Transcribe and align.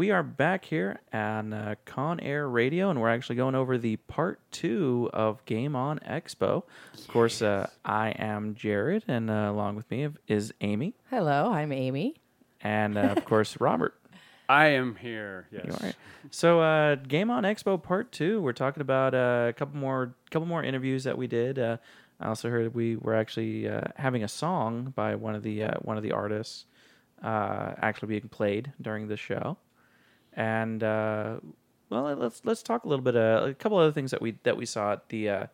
we 0.00 0.10
are 0.10 0.22
back 0.22 0.64
here 0.64 0.98
on 1.12 1.52
uh, 1.52 1.74
Con 1.84 2.20
Air 2.20 2.48
Radio, 2.48 2.88
and 2.88 2.98
we're 2.98 3.10
actually 3.10 3.36
going 3.36 3.54
over 3.54 3.76
the 3.76 3.96
part 3.96 4.40
two 4.50 5.10
of 5.12 5.44
Game 5.44 5.76
On 5.76 5.98
Expo. 5.98 6.62
Of 6.94 7.08
course, 7.08 7.42
uh, 7.42 7.68
I 7.84 8.12
am 8.12 8.54
Jared, 8.54 9.04
and 9.08 9.28
uh, 9.28 9.50
along 9.50 9.76
with 9.76 9.90
me 9.90 10.08
is 10.26 10.54
Amy, 10.62 10.94
Hello, 11.10 11.52
I'm 11.52 11.70
Amy. 11.70 12.14
and 12.62 12.96
uh, 12.96 13.14
of 13.14 13.24
course 13.26 13.60
Robert. 13.60 13.94
I 14.48 14.68
am 14.68 14.96
here. 14.96 15.48
Yes. 15.52 15.66
You 15.66 15.72
all 15.72 15.78
right? 15.82 15.96
So, 16.30 16.60
uh, 16.62 16.94
Game 16.94 17.30
On 17.30 17.42
Expo 17.42 17.80
Part 17.80 18.10
Two. 18.10 18.40
We're 18.40 18.54
talking 18.54 18.80
about 18.80 19.14
uh, 19.14 19.48
a 19.50 19.52
couple 19.52 19.78
more, 19.78 20.14
couple 20.30 20.48
more 20.48 20.64
interviews 20.64 21.04
that 21.04 21.18
we 21.18 21.26
did. 21.26 21.58
Uh, 21.58 21.76
I 22.18 22.28
also 22.28 22.48
heard 22.48 22.74
we 22.74 22.96
were 22.96 23.14
actually 23.14 23.68
uh, 23.68 23.82
having 23.96 24.24
a 24.24 24.28
song 24.28 24.94
by 24.96 25.14
one 25.14 25.34
of 25.34 25.42
the 25.42 25.64
uh, 25.64 25.74
one 25.82 25.98
of 25.98 26.02
the 26.02 26.12
artists 26.12 26.64
uh, 27.22 27.74
actually 27.82 28.08
being 28.08 28.30
played 28.30 28.72
during 28.80 29.06
the 29.06 29.18
show. 29.18 29.58
And 30.34 30.82
uh, 30.82 31.36
well, 31.88 32.14
let's 32.14 32.42
let's 32.44 32.62
talk 32.62 32.84
a 32.84 32.88
little 32.88 33.04
bit. 33.04 33.16
Uh, 33.16 33.46
a 33.50 33.54
couple 33.54 33.78
other 33.78 33.92
things 33.92 34.10
that 34.12 34.22
we 34.22 34.36
that 34.44 34.56
we 34.56 34.66
saw 34.66 34.92
at 34.92 35.08
the 35.08 35.28
uh, 35.28 35.46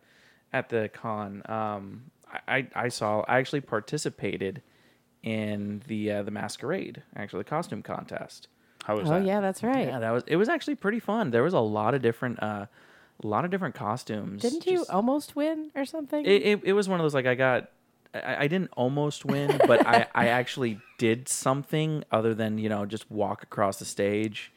at 0.53 0.69
the 0.69 0.89
con. 0.93 1.41
Um, 1.45 2.11
I, 2.31 2.57
I 2.57 2.67
I 2.75 2.87
saw. 2.89 3.21
I 3.27 3.37
actually 3.39 3.61
participated 3.61 4.61
in 5.23 5.81
the 5.87 6.11
uh, 6.11 6.23
the 6.23 6.31
masquerade, 6.31 7.01
actually 7.15 7.39
the 7.41 7.49
costume 7.49 7.81
contest. 7.81 8.47
How 8.85 8.95
was 8.97 9.09
Oh 9.09 9.15
that? 9.19 9.25
yeah, 9.25 9.41
that's 9.41 9.63
right. 9.63 9.87
Yeah, 9.87 9.99
that 9.99 10.11
was 10.11 10.23
it. 10.27 10.35
Was 10.35 10.49
actually 10.49 10.75
pretty 10.75 10.99
fun. 10.99 11.31
There 11.31 11.43
was 11.43 11.53
a 11.53 11.59
lot 11.59 11.93
of 11.93 12.01
different, 12.01 12.41
uh, 12.41 12.67
a 13.23 13.27
lot 13.27 13.43
of 13.43 13.51
different 13.51 13.75
costumes. 13.75 14.41
Didn't 14.43 14.65
you 14.65 14.77
Just- 14.77 14.89
almost 14.91 15.35
win 15.35 15.71
or 15.75 15.85
something? 15.85 16.23
It, 16.25 16.41
it, 16.45 16.61
it 16.65 16.73
was 16.73 16.87
one 16.87 16.99
of 16.99 17.03
those 17.03 17.13
like 17.15 17.25
I 17.25 17.35
got. 17.35 17.71
I, 18.13 18.43
I 18.43 18.47
didn't 18.47 18.69
almost 18.77 19.25
win, 19.25 19.59
but 19.67 19.85
I, 19.85 20.05
I 20.15 20.27
actually 20.27 20.79
did 20.97 21.27
something 21.27 22.03
other 22.11 22.33
than 22.33 22.57
you 22.57 22.69
know 22.69 22.85
just 22.85 23.09
walk 23.11 23.43
across 23.43 23.79
the 23.79 23.85
stage, 23.85 24.53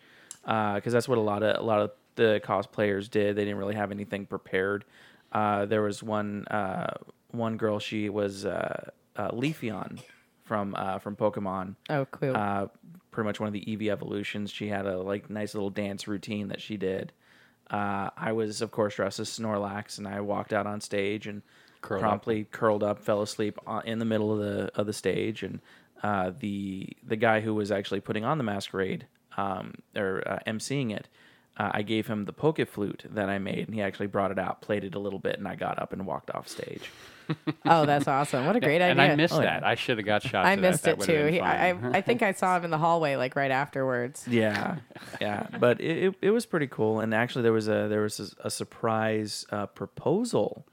because 0.75 0.93
that's 0.93 1.09
what 1.09 1.19
a 1.19 1.21
lot 1.21 1.43
of 1.43 1.59
a 1.59 1.63
lot 1.63 1.81
of 1.81 1.91
the 2.17 2.41
cosplayers 2.45 3.11
did. 3.11 3.37
They 3.37 3.45
didn't 3.45 3.59
really 3.59 3.77
have 3.77 3.91
anything 3.91 4.27
prepared. 4.27 4.85
Uh, 5.33 5.67
there 5.67 5.83
was 5.83 6.03
one 6.03 6.47
uh, 6.49 6.95
one 7.31 7.57
girl. 7.57 7.79
She 7.79 8.09
was 8.09 8.45
uh, 8.45 8.91
uh, 9.17 9.31
Leafeon 9.31 10.01
from 10.45 10.75
uh, 10.77 10.99
from 10.99 11.17
Pokemon 11.17 11.77
oh, 11.89 12.05
cool. 12.07 12.37
uh, 12.37 12.67
pretty 13.11 13.27
much 13.27 13.39
one 13.39 13.47
of 13.47 13.53
the 13.53 13.65
Eevee 13.65 13.91
evolutions. 13.91 14.51
She 14.51 14.69
had 14.69 14.87
a 14.87 14.99
like 14.99 15.31
nice 15.31 15.55
little 15.55 15.71
dance 15.71 16.09
routine 16.09 16.49
that 16.49 16.61
she 16.61 16.77
did. 16.77 17.13
Uh, 17.71 18.11
I 18.17 18.33
was, 18.33 18.63
of 18.63 18.73
course, 18.73 18.97
dressed 18.97 19.21
as 19.21 19.29
Snorlax, 19.31 19.99
and 19.99 20.09
I 20.09 20.21
walked 20.21 20.53
out 20.53 20.67
on 20.67 20.81
stage 20.81 21.29
and 21.29 21.43
Curled 21.83 22.03
up. 22.03 22.09
promptly 22.09 22.45
curled 22.51 22.83
up, 22.83 22.99
fell 22.99 23.23
asleep 23.23 23.59
on, 23.67 23.87
in 23.87 24.01
the 24.01 24.05
middle 24.05 24.33
of 24.33 24.41
the 24.41 24.71
of 24.75 24.87
the 24.87 24.93
stage. 24.93 25.43
And 25.43 25.61
uh, 26.03 26.33
the 26.39 26.89
the 27.05 27.17
guy 27.17 27.41
who 27.41 27.55
was 27.55 27.71
actually 27.71 28.01
putting 28.01 28.25
on 28.25 28.39
the 28.39 28.45
masquerade 28.45 29.07
um, 29.37 29.75
or 29.97 30.23
uh, 30.27 30.39
emceeing 30.47 30.95
it, 30.95 31.09
uh, 31.57 31.71
I 31.75 31.83
gave 31.83 32.07
him 32.07 32.25
the 32.25 32.33
poke 32.33 32.67
flute 32.69 33.05
that 33.11 33.29
I 33.29 33.39
made, 33.39 33.67
and 33.67 33.75
he 33.75 33.83
actually 33.83 34.07
brought 34.07 34.31
it 34.31 34.39
out, 34.39 34.63
played 34.63 34.85
it 34.85 34.95
a 34.95 34.99
little 34.99 35.19
bit, 35.19 35.37
and 35.39 35.47
I 35.47 35.57
got 35.57 35.79
up 35.81 35.93
and 35.93 36.07
walked 36.07 36.31
off 36.31 36.49
stage. 36.49 36.91
oh, 37.67 37.87
that's 37.87 38.09
awesome. 38.09 38.47
What 38.47 38.57
a 38.57 38.61
great 38.61 38.77
idea! 38.83 38.91
and. 38.91 39.01
I 39.01 39.15
missed 39.15 39.35
Oh, 39.35 39.41
yeah. 39.41 39.61
that. 39.61 39.65
I 39.67 39.75
should 39.77 39.99
have 39.99 40.07
got 40.07 40.23
shot. 40.23 40.47
I 40.47 40.57
missed 40.57 40.83
That 40.85 40.93
it 40.93 40.99
would've 40.99 41.15
too. 41.15 41.27
He, 41.27 41.41
I. 41.41 41.71
I 41.71 41.79
I 41.99 42.01
think 42.01 42.23
I 42.23 42.33
saw 42.33 42.57
him 42.57 42.65
in 42.65 42.71
the 42.71 42.79
hallway 42.79 43.15
like 43.17 43.37
right 43.37 43.51
afterwards. 43.53 44.27
Yeah, 44.29 44.77
yeah, 45.21 45.47
but 45.61 45.81
it, 45.81 46.05
it, 46.07 46.15
it 46.23 46.31
was 46.31 46.47
pretty 46.47 46.67
cool. 46.67 46.99
And 47.01 47.15
actually, 47.15 47.43
there 47.43 47.53
was 47.53 47.69
a 47.69 47.87
there 47.89 48.01
was 48.03 48.19
a, 48.43 48.47
a 48.47 48.51
surprise 48.51 49.45
uh, 49.51 49.67
proposal 49.67 50.67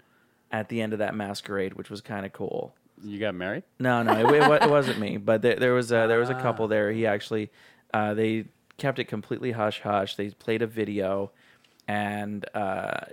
at 0.52 0.70
the 0.70 0.82
end 0.82 0.94
of 0.94 1.00
that 1.00 1.14
masquerade, 1.14 1.74
which 1.74 1.90
was 1.90 2.02
kind 2.02 2.26
of 2.26 2.32
cool. 2.34 2.74
you 3.04 3.20
got 3.20 3.36
married. 3.36 3.64
No, 3.80 4.02
no, 4.02 4.14
it, 4.14 4.42
it, 4.42 4.64
it 4.64 4.70
wasn't 4.70 4.98
me, 5.00 5.18
but 5.18 5.42
there, 5.44 5.58
there 5.58 5.74
was 5.74 5.92
a, 5.92 6.06
there 6.08 6.20
was 6.20 6.30
a 6.30 6.36
couple 6.36 6.68
there. 6.70 6.92
He 6.92 7.06
actually 7.06 7.52
uh, 7.94 8.14
they 8.14 8.46
kept 8.78 9.00
it 9.00 9.06
completely 9.06 9.52
hush 9.52 9.82
hush. 9.82 10.16
They 10.16 10.30
played 10.30 10.62
a 10.62 10.68
video, 10.68 11.32
and 11.88 12.46
uh, 12.54 13.06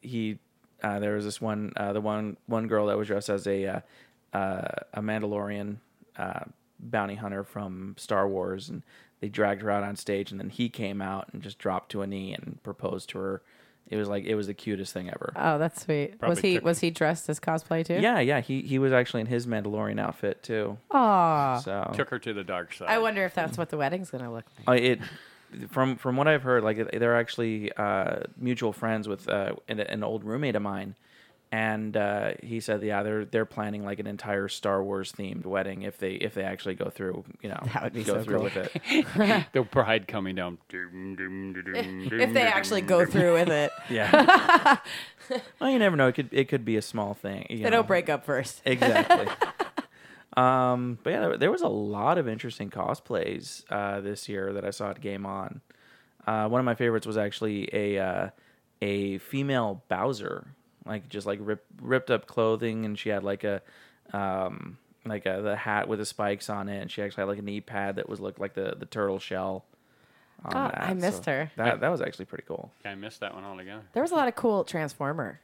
he 0.00 0.38
uh, 0.82 0.98
there 0.98 1.14
was 1.14 1.24
this 1.24 1.40
one 1.40 1.72
uh, 1.76 1.92
the 1.92 2.00
one 2.00 2.36
one 2.46 2.66
girl 2.66 2.86
that 2.86 2.98
was 2.98 3.08
dressed 3.08 3.28
as 3.28 3.46
a 3.46 3.66
uh, 3.66 3.80
uh, 4.32 4.68
a 4.94 5.00
Mandalorian 5.00 5.78
bounty 6.78 7.14
hunter 7.14 7.42
from 7.42 7.94
Star 7.98 8.28
Wars, 8.28 8.68
and 8.68 8.82
they 9.20 9.28
dragged 9.28 9.62
her 9.62 9.70
out 9.70 9.82
on 9.82 9.96
stage, 9.96 10.30
and 10.30 10.40
then 10.40 10.50
he 10.50 10.68
came 10.68 11.00
out 11.00 11.28
and 11.32 11.42
just 11.42 11.58
dropped 11.58 11.90
to 11.92 12.02
a 12.02 12.06
knee 12.06 12.34
and 12.34 12.60
proposed 12.62 13.08
to 13.10 13.18
her. 13.18 13.42
It 13.88 13.96
was 13.96 14.08
like 14.08 14.24
it 14.24 14.34
was 14.34 14.46
the 14.48 14.54
cutest 14.54 14.92
thing 14.92 15.08
ever. 15.08 15.32
Oh, 15.36 15.58
that's 15.58 15.82
sweet. 15.84 16.14
was 16.20 16.40
he 16.40 16.54
took- 16.54 16.64
was 16.64 16.80
he 16.80 16.90
dressed 16.90 17.28
as 17.28 17.38
cosplay 17.38 17.84
too? 17.84 18.00
Yeah, 18.00 18.18
yeah, 18.20 18.40
he 18.40 18.62
he 18.62 18.78
was 18.78 18.92
actually 18.92 19.20
in 19.20 19.26
his 19.28 19.46
Mandalorian 19.46 20.00
outfit 20.00 20.42
too. 20.42 20.76
Aw. 20.90 21.58
So 21.60 21.92
Took 21.94 22.10
her 22.10 22.18
to 22.18 22.32
the 22.32 22.42
dark 22.44 22.74
side. 22.74 22.88
I 22.88 22.98
wonder 22.98 23.24
if 23.24 23.34
that's 23.34 23.56
what 23.56 23.70
the 23.70 23.76
wedding's 23.76 24.10
gonna 24.10 24.32
look 24.32 24.44
like. 24.66 24.68
Uh, 24.68 24.82
it 24.82 25.00
from 25.70 25.96
from 25.96 26.16
what 26.16 26.26
I've 26.26 26.42
heard, 26.42 26.64
like 26.64 26.90
they're 26.90 27.16
actually 27.16 27.70
uh, 27.72 28.20
mutual 28.36 28.72
friends 28.72 29.06
with 29.08 29.28
uh, 29.28 29.54
an, 29.68 29.78
an 29.80 30.02
old 30.02 30.24
roommate 30.24 30.56
of 30.56 30.62
mine, 30.62 30.96
and 31.52 31.96
uh, 31.96 32.32
he 32.42 32.58
said, 32.60 32.82
yeah, 32.82 33.02
they're 33.02 33.24
they're 33.24 33.44
planning 33.44 33.84
like 33.84 33.98
an 34.00 34.06
entire 34.06 34.48
Star 34.48 34.82
Wars 34.82 35.12
themed 35.12 35.46
wedding 35.46 35.82
if 35.82 35.98
they 35.98 36.12
if 36.12 36.34
they 36.34 36.42
actually 36.42 36.74
go 36.74 36.90
through, 36.90 37.24
you 37.40 37.48
know, 37.48 37.60
That 37.72 37.84
would 37.84 37.92
be 37.92 38.02
go 38.04 38.14
so 38.14 38.24
through 38.24 38.36
cool. 38.38 38.44
with 38.44 38.56
it. 38.56 39.46
the 39.52 39.62
bride 39.62 40.08
coming 40.08 40.34
down. 40.34 40.58
If 40.72 42.32
they 42.34 42.42
actually 42.42 42.80
go 42.82 43.06
through 43.06 43.34
with 43.34 43.48
it, 43.48 43.70
Yeah. 43.90 44.78
well, 45.60 45.70
you 45.70 45.78
never 45.78 45.96
know. 45.96 46.08
It 46.08 46.14
could 46.16 46.28
it 46.32 46.48
could 46.48 46.64
be 46.64 46.76
a 46.76 46.82
small 46.82 47.14
thing. 47.14 47.46
You 47.48 47.58
they 47.58 47.64
know. 47.64 47.70
don't 47.70 47.86
break 47.86 48.08
up 48.08 48.24
first. 48.24 48.60
Exactly. 48.64 49.28
um, 50.36 50.98
but 51.02 51.10
yeah, 51.10 51.20
there, 51.20 51.36
there 51.38 51.50
was 51.52 51.62
a 51.62 51.68
lot 51.68 52.18
of 52.18 52.28
interesting 52.28 52.70
cosplays 52.70 53.64
uh, 53.70 54.00
this 54.00 54.28
year 54.28 54.52
that 54.52 54.64
I 54.64 54.70
saw 54.70 54.90
at 54.90 55.00
Game 55.00 55.24
On. 55.26 55.60
Uh, 56.26 56.48
one 56.48 56.58
of 56.58 56.64
my 56.64 56.74
favorites 56.74 57.06
was 57.06 57.16
actually 57.16 57.68
a 57.72 57.98
uh, 57.98 58.30
a 58.82 59.18
female 59.18 59.84
Bowser, 59.88 60.48
like 60.86 61.08
just 61.08 61.26
like 61.26 61.38
rip, 61.42 61.64
ripped 61.80 62.10
up 62.10 62.26
clothing, 62.26 62.84
and 62.84 62.98
she 62.98 63.08
had 63.08 63.22
like 63.24 63.44
a 63.44 63.62
um, 64.12 64.78
like 65.04 65.26
a, 65.26 65.40
the 65.42 65.56
hat 65.56 65.88
with 65.88 65.98
the 65.98 66.06
spikes 66.06 66.48
on 66.50 66.68
it, 66.68 66.80
and 66.80 66.90
she 66.90 67.02
actually 67.02 67.22
had 67.22 67.28
like 67.28 67.38
a 67.38 67.42
knee 67.42 67.60
pad 67.60 67.96
that 67.96 68.08
was 68.08 68.20
looked 68.20 68.38
like 68.40 68.54
the 68.54 68.74
the 68.78 68.86
turtle 68.86 69.18
shell. 69.18 69.64
On 70.44 70.52
Oh, 70.54 70.68
that. 70.68 70.82
I 70.82 70.94
missed 70.94 71.24
her. 71.26 71.50
That 71.56 71.80
that 71.80 71.88
was 71.90 72.00
actually 72.02 72.26
pretty 72.26 72.44
cool. 72.46 72.70
Yeah, 72.84 72.92
I 72.92 72.94
missed 72.94 73.20
that 73.20 73.34
one 73.34 73.44
altogether. 73.44 73.82
There 73.94 74.02
was 74.02 74.12
a 74.12 74.14
lot 74.14 74.28
of 74.28 74.34
cool 74.34 74.64
Transformer. 74.64 75.40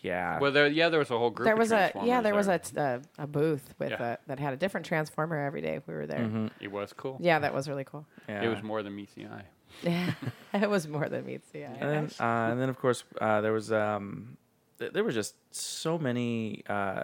Yeah. 0.00 0.38
Well, 0.40 0.50
there, 0.50 0.66
yeah, 0.66 0.88
there 0.88 0.98
was 0.98 1.10
a 1.10 1.16
whole 1.18 1.30
group. 1.30 1.44
There 1.44 1.52
of 1.54 1.58
was 1.58 1.70
a 1.72 1.92
yeah, 2.02 2.20
Transformers 2.20 2.24
there 2.24 2.34
was 2.34 2.48
a, 2.48 2.58
t- 2.58 2.76
a 3.20 3.22
a 3.22 3.26
booth 3.26 3.74
with 3.78 3.90
Yeah. 3.90 4.14
a, 4.14 4.18
that 4.26 4.38
had 4.40 4.52
a 4.52 4.56
different 4.56 4.86
Transformer 4.86 5.36
every 5.44 5.60
day. 5.60 5.80
We 5.86 5.94
were 5.94 6.06
there. 6.06 6.50
It 6.60 6.72
was 6.72 6.92
cool. 6.92 7.18
Yeah, 7.20 7.38
that 7.38 7.54
was 7.54 7.68
really 7.68 7.84
cool. 7.84 8.06
yeah. 8.28 8.42
It 8.42 8.48
was 8.48 8.62
more 8.62 8.82
than 8.82 8.96
meets 8.96 9.14
the 9.14 9.26
eye. 9.26 9.44
Yeah, 9.82 10.12
it 10.54 10.68
was 10.70 10.88
more 10.88 11.08
than 11.08 11.26
meets 11.26 11.48
the 11.50 11.64
eye. 11.66 11.76
and 11.80 11.90
then, 11.90 12.10
uh, 12.18 12.50
and 12.50 12.60
then 12.60 12.68
of 12.70 12.78
course 12.78 13.04
uh, 13.20 13.40
there 13.40 13.52
was 13.52 13.70
um, 13.72 14.36
th- 14.78 14.92
there 14.92 15.04
were 15.04 15.12
just 15.12 15.34
so 15.54 15.98
many 15.98 16.62
uh, 16.68 17.02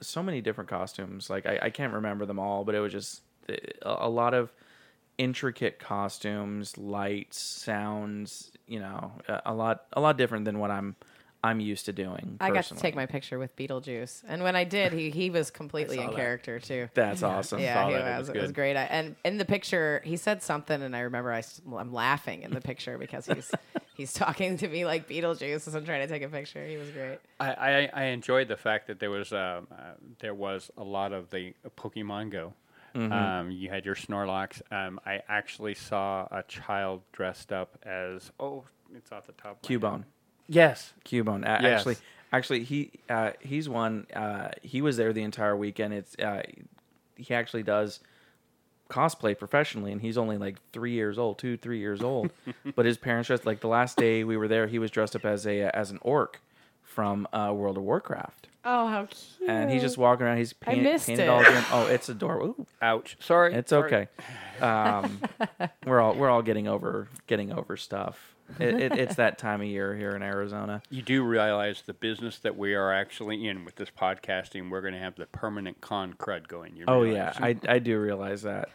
so 0.00 0.22
many 0.22 0.40
different 0.40 0.70
costumes. 0.70 1.30
Like 1.30 1.46
I, 1.46 1.58
I 1.62 1.70
can't 1.70 1.92
remember 1.92 2.26
them 2.26 2.38
all, 2.38 2.64
but 2.64 2.74
it 2.74 2.80
was 2.80 2.92
just 2.92 3.22
a, 3.48 3.58
a 3.82 4.08
lot 4.08 4.34
of 4.34 4.52
intricate 5.18 5.78
costumes, 5.78 6.78
lights, 6.78 7.38
sounds. 7.40 8.52
You 8.66 8.80
know, 8.80 9.12
a, 9.28 9.42
a 9.46 9.54
lot 9.54 9.84
a 9.92 10.00
lot 10.00 10.16
different 10.16 10.44
than 10.44 10.58
what 10.58 10.70
I'm 10.70 10.96
I'm 11.42 11.60
used 11.60 11.86
to 11.86 11.92
doing. 11.92 12.36
I 12.40 12.50
got 12.50 12.64
to 12.64 12.74
take 12.74 12.94
my 12.94 13.06
picture 13.06 13.38
with 13.38 13.56
Beetlejuice, 13.56 14.24
and 14.28 14.42
when 14.42 14.56
I 14.56 14.64
did, 14.64 14.92
he 14.92 15.10
he 15.10 15.30
was 15.30 15.50
completely 15.50 15.98
in 15.98 16.12
character 16.12 16.58
too. 16.60 16.88
That's 16.92 17.22
awesome. 17.22 17.60
Yeah, 17.60 17.86
he 17.86 17.94
that. 17.94 18.00
It 18.00 18.18
was. 18.18 18.28
was 18.28 18.36
It 18.36 18.42
was 18.42 18.52
great. 18.52 18.76
I, 18.76 18.82
and 18.84 19.16
in 19.24 19.38
the 19.38 19.46
picture, 19.46 20.02
he 20.04 20.16
said 20.16 20.42
something, 20.42 20.82
and 20.82 20.94
I 20.94 21.00
remember 21.00 21.32
I 21.32 21.42
I'm 21.76 21.92
laughing 21.92 22.42
in 22.42 22.52
the 22.52 22.60
picture 22.60 22.98
because 22.98 23.26
he's 23.26 23.50
he's 23.94 24.12
talking 24.12 24.58
to 24.58 24.68
me 24.68 24.84
like 24.84 25.08
Beetlejuice 25.08 25.66
as 25.66 25.74
I'm 25.74 25.84
trying 25.84 26.06
to 26.06 26.12
take 26.12 26.22
a 26.22 26.28
picture. 26.28 26.66
He 26.66 26.76
was 26.76 26.90
great. 26.90 27.18
I, 27.38 27.52
I, 27.52 27.90
I 27.92 28.04
enjoyed 28.04 28.48
the 28.48 28.56
fact 28.56 28.86
that 28.88 29.00
there 29.00 29.10
was 29.10 29.32
um, 29.32 29.66
uh, 29.72 29.92
there 30.18 30.34
was 30.34 30.70
a 30.76 30.84
lot 30.84 31.12
of 31.12 31.30
the 31.30 31.54
Pokemon 31.76 32.30
Go. 32.30 32.52
Mm-hmm. 32.94 33.12
Um, 33.12 33.50
you 33.50 33.70
had 33.70 33.84
your 33.84 33.94
Snorlax. 33.94 34.60
Um, 34.72 35.00
I 35.06 35.20
actually 35.28 35.74
saw 35.74 36.26
a 36.30 36.42
child 36.42 37.02
dressed 37.12 37.52
up 37.52 37.78
as 37.84 38.30
oh, 38.40 38.64
it's 38.94 39.12
off 39.12 39.26
the 39.26 39.32
top. 39.32 39.62
of 39.62 39.70
my. 39.70 39.76
Cubone. 39.76 40.04
Yes. 40.50 40.92
Cubone. 41.04 41.44
A- 41.44 41.62
Yes. 41.62 41.78
Actually, 41.80 41.96
actually, 42.32 42.64
he 42.64 42.90
uh, 43.08 43.30
he's 43.40 43.68
one. 43.68 44.06
Uh, 44.14 44.48
he 44.62 44.82
was 44.82 44.96
there 44.96 45.12
the 45.12 45.22
entire 45.22 45.56
weekend. 45.56 45.94
It's 45.94 46.16
uh, 46.18 46.42
he 47.16 47.32
actually 47.34 47.62
does 47.62 48.00
cosplay 48.90 49.38
professionally, 49.38 49.92
and 49.92 50.00
he's 50.00 50.18
only 50.18 50.36
like 50.36 50.56
three 50.72 50.92
years 50.92 51.16
old, 51.18 51.38
two, 51.38 51.56
three 51.56 51.78
years 51.78 52.02
old. 52.02 52.30
but 52.74 52.84
his 52.86 52.98
parents 52.98 53.28
dressed 53.28 53.46
like 53.46 53.60
the 53.60 53.68
last 53.68 53.96
day 53.96 54.24
we 54.24 54.36
were 54.36 54.48
there, 54.48 54.66
he 54.66 54.78
was 54.80 54.90
dressed 54.90 55.14
up 55.14 55.24
as 55.24 55.46
a 55.46 55.62
as 55.76 55.90
an 55.92 55.98
orc 56.02 56.40
from 56.82 57.28
uh, 57.32 57.52
World 57.54 57.76
of 57.76 57.84
Warcraft, 57.84 58.48
Oh, 58.64 58.88
how 58.88 59.06
cute! 59.06 59.48
and 59.48 59.70
he's 59.70 59.80
just 59.80 59.96
walking 59.96 60.26
around. 60.26 60.38
He's 60.38 60.52
paint, 60.52 60.82
missed 60.82 61.06
painted 61.06 61.22
it. 61.22 61.28
all 61.28 61.38
again. 61.40 61.64
Oh, 61.70 61.86
it's 61.86 62.08
adorable. 62.08 62.56
Ooh, 62.58 62.66
Ouch. 62.82 63.16
Sorry. 63.20 63.54
it's 63.54 63.70
sorry. 63.70 63.92
okay. 63.94 64.08
Um, 64.60 65.20
we're 65.86 66.00
all 66.00 66.16
we're 66.16 66.28
all 66.28 66.42
getting 66.42 66.66
over 66.66 67.06
getting 67.28 67.52
over 67.52 67.76
stuff. 67.76 68.34
It, 68.58 68.80
it, 68.80 68.92
it's 68.98 69.14
that 69.16 69.38
time 69.38 69.60
of 69.60 69.66
year 69.66 69.94
here 69.96 70.10
in 70.10 70.22
Arizona. 70.22 70.82
You 70.90 71.02
do 71.02 71.22
realize 71.24 71.82
the 71.82 71.94
business 71.94 72.38
that 72.40 72.56
we 72.56 72.74
are 72.74 72.92
actually 72.92 73.46
in 73.46 73.64
with 73.64 73.76
this 73.76 73.90
podcasting, 73.90 74.70
we're 74.70 74.80
going 74.80 74.94
to 74.94 75.00
have 75.00 75.16
the 75.16 75.26
permanent 75.26 75.80
con 75.80 76.14
crud 76.14 76.48
going. 76.48 76.76
You 76.76 76.84
Oh 76.88 77.02
yeah, 77.02 77.32
I, 77.38 77.56
I 77.68 77.78
do 77.78 77.98
realize 78.00 78.42
that. 78.42 78.68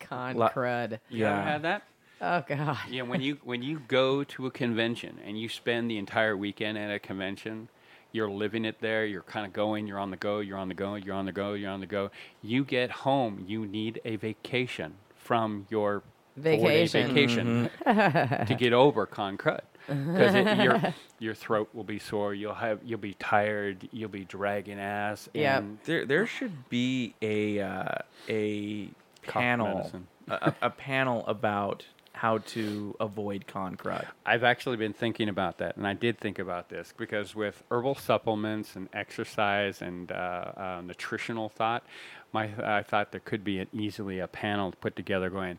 con 0.00 0.36
La- 0.36 0.48
crud. 0.50 0.98
You 1.08 1.24
haven't 1.24 1.44
Yeah. 1.44 1.52
had 1.52 1.62
that? 1.62 1.82
Oh 2.22 2.44
god. 2.46 2.78
Yeah, 2.90 3.02
when 3.02 3.20
you 3.22 3.38
when 3.44 3.62
you 3.62 3.80
go 3.88 4.24
to 4.24 4.46
a 4.46 4.50
convention 4.50 5.18
and 5.24 5.40
you 5.40 5.48
spend 5.48 5.90
the 5.90 5.96
entire 5.98 6.36
weekend 6.36 6.76
at 6.76 6.90
a 6.90 6.98
convention, 6.98 7.68
you're 8.12 8.30
living 8.30 8.64
it 8.66 8.76
there. 8.80 9.06
You're 9.06 9.22
kind 9.22 9.46
of 9.46 9.52
going. 9.54 9.86
You're 9.86 9.98
on 9.98 10.10
the 10.10 10.16
go. 10.18 10.40
You're 10.40 10.58
on 10.58 10.68
the 10.68 10.74
go. 10.74 10.96
You're 10.96 11.14
on 11.14 11.24
the 11.26 11.32
go. 11.32 11.54
You're 11.54 11.70
on 11.70 11.80
the 11.80 11.86
go. 11.86 12.10
You 12.42 12.64
get 12.64 12.90
home. 12.90 13.44
You 13.46 13.64
need 13.64 14.00
a 14.04 14.16
vacation 14.16 14.94
from 15.16 15.66
your 15.70 16.02
four-day 16.42 16.86
Vacation. 16.86 17.70
vacation 17.78 18.46
to 18.46 18.54
get 18.58 18.72
over 18.72 19.06
con 19.06 19.36
crud. 19.38 19.60
Because 19.86 20.58
your 20.64 20.94
your 21.18 21.34
throat 21.34 21.68
will 21.72 21.84
be 21.84 21.98
sore. 21.98 22.32
You'll 22.34 22.54
have 22.54 22.80
you'll 22.84 22.98
be 23.00 23.14
tired. 23.14 23.88
You'll 23.92 24.08
be 24.08 24.24
dragging 24.24 24.78
ass. 24.78 25.28
Yep. 25.34 25.64
There 25.84 26.06
there 26.06 26.26
should 26.26 26.68
be 26.68 27.14
a 27.20 27.60
uh, 27.60 27.94
a 28.28 28.88
panel 29.22 29.90
a, 30.28 30.34
a- 30.34 30.54
a 30.66 30.70
panel 30.70 31.26
about 31.26 31.84
how 32.12 32.38
to 32.38 32.94
avoid 33.00 33.46
con 33.46 33.76
crud. 33.76 34.04
I've 34.26 34.44
actually 34.44 34.76
been 34.76 34.92
thinking 34.92 35.28
about 35.28 35.58
that, 35.58 35.76
and 35.76 35.86
I 35.86 35.94
did 35.94 36.18
think 36.18 36.38
about 36.38 36.68
this 36.68 36.92
because 36.96 37.34
with 37.34 37.62
herbal 37.70 37.94
supplements 37.96 38.76
and 38.76 38.88
exercise 38.92 39.80
and 39.82 40.12
uh, 40.12 40.14
uh, 40.14 40.82
nutritional 40.84 41.48
thought, 41.48 41.82
my 42.32 42.50
I 42.62 42.82
thought 42.82 43.10
there 43.10 43.22
could 43.24 43.42
be 43.42 43.58
an, 43.58 43.68
easily 43.72 44.18
a 44.20 44.28
panel 44.28 44.72
put 44.80 44.94
together 44.94 45.30
going. 45.30 45.58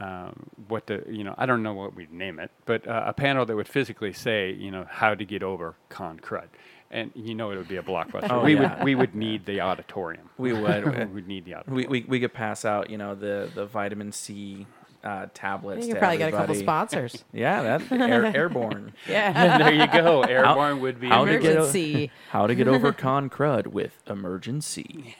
Um, 0.00 0.48
what 0.68 0.86
the 0.86 1.04
you 1.08 1.24
know 1.24 1.34
I 1.36 1.44
don't 1.46 1.62
know 1.62 1.74
what 1.74 1.94
we'd 1.94 2.10
name 2.12 2.38
it, 2.38 2.50
but 2.64 2.86
uh, 2.88 3.04
a 3.06 3.12
panel 3.12 3.44
that 3.44 3.54
would 3.54 3.68
physically 3.68 4.12
say 4.14 4.50
you 4.50 4.70
know 4.70 4.86
how 4.88 5.14
to 5.14 5.24
get 5.24 5.42
over 5.42 5.74
con 5.90 6.18
crud, 6.18 6.48
and 6.90 7.10
you 7.14 7.34
know 7.34 7.50
it 7.50 7.56
would 7.58 7.68
be 7.68 7.76
a 7.76 7.82
blockbuster. 7.82 8.30
Oh, 8.30 8.42
we 8.42 8.54
yeah. 8.54 8.76
would 8.76 8.84
we 8.84 8.94
would 8.94 9.14
need 9.14 9.44
the 9.44 9.60
auditorium. 9.60 10.30
We 10.38 10.52
would 10.54 10.84
we 10.86 10.90
would. 10.90 11.14
would 11.14 11.28
need 11.28 11.44
the 11.44 11.56
auditorium. 11.56 11.90
we, 11.90 12.00
we 12.00 12.06
we 12.08 12.20
could 12.20 12.32
pass 12.32 12.64
out, 12.64 12.88
you 12.88 12.96
know, 12.96 13.14
the, 13.14 13.50
the 13.54 13.66
vitamin 13.66 14.10
C 14.12 14.66
uh, 15.04 15.26
tablets. 15.34 15.86
You 15.86 15.88
to 15.88 15.92
could 15.94 16.00
probably 16.00 16.18
get 16.18 16.28
a 16.32 16.36
couple 16.36 16.54
sponsors. 16.54 17.24
Yeah, 17.32 17.62
that 17.62 17.92
air, 17.92 18.24
airborne. 18.24 18.92
yeah. 19.08 19.58
there 19.58 19.72
you 19.74 19.86
go. 19.86 20.22
Airborne 20.22 20.80
would 20.80 21.00
be. 21.00 21.08
how 21.08 21.24
to 21.24 21.38
get 21.38 21.56
Emergen-C. 21.56 22.10
How 22.30 22.46
to 22.46 22.54
get 22.54 22.68
over 22.68 22.92
con 22.92 23.30
crud 23.30 23.66
with 23.68 24.02
Emergen-C. 24.06 25.16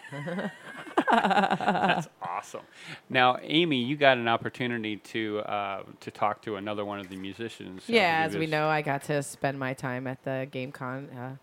That's 1.10 2.08
awesome. 2.22 2.62
Now, 3.08 3.38
Amy, 3.42 3.82
you 3.82 3.96
got 3.96 4.18
an 4.18 4.28
opportunity 4.28 4.96
to 4.96 5.40
uh, 5.40 5.82
to 6.00 6.10
talk 6.10 6.42
to 6.42 6.56
another 6.56 6.84
one 6.84 7.00
of 7.00 7.08
the 7.08 7.16
musicians. 7.16 7.82
Yeah, 7.86 8.24
as 8.26 8.36
we 8.36 8.46
know, 8.46 8.68
I 8.68 8.82
got 8.82 9.04
to 9.04 9.22
spend 9.22 9.58
my 9.58 9.74
time 9.74 10.06
at 10.06 10.22
the 10.24 10.48
GameCon 10.50 11.08
uh, 11.16 11.36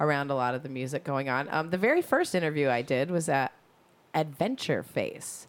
around 0.00 0.30
a 0.30 0.34
lot 0.34 0.54
of 0.54 0.62
the 0.62 0.68
music 0.68 1.04
going 1.04 1.28
on. 1.28 1.48
Um, 1.50 1.70
the 1.70 1.78
very 1.78 2.02
first 2.02 2.34
interview 2.34 2.68
I 2.68 2.82
did 2.82 3.10
was 3.10 3.28
at 3.28 3.52
Adventure 4.14 4.82
Face. 4.82 5.46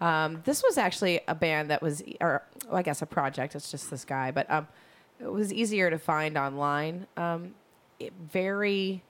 Um, 0.00 0.42
this 0.44 0.62
was 0.62 0.78
actually 0.78 1.20
a 1.26 1.34
band 1.34 1.70
that 1.70 1.82
was, 1.82 2.02
or 2.20 2.42
well, 2.66 2.76
I 2.76 2.82
guess 2.82 3.02
a 3.02 3.06
project. 3.06 3.54
It's 3.56 3.70
just 3.70 3.90
this 3.90 4.04
guy, 4.04 4.30
but 4.30 4.48
um, 4.50 4.68
it 5.20 5.30
was 5.30 5.52
easier 5.52 5.90
to 5.90 5.98
find 5.98 6.38
online. 6.38 7.06
Um, 7.16 7.54
it, 7.98 8.12
very, 8.30 9.02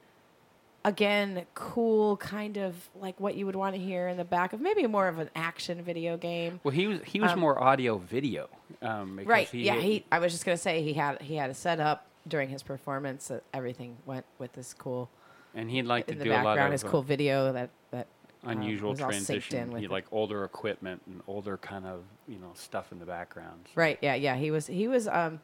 again, 0.84 1.44
cool, 1.54 2.16
kind 2.16 2.56
of 2.56 2.74
like 3.00 3.18
what 3.20 3.34
you 3.34 3.46
would 3.46 3.56
want 3.56 3.74
to 3.74 3.80
hear 3.80 4.08
in 4.08 4.16
the 4.16 4.24
back 4.24 4.52
of 4.52 4.60
maybe 4.60 4.86
more 4.86 5.08
of 5.08 5.18
an 5.18 5.30
action 5.34 5.82
video 5.82 6.16
game. 6.16 6.60
Well, 6.64 6.72
he 6.72 6.86
was 6.86 7.00
he 7.04 7.20
was 7.20 7.32
Um, 7.32 7.40
more 7.40 7.62
audio 7.62 7.98
video. 7.98 8.48
Um, 8.82 9.20
Right. 9.24 9.48
He, 9.48 9.62
yeah. 9.64 9.76
He. 9.76 10.04
I 10.12 10.18
was 10.18 10.32
just 10.32 10.44
gonna 10.44 10.56
say 10.56 10.82
he 10.82 10.94
had 10.94 11.20
he 11.22 11.36
had 11.36 11.50
a 11.50 11.54
setup 11.54 12.06
during 12.26 12.48
his 12.48 12.62
performance 12.62 13.28
that 13.28 13.42
everything 13.54 13.96
went 14.06 14.26
with 14.38 14.52
this 14.52 14.74
cool 14.74 15.08
and 15.54 15.70
he'd 15.70 15.86
like 15.86 16.06
to 16.06 16.14
do 16.14 16.30
a 16.30 16.34
lot 16.34 16.44
background. 16.44 16.66
of 16.68 16.72
His 16.72 16.84
uh, 16.84 16.88
cool 16.88 17.02
video 17.02 17.52
that 17.52 17.70
that 17.90 18.06
um, 18.44 18.50
unusual 18.52 18.90
all 18.90 18.96
transition. 18.96 19.74
He 19.76 19.88
like 19.88 20.06
older 20.12 20.44
equipment 20.44 21.02
and 21.06 21.22
older 21.26 21.56
kind 21.56 21.86
of 21.86 22.02
you 22.26 22.38
know 22.38 22.52
stuff 22.54 22.92
in 22.92 22.98
the 22.98 23.06
background. 23.06 23.66
So- 23.66 23.72
Right. 23.74 23.98
Yeah. 24.00 24.14
Yeah. 24.14 24.36
He 24.36 24.50
was. 24.50 24.66
He 24.66 24.88
was. 24.88 25.08
Um, 25.08 25.40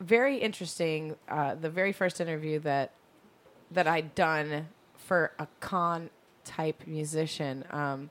very 0.00 0.38
interesting. 0.38 1.14
Uh, 1.28 1.54
the 1.54 1.70
very 1.70 1.92
first 1.92 2.20
interview 2.20 2.58
that 2.60 2.90
that 3.72 3.86
I'd 3.86 4.14
done 4.14 4.68
for 4.96 5.32
a 5.38 5.46
con 5.60 6.10
type 6.44 6.82
musician. 6.86 7.64
Um, 7.70 8.10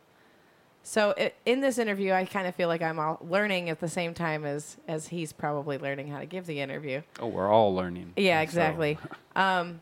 so 0.83 1.13
i 1.17 1.31
in 1.45 1.61
this 1.61 1.77
interview, 1.77 2.11
I 2.11 2.25
kind 2.25 2.47
of 2.47 2.55
feel 2.55 2.67
like 2.67 2.81
I'm 2.81 2.97
all 2.99 3.19
learning 3.21 3.69
at 3.69 3.79
the 3.79 3.87
same 3.87 4.13
time 4.13 4.45
as 4.45 4.77
as 4.87 5.07
he's 5.07 5.31
probably 5.31 5.77
learning 5.77 6.07
how 6.07 6.19
to 6.19 6.25
give 6.25 6.45
the 6.47 6.59
interview. 6.59 7.01
Oh, 7.19 7.27
we're 7.27 7.49
all 7.49 7.73
learning. 7.75 8.13
Yeah, 8.17 8.39
So- 8.39 8.43
exactly. 8.43 8.97
um, 9.35 9.81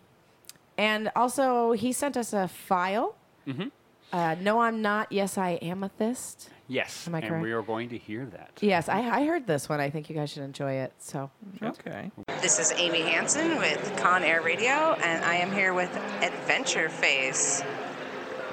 and 0.78 1.12
also, 1.14 1.74
he 1.74 1.92
sent 1.92 2.16
us 2.16 2.32
a 2.32 2.48
file. 2.48 3.16
Mm-hmm. 3.46 3.68
Uh, 4.14 4.36
no, 4.40 4.62
I'm 4.62 4.82
not. 4.82 5.12
Yes, 5.12 5.38
I 5.38 5.52
am 5.62 5.84
amethyst. 5.84 6.50
Yes, 6.70 7.08
Am 7.08 7.16
I 7.16 7.20
and 7.20 7.42
we 7.42 7.52
are 7.52 7.62
going 7.62 7.90
to 7.90 7.98
hear 7.98 8.26
that. 8.28 8.52
Yes, 8.62 8.88
I, 8.88 9.00
I 9.02 9.26
heard 9.26 9.46
this 9.46 9.68
one. 9.68 9.82
I 9.82 9.90
think 9.90 10.10
you 10.10 10.16
guys 10.16 10.30
should 10.30 10.44
enjoy 10.44 10.74
it. 10.74 10.94
So, 11.00 11.30
Okay. 11.62 12.10
This 12.42 12.58
is 12.60 12.72
Amy 12.78 13.02
Hansen 13.02 13.58
with 13.58 13.94
Con 13.98 14.24
Air 14.24 14.42
Radio, 14.42 14.94
and 15.04 15.26
I 15.26 15.36
am 15.36 15.52
here 15.52 15.74
with 15.74 15.94
Adventure 16.22 16.88
Face. 16.88 17.62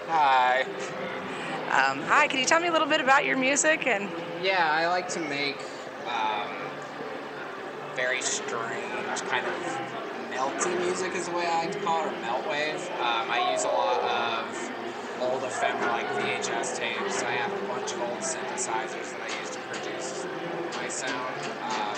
Hi. 0.09 0.63
Um, 1.71 2.01
hi, 2.03 2.27
can 2.27 2.41
you 2.41 2.47
tell 2.47 2.61
me 2.61 2.69
a 2.69 2.73
little 2.73 2.89
bit 2.89 3.01
about 3.01 3.25
your 3.25 3.37
music? 3.37 3.87
And 3.87 4.09
Yeah, 4.43 4.71
I 4.71 4.89
like 4.89 5.09
to 5.11 5.21
make 5.21 5.59
um, 6.09 6.49
very 7.95 8.23
strange, 8.23 9.21
kind 9.29 9.47
of 9.47 9.53
melty 10.33 10.79
music, 10.81 11.13
is 11.15 11.29
the 11.29 11.35
way 11.35 11.47
I 11.47 11.65
like 11.65 11.73
to 11.73 11.81
call 11.81 12.05
it, 12.07 12.13
or 12.13 12.21
melt 12.21 12.49
wave. 12.49 12.81
Um, 13.01 13.31
I 13.31 13.51
use 13.53 13.65
a 13.65 13.69
lot 13.69 14.01
of 14.03 14.66
old 15.21 15.43
ephemera 15.43 15.91
like 15.93 16.07
VHS 16.09 16.77
tapes. 16.79 17.23
I 17.23 17.31
have 17.33 17.53
a 17.53 17.67
bunch 17.67 17.93
of 17.93 18.01
old 18.03 18.19
synthesizers 18.19 19.11
that 19.13 19.21
I 19.31 19.41
use 19.41 19.51
to 19.51 19.59
produce 19.71 20.27
my 20.77 20.89
sound. 20.89 21.37
Um, 21.63 21.97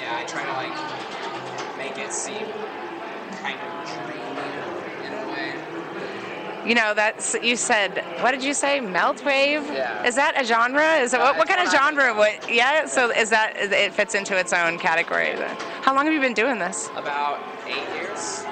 yeah, 0.00 0.16
I 0.18 0.24
try 0.26 0.44
to 0.44 0.52
like 0.52 1.78
make 1.78 1.98
it 2.04 2.12
seem 2.12 2.46
kind 3.42 3.58
of 3.60 4.06
dreamy 4.06 5.06
in 5.06 5.12
a 5.12 5.32
way. 5.32 6.68
you 6.68 6.74
know, 6.74 6.92
that's 6.94 7.34
you 7.42 7.56
said. 7.56 8.04
What 8.20 8.32
did 8.32 8.42
you 8.42 8.52
say? 8.54 8.80
Melt 8.80 9.24
wave? 9.24 9.64
Yeah. 9.72 10.04
Is 10.04 10.14
that 10.16 10.40
a 10.40 10.44
genre? 10.44 10.96
Is 10.96 11.14
it 11.14 11.20
Uh, 11.20 11.24
what, 11.24 11.38
what 11.38 11.48
kind 11.48 11.60
of 11.66 11.72
genre? 11.72 12.14
What? 12.14 12.52
Yeah. 12.52 12.86
So 12.86 13.10
is 13.10 13.30
that 13.30 13.56
it 13.56 13.94
fits 13.94 14.14
into 14.14 14.36
its 14.36 14.52
own 14.52 14.78
category? 14.78 15.34
then. 15.36 15.56
How 15.82 15.94
long 15.94 16.04
have 16.04 16.12
you 16.14 16.20
been 16.20 16.34
doing 16.34 16.58
this? 16.58 16.88
About 16.96 17.40
eight 17.66 17.86
years. 17.96 18.44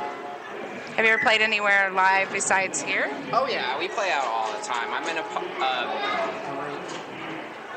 Have 0.98 1.06
you 1.06 1.12
ever 1.12 1.22
played 1.22 1.42
anywhere 1.42 1.92
live 1.92 2.32
besides 2.32 2.82
here? 2.82 3.08
Oh 3.32 3.46
yeah, 3.46 3.78
we 3.78 3.86
play 3.86 4.10
out 4.10 4.24
all 4.24 4.50
the 4.50 4.64
time. 4.64 4.92
I'm 4.92 5.08
in 5.08 5.16
a 5.16 5.20
uh, 5.20 6.26
group. 6.58 6.82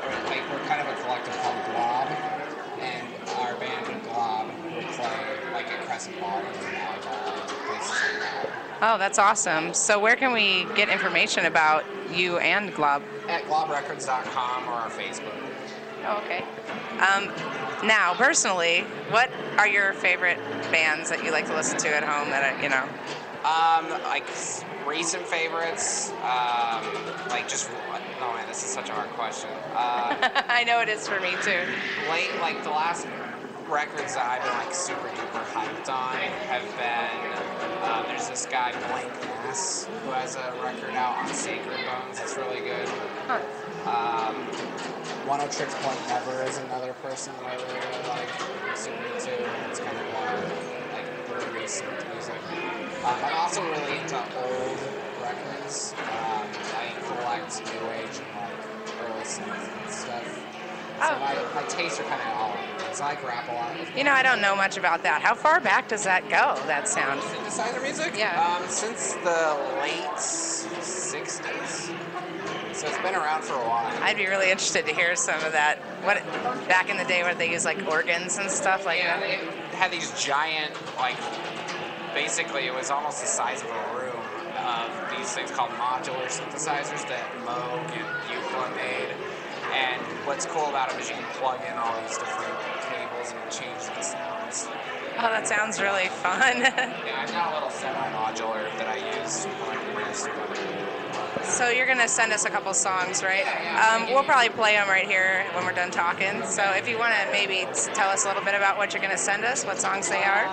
We're, 0.02 0.26
like 0.26 0.42
we're 0.50 0.66
kind 0.66 0.82
of 0.82 0.88
a 0.88 1.00
collective 1.04 1.38
called 1.44 1.64
Glob, 1.66 2.08
and 2.80 3.08
our 3.38 3.54
band 3.58 4.04
Glob 4.06 4.48
will 4.74 4.82
play 4.94 5.54
like 5.54 5.68
at 5.68 5.86
Crescent 5.86 6.20
Ball 6.20 6.40
and 6.40 6.56
Valley 6.56 7.00
Bar 7.04 7.34
and 7.38 7.50
places 7.68 7.92
like 7.92 8.22
that. 8.22 8.50
Oh, 8.82 8.98
that's 8.98 9.20
awesome. 9.20 9.76
So 9.76 10.00
where 10.00 10.16
can 10.16 10.34
we 10.34 10.66
get 10.76 10.90
information 10.90 11.46
about 11.46 11.86
you 12.12 12.40
and 12.40 12.74
Glob? 12.74 13.04
At 13.28 13.44
globrecords.com 13.44 14.68
or 14.68 14.72
our 14.72 14.90
Facebook. 14.90 15.51
Oh, 16.06 16.22
okay. 16.26 16.44
Um, 17.00 17.32
now, 17.88 18.14
personally, 18.14 18.82
what 19.10 19.30
are 19.58 19.68
your 19.68 19.94
favorite 19.94 20.38
bands 20.72 21.10
that 21.10 21.24
you 21.24 21.32
like 21.32 21.48
to 21.48 21.56
listen 21.56 21.78
to 21.80 21.90
at 21.90 22.04
home 22.04 22.30
that 22.30 22.54
are, 22.54 22.62
you 22.62 22.70
know? 22.70 22.88
Um, 23.44 23.90
like 24.04 24.28
recent 24.86 25.26
favorites, 25.26 26.12
um, 26.22 26.86
like 27.30 27.48
just 27.48 27.70
oh 28.22 28.34
man, 28.34 28.48
this 28.48 28.64
is 28.64 28.70
such 28.70 28.90
a 28.90 28.94
hard 28.94 29.10
question. 29.12 29.50
Uh, 29.74 30.16
I 30.50 30.64
know 30.64 30.80
it 30.82 30.90
is 30.90 31.08
for 31.08 31.20
me 31.20 31.32
too. 31.42 31.66
late, 32.10 32.30
like 32.40 32.64
the 32.64 32.70
last 32.70 33.08
records 33.68 34.16
that 34.16 34.30
I've 34.30 34.44
been 34.44 34.58
like 34.66 34.76
super 34.76 35.08
duper 35.10 35.44
hyped 35.54 35.90
on 35.90 36.18
have 36.52 36.66
been 36.78 37.82
uh, 37.82 38.04
there's 38.08 38.28
this 38.30 38.46
guy 38.46 38.72
Blank 38.90 39.12
Mass 39.52 39.88
who 40.04 40.12
has 40.12 40.36
a 40.36 40.54
record 40.64 40.94
out 40.96 41.18
on 41.18 41.34
Sacred 41.34 41.80
Bones 41.86 42.20
that's 42.20 42.38
really 42.38 42.60
good. 42.62 42.88
Um, 43.86 44.36
Oneohtrix 45.32 45.72
Point 45.82 45.98
Never 46.10 46.44
is 46.44 46.58
another 46.58 46.92
person 47.02 47.32
that 47.40 47.46
I 47.46 47.56
really, 47.56 47.80
really 47.80 48.08
like. 48.10 48.28
Super 48.76 49.06
into. 49.06 49.32
It's 49.70 49.80
kind 49.80 49.96
of 49.96 50.04
more 50.12 50.44
like 50.92 51.08
recent 51.56 51.88
music. 52.12 52.36
Um, 53.06 53.16
I'm 53.24 53.34
also 53.40 53.64
really 53.64 54.00
into 54.00 54.18
old 54.20 54.80
records. 55.24 55.96
Um, 56.00 56.52
I 56.76 56.92
collect 57.08 57.64
new 57.64 57.80
age 57.96 58.20
and 58.20 58.28
like 58.44 58.60
early 59.08 59.24
synth 59.24 59.72
and 59.72 59.90
stuff. 59.90 60.46
Oh. 61.00 61.08
So 61.08 61.20
my, 61.20 61.62
my 61.62 61.68
tastes 61.70 62.02
are 62.02 62.04
kind 62.04 62.22
of 62.22 62.28
all 62.36 62.52
over. 62.52 62.94
So 62.94 63.06
I 63.06 63.18
rap 63.26 63.48
a 63.48 63.54
lot. 63.54 63.98
You 63.98 64.04
know, 64.04 64.12
I 64.12 64.24
don't 64.24 64.42
know 64.42 64.58
much 64.58 64.76
about 64.76 65.02
that. 65.04 65.22
How 65.22 65.34
far 65.34 65.62
back 65.62 65.88
does 65.88 66.04
that 66.04 66.24
go? 66.28 66.60
That 66.68 66.90
sound? 66.90 67.22
Synthesizer 67.22 67.82
music? 67.82 68.16
Yeah. 68.18 68.36
Um, 68.36 68.68
since 68.68 69.14
the 69.24 69.58
late 69.80 70.12
60s. 70.18 72.11
So 72.82 72.88
it's 72.88 72.98
been 73.06 73.14
around 73.14 73.44
for 73.44 73.54
a 73.54 73.62
while. 73.70 73.86
I'd 74.02 74.18
be 74.18 74.26
really 74.26 74.50
interested 74.50 74.88
to 74.88 74.96
hear 74.96 75.16
some 75.16 75.38
of 75.46 75.54
that. 75.54 75.78
What 76.02 76.18
back 76.66 76.90
in 76.90 76.98
the 76.98 77.06
day 77.06 77.22
where 77.22 77.36
they 77.36 77.54
used 77.54 77.64
like 77.64 77.78
organs 77.86 78.40
and 78.40 78.50
stuff 78.50 78.88
like 78.88 78.98
yeah, 78.98 79.20
that. 79.20 79.22
they 79.22 79.78
had 79.78 79.92
these 79.92 80.10
giant, 80.18 80.74
like, 80.98 81.14
basically 82.18 82.66
it 82.66 82.74
was 82.74 82.90
almost 82.90 83.22
the 83.22 83.30
size 83.30 83.62
of 83.62 83.70
a 83.70 83.86
room 83.94 84.18
of 84.66 84.90
these 85.14 85.30
things 85.30 85.52
called 85.52 85.70
modular 85.78 86.26
synthesizers 86.26 87.06
that 87.06 87.22
Moog 87.46 87.86
and 87.94 88.10
Buchla 88.26 88.74
made. 88.74 89.14
And 89.78 90.02
what's 90.26 90.48
cool 90.50 90.66
about 90.66 90.90
them 90.90 90.98
is 91.00 91.08
you 91.08 91.22
can 91.22 91.30
plug 91.38 91.62
in 91.62 91.78
all 91.78 91.94
these 92.02 92.18
different 92.18 92.58
cables 92.90 93.30
and 93.30 93.46
change 93.54 93.94
the 93.94 94.02
sounds. 94.02 94.66
Oh, 95.22 95.30
that 95.30 95.46
sounds 95.46 95.80
really 95.80 96.10
fun. 96.10 96.66
Yeah, 97.06 97.22
I've 97.22 97.30
got 97.30 97.52
a 97.52 97.54
little 97.54 97.70
semi-modular 97.70 98.66
that 98.82 98.90
I 98.90 99.22
use 99.22 99.46
when 99.70 99.78
I'm. 99.78 101.01
So 101.44 101.70
you're 101.70 101.88
gonna 101.88 102.08
send 102.08 102.32
us 102.34 102.46
a 102.46 102.50
couple 102.50 102.74
songs, 102.74 103.24
right? 103.24 103.46
Um, 103.78 104.14
we'll 104.14 104.24
probably 104.24 104.50
play 104.50 104.74
them 104.76 104.88
right 104.88 105.08
here 105.08 105.46
when 105.54 105.66
we're 105.66 105.74
done 105.74 105.92
talking. 105.92 106.44
So 106.46 106.64
if 106.72 106.88
you 106.88 106.98
want 106.98 107.14
to 107.14 107.32
maybe 107.32 107.68
tell 107.94 108.10
us 108.10 108.26
a 108.26 108.28
little 108.28 108.44
bit 108.44 108.56
about 108.56 108.78
what 108.78 108.94
you're 108.94 109.02
gonna 109.02 109.18
send 109.18 109.44
us, 109.46 109.66
what 109.66 109.80
songs 109.80 110.10
they 110.10 110.24
are. 110.24 110.48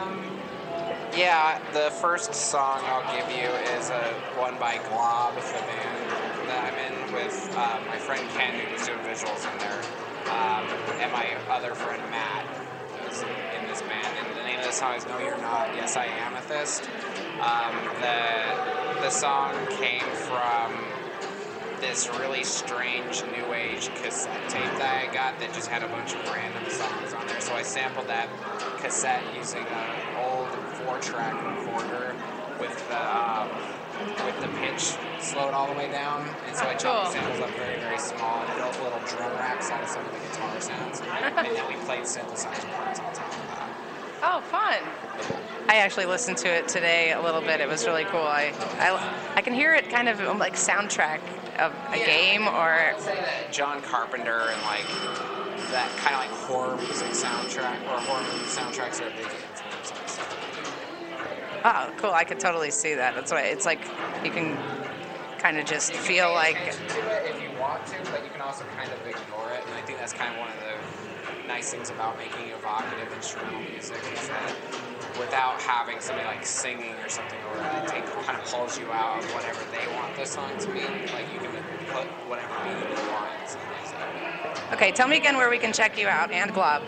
Yeah, 1.17 1.59
the 1.73 1.91
first 1.91 2.35
song 2.35 2.81
I'll 2.85 3.17
give 3.17 3.29
you 3.31 3.49
is 3.79 3.91
a 3.91 4.13
one 4.37 4.59
by 4.59 4.79
Glob, 4.89 5.35
the 5.37 5.41
band 5.41 6.11
that 6.49 6.73
I'm 6.73 6.79
in 6.79 7.13
with 7.13 7.55
uh, 7.57 7.81
my 7.89 7.97
friend 7.97 8.27
Ken, 8.31 8.55
who's 8.69 8.87
doing 8.87 8.99
visuals 9.01 9.51
in 9.51 9.59
there, 9.59 9.81
um, 10.31 10.65
and 11.01 11.11
my 11.13 11.27
other 11.51 11.75
friend 11.75 12.03
Matt, 12.11 12.45
who's 13.03 13.23
in 13.23 13.69
this 13.69 13.83
band. 13.83 14.07
And 14.19 14.37
the 14.37 14.45
name 14.45 14.59
of 14.61 14.67
the 14.67 14.73
song 14.73 14.95
is 14.97 15.07
"No 15.07 15.19
You're 15.19 15.39
Not, 15.39 15.75
Yes 15.75 15.97
I 15.97 16.07
Am. 16.07 16.35
Amethyst." 16.35 16.89
Um, 17.41 17.75
the 18.01 19.01
the 19.01 19.11
song 19.11 19.55
came 19.79 20.03
from 20.27 20.75
this 21.81 22.09
really 22.19 22.43
strange 22.43 23.23
new 23.31 23.55
age 23.55 23.89
cassette 24.03 24.49
tape 24.49 24.65
that 24.79 25.05
I 25.09 25.15
got 25.15 25.39
that 25.39 25.55
just 25.55 25.69
had 25.69 25.85
a 25.85 25.89
bunch 25.89 26.15
of 26.15 26.29
random 26.35 26.69
songs 26.69 27.13
on 27.15 27.25
there. 27.29 27.41
So 27.41 27.55
I 27.55 27.63
sampled 27.63 28.09
that 28.09 28.29
cassette 28.83 29.23
using 29.37 29.63
an 29.63 30.17
old 30.19 30.49
four-track 30.83 31.35
recorder 31.47 32.17
with 32.59 32.75
the 32.89 32.99
um, 33.17 33.49
with 34.27 34.41
the 34.41 34.49
pitch 34.59 34.99
slowed 35.23 35.55
all 35.55 35.67
the 35.73 35.79
way 35.79 35.89
down, 35.91 36.27
and 36.49 36.57
so 36.57 36.65
I 36.67 36.75
chopped 36.75 37.15
Cool. 37.15 37.23
the 37.23 37.29
samples 37.29 37.41
up 37.41 37.51
very 37.57 37.79
very 37.79 37.99
small 37.99 38.43
and 38.43 38.51
built 38.59 38.75
little 38.83 38.99
drum 39.07 39.31
racks 39.39 39.71
out 39.71 39.83
of 39.83 39.89
some 39.89 40.05
of 40.05 40.11
the 40.11 40.19
guitar 40.27 40.61
sounds, 40.61 41.01
and 41.01 41.55
then 41.55 41.67
we 41.69 41.75
played 41.87 42.03
synthesizer 42.03 42.67
parts 42.75 42.99
on 42.99 43.15
top. 43.15 43.48
Oh, 44.23 44.41
fun! 44.43 44.79
I 45.69 45.77
actually 45.77 46.07
listened 46.07 46.39
to 46.39 46.49
it 46.49 46.67
today 46.69 47.13
a 47.13 47.21
little 47.21 47.41
bit. 47.41 47.61
It 47.61 47.69
was 47.69 47.87
really 47.87 48.05
cool. 48.05 48.21
I 48.23 48.53
I, 48.79 49.35
I 49.37 49.41
can 49.43 49.55
hear 49.55 49.75
it 49.75 49.89
kind 49.91 50.09
of 50.09 50.21
um, 50.21 50.39
like 50.39 50.55
soundtrack 50.55 51.21
of 51.59 51.73
a 51.93 51.99
Yeah. 51.99 52.07
game 52.07 52.49
or 52.49 52.73
I'd 52.73 53.01
say 53.01 53.17
that 53.17 53.53
John 53.53 53.81
Carpenter 53.83 54.51
and 54.51 54.63
like 54.63 54.87
that 55.71 55.91
kind 55.99 56.15
of 56.15 56.21
like 56.23 56.31
horror 56.49 56.77
music 56.77 57.09
soundtrack 57.09 57.81
or 57.87 57.99
horror 58.01 58.23
movie 58.23 58.45
soundtracks 58.47 59.01
are 59.03 59.09
a 59.09 59.11
big 59.11 59.27
influence 59.27 60.19
oh, 61.65 61.93
cool. 61.99 62.13
I 62.13 62.25
could 62.25 62.41
totally 62.41 62.71
see 62.71 62.95
that. 62.95 63.15
That's 63.15 63.31
why 63.31 63.43
it's 63.43 63.67
like 63.67 63.81
you 64.25 64.31
can 64.31 64.57
kind 65.39 65.59
of 65.59 65.67
just 65.67 65.93
feel 65.95 66.33
like 66.33 66.57
to 66.57 66.99
it 66.99 67.35
if 67.35 67.43
you 67.43 67.51
want 67.61 67.85
to, 67.87 67.97
but 68.11 68.25
you 68.25 68.31
can 68.31 68.41
also 68.41 68.65
kind 68.77 68.91
of 68.91 68.99
ignore 69.07 69.51
it. 69.53 69.63
And 69.67 69.75
I 69.75 69.83
think 69.83 69.99
that's 69.99 70.13
kind 70.13 70.33
of 70.33 70.41
one 70.41 70.49
of 70.51 70.57
the 70.61 71.08
nice 71.49 71.71
things 71.71 71.89
about 71.89 72.17
making 72.19 72.53
evocative 72.53 73.11
instrumental 73.17 73.61
music 73.73 73.97
is 74.13 74.29
that 74.29 74.55
without 75.19 75.59
having 75.63 75.99
somebody 75.99 76.27
like 76.27 76.45
singing 76.45 76.95
or 77.03 77.09
something 77.09 77.39
or 77.51 77.57
it 77.57 77.89
take, 77.89 78.05
kind 78.05 78.39
of 78.39 78.45
pulls 78.53 78.79
you 78.79 78.85
out 78.93 79.25
of 79.25 79.35
whatever 79.35 79.59
they 79.73 79.85
want 79.97 80.15
the 80.15 80.27
song 80.27 80.51
to 80.59 80.67
be, 80.69 80.81
like 80.81 81.25
you 81.33 81.41
can 81.41 81.51
put 81.89 82.05
whatever 82.29 82.53
meaning 82.65 82.83
you 82.83 83.11
want 83.11 83.33
music. 83.41 84.73
okay. 84.75 84.93
Tell 84.93 85.09
me 85.09 85.17
again 85.17 85.39
where 85.39 85.49
we 85.49 85.57
can 85.59 85.73
check 85.73 85.99
you 85.99 86.07
out 86.07 86.31
and 86.31 86.53
Glob. 86.53 86.83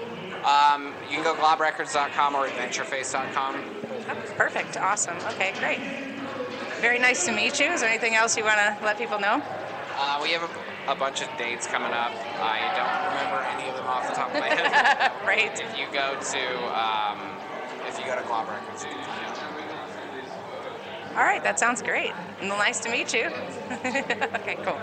Um, 0.44 0.94
you 1.08 1.16
can 1.16 1.24
go 1.24 1.34
globrecords.com 1.34 2.34
or 2.34 2.46
adventureface.com. 2.48 3.56
Oh, 3.56 4.32
perfect. 4.36 4.76
Awesome. 4.76 5.16
Okay, 5.34 5.54
great. 5.58 5.80
Very 6.80 6.98
nice 6.98 7.24
to 7.24 7.32
meet 7.32 7.58
you. 7.58 7.66
Is 7.66 7.80
there 7.80 7.90
anything 7.90 8.14
else 8.14 8.36
you 8.36 8.44
want 8.44 8.58
to 8.58 8.76
let 8.84 8.98
people 8.98 9.18
know? 9.18 9.42
Uh, 9.96 10.20
we 10.22 10.30
have 10.30 10.42
a, 10.42 10.92
a 10.92 10.94
bunch 10.94 11.20
of 11.20 11.28
dates 11.36 11.66
coming 11.66 11.92
up. 11.92 12.12
I 12.40 12.72
don't 12.72 13.12
remember 13.12 13.20
any 13.20 13.20
of 13.20 13.29
them 13.29 13.29
off 13.90 14.06
the 14.08 14.14
top 14.14 14.32
of 14.32 14.40
my 14.40 14.48
head. 14.48 15.12
Right. 15.26 15.50
If 15.54 15.78
you 15.78 15.86
go 15.92 16.16
to 16.16 16.42
um, 16.74 17.18
if 17.86 17.98
you 17.98 18.06
go 18.06 18.16
to 18.16 18.26
Glob 18.26 18.48
Records, 18.48 18.84
you 18.84 18.90
out. 19.10 19.38
All 21.16 21.24
right, 21.24 21.42
that 21.42 21.58
sounds 21.58 21.82
great. 21.82 22.12
Well, 22.40 22.56
nice 22.58 22.80
to 22.80 22.88
meet 22.90 23.12
you. 23.12 23.30
okay, 23.70 24.56
cool. 24.64 24.78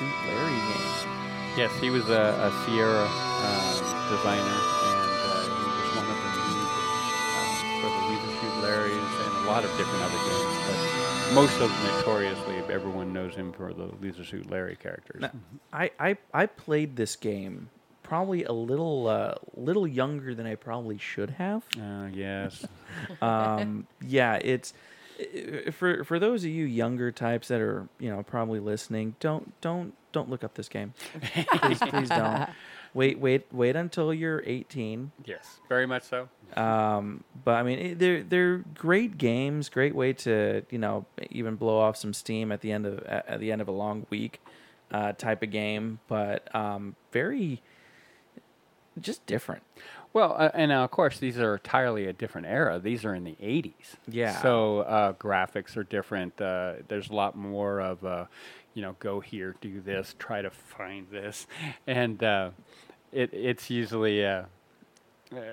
Suit 0.00 0.08
Larry 0.32 0.56
game. 0.56 1.12
Yes, 1.60 1.70
he 1.78 1.90
was 1.90 2.08
a, 2.08 2.32
a 2.40 2.48
Sierra 2.64 3.04
uh, 3.04 3.72
designer, 4.08 4.40
and 4.40 5.12
uh, 5.28 5.44
he 5.44 5.66
was 5.76 5.88
one 5.92 6.08
of 6.08 6.18
the 6.24 6.32
lead 6.40 6.68
um, 7.36 7.52
for 7.84 7.90
the 7.92 8.02
Leisure 8.08 8.34
Suit 8.40 8.56
Larrys 8.64 9.12
and 9.20 9.44
a 9.44 9.50
lot 9.50 9.62
of 9.62 9.70
different 9.76 10.02
other 10.02 10.20
games. 10.24 10.56
But 10.64 11.34
most 11.34 11.60
of 11.60 11.68
them, 11.68 11.96
notoriously, 11.98 12.56
everyone 12.72 13.12
knows 13.12 13.34
him 13.34 13.52
for 13.52 13.74
the 13.74 13.90
Leisure 14.00 14.24
Suit 14.24 14.50
Larry 14.50 14.76
characters. 14.76 15.20
Now, 15.20 15.32
I, 15.70 15.90
I 16.00 16.16
I 16.32 16.46
played 16.46 16.96
this 16.96 17.14
game 17.16 17.68
probably 18.02 18.44
a 18.44 18.52
little 18.52 19.06
uh, 19.06 19.34
little 19.54 19.86
younger 19.86 20.34
than 20.34 20.46
I 20.46 20.54
probably 20.54 20.96
should 20.98 21.30
have. 21.30 21.62
Uh, 21.78 22.08
yes. 22.12 22.64
um, 23.22 23.86
yeah, 24.00 24.36
it's 24.36 24.72
for 25.72 26.04
for 26.04 26.18
those 26.18 26.44
of 26.44 26.50
you 26.50 26.64
younger 26.64 27.12
types 27.12 27.48
that 27.48 27.60
are 27.60 27.88
you 27.98 28.10
know 28.10 28.22
probably 28.22 28.60
listening. 28.60 29.14
Don't 29.20 29.58
don't 29.60 29.94
don't 30.12 30.28
look 30.28 30.44
up 30.44 30.54
this 30.54 30.68
game. 30.68 30.94
please 31.32 31.78
please 31.78 32.08
don't. 32.08 32.48
Wait 32.92 33.20
wait 33.20 33.46
wait 33.52 33.76
until 33.76 34.12
you're 34.12 34.42
18. 34.44 35.12
yes, 35.24 35.60
very 35.68 35.86
much 35.86 36.02
so. 36.02 36.28
Um, 36.56 37.22
but 37.44 37.52
I 37.52 37.62
mean, 37.62 37.78
it, 37.78 37.98
they're 37.98 38.22
they're 38.22 38.58
great 38.74 39.16
games. 39.16 39.68
Great 39.68 39.94
way 39.94 40.12
to 40.14 40.62
you 40.70 40.78
know 40.78 41.06
even 41.30 41.54
blow 41.54 41.78
off 41.78 41.96
some 41.96 42.12
steam 42.12 42.50
at 42.50 42.60
the 42.60 42.72
end 42.72 42.86
of 42.86 42.98
at, 43.04 43.28
at 43.28 43.40
the 43.40 43.52
end 43.52 43.60
of 43.60 43.68
a 43.68 43.72
long 43.72 44.06
week, 44.10 44.40
uh, 44.90 45.12
type 45.12 45.42
of 45.42 45.50
game. 45.50 46.00
But 46.08 46.52
um, 46.54 46.96
very 47.12 47.62
just 49.00 49.24
different. 49.26 49.62
Well, 50.12 50.34
uh, 50.38 50.50
and 50.54 50.72
of 50.72 50.90
course 50.90 51.18
these 51.18 51.38
are 51.38 51.54
entirely 51.54 52.06
a 52.06 52.12
different 52.12 52.46
era. 52.46 52.78
These 52.78 53.04
are 53.04 53.14
in 53.14 53.24
the 53.24 53.36
'80s. 53.40 53.96
Yeah. 54.08 54.40
So 54.42 54.80
uh, 54.80 55.12
graphics 55.14 55.76
are 55.76 55.84
different. 55.84 56.40
Uh, 56.40 56.74
there's 56.88 57.10
a 57.10 57.14
lot 57.14 57.36
more 57.36 57.80
of, 57.80 58.04
uh, 58.04 58.24
you 58.74 58.82
know, 58.82 58.96
go 58.98 59.20
here, 59.20 59.54
do 59.60 59.80
this, 59.80 60.14
try 60.18 60.42
to 60.42 60.50
find 60.50 61.08
this, 61.10 61.46
and 61.86 62.22
uh, 62.22 62.50
it 63.12 63.30
it's 63.32 63.70
usually. 63.70 64.26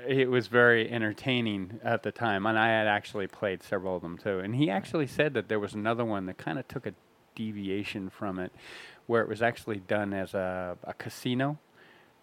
It 0.08 0.32
was 0.32 0.48
very 0.48 0.90
entertaining 0.90 1.80
at 1.84 2.02
the 2.02 2.12
time, 2.12 2.48
and 2.48 2.58
I 2.58 2.70
had 2.70 2.88
actually 2.88 3.28
played 3.28 3.62
several 3.62 3.96
of 3.96 4.02
them 4.02 4.18
too. 4.18 4.40
And 4.40 4.56
he 4.56 4.72
actually 4.72 5.06
said 5.06 5.36
that 5.36 5.50
there 5.50 5.60
was 5.60 5.76
another 5.76 6.04
one 6.04 6.26
that 6.26 6.40
kind 6.40 6.58
of 6.58 6.68
took 6.68 6.88
a 6.88 6.96
deviation 7.36 8.10
from 8.10 8.40
it, 8.40 8.52
where 9.06 9.22
it 9.22 9.30
was 9.30 9.44
actually 9.44 9.78
done 9.78 10.14
as 10.14 10.34
a, 10.34 10.78
a 10.84 10.96
casino, 10.96 11.60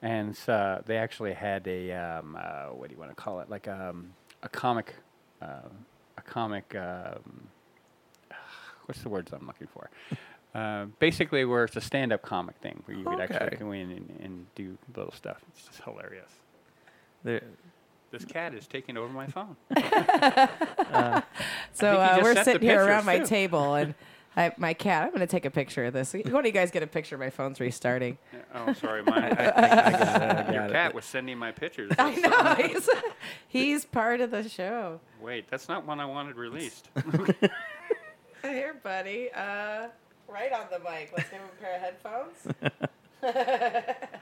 and 0.04 0.36
so 0.36 0.82
they 0.86 0.96
actually 0.98 1.32
had 1.32 1.66
a 1.66 1.90
um, 1.92 2.36
uh, 2.40 2.66
what 2.66 2.88
do 2.88 2.94
you 2.94 3.00
want 3.00 3.10
to 3.10 3.16
call 3.16 3.40
it, 3.40 3.48
like 3.48 3.66
um, 3.66 4.12
a 4.42 4.48
comic, 4.48 4.94
uh, 5.42 5.68
a 6.18 6.22
comic. 6.22 6.74
Um, 6.76 7.48
what's 8.86 9.02
the 9.02 9.08
words 9.08 9.32
I'm 9.32 9.46
looking 9.46 9.66
for? 9.66 9.90
Uh, 10.54 10.84
basically, 11.00 11.44
where 11.44 11.64
it's 11.64 11.74
a 11.76 11.80
stand-up 11.80 12.22
comic 12.22 12.56
thing 12.58 12.82
where 12.84 12.96
you 12.96 13.04
could 13.04 13.18
Okay. 13.18 13.34
actually 13.34 13.56
go 13.56 13.72
in 13.72 13.90
and, 13.90 14.20
and 14.22 14.46
do 14.54 14.76
little 14.94 15.10
stuff. 15.12 15.38
It's 15.48 15.66
just 15.66 15.82
hilarious. 15.82 16.30
There, 17.24 17.42
This 18.12 18.24
cat 18.24 18.54
is 18.54 18.66
taking 18.68 18.96
over 18.96 19.12
my 19.12 19.26
phone. 19.26 19.56
So 21.72 21.88
uh, 21.98 22.20
we're 22.22 22.36
sitting 22.44 22.62
here 22.62 22.84
around 22.84 23.04
pictures, 23.06 23.30
my 23.30 23.36
table, 23.36 23.74
and 23.74 23.94
I, 24.36 24.52
my 24.56 24.74
cat. 24.74 25.04
I'm 25.04 25.08
going 25.10 25.20
to 25.20 25.26
take 25.26 25.44
a 25.44 25.50
picture 25.50 25.84
of 25.84 25.92
this. 25.92 26.12
One 26.12 26.36
of 26.36 26.46
you 26.46 26.52
guys 26.52 26.70
get 26.70 26.82
a 26.82 26.86
picture. 26.88 27.16
My 27.16 27.30
phone's 27.30 27.60
restarting. 27.60 28.18
oh, 28.54 28.72
sorry, 28.72 29.02
mine. 29.02 29.22
I 29.32 29.34
got 29.34 29.42
it, 29.58 30.48
I 30.48 30.52
Your 30.52 30.62
got 30.62 30.70
it. 30.70 30.72
cat 30.72 30.94
was 30.94 31.04
sending 31.04 31.38
my 31.38 31.52
pictures. 31.52 31.92
I 31.98 32.14
know 32.16 32.54
he's, 32.68 32.88
he's 33.46 33.84
part 33.84 34.20
of 34.20 34.30
the 34.32 34.48
show. 34.48 35.00
Wait, 35.20 35.48
that's 35.48 35.68
not 35.68 35.86
one 35.86 36.00
I 36.00 36.04
wanted 36.06 36.36
released. 36.36 36.88
Here, 38.42 38.74
buddy. 38.82 39.30
Uh, 39.34 39.88
right 40.28 40.52
on 40.52 40.66
the 40.70 40.78
mic. 40.80 41.12
Let's 41.16 41.30
give 41.30 41.40
him 41.40 41.48
a 41.58 41.62
pair 41.62 41.76
of 41.76 41.80
headphones. 41.80 42.80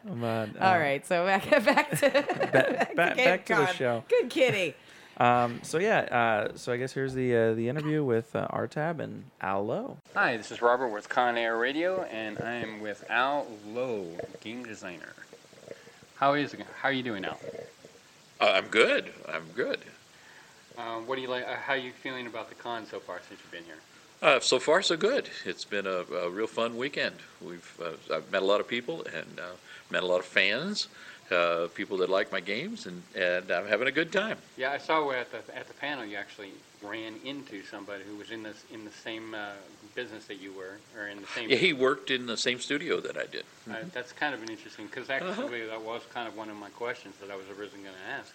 but, 0.05 0.61
All 0.61 0.75
uh, 0.75 0.79
right, 0.79 1.05
so 1.07 1.27
back 1.27 1.51
back 1.65 1.91
to 1.99 2.11
back, 2.53 2.95
back- 2.95 3.17
back 3.17 3.45
to 3.47 3.55
the 3.55 3.67
show. 3.73 4.05
Good 4.09 4.31
kitty. 4.31 4.75
Um, 5.19 5.61
so 5.63 5.79
yeah, 5.79 6.01
uh, 6.01 6.57
so 6.57 6.73
I 6.73 6.77
guess 6.79 6.93
here's 6.93 7.15
the 7.15 7.35
uh, 7.37 7.55
the 7.55 7.69
interview 7.69 8.03
with 8.03 8.35
uh, 8.35 8.49
Artab 8.49 8.99
and 8.99 9.25
Al 9.41 9.67
Lowe. 9.67 9.99
Hi, 10.15 10.37
this 10.37 10.51
is 10.51 10.63
Robert 10.63 10.89
with 10.89 11.09
Con 11.09 11.37
Air 11.37 11.57
Radio, 11.57 12.03
and 12.05 12.39
I 12.41 12.55
am 12.55 12.81
with 12.81 13.05
Al 13.11 13.47
Lowe, 13.67 14.07
game 14.41 14.65
designer. 14.65 15.13
How 16.17 16.35
is 16.35 16.55
how 16.81 16.89
are 16.89 16.93
you 16.93 17.03
doing, 17.03 17.25
Al? 17.25 17.39
Uh, 18.41 18.53
I'm 18.55 18.67
good. 18.69 19.13
I'm 19.29 19.45
good. 19.55 19.81
Um, 20.79 21.07
what 21.07 21.17
do 21.17 21.23
you 21.23 21.29
like? 21.29 21.45
Uh, 21.45 21.57
how 21.57 21.75
are 21.75 21.77
you 21.77 21.93
feeling 21.93 22.27
about 22.27 22.49
the 22.49 22.55
con 22.55 22.87
so 22.87 22.99
far 22.99 23.21
since 23.29 23.41
you've 23.41 23.53
been 23.53 23.65
here? 23.65 23.79
Uh, 24.23 24.41
so 24.41 24.59
far, 24.59 24.81
so 24.83 24.97
good. 24.97 25.29
It's 25.45 25.65
been 25.65 25.87
a, 25.87 26.05
a 26.15 26.31
real 26.31 26.47
fun 26.47 26.77
weekend. 26.77 27.17
We've 27.41 27.81
uh, 27.83 28.15
I've 28.15 28.31
met 28.33 28.43
a 28.43 28.47
lot 28.47 28.61
of 28.61 28.69
people 28.69 29.05
and 29.15 29.39
uh, 29.39 29.57
met 29.91 30.03
a 30.03 30.07
lot 30.07 30.21
of 30.21 30.25
fans, 30.25 30.89
uh, 31.33 31.69
people 31.75 31.97
that 31.99 32.11
like 32.11 32.31
my 32.31 32.41
games, 32.41 32.87
and, 32.87 33.03
and 33.15 33.51
I'm 33.51 33.67
having 33.67 33.89
a 33.89 33.93
good 33.93 34.13
time. 34.13 34.39
Yeah, 34.57 34.73
I 34.73 34.79
saw 34.79 35.05
where 35.07 35.19
at 35.19 35.31
the 35.33 35.57
at 35.57 35.69
the 35.69 35.75
panel 35.75 36.05
you 36.05 36.17
actually 36.17 36.53
ran 36.83 37.15
into 37.25 37.63
somebody 37.65 38.05
who 38.05 38.17
was 38.17 38.31
in 38.31 38.43
this 38.43 38.65
in 38.73 38.85
the 38.85 38.91
same 38.91 39.35
uh, 39.35 39.53
business 39.95 40.27
that 40.27 40.41
you 40.41 40.53
were, 40.53 40.79
or 40.99 41.09
in 41.09 41.21
the 41.21 41.27
same. 41.29 41.51
Yeah, 41.51 41.57
he 41.57 41.73
worked 41.73 42.11
in 42.11 42.27
the 42.27 42.37
same 42.37 42.61
studio 42.61 43.01
that 43.01 43.17
I 43.17 43.27
did. 43.27 43.45
Uh, 43.71 43.77
that's 43.93 44.13
kind 44.13 44.35
of 44.35 44.43
an 44.43 44.51
interesting 44.51 44.87
because 44.87 45.11
actually 45.11 45.67
that 45.67 45.83
was 45.83 46.03
kind 46.13 46.29
of 46.29 46.37
one 46.37 46.51
of 46.51 46.57
my 46.57 46.71
questions 46.71 47.15
that 47.21 47.31
I 47.31 47.37
was 47.37 47.47
originally 47.49 47.85
going 47.85 47.97
to 48.07 48.13
ask. 48.13 48.35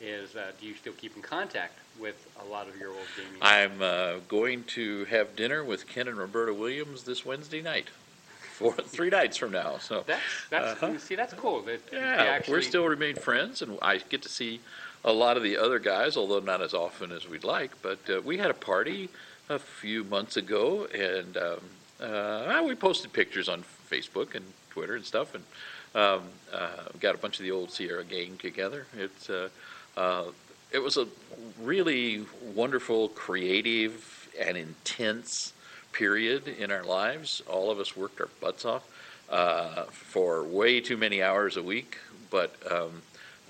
Is 0.00 0.34
uh, 0.34 0.50
do 0.60 0.66
you 0.66 0.74
still 0.74 0.94
keep 0.94 1.14
in 1.14 1.22
contact 1.22 1.78
with 2.00 2.26
a 2.44 2.50
lot 2.50 2.68
of 2.68 2.76
your 2.76 2.90
old 2.90 3.06
gaming? 3.16 3.38
I'm 3.40 3.80
uh, 3.80 4.14
going 4.28 4.64
to 4.64 5.04
have 5.04 5.36
dinner 5.36 5.62
with 5.62 5.86
Ken 5.86 6.08
and 6.08 6.18
Roberta 6.18 6.52
Williams 6.52 7.04
this 7.04 7.24
Wednesday 7.24 7.62
night, 7.62 7.86
three 8.70 9.10
nights 9.10 9.36
from 9.36 9.50
now. 9.50 9.78
So 9.78 10.04
That's 10.06 10.22
that's 10.50 10.82
Uh-huh. 10.82 10.98
see 10.98 11.16
that's 11.16 11.34
cool. 11.34 11.62
That 11.62 11.80
Yeah, 11.92 12.00
actually, 12.00 12.54
we're 12.54 12.62
still 12.62 12.86
remain 12.86 13.16
friends, 13.16 13.62
and 13.62 13.78
I 13.82 13.98
get 13.98 14.22
to 14.22 14.28
see 14.28 14.60
a 15.04 15.12
lot 15.12 15.36
of 15.36 15.42
the 15.42 15.56
other 15.58 15.78
guys, 15.78 16.16
although 16.16 16.38
not 16.38 16.62
as 16.62 16.74
often 16.74 17.10
as 17.12 17.28
we'd 17.28 17.44
like. 17.44 17.70
But 17.82 17.98
uh, 18.08 18.20
we 18.22 18.38
had 18.38 18.50
a 18.50 18.54
party 18.54 19.08
a 19.48 19.58
few 19.58 20.04
months 20.04 20.36
ago, 20.36 20.86
and 20.86 21.36
um, 21.36 21.60
uh, 22.00 22.62
we 22.64 22.74
posted 22.74 23.12
pictures 23.12 23.48
on 23.48 23.64
Facebook 23.90 24.34
and 24.34 24.44
Twitter 24.70 24.94
and 24.94 25.04
stuff, 25.04 25.34
and 25.34 25.44
um, 25.94 26.22
uh, 26.52 26.88
got 27.00 27.14
a 27.14 27.18
bunch 27.18 27.38
of 27.38 27.44
the 27.44 27.50
old 27.50 27.70
Sierra 27.70 28.04
gang 28.04 28.38
together. 28.38 28.86
It's 28.96 29.28
uh, 29.28 29.48
uh, 29.96 30.24
it 30.70 30.78
was 30.78 30.96
a 30.96 31.06
really 31.60 32.24
wonderful, 32.54 33.08
creative, 33.08 34.28
and 34.40 34.56
intense 34.56 35.52
period 35.92 36.48
in 36.48 36.70
our 36.70 36.84
lives. 36.84 37.42
All 37.48 37.70
of 37.70 37.78
us 37.78 37.96
worked 37.96 38.20
our 38.20 38.28
butts 38.40 38.64
off 38.64 38.88
uh, 39.30 39.84
for 39.84 40.44
way 40.44 40.80
too 40.80 40.96
many 40.96 41.22
hours 41.22 41.56
a 41.56 41.62
week, 41.62 41.98
but 42.30 42.54
um, 42.70 43.02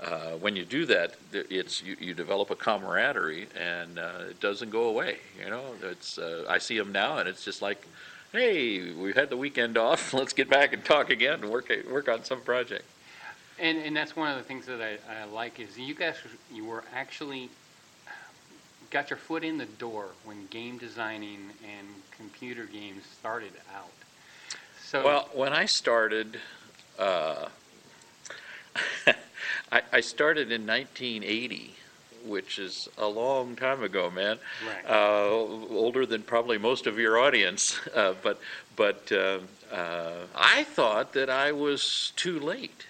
uh, 0.02 0.32
when 0.32 0.56
you 0.56 0.64
do 0.64 0.84
that, 0.86 1.14
it's 1.32 1.82
you, 1.82 1.96
you 2.00 2.14
develop 2.14 2.50
a 2.50 2.56
camaraderie, 2.56 3.46
and 3.58 3.98
uh, 3.98 4.30
it 4.30 4.40
doesn't 4.40 4.70
go 4.70 4.84
away. 4.84 5.18
You 5.42 5.50
know, 5.50 5.62
it's 5.82 6.18
uh, 6.18 6.44
I 6.48 6.58
see 6.58 6.78
them 6.78 6.92
now, 6.92 7.18
and 7.18 7.28
it's 7.28 7.44
just 7.44 7.62
like, 7.62 7.86
hey, 8.32 8.92
we 8.92 9.12
had 9.12 9.30
the 9.30 9.36
weekend 9.36 9.78
off. 9.78 10.12
Let's 10.14 10.32
get 10.32 10.48
back 10.48 10.72
and 10.72 10.84
talk 10.84 11.10
again 11.10 11.40
and 11.42 11.50
work 11.50 11.72
work 11.90 12.08
on 12.08 12.24
some 12.24 12.40
project. 12.40 12.84
And 13.58 13.78
and 13.78 13.96
that's 13.96 14.16
one 14.16 14.30
of 14.30 14.38
the 14.38 14.44
things 14.44 14.66
that 14.66 14.80
I, 14.80 14.98
I 15.20 15.24
like 15.24 15.60
is 15.60 15.78
you 15.78 15.94
guys 15.94 16.16
you 16.52 16.64
were 16.64 16.84
actually 16.94 17.48
got 18.92 19.08
your 19.08 19.16
foot 19.16 19.42
in 19.42 19.56
the 19.56 19.64
door 19.64 20.08
when 20.24 20.46
game 20.46 20.76
designing 20.76 21.50
and 21.64 21.88
computer 22.16 22.66
games 22.66 23.02
started 23.18 23.52
out. 23.74 23.90
So 24.78 25.02
Well, 25.02 25.28
when 25.32 25.54
I 25.54 25.64
started, 25.64 26.38
uh, 26.98 27.48
I, 29.72 29.80
I 29.90 30.00
started 30.02 30.52
in 30.52 30.66
1980, 30.66 31.74
which 32.26 32.58
is 32.58 32.88
a 32.98 33.06
long 33.06 33.56
time 33.56 33.82
ago, 33.82 34.10
man. 34.10 34.38
Right. 34.66 34.84
Uh, 34.86 35.30
older 35.30 36.04
than 36.04 36.22
probably 36.22 36.58
most 36.58 36.86
of 36.86 36.98
your 36.98 37.18
audience, 37.18 37.80
uh, 37.94 38.12
but 38.22 38.38
but 38.76 39.10
uh, 39.10 39.38
uh, 39.72 40.26
I 40.34 40.64
thought 40.64 41.14
that 41.14 41.30
I 41.30 41.52
was 41.52 42.12
too 42.16 42.38
late. 42.38 42.86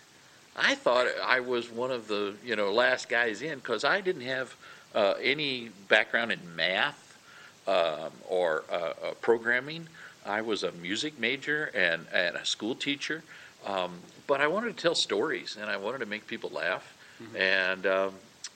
I 0.56 0.74
thought 0.74 1.06
I 1.24 1.40
was 1.40 1.70
one 1.70 1.92
of 1.92 2.08
the 2.08 2.34
you 2.44 2.56
know 2.56 2.72
last 2.72 3.08
guys 3.08 3.40
in 3.40 3.58
because 3.58 3.84
I 3.84 4.00
didn't 4.00 4.22
have 4.22 4.56
uh, 4.94 5.14
any 5.22 5.70
background 5.88 6.32
in 6.32 6.40
math 6.56 7.18
um, 7.66 8.12
or 8.28 8.64
uh, 8.70 8.74
uh, 8.74 8.92
programming. 9.20 9.88
I 10.24 10.42
was 10.42 10.62
a 10.62 10.72
music 10.72 11.18
major 11.18 11.70
and, 11.74 12.06
and 12.12 12.36
a 12.36 12.44
school 12.44 12.74
teacher, 12.74 13.22
um, 13.66 13.92
but 14.26 14.40
I 14.40 14.46
wanted 14.46 14.76
to 14.76 14.82
tell 14.82 14.94
stories 14.94 15.56
and 15.60 15.70
I 15.70 15.76
wanted 15.76 15.98
to 15.98 16.06
make 16.06 16.26
people 16.26 16.50
laugh. 16.50 16.96
And 17.36 17.86
um, 17.86 18.14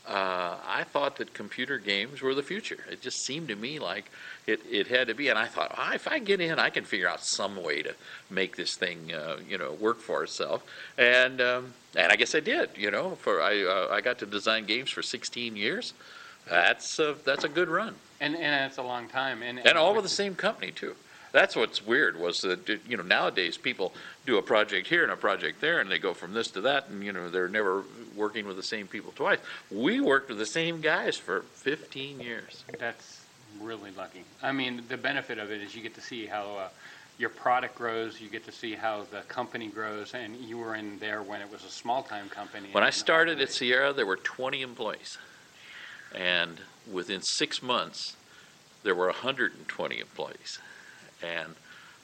uh, 0.09 0.57
I 0.65 0.85
thought 0.85 1.17
that 1.17 1.35
computer 1.35 1.79
games 1.79 2.23
were 2.23 2.35
the 2.35 2.43
future. 2.43 2.85
It 2.91 3.01
just 3.01 3.25
seemed 3.25 3.49
to 3.49 3.57
me 3.57 3.79
like 3.81 4.11
it, 4.47 4.61
it 4.71 4.87
had 4.87 5.09
to 5.09 5.15
be. 5.15 5.29
And 5.29 5.39
I 5.39 5.47
thought, 5.47 5.75
ah, 5.77 5.95
if 5.95 6.07
I 6.07 6.21
get 6.21 6.41
in, 6.41 6.59
I 6.59 6.71
can 6.71 6.85
figure 6.85 7.09
out 7.09 7.25
some 7.25 7.61
way 7.61 7.83
to 7.83 7.95
make 8.31 8.57
this 8.57 8.77
thing, 8.77 9.13
uh, 9.13 9.39
you 9.49 9.59
know, 9.59 9.73
work 9.73 10.01
for 10.01 10.23
itself. 10.23 10.65
And 10.97 11.41
um, 11.41 11.75
and 11.97 12.13
I 12.13 12.17
guess 12.17 12.35
I 12.35 12.41
did. 12.41 12.71
You 12.77 12.93
know, 12.93 13.17
for 13.17 13.43
I 13.43 13.65
uh, 13.65 13.89
I 13.91 14.01
got 14.01 14.19
to 14.21 14.27
design 14.27 14.65
games 14.67 14.91
for 14.91 15.03
16 15.03 15.57
years. 15.57 15.93
That's 16.49 16.99
a, 16.99 17.17
that's 17.25 17.45
a 17.45 17.49
good 17.49 17.69
run. 17.69 17.95
And, 18.21 18.35
and 18.37 18.65
it's 18.65 18.79
a 18.79 18.83
long 18.83 19.09
time. 19.09 19.43
And, 19.43 19.59
And 19.67 19.77
all 19.77 19.95
with 19.95 20.05
the 20.05 20.09
same 20.09 20.35
company 20.35 20.71
too. 20.73 20.95
That's 21.33 21.55
what's 21.55 21.85
weird 21.85 22.19
was 22.19 22.41
that, 22.43 22.67
you 22.89 22.97
know, 22.97 23.03
nowadays 23.03 23.59
people 23.59 23.93
do 24.25 24.39
a 24.39 24.43
project 24.43 24.87
here 24.87 25.03
and 25.03 25.13
a 25.13 25.17
project 25.17 25.61
there 25.61 25.81
and 25.81 25.91
they 25.91 25.99
go 25.99 26.15
from 26.15 26.33
this 26.33 26.51
to 26.53 26.63
that 26.63 26.89
and, 26.89 27.05
you 27.05 27.13
know, 27.13 27.29
they're 27.29 27.49
never 27.49 27.83
working 28.15 28.47
with 28.47 28.57
the 28.57 28.63
same 28.63 28.87
people 28.87 29.13
twice. 29.15 29.39
We 29.71 30.01
worked 30.01 30.31
with 30.31 30.39
the 30.39 30.47
same 30.47 30.81
guys 30.81 31.19
for 31.19 31.43
fifteen 31.53 32.21
years. 32.21 32.65
That's 32.79 33.21
really 33.61 33.91
lucky. 33.91 34.25
I 34.43 34.53
mean, 34.53 34.83
the 34.89 34.97
benefit 34.97 35.39
of 35.39 35.51
it 35.51 35.61
is 35.61 35.75
you 35.75 35.83
get 35.83 35.95
to 35.97 36.01
see 36.01 36.25
how 36.25 36.57
uh, 36.57 36.69
your 37.19 37.31
product 37.31 37.75
grows, 37.75 38.19
you 38.21 38.31
get 38.31 38.47
to 38.47 38.53
see 38.53 38.75
how 38.75 39.05
the 39.11 39.21
company 39.23 39.69
grows, 39.69 40.15
and 40.15 40.37
you 40.37 40.57
were 40.57 40.75
in 40.75 40.99
there 41.01 41.23
when 41.23 41.41
it 41.41 41.51
was 41.51 41.65
a 41.65 41.71
small-time 41.71 42.29
company. 42.29 42.69
When 42.73 42.85
I 42.85 42.91
started 42.91 43.41
at 43.41 43.51
Sierra, 43.51 43.93
there 43.93 44.07
were 44.07 44.17
twenty 44.17 44.63
employees. 44.63 45.19
And 46.17 46.59
within 46.91 47.21
six 47.23 47.63
months, 47.63 48.17
there 48.83 48.95
were 48.95 49.11
hundred 49.13 49.55
and 49.55 49.69
twenty 49.69 50.01
employees. 50.01 50.59
And 51.23 51.55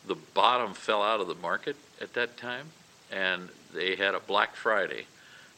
the 0.06 0.16
bottom 0.34 0.74
fell 0.74 1.02
out 1.02 1.20
of 1.20 1.28
the 1.28 1.34
market 1.34 1.76
at 2.00 2.12
that 2.14 2.36
time, 2.36 2.66
and 3.10 3.48
they 3.72 3.96
had 3.96 4.14
a 4.14 4.20
Black 4.20 4.54
Friday 4.54 5.06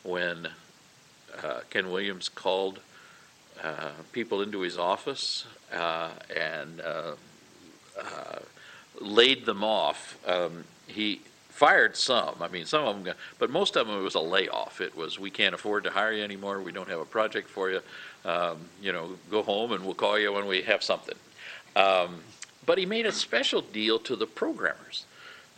when 0.03 0.49
uh, 1.43 1.61
Ken 1.71 1.91
Williams 1.91 2.29
called 2.29 2.81
uh, 3.63 3.91
people 4.13 4.43
into 4.43 4.61
his 4.61 4.79
office 4.79 5.47
uh, 5.73 6.11
and 6.35 6.81
uh, 6.81 7.13
uh, 7.99 8.39
laid 9.01 9.47
them 9.47 9.65
off. 9.65 10.19
Um, 10.27 10.65
He 10.87 11.21
fired 11.49 11.97
some, 11.97 12.35
I 12.41 12.49
mean, 12.49 12.67
some 12.67 12.85
of 12.85 13.05
them, 13.05 13.15
but 13.39 13.49
most 13.49 13.77
of 13.77 13.87
them, 13.87 13.99
it 13.99 14.03
was 14.03 14.17
a 14.17 14.21
layoff. 14.21 14.81
It 14.81 14.97
was, 14.97 15.19
we 15.19 15.31
can't 15.31 15.55
afford 15.55 15.85
to 15.85 15.91
hire 15.91 16.13
you 16.13 16.23
anymore, 16.23 16.61
we 16.61 16.73
don't 16.73 16.89
have 16.89 17.01
a 17.01 17.05
project 17.07 17.49
for 17.49 17.71
you, 17.71 17.81
Um, 18.25 18.57
you 18.81 18.93
know, 18.93 19.11
go 19.31 19.43
home 19.43 19.73
and 19.73 19.85
we'll 19.85 19.95
call 19.95 20.19
you 20.19 20.33
when 20.33 20.47
we 20.47 20.63
have 20.63 20.83
something. 20.83 21.17
Um, 21.77 22.21
But 22.67 22.79
he 22.79 22.87
made 22.87 23.05
a 23.05 23.13
special 23.13 23.61
deal 23.61 23.99
to 23.99 24.17
the 24.17 24.27
programmers. 24.27 25.05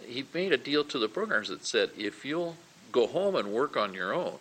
He 0.05 0.25
made 0.35 0.53
a 0.53 0.57
deal 0.57 0.83
to 0.85 0.99
the 0.99 1.09
programmers 1.09 1.49
that 1.51 1.65
said, 1.65 1.91
if 1.97 2.25
you'll 2.25 2.57
go 2.91 3.07
home 3.07 3.37
and 3.37 3.53
work 3.53 3.77
on 3.77 3.95
your 3.95 4.13
own 4.13 4.39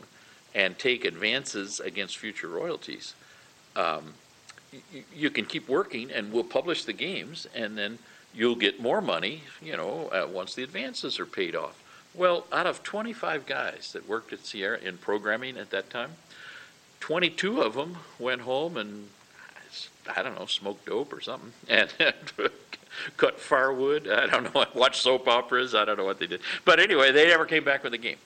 and 0.55 0.79
take 0.79 1.05
advances 1.05 1.79
against 1.79 2.17
future 2.17 2.47
royalties, 2.47 3.13
um, 3.75 4.15
y- 4.73 4.81
y- 4.91 5.03
you 5.15 5.29
can 5.29 5.45
keep 5.45 5.69
working 5.69 6.09
and 6.11 6.33
we'll 6.33 6.43
publish 6.43 6.85
the 6.85 6.93
games 6.93 7.45
and 7.53 7.77
then 7.77 7.99
you'll 8.33 8.55
get 8.55 8.79
more 8.81 8.99
money, 9.01 9.43
you 9.61 9.77
know, 9.77 10.09
uh, 10.09 10.25
once 10.27 10.55
the 10.55 10.63
advances 10.63 11.19
are 11.19 11.27
paid 11.27 11.55
off. 11.55 11.75
Well, 12.15 12.47
out 12.51 12.65
of 12.65 12.81
25 12.81 13.45
guys 13.45 13.91
that 13.93 14.07
worked 14.07 14.33
at 14.33 14.43
Sierra 14.43 14.79
in 14.79 14.97
programming 14.97 15.55
at 15.57 15.69
that 15.69 15.91
time, 15.91 16.15
22 17.05 17.61
of 17.61 17.75
them 17.75 17.97
went 18.17 18.41
home 18.41 18.77
and, 18.77 19.09
I 20.17 20.23
don't 20.23 20.33
know, 20.39 20.47
smoked 20.47 20.87
dope 20.87 21.13
or 21.13 21.21
something 21.21 21.53
and 21.69 21.93
cut 23.17 23.39
firewood. 23.39 24.07
I 24.09 24.25
don't 24.25 24.51
know, 24.51 24.65
watched 24.73 25.03
soap 25.03 25.27
operas. 25.27 25.75
I 25.75 25.85
don't 25.85 25.99
know 25.99 26.03
what 26.03 26.17
they 26.17 26.25
did. 26.25 26.41
But 26.65 26.79
anyway, 26.79 27.11
they 27.11 27.27
never 27.27 27.45
came 27.45 27.63
back 27.63 27.83
with 27.83 27.93
a 27.93 27.99
game. 27.99 28.17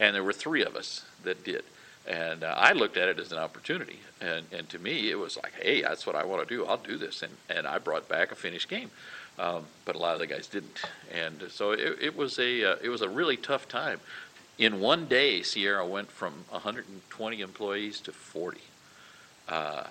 And 0.00 0.16
there 0.16 0.24
were 0.24 0.32
three 0.32 0.64
of 0.64 0.74
us 0.74 1.04
that 1.22 1.44
did. 1.44 1.62
And 2.08 2.42
uh, 2.42 2.56
I 2.56 2.72
looked 2.72 2.96
at 2.96 3.08
it 3.08 3.20
as 3.20 3.30
an 3.30 3.38
opportunity. 3.38 4.00
And, 4.20 4.46
and 4.50 4.68
to 4.70 4.80
me, 4.80 5.12
it 5.12 5.18
was 5.18 5.36
like, 5.36 5.52
hey, 5.62 5.82
that's 5.82 6.04
what 6.04 6.16
I 6.16 6.24
want 6.24 6.46
to 6.48 6.52
do. 6.52 6.66
I'll 6.66 6.76
do 6.76 6.98
this. 6.98 7.22
And, 7.22 7.32
and 7.48 7.68
I 7.68 7.78
brought 7.78 8.08
back 8.08 8.32
a 8.32 8.34
finished 8.34 8.68
game. 8.68 8.90
Um, 9.38 9.64
but 9.84 9.94
a 9.94 9.98
lot 9.98 10.14
of 10.14 10.18
the 10.18 10.26
guys 10.26 10.48
didn't. 10.48 10.82
And 11.12 11.40
so 11.50 11.70
it, 11.70 11.98
it 12.00 12.16
was 12.16 12.38
a 12.40 12.72
uh, 12.72 12.76
it 12.82 12.88
was 12.88 13.02
a 13.02 13.08
really 13.08 13.36
tough 13.36 13.68
time. 13.68 14.00
In 14.58 14.80
one 14.80 15.06
day, 15.06 15.42
Sierra 15.42 15.86
went 15.86 16.10
from 16.10 16.44
120 16.50 17.40
employees 17.40 18.00
to 18.00 18.12
40, 18.12 18.60
uh, 19.48 19.84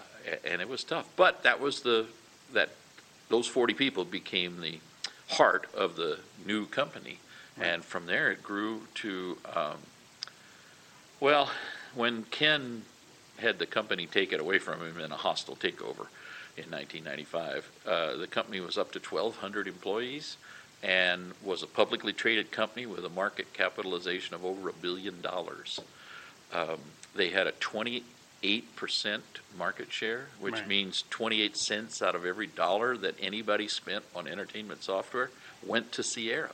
and 0.46 0.62
it 0.62 0.70
was 0.70 0.84
tough. 0.84 1.10
But 1.16 1.44
that 1.44 1.60
was 1.60 1.82
the 1.82 2.08
that 2.54 2.70
those 3.30 3.48
40 3.48 3.74
people 3.74 4.06
became 4.06 4.62
the 4.62 4.80
heart 5.30 5.68
of 5.74 5.96
the 5.96 6.20
new 6.46 6.66
company, 6.66 7.20
and 7.60 7.84
from 7.84 8.06
there 8.06 8.32
it 8.32 8.42
grew 8.42 8.84
to 8.96 9.38
um, 9.54 9.78
well, 11.20 11.50
when 11.96 12.24
Ken 12.24 12.84
had 13.38 13.60
the 13.60 13.66
company 13.66 14.06
taken 14.06 14.40
away 14.40 14.60
from 14.60 14.82
him 14.82 15.00
in 15.00 15.12
a 15.12 15.18
hostile 15.18 15.56
takeover 15.56 16.08
in 16.56 16.70
1995, 16.70 17.72
uh, 17.86 18.16
the 18.18 18.28
company 18.28 18.60
was 18.60 18.78
up 18.78 18.92
to 18.92 19.00
1,200 19.00 19.68
employees 19.68 20.38
and 20.84 21.32
was 21.42 21.64
a 21.64 21.68
publicly 21.68 22.12
traded 22.14 22.52
company 22.52 22.86
with 22.86 23.06
a 23.06 23.10
market 23.10 23.54
capitalization 23.54 24.36
of 24.36 24.44
over 24.44 24.70
a 24.70 24.74
billion 24.74 25.22
dollars. 25.22 25.80
Um, 26.54 26.78
they 27.16 27.30
had 27.30 27.48
a 27.48 27.54
28% 27.54 28.04
market 29.58 29.92
share, 29.92 30.28
which 30.40 30.56
Right. 30.56 30.68
means 30.68 31.04
28 31.10 31.56
cents 31.56 32.02
out 32.02 32.16
of 32.16 32.26
every 32.26 32.48
dollar 32.48 32.98
that 32.98 33.16
anybody 33.20 33.68
spent 33.68 34.04
on 34.14 34.28
entertainment 34.28 34.84
software 34.84 35.32
went 35.66 35.92
to 35.94 36.04
Sierra. 36.04 36.52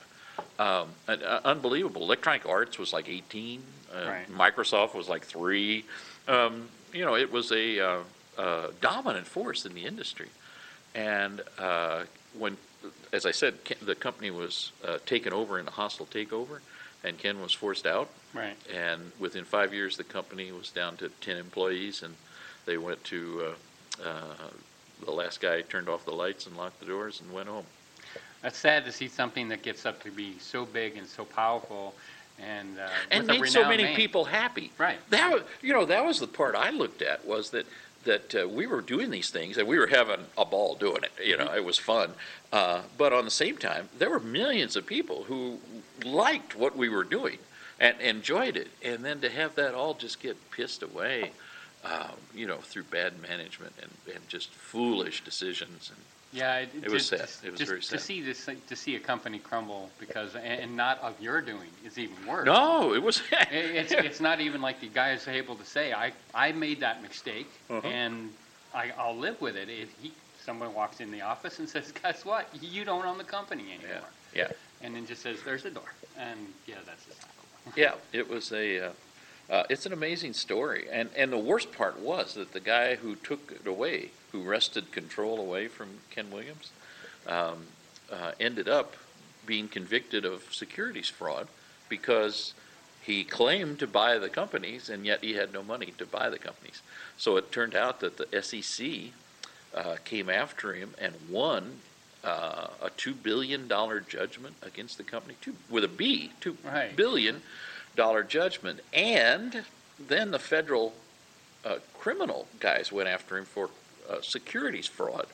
Um, 0.59 0.89
and, 1.07 1.23
uh, 1.23 1.41
unbelievable. 1.43 2.03
Electronic 2.03 2.45
Arts 2.45 2.77
was 2.77 2.93
like 2.93 3.09
18. 3.09 3.63
Uh, 3.91 4.05
Right. 4.05 4.31
Microsoft 4.31 4.93
was 4.93 5.09
like 5.09 5.25
three. 5.25 5.85
Um, 6.27 6.69
you 6.93 7.03
know, 7.03 7.15
it 7.15 7.31
was 7.31 7.51
a 7.51 7.79
uh, 7.79 8.03
uh, 8.37 8.67
dominant 8.79 9.25
force 9.27 9.65
in 9.65 9.73
the 9.73 9.85
industry. 9.85 10.29
And 10.95 11.41
uh, 11.57 12.03
when, 12.37 12.57
as 13.11 13.25
I 13.25 13.31
said, 13.31 13.63
Ken, 13.63 13.77
the 13.81 13.95
company 13.95 14.31
was 14.31 14.71
uh, 14.85 14.97
taken 15.05 15.33
over 15.33 15.59
in 15.59 15.67
a 15.67 15.71
hostile 15.71 16.05
takeover, 16.05 16.59
and 17.03 17.17
Ken 17.17 17.41
was 17.41 17.53
forced 17.53 17.85
out. 17.85 18.09
Right. 18.33 18.55
And 18.73 19.11
within 19.19 19.45
five 19.45 19.73
years, 19.73 19.97
the 19.97 20.03
company 20.03 20.51
was 20.51 20.69
down 20.69 20.97
to 20.97 21.09
10 21.21 21.37
employees, 21.37 22.03
and 22.03 22.15
they 22.65 22.77
went 22.77 23.03
to 23.05 23.53
uh, 24.01 24.07
uh, 24.07 24.49
the 25.03 25.11
last 25.11 25.41
guy 25.41 25.61
turned 25.61 25.89
off 25.89 26.05
the 26.05 26.11
lights 26.11 26.45
and 26.45 26.55
locked 26.57 26.79
the 26.79 26.85
doors 26.85 27.21
and 27.21 27.33
went 27.33 27.47
home. 27.47 27.65
That's 28.41 28.57
sad 28.57 28.85
to 28.85 28.91
see 28.91 29.07
something 29.07 29.49
that 29.49 29.63
gets 29.63 29.85
up 29.85 30.01
to 30.03 30.11
be 30.11 30.37
so 30.39 30.65
big 30.65 30.97
and 30.97 31.07
so 31.07 31.25
powerful 31.25 31.93
and, 32.41 32.79
uh, 32.79 32.87
and 33.11 33.27
with 33.27 33.29
a 33.29 33.41
made 33.41 33.49
so 33.49 33.59
renowned 33.59 33.71
many 33.71 33.83
name. 33.83 33.95
people 33.95 34.25
happy. 34.25 34.71
Right. 34.77 34.97
That 35.09 35.43
you 35.61 35.73
know, 35.73 35.85
that 35.85 36.05
was 36.05 36.19
the 36.19 36.27
part 36.27 36.55
I 36.55 36.69
looked 36.69 37.01
at 37.01 37.25
was 37.25 37.49
that 37.51 37.65
that 38.05 38.33
uh, 38.35 38.47
we 38.47 38.65
were 38.65 38.81
doing 38.81 39.09
these 39.11 39.29
things 39.29 39.57
and 39.57 39.67
we 39.67 39.77
were 39.77 39.87
having 39.87 40.21
a 40.37 40.45
ball 40.45 40.75
doing 40.75 41.03
it. 41.03 41.11
You 41.23 41.37
know, 41.37 41.45
Mm-hmm. 41.47 41.57
it 41.57 41.65
was 41.65 41.77
fun. 41.77 42.13
Uh, 42.51 42.81
but 42.97 43.13
on 43.13 43.25
the 43.25 43.31
same 43.31 43.57
time, 43.57 43.89
there 43.97 44.09
were 44.09 44.19
millions 44.19 44.75
of 44.75 44.85
people 44.85 45.23
who 45.23 45.59
liked 46.03 46.55
what 46.55 46.75
we 46.77 46.89
were 46.89 47.03
doing 47.03 47.37
and 47.79 47.99
enjoyed 48.01 48.55
it. 48.57 48.69
And 48.83 49.03
then 49.05 49.21
to 49.21 49.29
have 49.29 49.55
that 49.55 49.73
all 49.75 49.93
just 49.93 50.21
get 50.21 50.51
pissed 50.51 50.81
away, 50.83 51.31
uh, 51.83 52.11
you 52.33 52.47
know, 52.47 52.57
through 52.57 52.83
bad 52.83 53.21
management 53.21 53.73
and, 53.81 53.91
and 54.13 54.27
just 54.29 54.49
foolish 54.51 55.23
decisions. 55.23 55.91
And 55.93 56.03
Yeah, 56.31 56.57
It 56.59 56.91
was 56.91 57.09
to- 57.09 57.17
sad. 57.17 57.29
It 57.43 57.51
was 57.51 57.59
just 57.59 57.69
very 57.69 57.81
To 57.81 57.97
see 57.97 58.21
this, 58.21 58.47
to 58.67 58.75
see 58.75 58.95
a 58.95 58.99
company 58.99 59.39
crumble 59.39 59.89
because, 59.99 60.35
and 60.35 60.45
and 60.45 60.77
not 60.77 60.99
of 61.01 61.19
your 61.19 61.41
doing, 61.41 61.69
is 61.85 61.97
even 61.97 62.15
worse. 62.27 62.45
no, 62.45 62.93
it 62.93 63.01
was. 63.01 63.21
It- 63.31 63.75
It's, 63.75 63.91
it's 63.91 64.19
not 64.19 64.39
even 64.39 64.61
like 64.61 64.79
the 64.79 64.89
guy 64.89 65.11
is 65.13 65.27
able 65.27 65.55
to 65.55 65.65
say, 65.65 65.91
I, 65.93 66.11
I 66.35 66.51
made 66.51 66.79
that 66.81 67.01
mistake 67.01 67.47
Uh-huh. 67.69 67.87
and 67.87 68.31
I, 68.75 68.91
I'll 68.97 69.17
live 69.17 69.41
with 69.41 69.55
it. 69.55 69.69
If 69.69 69.89
he, 70.01 70.11
someone 70.45 70.73
walks 70.75 70.99
in 70.99 71.09
the 71.11 71.21
office 71.21 71.57
and 71.59 71.67
says, 71.73 71.91
guess 71.91 72.23
what? 72.25 72.47
You 72.61 72.85
don't 72.85 73.05
own 73.05 73.17
the 73.17 73.23
company 73.23 73.63
anymore. 73.73 74.09
yeah. 74.35 74.51
And 74.81 74.95
then 74.95 75.05
just 75.07 75.21
says, 75.23 75.39
there's 75.43 75.63
the 75.63 75.71
door. 75.71 75.91
And 76.17 76.39
yeah, 76.67 76.75
that's 76.85 77.05
just. 77.05 77.19
Yeah, 77.75 77.95
it 78.13 78.27
was 78.29 78.51
a, 78.53 78.87
uh, 78.87 78.91
uh, 79.49 79.63
it's 79.69 79.85
an 79.85 79.93
amazing 79.93 80.33
story. 80.33 80.87
And, 80.91 81.09
and 81.15 81.31
the 81.31 81.37
worst 81.37 81.71
part 81.71 81.99
was 81.99 82.35
that 82.35 82.53
the 82.53 82.59
guy 82.59 82.95
who 82.95 83.15
took 83.15 83.51
it 83.51 83.67
away, 83.67 84.11
who 84.31 84.43
wrested 84.43 84.91
control 84.91 85.39
away 85.39 85.67
from 85.67 85.87
Ken 86.11 86.29
Williams, 86.31 86.71
um, 87.27 87.65
uh, 88.11 88.31
ended 88.39 88.69
up 88.69 88.95
being 89.45 89.67
convicted 89.67 90.25
of 90.25 90.53
securities 90.53 91.09
fraud 91.09 91.47
because 91.87 92.53
he 93.01 93.23
claimed 93.23 93.79
to 93.79 93.87
buy 93.87 94.17
the 94.19 94.29
companies 94.29 94.89
and 94.89 95.05
yet 95.05 95.23
he 95.23 95.33
had 95.33 95.51
no 95.51 95.63
money 95.63 95.93
to 95.97 96.05
buy 96.05 96.29
the 96.29 96.37
companies. 96.37 96.81
So 97.17 97.37
it 97.37 97.51
turned 97.51 97.75
out 97.75 97.99
that 98.01 98.17
the 98.17 98.41
SEC 98.43 98.87
uh, 99.73 99.95
came 100.05 100.29
after 100.29 100.73
him 100.73 100.93
and 100.99 101.13
won 101.29 101.77
uh, 102.23 102.67
a 102.81 102.89
two 102.97 103.13
billion 103.13 103.67
dollar 103.67 103.99
judgment 103.99 104.55
against 104.61 104.97
the 104.97 105.03
company, 105.03 105.35
two, 105.41 105.55
with 105.69 105.83
a 105.83 105.87
B, 105.87 106.31
two 106.41 106.57
Right. 106.63 106.95
billion 106.95 107.41
dollar 107.99 108.23
judgment, 108.23 108.79
and 108.93 109.63
then 110.07 110.31
the 110.31 110.39
federal 110.39 110.93
uh, 111.65 111.75
criminal 111.99 112.47
guys 112.61 112.93
went 112.93 113.09
after 113.09 113.37
him 113.37 113.43
for 113.43 113.69
uh, 114.09 114.21
securities 114.21 114.87
fraud, 114.87 115.27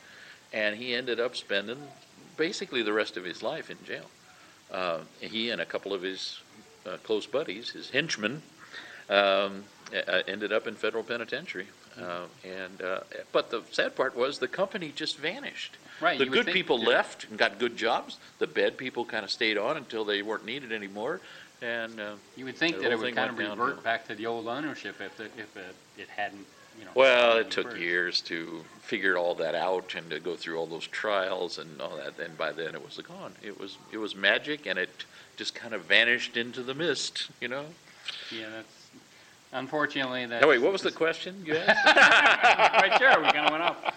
and 0.52 0.76
he 0.76 0.96
ended 0.96 1.20
up 1.20 1.36
spending 1.36 1.78
basically 2.38 2.82
the 2.82 2.92
rest 2.92 3.18
of 3.18 3.24
his 3.24 3.44
life 3.44 3.70
in 3.70 3.78
jail. 3.86 4.10
Uh, 4.72 4.98
he 5.22 5.52
and 5.52 5.62
a 5.62 5.66
couple 5.66 5.94
of 5.94 6.02
his 6.02 6.40
uh, 6.88 6.98
close 7.04 7.28
buddies, 7.28 7.70
his 7.70 7.92
henchmen, 7.92 8.42
um, 9.12 9.64
uh, 9.96 10.24
ended 10.28 10.52
up 10.52 10.66
in 10.66 10.74
federal 10.74 11.04
penitentiary. 11.04 11.68
Uh, 12.02 12.24
and 12.44 12.82
uh, 12.82 13.00
but 13.32 13.52
the 13.52 13.62
sad 13.72 13.96
part 13.96 14.18
was 14.18 14.40
the 14.40 14.48
company 14.48 14.92
just 14.96 15.18
vanished. 15.20 15.78
Right, 16.02 16.18
The 16.18 16.26
good 16.26 16.46
think 16.46 16.56
people 16.56 16.80
that- 16.80 16.90
left 16.90 17.30
and 17.30 17.38
got 17.38 17.60
good 17.60 17.78
jobs. 17.78 18.18
The 18.40 18.48
bad 18.48 18.76
people 18.76 19.06
kind 19.06 19.24
of 19.24 19.30
stayed 19.30 19.58
on 19.60 19.78
until 19.78 20.04
they 20.04 20.24
weren't 20.24 20.46
needed 20.46 20.72
anymore. 20.74 21.22
And 21.62 22.00
uh, 22.00 22.16
You 22.36 22.46
would 22.46 22.58
think 22.58 22.80
that 22.80 22.92
it 22.92 23.00
would 23.00 23.16
kind 23.16 23.30
of 23.32 23.38
revert 23.38 23.58
downhill. 23.58 23.84
back 23.84 24.08
to 24.08 24.16
the 24.16 24.26
old 24.26 24.48
ownership 24.48 25.00
if 25.00 25.20
it, 25.20 25.32
if 25.38 25.56
it, 25.56 25.76
it 25.98 26.10
hadn't 26.10 26.46
you 26.78 26.86
know. 26.86 26.92
Well, 26.94 27.38
it 27.38 27.52
took 27.52 27.70
first. 27.70 27.80
years 27.82 28.22
to 28.22 28.64
figure 28.82 29.18
all 29.18 29.36
that 29.36 29.56
out 29.56 29.96
and 29.96 30.10
to 30.10 30.20
go 30.20 30.36
through 30.36 30.58
all 30.58 30.68
those 30.68 30.88
trials 30.88 31.58
and 31.58 31.82
all 31.82 31.96
that. 31.98 32.20
And 32.20 32.38
by 32.38 32.52
then, 32.52 32.76
it 32.76 32.84
was 32.84 32.98
gone. 32.98 33.34
It 33.42 33.60
was 33.60 33.78
it 33.92 33.98
was 33.98 34.16
magic, 34.16 34.66
and 34.66 34.78
it 34.78 34.90
just 35.38 35.56
kind 35.56 35.74
of 35.74 35.86
vanished 35.86 36.38
into 36.38 36.64
the 36.64 36.74
mist. 36.74 37.30
You 37.42 37.48
know. 37.48 37.66
Yeah, 38.32 38.50
that's 38.50 38.88
unfortunately 39.54 40.26
that. 40.26 40.44
Oh 40.44 40.50
wait, 40.50 40.62
what 40.62 40.72
was 40.72 40.82
the 40.82 40.92
question 40.92 41.42
you 41.46 41.56
asked? 41.68 41.96
right 42.82 43.00
sure, 43.00 43.22
we 43.22 43.32
kind 43.32 43.46
of 43.46 43.52
went 43.52 43.64
off. 43.64 43.96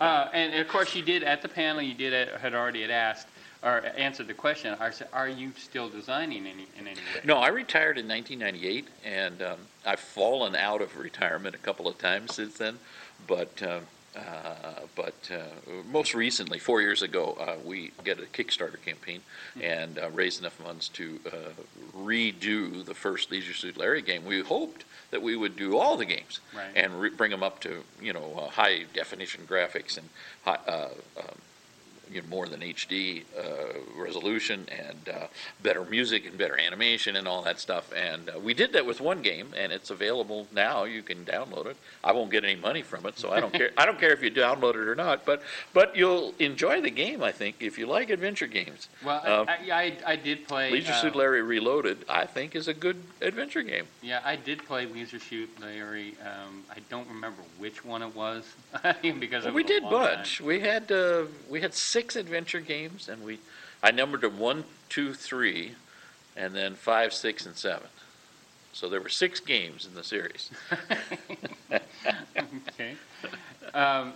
Uh, 0.00 0.28
and 0.32 0.54
of 0.54 0.68
course, 0.68 0.94
you 0.94 1.02
did 1.02 1.22
at 1.24 1.42
the 1.42 1.48
panel. 1.48 1.82
You 1.82 1.94
did 1.94 2.28
uh, 2.28 2.38
had 2.38 2.54
already 2.54 2.82
had 2.82 2.90
asked 2.90 3.26
or 3.62 3.82
answered 3.96 4.26
the 4.26 4.34
question. 4.34 4.74
Are 4.80 4.92
are 5.12 5.28
you 5.28 5.52
still 5.58 5.88
designing 5.88 6.46
any 6.46 6.66
in 6.78 6.86
any 6.86 6.96
way? 6.96 7.20
No, 7.24 7.36
I 7.38 7.48
retired 7.48 7.98
in 7.98 8.08
1998, 8.08 8.88
and 9.04 9.42
um, 9.42 9.58
I've 9.86 10.00
fallen 10.00 10.54
out 10.54 10.80
of 10.82 10.96
retirement 10.98 11.54
a 11.54 11.58
couple 11.58 11.86
of 11.88 11.98
times 11.98 12.34
since 12.34 12.56
then. 12.58 12.78
But 13.26 13.62
um, 13.62 13.82
uh, 14.16 14.80
but 14.96 15.30
uh, 15.32 15.42
most 15.92 16.14
recently, 16.14 16.58
four 16.58 16.80
years 16.80 17.02
ago, 17.02 17.36
uh, 17.40 17.54
we 17.64 17.92
did 18.04 18.18
a 18.18 18.26
Kickstarter 18.26 18.82
campaign 18.84 19.20
and 19.62 19.98
uh, 19.98 20.10
raised 20.10 20.40
enough 20.40 20.54
funds 20.54 20.88
to 20.88 21.20
uh, 21.26 21.30
redo 21.96 22.84
the 22.84 22.94
first 22.94 23.30
Leisure 23.30 23.54
Suit 23.54 23.76
Larry 23.76 24.02
game. 24.02 24.24
We 24.24 24.40
hoped 24.40 24.84
that 25.12 25.22
we 25.22 25.36
would 25.36 25.54
do 25.56 25.76
all 25.78 25.96
the 25.96 26.04
games 26.06 26.40
Right. 26.54 26.70
and 26.74 27.00
re- 27.00 27.10
bring 27.10 27.30
them 27.30 27.42
up 27.42 27.60
to 27.60 27.84
you 28.00 28.12
know 28.12 28.34
uh, 28.36 28.48
high 28.50 28.84
definition 28.94 29.44
graphics 29.46 29.96
and 29.96 30.08
high, 30.44 30.58
uh, 30.66 30.88
um, 31.18 31.38
you 32.12 32.20
know, 32.22 32.28
more 32.28 32.46
than 32.48 32.60
HD 32.60 33.22
uh, 33.38 33.78
resolution 33.96 34.66
and 34.70 35.08
uh, 35.14 35.26
better 35.62 35.84
music 35.84 36.26
and 36.26 36.36
better 36.36 36.58
animation 36.58 37.16
and 37.16 37.28
all 37.28 37.42
that 37.42 37.60
stuff. 37.60 37.92
And 37.94 38.28
uh, 38.30 38.38
we 38.38 38.54
did 38.54 38.72
that 38.72 38.84
with 38.86 39.00
one 39.00 39.22
game, 39.22 39.48
and 39.56 39.72
it's 39.72 39.90
available 39.90 40.46
now. 40.52 40.84
You 40.84 41.02
can 41.02 41.24
download 41.24 41.66
it. 41.66 41.76
I 42.02 42.12
won't 42.12 42.30
get 42.30 42.44
any 42.44 42.56
money 42.56 42.82
from 42.82 43.06
it, 43.06 43.18
so 43.18 43.30
I 43.32 43.40
don't 43.40 43.52
care. 43.52 43.70
I 43.76 43.86
don't 43.86 43.98
care 43.98 44.12
if 44.12 44.22
you 44.22 44.30
download 44.30 44.70
it 44.74 44.88
or 44.88 44.94
not. 44.94 45.24
But 45.24 45.42
but 45.72 45.94
you'll 45.96 46.34
enjoy 46.38 46.80
the 46.80 46.90
game, 46.90 47.22
I 47.22 47.32
think, 47.32 47.56
if 47.60 47.78
you 47.78 47.86
like 47.86 48.10
adventure 48.10 48.46
games. 48.46 48.88
Well, 49.04 49.20
Um, 49.26 49.48
I, 49.48 49.70
I, 49.72 50.12
I 50.12 50.16
did 50.16 50.46
play. 50.48 50.70
Leisure 50.70 50.92
uh, 50.92 51.00
Suit 51.00 51.14
Larry 51.16 51.42
Reloaded, 51.42 52.04
I 52.08 52.26
think, 52.26 52.56
is 52.56 52.68
a 52.68 52.74
good 52.74 52.96
adventure 53.20 53.62
game. 53.62 53.86
Yeah, 54.02 54.20
I 54.24 54.36
did 54.36 54.64
play 54.64 54.86
Leisure 54.86 55.18
Suit 55.18 55.50
Larry. 55.60 56.14
Um, 56.22 56.64
I 56.70 56.78
don't 56.88 57.08
remember 57.08 57.42
which 57.58 57.84
one 57.84 58.02
it 58.02 58.14
was 58.14 58.44
because 59.02 59.44
Well, 59.44 59.54
we 59.54 59.62
did 59.62 59.82
long 59.84 60.06
time. 60.06 60.24
We 60.42 60.60
had 60.60 60.90
uh, 60.90 61.24
we 61.48 61.60
had 61.60 61.74
six 61.74 61.99
adventure 62.08 62.60
games, 62.60 63.08
and 63.08 63.24
we 63.24 63.38
I 63.82 63.90
numbered 63.90 64.22
them 64.22 64.38
one, 64.38 64.64
two, 64.88 65.14
three, 65.14 65.74
and 66.36 66.54
then 66.54 66.74
five, 66.74 67.12
six, 67.12 67.46
and 67.46 67.56
seven. 67.56 67.88
So 68.72 68.88
there 68.88 69.00
were 69.00 69.08
six 69.08 69.40
games 69.40 69.86
in 69.86 69.94
the 69.94 70.04
series. 70.04 70.50
okay. 71.70 72.94
Um, 73.74 74.12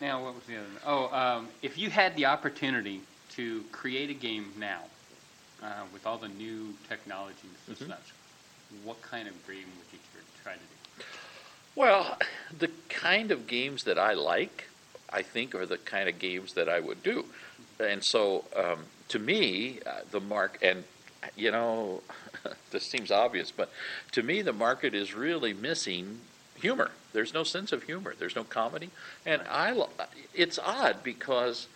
now, 0.00 0.22
what 0.22 0.34
was 0.34 0.44
the 0.46 0.56
other? 0.56 0.66
Oh, 0.86 1.08
um, 1.14 1.48
if 1.62 1.76
you 1.78 1.90
had 1.90 2.16
the 2.16 2.26
opportunity 2.26 3.00
to 3.30 3.62
create 3.72 4.10
a 4.10 4.14
game 4.14 4.52
now, 4.58 4.80
uh, 5.62 5.66
with 5.92 6.06
all 6.06 6.18
the 6.18 6.28
new 6.28 6.74
technology 6.88 7.48
and 7.68 7.76
Mhm. 7.76 7.88
such, 7.88 8.12
what 8.84 9.00
kind 9.02 9.28
of 9.28 9.34
game 9.46 9.66
would 9.78 9.92
you 9.92 9.98
try 10.42 10.52
to 10.54 10.58
do? 10.58 11.04
Well, 11.76 12.18
the 12.58 12.70
kind 12.88 13.30
of 13.30 13.46
games 13.46 13.84
that 13.84 13.98
I 13.98 14.14
like, 14.14 14.64
I 15.12 15.22
think, 15.22 15.54
are 15.54 15.66
the 15.66 15.78
kind 15.78 16.08
of 16.08 16.18
games 16.18 16.52
that 16.54 16.68
I 16.68 16.80
would 16.80 17.02
do. 17.02 17.24
And 17.78 18.02
so, 18.04 18.44
um, 18.56 18.80
to 19.08 19.18
me, 19.18 19.80
uh, 19.86 20.00
the 20.10 20.20
mark, 20.20 20.58
and 20.62 20.84
you 21.36 21.50
know, 21.50 22.02
this 22.70 22.84
seems 22.84 23.10
obvious, 23.10 23.50
but 23.50 23.70
to 24.12 24.22
me, 24.22 24.42
the 24.42 24.52
market 24.52 24.94
is 24.94 25.14
really 25.14 25.52
missing 25.52 26.20
humor. 26.54 26.90
There's 27.12 27.34
no 27.34 27.42
sense 27.42 27.72
of 27.72 27.82
humor. 27.84 28.14
There's 28.18 28.36
no 28.36 28.44
comedy, 28.44 28.90
and 29.26 29.42
I. 29.50 29.72
lo- 29.72 29.90
It's 30.34 30.58
odd 30.58 31.02
because 31.02 31.66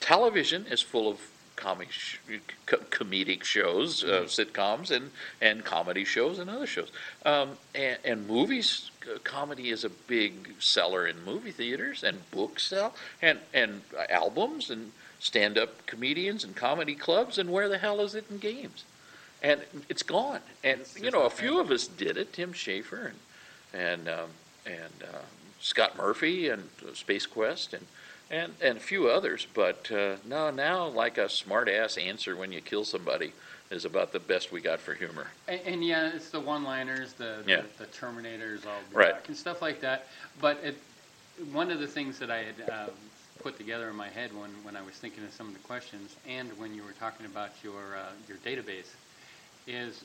television 0.00 0.66
is 0.66 0.80
full 0.80 1.08
of 1.08 1.18
comic 1.56 1.90
sh- 1.90 2.18
co- 2.66 2.78
comedic 2.90 3.44
shows, 3.44 4.04
uh, 4.04 4.24
sitcoms, 4.26 4.90
and, 4.90 5.10
and 5.40 5.64
comedy 5.64 6.04
shows 6.04 6.38
and 6.38 6.50
other 6.50 6.66
shows. 6.66 6.90
Um, 7.24 7.50
and, 7.74 7.98
and 8.04 8.26
movies, 8.26 8.90
uh, 9.02 9.18
comedy 9.24 9.70
is 9.70 9.84
a 9.84 9.88
big 9.88 10.54
seller 10.58 11.06
in 11.06 11.24
movie 11.24 11.52
theaters, 11.52 12.02
and 12.02 12.30
books 12.30 12.64
sell, 12.64 12.94
and, 13.22 13.38
and 13.52 13.82
albums, 14.10 14.70
and 14.70 14.92
stand 15.20 15.56
up 15.58 15.86
comedians, 15.86 16.44
and 16.44 16.54
comedy 16.54 16.94
clubs, 16.94 17.38
and 17.38 17.50
where 17.50 17.68
the 17.68 17.78
hell 17.78 18.00
is 18.00 18.14
it 18.14 18.24
in 18.30 18.38
games? 18.38 18.84
And 19.42 19.60
it's 19.88 20.02
gone. 20.02 20.40
And, 20.62 20.80
you 21.00 21.10
know, 21.10 21.22
a 21.22 21.30
few 21.30 21.60
of 21.60 21.70
us 21.70 21.86
did 21.86 22.16
it 22.16 22.32
Tim 22.32 22.52
Schafer 22.52 23.12
and, 23.72 23.80
and, 23.82 24.08
um, 24.08 24.30
and 24.66 25.02
uh, 25.02 25.18
Scott 25.60 25.96
Murphy 25.96 26.48
and 26.48 26.68
uh, 26.86 26.94
Space 26.94 27.26
Quest 27.26 27.74
and, 27.74 27.86
and, 28.30 28.52
and 28.60 28.78
a 28.78 28.80
few 28.80 29.08
others. 29.08 29.46
But 29.52 29.90
uh, 29.90 30.16
no, 30.26 30.50
now 30.50 30.86
like 30.86 31.18
a 31.18 31.28
smart 31.28 31.68
ass 31.68 31.96
answer 31.96 32.36
when 32.36 32.52
you 32.52 32.60
kill 32.60 32.84
somebody 32.84 33.32
is 33.70 33.84
about 33.84 34.12
the 34.12 34.20
best 34.20 34.52
we 34.52 34.60
got 34.60 34.80
for 34.80 34.94
humor. 34.94 35.28
And, 35.48 35.60
and 35.66 35.84
yeah, 35.84 36.10
it's 36.14 36.30
the 36.30 36.40
one-liners, 36.40 37.14
the 37.14 37.42
Yeah. 37.46 37.62
the, 37.78 37.84
the 37.84 37.90
Terminators, 37.90 38.66
all 38.66 38.80
back 38.94 39.28
and 39.28 39.36
stuff 39.36 39.62
like 39.62 39.80
that. 39.80 40.06
But 40.40 40.58
it, 40.62 40.76
one 41.52 41.70
of 41.70 41.80
the 41.80 41.86
things 41.86 42.18
that 42.18 42.30
I 42.30 42.44
had 42.44 42.70
um, 42.70 42.90
put 43.42 43.56
together 43.56 43.88
in 43.88 43.96
my 43.96 44.08
head 44.08 44.30
when, 44.38 44.50
when 44.62 44.76
I 44.76 44.82
was 44.82 44.94
thinking 44.94 45.24
of 45.24 45.32
some 45.32 45.48
of 45.48 45.54
the 45.54 45.60
questions, 45.60 46.14
and 46.28 46.56
when 46.58 46.74
you 46.74 46.82
were 46.82 46.94
talking 47.00 47.26
about 47.26 47.50
your 47.62 47.96
uh, 47.96 48.10
your 48.28 48.38
database, 48.38 48.90
is 49.66 50.04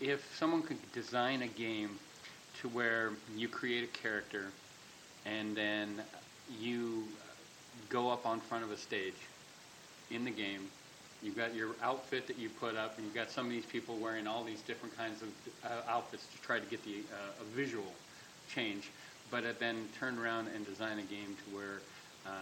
if 0.00 0.34
someone 0.36 0.62
could 0.62 0.78
design 0.92 1.42
a 1.42 1.46
game 1.46 1.98
to 2.60 2.68
where 2.68 3.12
you 3.36 3.48
create 3.48 3.84
a 3.84 3.98
character, 3.98 4.46
and 5.24 5.56
then 5.56 6.02
you 6.60 7.04
go 7.88 8.10
up 8.10 8.26
on 8.26 8.40
front 8.40 8.64
of 8.64 8.70
a 8.70 8.76
stage 8.76 9.14
in 10.10 10.24
the 10.24 10.30
game. 10.30 10.62
You've 11.22 11.36
got 11.36 11.54
your 11.54 11.70
outfit 11.82 12.26
that 12.26 12.38
you 12.38 12.48
put 12.50 12.76
up, 12.76 12.96
and 12.96 13.06
you've 13.06 13.14
got 13.14 13.30
some 13.30 13.46
of 13.46 13.52
these 13.52 13.64
people 13.64 13.96
wearing 13.96 14.26
all 14.26 14.44
these 14.44 14.60
different 14.62 14.96
kinds 14.96 15.22
of 15.22 15.28
uh, 15.64 15.90
outfits 15.90 16.26
to 16.26 16.40
try 16.42 16.58
to 16.60 16.66
get 16.66 16.84
the 16.84 16.96
uh, 17.12 17.42
a 17.42 17.56
visual 17.56 17.92
change. 18.54 18.90
But 19.30 19.44
uh, 19.44 19.54
then 19.58 19.88
turn 19.98 20.18
around 20.18 20.48
and 20.54 20.64
design 20.64 20.98
a 20.98 21.02
game 21.02 21.36
to 21.36 21.56
where 21.56 21.80
um, 22.26 22.32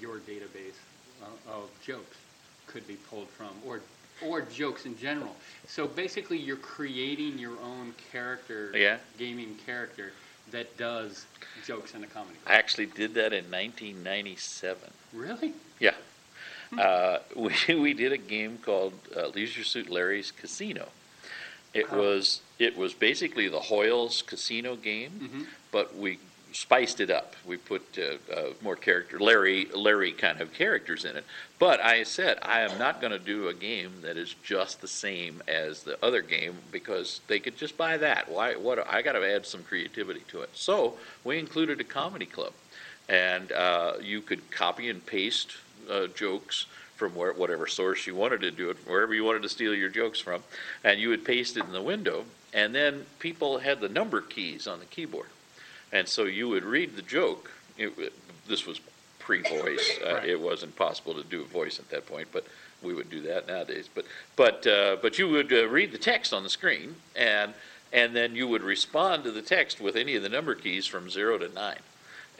your 0.00 0.18
database 0.18 0.76
uh, 1.22 1.50
of 1.50 1.70
jokes 1.84 2.16
could 2.66 2.86
be 2.86 2.94
pulled 2.94 3.28
from, 3.30 3.50
or 3.66 3.80
or 4.22 4.42
jokes 4.42 4.84
in 4.84 4.96
general. 4.98 5.34
So 5.66 5.86
basically, 5.86 6.38
you're 6.38 6.56
creating 6.56 7.38
your 7.38 7.58
own 7.60 7.94
character, 8.12 8.72
Yeah. 8.74 8.98
gaming 9.18 9.56
character 9.64 10.12
that 10.50 10.76
does 10.76 11.26
jokes 11.66 11.94
in 11.94 12.02
a 12.04 12.06
comedy. 12.06 12.36
I 12.46 12.54
actually 12.54 12.86
did 12.86 13.14
that 13.14 13.32
in 13.32 13.44
1997. 13.50 14.90
Really? 15.12 15.52
Yeah. 15.78 15.94
Uh, 16.78 17.18
we, 17.36 17.52
we 17.74 17.94
did 17.94 18.12
a 18.12 18.18
game 18.18 18.58
called 18.58 18.94
uh, 19.16 19.28
Leisure 19.28 19.64
Suit 19.64 19.88
Larry's 19.88 20.30
Casino. 20.30 20.88
It 21.74 21.86
Huh. 21.88 21.96
was 21.96 22.40
it 22.58 22.76
was 22.76 22.92
basically 22.92 23.48
the 23.48 23.60
Hoyles 23.60 24.22
casino 24.26 24.76
game, 24.76 25.30
Mhm. 25.32 25.46
but 25.70 25.96
we 25.96 26.18
spiced 26.52 27.00
it 27.00 27.10
up. 27.10 27.34
We 27.46 27.56
put 27.56 27.82
uh, 27.98 28.32
uh, 28.32 28.50
more 28.62 28.76
character 28.76 29.18
Larry 29.18 29.66
Larry 29.74 30.12
kind 30.12 30.40
of 30.40 30.52
characters 30.52 31.04
in 31.04 31.16
it. 31.16 31.24
But 31.58 31.80
I 31.80 32.02
said 32.02 32.38
I 32.42 32.60
am 32.60 32.78
not 32.78 33.00
going 33.00 33.12
to 33.12 33.18
do 33.18 33.48
a 33.48 33.54
game 33.54 33.92
that 34.02 34.16
is 34.16 34.34
just 34.42 34.80
the 34.80 34.88
same 34.88 35.42
as 35.48 35.82
the 35.82 36.02
other 36.04 36.22
game 36.22 36.54
because 36.70 37.20
they 37.26 37.38
could 37.38 37.56
just 37.56 37.76
buy 37.76 37.96
that. 37.98 38.30
Why? 38.30 38.54
What? 38.54 38.86
I 38.88 39.02
got 39.02 39.12
to 39.12 39.34
add 39.34 39.46
some 39.46 39.62
creativity 39.62 40.22
to 40.28 40.42
it. 40.42 40.50
So 40.52 40.94
we 41.24 41.38
included 41.38 41.80
a 41.80 41.84
comedy 41.84 42.26
club, 42.26 42.52
and 43.08 43.50
uh, 43.52 43.94
you 44.00 44.20
could 44.20 44.50
copy 44.50 44.88
and 44.88 45.04
paste 45.04 45.52
uh, 45.90 46.06
jokes 46.08 46.66
from 46.96 47.14
where, 47.16 47.32
whatever 47.32 47.66
source 47.66 48.06
you 48.06 48.14
wanted 48.14 48.40
to 48.40 48.50
do 48.50 48.70
it, 48.70 48.76
wherever 48.86 49.12
you 49.12 49.24
wanted 49.24 49.42
to 49.42 49.48
steal 49.48 49.74
your 49.74 49.88
jokes 49.88 50.20
from, 50.20 50.42
and 50.84 51.00
you 51.00 51.08
would 51.08 51.24
paste 51.24 51.56
it 51.56 51.64
in 51.64 51.72
the 51.72 51.82
window, 51.82 52.24
and 52.52 52.74
then 52.74 53.04
people 53.18 53.58
had 53.58 53.80
the 53.80 53.88
number 53.88 54.20
keys 54.20 54.66
on 54.66 54.78
the 54.78 54.84
keyboard, 54.84 55.26
and 55.92 56.08
so 56.08 56.24
you 56.24 56.48
would 56.48 56.64
read 56.64 56.96
the 56.96 57.02
joke. 57.02 57.50
It, 57.78 57.90
w- 57.90 58.10
this 58.48 58.66
was 58.66 58.80
pre-voice; 59.18 59.98
uh, 60.04 60.14
Right. 60.14 60.28
it 60.30 60.40
wasn't 60.40 60.74
possible 60.76 61.14
to 61.14 61.22
do 61.24 61.42
a 61.42 61.46
voice 61.46 61.78
at 61.78 61.88
that 61.90 62.06
point, 62.06 62.28
but 62.32 62.44
we 62.82 62.92
would 62.94 63.10
do 63.10 63.20
that 63.22 63.46
nowadays. 63.46 63.88
But 63.94 64.04
but 64.36 64.66
uh, 64.66 64.96
but 65.00 65.18
you 65.18 65.28
would 65.28 65.52
uh, 65.52 65.68
read 65.68 65.92
the 65.92 65.98
text 65.98 66.32
on 66.32 66.42
the 66.42 66.50
screen, 66.50 66.96
and 67.14 67.54
and 67.92 68.16
then 68.16 68.34
you 68.34 68.48
would 68.48 68.62
respond 68.62 69.22
to 69.24 69.30
the 69.30 69.42
text 69.42 69.80
with 69.80 69.96
any 69.96 70.16
of 70.16 70.22
the 70.22 70.28
number 70.28 70.54
keys 70.54 70.86
from 70.86 71.10
zero 71.10 71.38
to 71.38 71.48
nine 71.52 71.78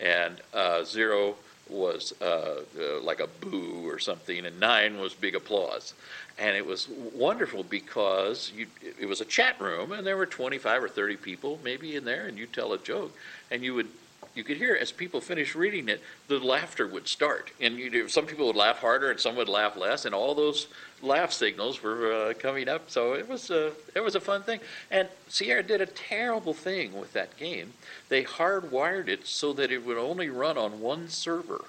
and 0.01 0.41
uh, 0.55 0.83
zero 0.85 1.37
was 1.73 2.13
uh, 2.21 2.63
uh, 2.79 3.01
like 3.03 3.21
a 3.21 3.27
boo 3.27 3.89
or 3.89 3.99
something, 3.99 4.45
and 4.47 4.61
nine 4.61 4.99
was 4.99 5.15
big 5.15 5.35
applause. 5.35 5.95
And 6.39 6.57
it 6.57 6.65
was 6.65 6.89
wonderful 7.15 7.63
because 7.63 8.53
you, 8.57 8.67
it 9.01 9.07
was 9.07 9.21
a 9.21 9.25
chat 9.25 9.61
room, 9.61 9.93
and 9.93 10.07
there 10.07 10.17
were 10.17 10.27
25 10.27 10.85
or 10.85 10.89
30 10.89 11.17
people 11.17 11.59
maybe 11.65 11.97
in 11.97 12.05
there, 12.05 12.27
and 12.27 12.39
you 12.39 12.47
tell 12.47 12.73
a 12.73 12.79
joke, 12.79 13.17
and 13.51 13.63
you 13.63 13.75
would 13.75 13.89
You 14.35 14.45
could 14.45 14.57
hear 14.57 14.75
as 14.81 14.91
people 14.93 15.21
finished 15.21 15.55
reading 15.55 15.89
it, 15.89 16.03
the 16.29 16.39
laughter 16.39 16.87
would 16.87 17.07
start, 17.07 17.51
and 17.61 17.79
you 17.79 18.09
some 18.09 18.25
people 18.25 18.47
would 18.47 18.57
laugh 18.57 18.79
harder 18.79 19.11
and 19.11 19.21
some 19.21 19.37
would 19.37 19.49
laugh 19.49 19.77
less, 19.77 20.07
and 20.07 20.15
all 20.15 20.35
those 20.35 20.69
laugh 21.03 21.33
signals 21.33 21.83
were 21.83 22.13
uh, 22.13 22.33
coming 22.39 22.69
up. 22.69 22.91
So 22.91 23.13
it 23.13 23.29
was 23.29 23.51
a 23.51 23.73
it 23.95 24.01
was 24.01 24.15
a 24.15 24.21
fun 24.21 24.43
thing. 24.43 24.61
And 24.91 25.09
Sierra 25.29 25.63
did 25.63 25.83
a 25.83 25.87
terrible 25.87 26.55
thing 26.55 26.99
with 26.99 27.13
that 27.13 27.37
game. 27.37 27.75
They 28.09 28.25
hardwired 28.25 29.09
it 29.09 29.27
so 29.27 29.53
that 29.53 29.71
it 29.71 29.85
would 29.85 29.99
only 29.99 30.31
run 30.31 30.57
on 30.57 30.81
one 30.81 31.09
server, 31.09 31.67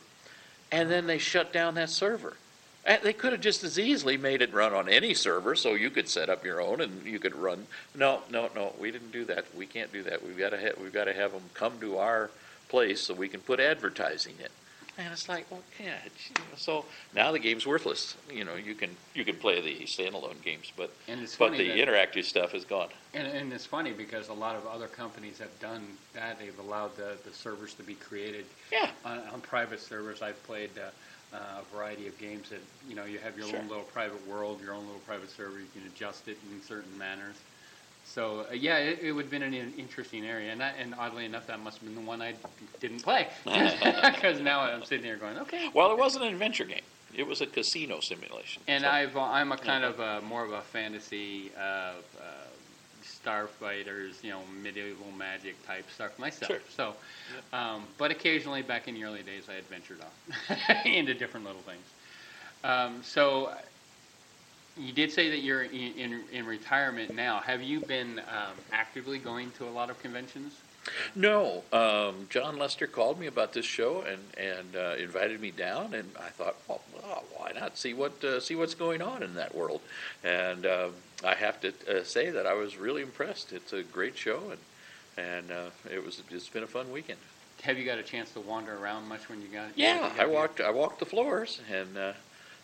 and 0.72 0.90
then 0.90 1.06
they 1.06 1.18
shut 1.18 1.52
down 1.52 1.76
that 1.76 1.90
server. 1.90 2.38
And 2.86 3.02
they 3.02 3.14
could 3.14 3.32
have 3.32 3.42
just 3.42 3.64
as 3.64 3.80
easily 3.80 4.18
made 4.18 4.42
it 4.42 4.54
run 4.54 4.74
on 4.74 4.90
any 4.90 5.14
server, 5.14 5.56
so 5.56 5.74
you 5.74 5.90
could 5.90 6.10
set 6.10 6.30
up 6.30 6.44
your 6.44 6.62
own 6.62 6.82
and 6.82 7.06
you 7.06 7.18
could 7.18 7.36
run. 7.36 7.66
No, 7.96 8.22
no, 8.30 8.50
no, 8.56 8.74
we 8.78 8.92
didn't 8.92 9.12
do 9.12 9.24
that. 9.26 9.46
We 9.56 9.66
can't 9.66 9.92
do 9.92 10.04
that. 10.04 10.26
We've 10.26 10.38
got 10.38 10.50
to 10.50 10.76
we've 10.82 10.94
got 10.94 11.06
to 11.06 11.14
have 11.14 11.34
them 11.34 11.44
come 11.54 11.80
to 11.82 11.98
our 11.98 12.30
place 12.74 13.02
so 13.02 13.14
we 13.14 13.30
can 13.30 13.40
put 13.40 13.60
advertising 13.60 14.34
in. 14.40 14.48
And 14.98 15.12
it's 15.14 15.30
like, 15.30 15.46
well, 15.52 15.62
yeah. 15.80 15.98
you 16.06 16.34
know, 16.36 16.42
So 16.56 16.86
now 17.16 17.32
the 17.32 17.38
game's 17.40 17.66
worthless. 17.68 18.16
You 18.32 18.46
know, 18.46 18.56
you 18.56 18.74
can 18.76 18.90
you 19.14 19.24
can 19.26 19.36
play 19.36 19.62
the 19.62 19.86
standalone 19.86 20.42
games, 20.44 20.72
but 20.76 20.90
And 21.08 21.22
it's 21.22 21.36
but 21.36 21.52
the 21.56 21.68
that- 21.68 21.78
interactive 21.78 22.24
stuff 22.26 22.54
is 22.56 22.66
gone. 22.66 22.90
And, 23.14 23.28
and 23.28 23.54
it's 23.54 23.66
funny 23.66 23.92
because 23.92 24.30
a 24.30 24.34
lot 24.46 24.56
of 24.56 24.66
other 24.68 24.88
companies 24.88 25.38
have 25.40 25.54
done 25.60 25.82
that. 26.14 26.40
They've 26.40 26.58
allowed 26.60 26.96
the, 26.98 27.12
the 27.28 27.34
servers 27.34 27.74
to 27.76 27.84
be 27.84 27.94
created 27.96 28.46
Yeah. 28.72 28.90
on, 29.06 29.20
on 29.34 29.42
private 29.42 29.80
servers. 29.80 30.22
I've 30.24 30.42
played 30.44 30.72
uh, 30.78 31.36
uh, 31.36 31.62
a 31.62 31.76
variety 31.76 32.08
of 32.08 32.16
games 32.20 32.50
that 32.50 32.62
you 32.90 32.96
know 32.96 33.06
you 33.06 33.20
have 33.20 33.38
your 33.38 33.48
Sure. 33.48 33.60
own 33.60 33.68
little 33.68 33.84
private 33.98 34.24
world, 34.28 34.62
your 34.64 34.74
own 34.74 34.86
little 34.86 35.02
private 35.08 35.30
server. 35.30 35.60
You 35.60 35.68
can 35.76 35.84
adjust 35.96 36.28
it 36.28 36.38
in 36.52 36.62
certain 36.62 36.96
manners. 36.98 37.36
So 38.06 38.46
uh, 38.50 38.54
yeah, 38.54 38.78
it, 38.78 39.00
it 39.02 39.12
would 39.14 39.24
have 39.26 39.32
been 39.32 39.44
an 39.44 39.54
in- 39.54 39.74
interesting 39.78 40.26
area, 40.26 40.52
and, 40.52 40.62
I, 40.62 40.70
and 40.80 40.94
oddly 40.98 41.26
enough, 41.26 41.48
that 41.48 41.60
must 41.60 41.80
have 41.80 41.88
been 41.88 41.96
the 41.96 42.08
one 42.08 42.22
I 42.22 42.34
didn't 42.80 43.02
play 43.04 43.28
because 43.46 44.40
now 44.42 44.62
I'm 44.62 44.84
sitting 44.84 45.04
there 45.06 45.18
going, 45.18 45.38
okay. 45.40 45.70
Well, 45.74 45.92
it 45.92 45.98
wasn't 45.98 46.26
an 46.26 46.34
adventure 46.34 46.66
game. 46.66 46.82
It 47.16 47.26
was 47.28 47.42
a 47.42 47.46
casino 47.48 48.00
simulation. 48.00 48.62
And 48.68 48.84
So- 48.84 48.90
I've, 48.90 49.16
uh, 49.16 49.22
I'm 49.22 49.52
a 49.52 49.58
kind 49.58 49.84
of 49.84 50.00
uh 50.00 50.22
more 50.28 50.44
of 50.44 50.52
a 50.52 50.62
fantasy, 50.62 51.52
uh, 51.58 51.62
uh, 51.62 51.94
starfighters, 53.04 54.24
you 54.24 54.32
know, 54.32 54.42
medieval 54.62 55.12
magic 55.18 55.56
type 55.66 55.86
stuff 55.94 56.18
myself. 56.20 56.52
Sure. 56.52 56.60
So, 56.76 56.94
um, 57.52 57.84
but 57.98 58.12
occasionally 58.12 58.62
back 58.62 58.88
in 58.88 58.96
the 58.96 59.04
early 59.04 59.24
days, 59.24 59.44
I 59.50 59.54
adventured 59.56 60.00
off 60.02 60.86
into 60.86 61.14
different 61.14 61.46
little 61.46 61.62
things. 61.62 61.86
Um, 62.64 63.02
so, 63.04 63.54
you 64.78 64.92
did 64.92 65.12
say 65.12 65.30
that 65.30 65.40
you're 65.40 65.64
in, 65.64 65.94
in, 65.94 66.24
in 66.32 66.46
retirement 66.46 67.14
now. 67.16 67.40
Have 67.40 67.62
you 67.62 67.80
been 67.80 68.20
um, 68.20 68.56
actively 68.72 69.20
going 69.20 69.52
to 69.52 69.66
a 69.66 69.70
lot 69.70 69.90
of 69.90 70.02
conventions? 70.02 70.54
No, 71.16 71.64
um, 71.72 72.28
John 72.30 72.58
Lester 72.58 72.88
called 72.88 73.18
me 73.18 73.28
about 73.28 73.54
this 73.54 73.66
show 73.66 74.02
and 74.02 74.20
and 74.38 74.76
uh, 74.76 74.96
invited 75.00 75.40
me 75.40 75.52
down, 75.52 75.94
and 75.94 76.12
I 76.20 76.28
thought, 76.28 76.58
well, 76.68 76.82
well 76.94 77.24
why 77.38 77.54
not 77.58 77.78
see 77.78 77.94
what 77.94 78.22
uh, 78.24 78.42
see 78.42 78.56
what's 78.56 78.76
going 78.76 79.02
on 79.02 79.24
in 79.24 79.36
that 79.36 79.56
world? 79.56 79.82
And 80.24 80.66
um 80.66 80.92
I 81.24 81.36
have 81.36 81.62
to 81.62 81.74
uh, 81.90 82.04
say 82.04 82.32
that 82.32 82.46
I 82.46 82.54
was 82.54 82.76
really 82.76 83.02
impressed. 83.02 83.54
It's 83.54 83.72
a 83.72 83.84
great 83.84 84.18
show, 84.18 84.52
and 84.52 84.60
and 85.26 85.52
uh, 85.52 85.70
it 85.90 86.04
was 86.04 86.22
it's 86.30 86.50
been 86.50 86.64
a 86.64 86.68
fun 86.68 86.92
weekend. 86.92 87.20
Have 87.62 87.78
you 87.78 87.86
got 87.86 87.98
a 87.98 88.04
chance 88.04 88.32
to 88.32 88.42
wander 88.42 88.76
around 88.76 89.08
much 89.08 89.30
when 89.30 89.42
you 89.42 89.48
got? 89.48 89.70
Yeah, 89.78 90.12
I 90.20 90.26
walked 90.26 90.60
I 90.60 90.70
walked 90.70 91.00
the 91.00 91.06
floors, 91.06 91.62
and 91.72 91.98
uh, 91.98 92.14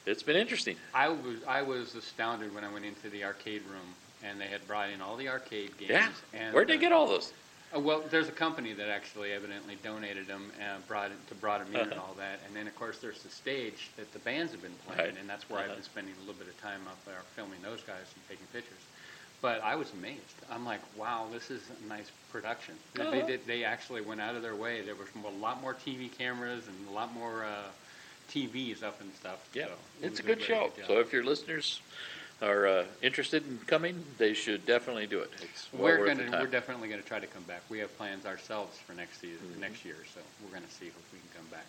it's 0.05 0.23
been 0.23 0.35
interesting. 0.35 0.75
I 0.93 1.09
was 1.09 1.38
I 1.47 1.62
was 1.62 1.95
astounded 1.95 2.53
when 2.53 2.63
I 2.63 2.71
went 2.71 2.85
into 2.85 3.09
the 3.09 3.23
arcade 3.23 3.62
room 3.69 3.95
and 4.23 4.39
they 4.39 4.47
had 4.47 4.65
brought 4.67 4.89
in 4.89 5.01
all 5.01 5.15
the 5.15 5.29
arcade 5.29 5.77
games. 5.77 5.91
Yeah, 5.91 6.09
And, 6.33 6.53
where'd 6.53 6.67
they 6.67 6.75
uh, 6.75 6.79
get 6.81 6.91
all 6.91 7.07
those? 7.07 7.31
Uh, 7.73 7.79
well, 7.79 8.03
there's 8.09 8.27
a 8.27 8.31
company 8.33 8.73
that 8.73 8.89
actually 8.89 9.31
evidently 9.31 9.77
donated 9.83 10.27
them 10.27 10.51
and 10.59 10.85
brought 10.88 11.12
it 11.12 11.27
to 11.29 11.35
brought 11.35 11.63
them 11.63 11.73
in 11.73 11.89
and 11.91 11.99
all 11.99 12.15
that. 12.17 12.39
And 12.45 12.55
then 12.55 12.67
of 12.67 12.75
course 12.75 12.97
there's 12.97 13.21
the 13.23 13.29
stage 13.29 13.89
that 13.97 14.12
the 14.12 14.19
bands 14.19 14.51
have 14.51 14.62
been 14.62 14.75
playing, 14.88 14.99
Right. 15.12 15.19
and 15.19 15.29
that's 15.29 15.49
where 15.49 15.59
I've 15.59 15.67
Uh-huh. 15.67 15.75
been 15.75 15.83
spending 15.83 16.13
a 16.15 16.19
little 16.21 16.33
bit 16.35 16.47
of 16.47 16.59
time 16.62 16.81
up 16.88 16.97
there 17.05 17.21
filming 17.35 17.62
those 17.62 17.81
guys 17.83 18.05
and 18.13 18.27
taking 18.27 18.47
pictures. 18.47 18.81
But 19.41 19.62
I 19.63 19.75
was 19.75 19.91
amazed. 19.93 20.35
I'm 20.51 20.65
like, 20.65 20.81
wow, 20.97 21.27
this 21.31 21.49
is 21.49 21.62
a 21.69 21.88
nice 21.88 22.12
production. 22.29 22.75
They- 22.93 23.03
They 23.09 23.19
Uh-huh. 23.19 23.27
did. 23.27 23.47
They 23.47 23.63
actually 23.63 24.01
went 24.01 24.19
out 24.19 24.35
of 24.35 24.41
their 24.41 24.55
way. 24.55 24.81
There 24.81 24.95
was 24.95 25.07
a 25.15 25.27
lot 25.29 25.62
more 25.62 25.73
TV 25.75 26.09
cameras 26.09 26.67
and 26.67 26.88
a 26.89 26.91
lot 26.91 27.13
more 27.13 27.45
uh, 27.45 27.69
TVs 28.29 28.83
up 28.83 28.99
and 29.01 29.13
stuff. 29.15 29.47
Yeah, 29.53 29.65
so 29.65 29.71
it's 30.01 30.19
a 30.19 30.23
good 30.23 30.41
show. 30.41 30.71
So 30.87 30.99
if 30.99 31.11
your 31.11 31.23
listeners 31.23 31.81
are 32.41 32.67
uh, 32.67 32.83
interested 33.01 33.45
in 33.47 33.59
coming, 33.67 34.03
they 34.17 34.33
should 34.33 34.65
definitely 34.65 35.07
do 35.07 35.19
it. 35.19 35.29
It's 35.41 35.67
well 35.73 35.83
we're 35.83 35.99
worth 35.99 36.07
gonna, 36.07 36.23
the 36.25 36.31
time. 36.31 36.41
we're 36.41 36.47
definitely 36.47 36.87
gonna 36.89 37.01
try 37.01 37.19
to 37.19 37.27
come 37.27 37.43
back. 37.43 37.61
We 37.69 37.79
have 37.79 37.95
plans 37.97 38.25
ourselves 38.25 38.77
for 38.77 38.93
next 38.93 39.19
season, 39.19 39.39
Mm-hmm. 39.51 39.61
next 39.61 39.83
year, 39.85 39.97
so 40.13 40.21
we're 40.45 40.53
gonna 40.53 40.69
see 40.69 40.85
if 40.87 40.95
we 41.11 41.19
can 41.19 41.29
come 41.35 41.47
back. 41.51 41.65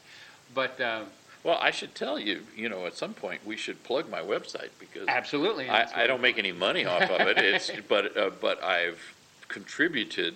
But 0.55 0.81
uh, 0.81 1.05
Well, 1.43 1.59
I 1.61 1.71
should 1.71 1.95
tell 1.95 2.19
you, 2.19 2.43
you 2.57 2.69
know, 2.69 2.87
at 2.87 2.97
some 2.97 3.15
point 3.15 3.45
we 3.47 3.57
should 3.57 3.83
plug 3.83 4.09
my 4.11 4.21
website 4.21 4.71
because 4.79 5.09
absolutely, 5.09 5.65
and 5.67 5.75
that's 5.75 5.93
I, 5.93 5.97
I 5.97 6.01
what 6.03 6.07
don't 6.09 6.21
make 6.21 6.39
any 6.39 6.53
money 6.53 6.85
off 6.85 7.03
of 7.11 7.21
it. 7.27 7.39
It's 7.39 7.71
but 7.89 8.17
uh, 8.17 8.31
but 8.41 8.63
I've 8.63 9.15
contributed 9.49 10.35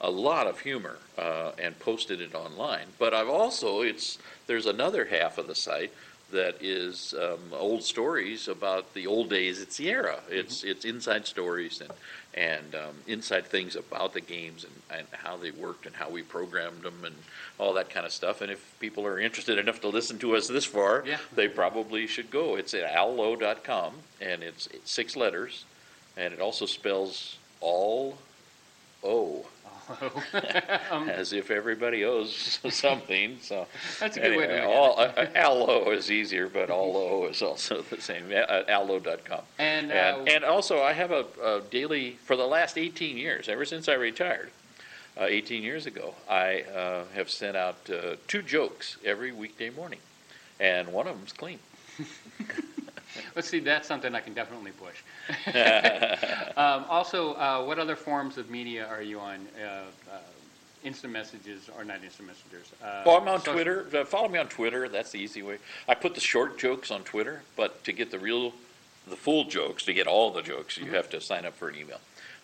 a 0.00 0.10
lot 0.10 0.46
of 0.46 0.60
humor 0.60 0.98
uh, 1.18 1.52
and 1.58 1.78
posted 1.78 2.20
it 2.20 2.34
online. 2.34 2.86
But 2.98 3.14
I've 3.14 3.28
also 3.28 3.80
it's 3.82 4.18
there's 4.46 4.66
another 4.66 5.04
half 5.06 5.38
of 5.38 5.46
the 5.46 5.54
site 5.54 5.92
that 6.32 6.56
is 6.60 7.14
um, 7.14 7.38
old 7.52 7.84
stories 7.84 8.48
about 8.48 8.92
the 8.94 9.06
old 9.06 9.30
days 9.30 9.62
at 9.62 9.72
Sierra. 9.72 10.18
It's 10.28 10.64
it's 10.64 10.84
inside 10.84 11.26
stories 11.26 11.80
and 11.80 11.92
and 12.34 12.74
um, 12.74 12.94
inside 13.06 13.46
things 13.46 13.76
about 13.76 14.12
the 14.12 14.20
games 14.20 14.64
and, 14.64 14.98
and 14.98 15.06
how 15.12 15.38
they 15.38 15.50
worked 15.52 15.86
and 15.86 15.94
how 15.96 16.10
we 16.10 16.22
programmed 16.22 16.82
them 16.82 17.02
and 17.04 17.14
all 17.58 17.72
that 17.72 17.88
kind 17.88 18.04
of 18.04 18.12
stuff. 18.12 18.42
And 18.42 18.52
if 18.52 18.78
people 18.78 19.06
are 19.06 19.18
interested 19.18 19.56
enough 19.58 19.80
to 19.80 19.88
listen 19.88 20.18
to 20.18 20.36
us 20.36 20.46
this 20.46 20.66
far, 20.66 21.02
Yeah. 21.06 21.16
they 21.34 21.48
probably 21.48 22.06
should 22.06 22.30
go. 22.30 22.56
It's 22.56 22.74
at 22.74 22.84
allowe.com 22.94 23.94
and 24.20 24.42
it's 24.42 24.68
six 24.84 25.16
letters 25.16 25.64
and 26.18 26.34
it 26.34 26.40
also 26.40 26.66
spells 26.66 27.38
all 27.60 28.18
O 29.02 29.46
um, 30.90 31.08
as 31.08 31.32
if 31.32 31.50
everybody 31.50 32.04
owes 32.04 32.58
something. 32.70 33.38
So 33.40 33.66
That's 34.00 34.16
a 34.16 34.20
good 34.20 34.36
way 34.36 34.46
to 34.46 34.52
anyway, 34.52 34.66
look 34.66 34.70
at 34.70 34.76
all, 34.76 35.00
uh, 35.00 35.26
allo 35.34 35.90
is 35.90 36.10
easier, 36.10 36.48
but 36.48 36.70
all 36.70 36.96
O 36.96 37.26
is 37.26 37.42
also 37.42 37.82
the 37.90 38.00
same. 38.00 38.24
Uh, 38.32 38.62
allowe.com. 38.68 39.42
And, 39.58 39.90
uh, 39.90 39.94
and 39.94 40.28
and 40.28 40.44
also 40.44 40.82
I 40.82 40.92
have 40.92 41.10
a, 41.10 41.24
a 41.42 41.62
daily 41.70 42.12
for 42.24 42.36
the 42.36 42.46
last 42.46 42.76
18 42.76 43.16
years, 43.16 43.48
ever 43.48 43.64
since 43.64 43.88
I 43.88 43.94
retired. 43.94 44.50
Uh, 45.18 45.24
18 45.24 45.62
years 45.62 45.86
ago, 45.86 46.14
I 46.28 46.60
uh, 46.62 47.04
have 47.14 47.30
sent 47.30 47.56
out 47.56 47.76
uh, 47.88 48.16
two 48.28 48.42
jokes 48.42 48.98
every 49.02 49.32
weekday 49.32 49.70
morning, 49.70 50.00
and 50.60 50.92
one 50.92 51.06
of 51.06 51.16
them's 51.16 51.32
clean. 51.32 51.58
let's 53.36 53.48
see, 53.48 53.60
that's 53.60 53.86
something 53.88 54.14
I 54.14 54.20
can 54.20 54.34
definitely 54.34 54.72
push. 54.72 55.02
um, 56.56 56.84
also, 56.88 57.34
uh, 57.34 57.64
what 57.64 57.78
other 57.78 57.96
forms 57.96 58.38
of 58.38 58.50
media 58.50 58.86
are 58.86 59.02
you 59.02 59.18
on? 59.20 59.46
Uh, 59.60 59.66
uh, 60.12 60.18
instant 60.84 61.12
messages, 61.12 61.68
or 61.76 61.84
not 61.84 62.02
instant 62.04 62.28
messengers? 62.28 62.72
Uh, 62.82 63.02
Well, 63.04 63.16
I'm 63.16 63.26
on 63.28 63.38
social- 63.40 63.54
Twitter. 63.54 63.86
Uh, 63.92 64.04
follow 64.04 64.28
me 64.28 64.38
on 64.38 64.46
Twitter. 64.48 64.88
That's 64.88 65.10
the 65.10 65.18
easy 65.18 65.42
way. 65.42 65.58
I 65.88 65.94
put 65.94 66.14
the 66.14 66.20
short 66.20 66.58
jokes 66.58 66.90
on 66.92 67.02
Twitter, 67.02 67.42
but 67.56 67.82
to 67.84 67.92
get 67.92 68.10
the 68.12 68.18
real, 68.20 68.52
the 69.08 69.16
full 69.16 69.44
jokes, 69.44 69.84
to 69.84 69.92
get 69.94 70.06
all 70.06 70.30
the 70.30 70.42
jokes, 70.42 70.76
Mm-hmm. 70.76 70.86
you 70.86 70.92
have 70.94 71.10
to 71.10 71.20
sign 71.20 71.44
up 71.44 71.54
for 71.56 71.68
an 71.68 71.76
email 71.76 72.00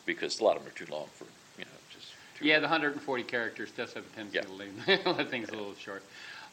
because 0.06 0.40
a 0.40 0.44
lot 0.44 0.56
of 0.56 0.64
them 0.64 0.72
are 0.72 0.76
too 0.76 0.90
long 0.92 1.06
for, 1.14 1.24
you 1.56 1.64
know, 1.64 1.70
just. 1.94 2.08
Too 2.38 2.46
Yeah, 2.46 2.58
the 2.58 2.62
140 2.66 3.22
characters 3.22 3.70
does 3.70 3.92
have 3.92 4.04
a 4.04 4.08
tendency 4.16 4.36
Yeah. 4.38 4.42
to 4.42 4.52
leave, 4.52 5.06
let 5.16 5.30
things 5.30 5.48
a 5.50 5.52
little 5.52 5.74
short. 5.76 6.02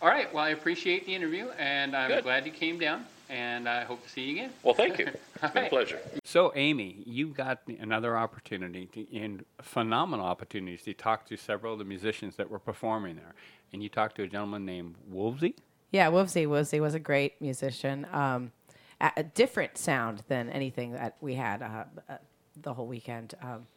All 0.02 0.08
right, 0.10 0.32
well, 0.34 0.44
I 0.44 0.50
appreciate 0.50 1.08
the 1.08 1.16
interview, 1.16 1.50
and 1.58 1.96
I'm 1.96 2.10
Good. 2.10 2.24
glad 2.24 2.46
you 2.46 2.52
came 2.52 2.78
down, 2.78 3.06
and 3.30 3.70
I 3.70 3.84
hope 3.84 4.04
to 4.04 4.10
see 4.10 4.22
you 4.24 4.32
again. 4.32 4.52
Well, 4.64 4.74
thank 4.74 4.98
you. 5.00 5.08
It's 5.42 5.54
been 5.54 5.66
a 5.66 5.70
pleasure. 5.70 6.02
So, 6.26 6.52
Amy, 6.54 7.02
you 7.06 7.28
got 7.28 7.62
another 7.80 8.18
opportunity 8.18 8.88
to, 8.88 9.18
and 9.18 9.46
phenomenal 9.62 10.26
opportunities 10.26 10.82
to 10.84 10.94
talk 10.94 11.26
to 11.28 11.38
several 11.38 11.72
of 11.72 11.80
the 11.80 11.86
musicians 11.86 12.36
that 12.36 12.50
were 12.50 12.60
performing 12.60 13.16
there. 13.16 13.34
And 13.72 13.82
you 13.82 13.88
talked 13.88 14.18
to 14.18 14.24
a 14.24 14.28
gentleman 14.28 14.66
named 14.66 14.96
Wolfzie. 15.10 15.54
Yeah, 15.92 16.10
Wolfzie 16.12 16.46
Wolfzie 16.46 16.82
was 16.82 16.94
a 16.94 17.00
great 17.00 17.40
musician. 17.42 18.06
Um, 18.12 18.52
a, 19.00 19.12
a 19.18 19.24
different 19.24 19.78
sound 19.78 20.24
than 20.28 20.50
anything 20.50 20.92
that 20.92 21.16
we 21.22 21.36
had 21.36 21.62
uh, 21.62 21.86
uh, 22.10 22.18
the 22.62 22.74
whole 22.74 22.88
weekend. 22.88 23.36
Um, 23.42 23.68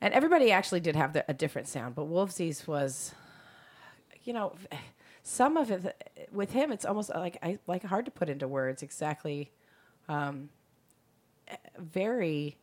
and 0.00 0.14
everybody 0.14 0.52
actually 0.52 0.80
did 0.80 0.94
have 0.94 1.12
the, 1.12 1.24
a 1.28 1.34
different 1.34 1.66
sound, 1.66 1.96
but 1.96 2.08
Wolfzie's 2.08 2.66
was, 2.66 3.12
you 4.22 4.32
know, 4.32 4.54
some 5.22 5.56
of 5.56 5.70
it 5.70 6.28
with 6.32 6.52
him. 6.52 6.72
It's 6.72 6.84
almost 6.84 7.10
like 7.14 7.38
I 7.42 7.58
like 7.66 7.84
hard 7.84 8.04
to 8.06 8.10
put 8.10 8.28
into 8.28 8.48
words 8.48 8.82
exactly. 8.82 9.50
Um, 10.08 10.48
very 11.78 12.56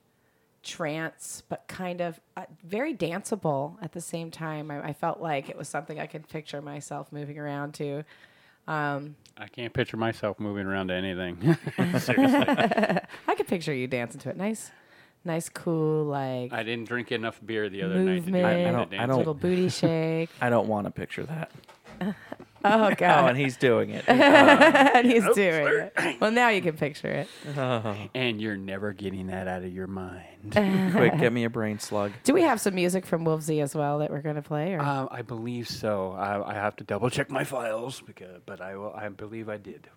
trance, 0.63 1.43
but 1.47 1.67
kind 1.67 2.01
of 2.01 2.19
uh, 2.35 2.43
very 2.65 2.93
danceable 2.93 3.75
at 3.81 3.91
the 3.93 4.01
same 4.01 4.31
time. 4.31 4.71
I, 4.71 4.87
I 4.89 4.93
felt 4.93 5.21
like 5.21 5.49
it 5.49 5.57
was 5.57 5.69
something 5.69 5.99
I 5.99 6.07
could 6.07 6.27
picture 6.27 6.61
myself 6.61 7.11
moving 7.11 7.37
around 7.37 7.73
to. 7.75 8.03
Um, 8.67 9.15
I 9.37 9.47
can't 9.47 9.73
picture 9.73 9.95
myself 9.97 10.39
moving 10.39 10.65
around 10.65 10.87
to 10.89 10.93
anything. 10.93 11.57
I 11.77 13.35
could 13.35 13.47
picture 13.47 13.73
you 13.73 13.87
dancing 13.87 14.19
to 14.21 14.29
it. 14.29 14.37
Nice, 14.37 14.71
Nice, 15.23 15.49
cool, 15.49 16.05
like 16.05 16.53
I 16.53 16.63
didn't 16.63 16.87
drink 16.87 17.11
enough 17.11 17.39
beer 17.45 17.67
the 17.69 17.83
other 17.83 17.95
night 17.95 18.05
to 18.05 18.21
do 18.21 18.31
movement. 18.31 18.45
I 18.45 18.71
don't- 18.71 18.93
I 18.93 19.05
don't- 19.05 19.17
little 19.17 19.33
booty 19.33 19.67
shake. 19.69 20.29
I 20.39 20.49
don't 20.49 20.67
want 20.67 20.85
to 20.85 20.91
picture 20.91 21.25
that. 21.25 21.51
Oh 22.63 22.87
Oh, 22.87 22.95
god, 22.95 23.29
and 23.29 23.37
he's 23.37 23.57
doing 23.57 23.89
it. 23.89 24.03
and 24.07 25.05
he's 25.05 25.23
doing 25.35 25.89
it. 25.95 26.21
Well, 26.21 26.31
now 26.31 26.49
you 26.49 26.61
can 26.61 26.75
picture 26.77 27.07
it. 27.09 27.27
And 28.13 28.41
you're 28.41 28.57
never 28.57 28.93
getting 28.93 29.27
that 29.27 29.47
out 29.47 29.63
of 29.63 29.73
your 29.73 29.87
mind. 29.87 30.51
Quick, 30.51 31.17
get 31.17 31.33
me 31.33 31.43
a 31.43 31.49
brain 31.49 31.79
slug. 31.79 32.11
Do 32.23 32.33
we 32.33 32.41
have 32.41 32.59
some 32.61 32.75
music 32.75 33.05
from 33.05 33.25
Wolfzie 33.25 33.61
as 33.61 33.75
well 33.75 33.99
that 33.99 34.11
we're 34.11 34.21
gonna 34.21 34.41
play? 34.41 34.73
Or? 34.73 34.79
Uh, 34.79 35.07
I 35.11 35.21
believe 35.21 35.67
so. 35.67 36.11
I, 36.13 36.51
I 36.51 36.53
have 36.53 36.75
to 36.77 36.83
double 36.83 37.09
check 37.09 37.29
my 37.29 37.43
files 37.43 38.01
because, 38.05 38.41
but 38.45 38.61
I 38.61 38.75
will. 38.75 38.93
I 38.93 39.07
believe 39.09 39.49
I 39.49 39.57
did. 39.57 39.87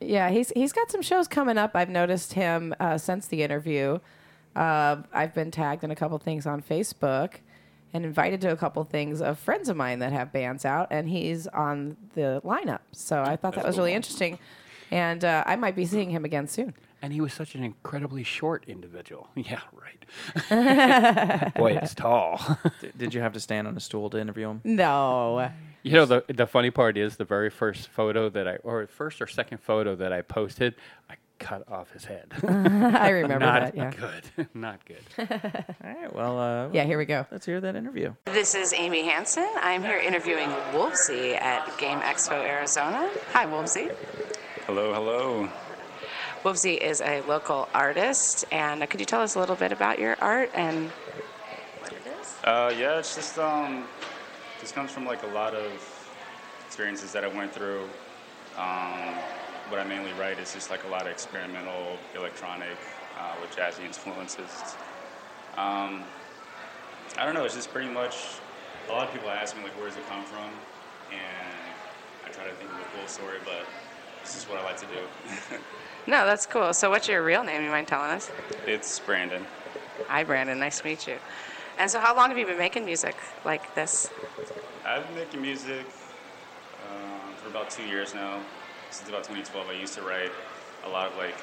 Yeah, 0.00 0.30
he's 0.30 0.50
he's 0.50 0.72
got 0.72 0.90
some 0.90 1.02
shows 1.02 1.28
coming 1.28 1.58
up. 1.58 1.72
I've 1.74 1.90
noticed 1.90 2.32
him 2.32 2.74
uh, 2.80 2.98
since 2.98 3.26
the 3.26 3.42
interview. 3.42 3.98
Uh, 4.56 5.02
I've 5.12 5.34
been 5.34 5.50
tagged 5.50 5.84
in 5.84 5.90
a 5.90 5.96
couple 5.96 6.16
things 6.18 6.46
on 6.46 6.62
Facebook 6.62 7.34
and 7.94 8.04
invited 8.04 8.40
to 8.42 8.50
a 8.50 8.56
couple 8.56 8.82
things 8.84 9.22
of 9.22 9.38
friends 9.38 9.68
of 9.70 9.76
mine 9.76 10.00
that 10.00 10.12
have 10.12 10.32
bands 10.32 10.64
out, 10.64 10.88
and 10.90 11.08
he's 11.08 11.46
on 11.46 11.96
the 12.14 12.42
lineup. 12.44 12.80
So 12.92 13.22
I 13.22 13.36
thought 13.36 13.54
that 13.54 13.64
was 13.64 13.78
really 13.78 13.94
interesting, 13.94 14.38
and 14.90 15.24
uh, 15.24 15.44
I 15.46 15.56
might 15.56 15.76
be 15.76 15.86
seeing 15.86 16.10
him 16.10 16.24
again 16.24 16.48
soon. 16.48 16.74
And 17.00 17.12
he 17.12 17.20
was 17.20 17.32
such 17.34 17.54
an 17.54 17.62
incredibly 17.62 18.24
short 18.24 18.64
individual. 18.66 19.28
Yeah, 19.36 19.60
right. 19.72 21.54
Boy, 21.54 21.78
it's 21.80 21.94
tall. 21.94 22.40
D- 22.80 22.90
did 22.96 23.14
you 23.14 23.20
have 23.20 23.32
to 23.34 23.40
stand 23.40 23.68
on 23.68 23.76
a 23.76 23.80
stool 23.80 24.10
to 24.10 24.18
interview 24.18 24.48
him? 24.50 24.60
No, 24.64 25.50
You 25.82 25.92
know 25.92 26.06
the 26.06 26.24
the 26.28 26.46
funny 26.46 26.70
part 26.70 26.96
is 26.96 27.16
the 27.16 27.24
very 27.24 27.50
first 27.50 27.88
photo 27.88 28.28
that 28.30 28.48
I 28.48 28.56
or 28.56 28.86
first 28.86 29.20
or 29.20 29.26
second 29.26 29.58
photo 29.58 29.94
that 29.96 30.12
I 30.12 30.22
posted, 30.22 30.74
I 31.10 31.14
cut 31.38 31.64
off 31.68 31.90
his 31.92 32.04
head. 32.04 32.32
I 32.46 33.08
remember 33.10 33.44
Not 33.44 33.74
that. 33.74 33.76
Yeah, 33.76 33.90
good. 33.90 34.48
Not 34.54 34.80
good. 34.84 35.02
All 35.18 35.26
right. 35.82 36.14
Well, 36.14 36.38
uh, 36.38 36.68
yeah. 36.72 36.84
Here 36.84 36.98
we 36.98 37.04
go. 37.04 37.26
let's 37.30 37.46
hear 37.46 37.60
that 37.60 37.76
interview. 37.76 38.14
This 38.26 38.54
is 38.54 38.72
Amy 38.72 39.02
Hansen. 39.04 39.48
I'm 39.56 39.82
here 39.82 39.98
interviewing 39.98 40.48
Wolfzie 40.72 41.40
at 41.40 41.76
Game 41.78 42.00
Expo 42.00 42.32
Arizona. 42.42 43.10
Hi, 43.32 43.46
Wolfzie. 43.46 43.94
Hello, 44.66 44.94
hello. 44.94 45.48
Wolfzie 46.42 46.78
is 46.78 47.00
a 47.00 47.22
local 47.22 47.68
artist, 47.74 48.44
and 48.52 48.82
uh, 48.82 48.86
could 48.86 49.00
you 49.00 49.06
tell 49.06 49.22
us 49.22 49.34
a 49.34 49.40
little 49.40 49.56
bit 49.56 49.72
about 49.72 49.98
your 49.98 50.16
art 50.20 50.50
and 50.54 50.90
what 51.80 51.92
it 51.92 52.02
is? 52.20 52.34
Uh, 52.44 52.74
yeah, 52.78 52.98
it's 52.98 53.14
just 53.14 53.38
um, 53.38 53.84
this 54.60 54.70
comes 54.70 54.90
from 54.90 55.06
like 55.06 55.22
a 55.22 55.28
lot 55.28 55.54
of 55.54 55.72
experiences 56.66 57.12
that 57.12 57.24
I 57.24 57.28
went 57.28 57.52
through. 57.52 57.82
Um, 58.58 59.14
what 59.68 59.80
I 59.80 59.84
mainly 59.84 60.12
write 60.14 60.38
is 60.38 60.52
just 60.52 60.70
like 60.70 60.84
a 60.84 60.88
lot 60.88 61.02
of 61.02 61.08
experimental 61.08 61.98
electronic 62.16 62.76
uh, 63.18 63.34
with 63.40 63.56
jazzy 63.56 63.84
influences. 63.84 64.76
Um, 65.56 66.04
I 67.18 67.24
don't 67.24 67.34
know. 67.34 67.44
It's 67.44 67.54
just 67.54 67.70
pretty 67.72 67.90
much. 67.90 68.16
A 68.88 68.92
lot 68.92 69.06
of 69.06 69.14
people 69.14 69.30
ask 69.30 69.56
me 69.56 69.62
like, 69.62 69.76
where 69.78 69.88
does 69.88 69.96
it 69.96 70.06
come 70.08 70.24
from? 70.24 70.50
And 71.10 71.56
I 72.26 72.30
try 72.30 72.44
to 72.44 72.52
think 72.54 72.70
of 72.70 72.78
the 72.78 72.84
full 72.84 73.08
story, 73.08 73.38
but 73.44 73.64
this 74.22 74.36
is 74.36 74.44
what 74.44 74.58
I 74.58 74.64
like 74.64 74.76
to 74.78 74.86
do. 74.86 75.58
No, 76.06 76.26
that's 76.26 76.44
cool. 76.44 76.74
So, 76.74 76.90
what's 76.90 77.08
your 77.08 77.24
real 77.24 77.42
name? 77.42 77.62
You 77.64 77.70
mind 77.70 77.88
telling 77.88 78.10
us? 78.10 78.30
it's 78.66 79.00
Brandon. 79.00 79.42
Hi, 80.08 80.22
Brandon. 80.22 80.58
Nice 80.58 80.80
to 80.80 80.86
meet 80.86 81.06
you. 81.06 81.16
And 81.78 81.90
so, 81.90 81.98
how 81.98 82.14
long 82.14 82.28
have 82.28 82.36
you 82.36 82.44
been 82.44 82.58
making 82.58 82.84
music 82.84 83.16
like 83.46 83.74
this? 83.74 84.10
I've 84.84 85.06
been 85.06 85.16
making 85.16 85.40
music 85.40 85.86
um, 86.90 87.34
for 87.36 87.48
about 87.48 87.70
two 87.70 87.84
years 87.84 88.14
now. 88.14 88.40
Since 88.94 89.10
about 89.10 89.26
2012, 89.26 89.66
I 89.66 89.72
used 89.74 89.98
to 89.98 90.06
write 90.06 90.30
a 90.86 90.88
lot 90.88 91.10
of 91.10 91.18
like 91.18 91.34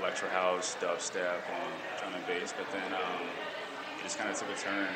electro 0.00 0.32
house, 0.32 0.80
dubstep, 0.80 1.44
and 1.44 1.70
drum 2.00 2.16
and 2.16 2.24
bass. 2.24 2.56
But 2.56 2.64
then 2.72 2.88
um, 2.88 3.20
it 3.20 4.02
just 4.02 4.16
kind 4.16 4.32
of 4.32 4.36
took 4.40 4.48
a 4.48 4.56
turn, 4.56 4.88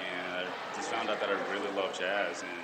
and 0.00 0.32
I 0.32 0.48
just 0.72 0.88
found 0.88 1.10
out 1.12 1.20
that 1.20 1.28
I 1.28 1.36
really 1.52 1.68
love 1.76 1.92
jazz, 1.92 2.40
and 2.40 2.56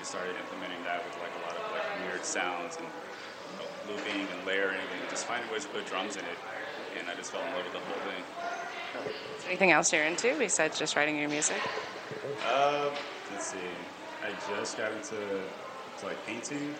just 0.00 0.08
started 0.08 0.32
implementing 0.40 0.80
that 0.88 1.04
with 1.04 1.20
like 1.20 1.36
a 1.36 1.42
lot 1.44 1.52
of 1.52 1.68
like 1.68 1.84
weird 2.08 2.24
sounds 2.24 2.80
and 2.80 2.88
you 2.88 3.56
know, 3.60 3.68
looping 3.92 4.24
and 4.24 4.40
layering, 4.48 4.80
and 4.80 5.10
just 5.10 5.26
finding 5.28 5.44
ways 5.52 5.68
to 5.68 5.68
put 5.68 5.84
drums 5.84 6.16
in 6.16 6.24
it. 6.24 6.40
And 6.96 7.10
I 7.10 7.14
just 7.14 7.28
fell 7.30 7.44
in 7.44 7.52
love 7.52 7.68
with 7.68 7.76
the 7.76 7.84
whole 7.84 8.00
thing. 8.08 8.24
Anything 9.44 9.70
else 9.70 9.92
you're 9.92 10.08
into 10.08 10.32
besides 10.38 10.78
just 10.78 10.96
writing 10.96 11.18
your 11.20 11.28
music? 11.28 11.60
Uh, 12.48 12.88
let's 13.30 13.52
see. 13.52 13.68
I 14.24 14.32
just 14.48 14.78
got 14.78 14.92
into 14.92 15.44
to, 16.00 16.06
like 16.06 16.24
painting, 16.24 16.74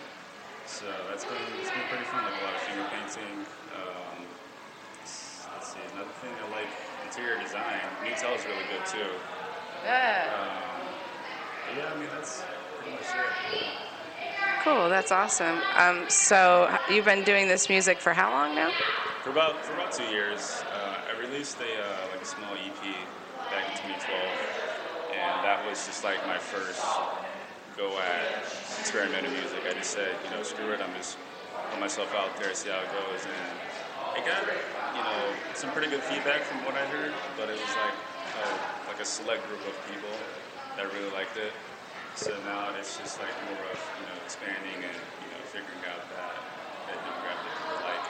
so 0.65 0.85
that's 1.09 1.25
been 1.25 1.37
it's 1.61 1.71
been 1.71 1.85
pretty 1.89 2.05
fun. 2.05 2.23
Like 2.25 2.33
a 2.41 2.43
lot 2.43 2.55
of 2.55 2.61
finger 2.61 2.85
painting. 2.89 3.45
Um, 3.73 4.17
let's 5.01 5.73
see. 5.73 5.79
Another 5.93 6.11
thing 6.21 6.31
I 6.41 6.49
like 6.51 6.69
interior 7.05 7.41
design. 7.41 7.79
Retail 8.01 8.33
is 8.33 8.45
really 8.45 8.65
good 8.69 8.85
too. 8.85 9.09
Yeah. 9.83 10.33
Um, 10.33 11.77
yeah, 11.77 11.93
I 11.93 11.99
mean 11.99 12.09
that's 12.13 12.43
pretty 12.77 12.91
much 12.91 13.09
it. 13.15 13.65
Cool. 14.63 14.89
That's 14.89 15.11
awesome. 15.11 15.61
Um, 15.75 16.09
so, 16.09 16.75
you've 16.89 17.05
been 17.05 17.23
doing 17.23 17.47
this 17.47 17.69
music 17.69 17.99
for 17.99 18.13
how 18.13 18.31
long 18.31 18.55
now? 18.55 18.71
For 19.23 19.29
about 19.29 19.63
for 19.63 19.73
about 19.73 19.91
two 19.91 20.05
years, 20.05 20.63
uh, 20.73 20.97
I 21.13 21.19
released 21.19 21.57
a 21.59 21.81
uh, 21.85 22.07
like 22.11 22.21
a 22.21 22.25
small 22.25 22.53
EP 22.53 22.81
back 23.53 23.69
in 23.69 23.93
2012, 23.93 24.09
and 25.13 25.45
that 25.45 25.63
was 25.69 25.85
just 25.85 26.03
like 26.03 26.17
my 26.25 26.39
first 26.39 26.81
go 27.77 27.91
at 27.99 28.43
experimental 28.79 29.31
music. 29.31 29.59
I 29.67 29.73
just 29.75 29.91
said, 29.91 30.15
you 30.23 30.31
know, 30.31 30.43
screw 30.43 30.71
it, 30.71 30.79
I'm 30.79 30.95
just 30.95 31.17
put 31.71 31.79
myself 31.79 32.15
out 32.15 32.31
there, 32.39 32.53
see 32.55 32.69
how 32.71 32.79
it 32.79 32.91
goes, 32.91 33.23
and 33.27 33.45
I 34.15 34.19
got 34.23 34.47
you 34.95 35.03
know 35.03 35.21
some 35.53 35.71
pretty 35.71 35.91
good 35.91 36.03
feedback 36.03 36.41
from 36.47 36.63
what 36.63 36.75
I 36.75 36.87
heard, 36.87 37.11
but 37.35 37.51
it 37.51 37.59
was 37.59 37.73
like 37.83 37.97
a, 38.39 38.47
like 38.87 38.99
a 39.03 39.05
select 39.05 39.43
group 39.51 39.63
of 39.67 39.75
people 39.91 40.11
that 40.79 40.87
really 40.95 41.11
liked 41.11 41.35
it. 41.35 41.51
So 42.15 42.31
now 42.47 42.71
it's 42.79 42.97
just 42.97 43.19
like 43.19 43.35
more 43.51 43.59
of 43.67 43.79
you 43.99 44.07
know 44.07 44.17
expanding 44.23 44.79
and 44.79 44.95
you 44.95 45.29
know 45.35 45.41
figuring 45.43 45.83
out 45.91 45.99
that 46.15 46.31
that 46.87 46.97
demographic 47.03 47.51
people 47.59 47.83
like. 47.83 48.03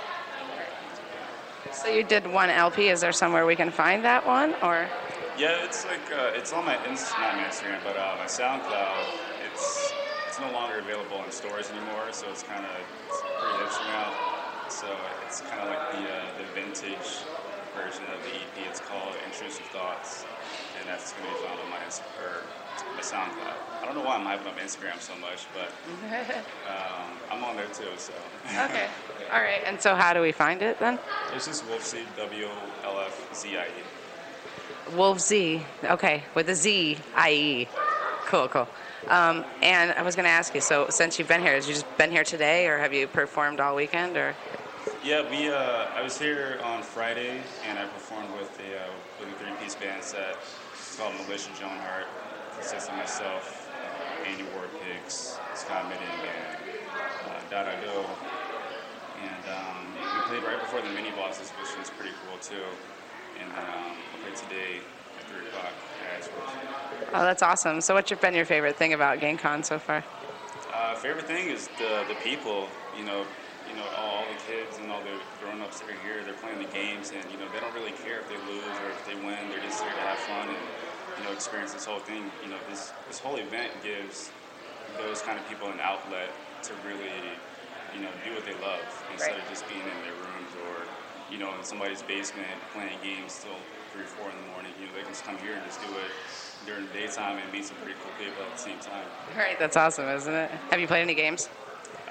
So, 1.74 1.90
you 1.90 2.04
did 2.04 2.26
one 2.32 2.50
LP. 2.50 2.88
Is 2.88 3.02
there 3.02 3.12
somewhere 3.12 3.46
we 3.46 3.56
can 3.56 3.70
find 3.70 4.06
that 4.06 4.26
one? 4.26 4.56
Or, 4.64 4.88
Yeah, 5.38 5.66
it's 5.66 5.86
like 5.86 6.00
uh, 6.10 6.32
it's 6.34 6.54
on 6.54 6.64
my 6.64 6.78
Inst- 6.88 7.12
not 7.20 7.36
my 7.36 7.44
Instagram, 7.44 7.84
but 7.84 7.98
uh, 7.98 8.16
my 8.18 8.26
SoundCloud. 8.26 9.35
It's 10.36 10.44
no 10.44 10.52
longer 10.52 10.80
available 10.80 11.24
in 11.24 11.32
stores 11.32 11.72
anymore, 11.72 12.12
so 12.12 12.28
it's 12.28 12.44
kind 12.44 12.60
of 12.60 12.76
pretty 13.40 13.56
hipster 13.56 13.88
now. 13.88 14.12
So 14.68 14.86
it's 15.26 15.40
kind 15.40 15.62
of 15.62 15.70
like 15.70 15.80
the 15.96 16.04
uh, 16.12 16.28
the 16.36 16.44
vintage 16.52 17.24
version 17.72 18.04
of 18.12 18.20
the 18.20 18.36
EP. 18.36 18.68
It's 18.68 18.82
called 18.82 19.16
Intrusive 19.26 19.64
Thoughts, 19.72 20.26
and 20.78 20.90
that's 20.90 21.14
going 21.14 21.24
to 21.24 21.32
be 21.32 21.40
found 21.40 21.58
on 21.64 21.70
my 21.70 21.80
or 22.20 22.44
my 22.96 23.02
SoundCloud. 23.02 23.56
I 23.82 23.86
don't 23.86 23.96
know 23.96 24.04
why 24.04 24.18
I'm 24.18 24.28
hyping 24.28 24.48
up 24.48 24.60
Instagram 24.60 25.00
so 25.00 25.16
much, 25.24 25.48
but 25.56 25.72
um, 26.68 27.08
I'm 27.32 27.42
on 27.42 27.56
there 27.56 27.68
too. 27.68 27.88
So 27.96 28.12
okay. 28.50 28.90
All 29.32 29.40
right. 29.40 29.62
And 29.66 29.80
so, 29.80 29.96
how 29.96 30.14
do 30.14 30.20
we 30.20 30.34
find 30.34 30.62
it 30.62 30.78
then? 30.80 31.00
it's 31.34 31.48
just 31.48 31.64
Wolfzie 31.70 32.04
W 32.18 32.48
O 32.48 32.58
L 32.84 33.00
F 33.08 33.34
Z 33.34 33.56
I 33.56 33.68
E. 33.68 34.98
Wolf 34.98 35.22
Z. 35.22 35.62
Okay, 35.86 36.24
with 36.34 36.50
a 36.50 36.56
Z 36.56 36.98
I 37.16 37.32
E. 37.32 37.68
Cool, 38.26 38.50
cool. 38.50 38.68
Um, 39.10 39.46
and 39.62 39.92
I 39.92 40.02
was 40.02 40.16
going 40.16 40.26
to 40.26 40.32
ask 40.32 40.56
you. 40.56 40.62
So, 40.62 40.88
since 40.90 41.20
you've 41.20 41.28
been 41.28 41.42
here, 41.42 41.54
have 41.54 41.66
you 41.66 41.74
just 41.74 41.98
been 41.98 42.12
here 42.12 42.24
today, 42.24 42.68
or 42.68 42.78
have 42.78 42.94
you 42.94 43.08
performed 43.08 43.60
all 43.60 43.76
weekend, 43.76 44.18
or? 44.18 44.36
Yeah, 45.04 45.30
we. 45.30 45.50
Uh, 45.50 45.88
I 45.94 46.02
was 46.02 46.18
here 46.18 46.60
on 46.64 46.82
Friday, 46.82 47.42
and 47.68 47.78
I 47.78 47.86
performed 47.86 48.30
with 48.40 48.56
the 48.58 48.78
uh, 48.78 49.36
three-piece 49.40 49.76
band 49.76 50.04
set. 50.04 50.38
Called 50.98 51.14
Militia 51.28 51.52
Joan 51.60 51.78
Hart. 51.84 52.08
Consists 52.56 52.88
of 52.88 52.96
myself, 52.96 53.70
uh, 53.84 54.30
Andy 54.30 54.44
War 54.56 54.64
Pigs, 54.80 55.38
Scott 55.54 55.86
Midden, 55.90 56.08
and 56.08 56.56
uh, 57.28 57.42
Dada 57.52 57.76
Go. 57.84 58.06
And 59.20 59.44
um, 59.52 59.92
we 59.92 60.40
played 60.40 60.44
right 60.48 60.60
before 60.60 60.80
the 60.80 60.88
Minibosses, 60.96 61.52
which 61.60 61.78
was 61.78 61.90
pretty 62.00 62.16
cool 62.24 62.40
too. 62.40 62.64
And 63.42 63.52
then 63.52 63.68
um, 63.76 63.92
we 64.16 64.24
played 64.24 64.38
today 64.38 64.80
at 65.26 65.32
three 65.32 65.48
o'clock 65.48 65.74
as 66.18 66.30
well. 66.30 67.22
Oh, 67.22 67.24
that's 67.24 67.42
awesome. 67.42 67.82
So, 67.82 67.94
what's 67.94 68.10
your, 68.10 68.20
been 68.20 68.34
your 68.34 68.46
favorite 68.46 68.78
thing 68.78 68.94
about 68.94 69.20
GameCon 69.20 69.66
so 69.66 69.80
far? 69.80 70.04
Uh, 70.74 70.96
favorite 70.96 71.26
thing 71.26 71.50
is 71.50 71.68
the 71.78 72.04
the 72.08 72.16
people. 72.24 72.68
You 72.98 73.06
know, 73.06 73.26
you 73.70 73.76
know 73.76 73.86
all, 73.98 74.18
all 74.20 74.26
the 74.30 74.40
kids 74.52 74.78
and 74.78 74.92
all 74.92 75.02
the 75.02 75.18
grown-ups 75.42 75.80
that 75.82 75.90
are 75.90 76.00
here. 76.04 76.24
They're 76.24 76.34
playing 76.34 76.60
the 76.60 76.72
games, 76.74 77.12
and 77.12 77.24
you 77.32 77.38
know 77.38 77.48
they 77.54 77.60
don't 77.60 77.74
really 77.74 77.94
care 78.04 78.20
if 78.20 78.28
they 78.30 78.38
lose 78.52 78.76
or 78.84 78.90
if 78.92 79.06
they 79.06 79.16
win. 79.16 79.38
They're 79.50 79.64
just 79.64 79.82
here 79.84 79.92
to 79.94 80.04
have 80.08 80.20
fun 80.20 80.50
and 80.50 80.58
you 81.20 81.24
know 81.24 81.32
experience 81.32 81.74
this 81.74 81.86
whole 81.86 82.00
thing. 82.00 82.32
You 82.44 82.50
know, 82.50 82.60
this 82.70 82.92
this 83.08 83.20
whole 83.20 83.38
event 83.38 83.72
gives 83.84 84.32
those 84.98 85.22
kind 85.22 85.40
of 85.40 85.48
people 85.48 85.68
an 85.70 85.80
outlet 85.80 86.32
to 86.64 86.74
really 86.88 87.12
you 87.96 88.02
know 88.02 88.12
do 88.24 88.34
what 88.34 88.44
they 88.46 88.56
love 88.60 88.84
instead 89.14 89.32
Right. 89.32 89.44
of 89.44 89.50
just 89.50 89.68
being 89.70 89.84
in 89.84 90.00
their 90.04 90.18
rooms 90.18 90.52
or 90.68 90.84
you 91.32 91.38
know 91.38 91.56
in 91.56 91.64
somebody's 91.64 92.02
basement 92.04 92.52
playing 92.74 92.98
games 93.04 93.40
till 93.44 93.56
three, 93.96 94.04
four 94.06 94.28
in 94.30 94.36
the 94.36 94.48
morning. 94.52 94.72
You 94.80 94.88
know, 94.88 94.94
they 94.94 95.02
can 95.08 95.12
just 95.16 95.24
come 95.24 95.38
here 95.40 95.56
and 95.56 95.64
just 95.64 95.80
do 95.80 95.88
it 95.96 96.12
during 96.68 96.86
the 96.88 96.94
daytime 96.94 97.40
and 97.40 97.48
meet 97.52 97.64
some 97.64 97.78
pretty 97.78 97.96
cool 98.04 98.12
people 98.20 98.44
at 98.44 98.52
the 98.52 98.60
same 98.60 98.80
time. 98.80 99.08
Right, 99.38 99.58
that's 99.58 99.78
awesome, 99.78 100.08
isn't 100.10 100.34
it? 100.34 100.52
Have 100.70 100.80
you 100.80 100.88
played 100.88 101.02
any 101.02 101.16
games? 101.16 101.48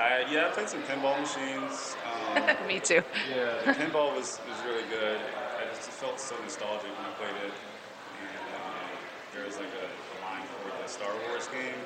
I, 0.01 0.25
yeah, 0.33 0.49
I 0.49 0.51
played 0.51 0.69
some 0.69 0.83
pinball 0.83 1.21
machines. 1.21 1.95
Um, 2.03 2.43
Me 2.67 2.81
too. 2.81 3.03
yeah, 3.31 3.61
the 3.65 3.77
pinball 3.79 4.17
was, 4.17 4.41
was 4.49 4.59
really 4.67 4.89
good. 4.89 5.21
I 5.21 5.69
just 5.77 5.91
felt 5.91 6.19
so 6.19 6.35
nostalgic 6.43 6.91
when 6.97 7.07
I 7.07 7.13
played 7.21 7.37
it. 7.45 7.53
And 7.53 8.49
um, 8.59 8.89
there 9.35 9.45
was 9.45 9.57
like 9.57 9.71
a, 9.71 9.87
a 9.87 10.17
line 10.25 10.43
for 10.49 10.73
the 10.83 10.89
Star 10.89 11.13
Wars 11.29 11.47
game. 11.49 11.79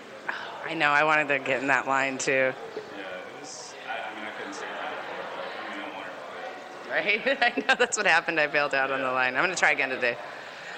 I 0.65 0.75
know. 0.75 0.89
I 0.91 1.05
wanted 1.05 1.29
to 1.29 1.39
get 1.39 1.61
in 1.61 1.69
that 1.69 1.87
line 1.87 2.19
too. 2.19 2.33
Yeah, 2.33 2.53
it 2.53 3.41
was. 3.41 3.75
I, 3.89 4.09
I 4.09 4.15
mean, 4.15 4.25
I 4.25 4.31
couldn't 4.39 4.55
stick 4.55 4.69
around 4.69 4.95
for 5.05 5.17
it, 5.21 5.29
but 5.37 5.45
I 5.49 5.77
mean, 5.77 5.81
I 5.85 5.89
wanted 5.97 6.13
to 6.13 6.25
play 6.29 6.45
it. 6.49 6.57
Right? 6.91 7.21
I 7.27 7.53
know 7.67 7.75
that's 7.79 7.97
what 7.97 8.07
happened. 8.07 8.41
I 8.41 8.47
bailed 8.47 8.75
out 8.75 8.91
on 8.91 9.01
the 9.01 9.11
line. 9.11 9.35
I'm 9.37 9.45
going 9.45 9.55
to 9.55 9.59
try 9.59 9.73
again 9.73 9.91
today. 9.91 10.17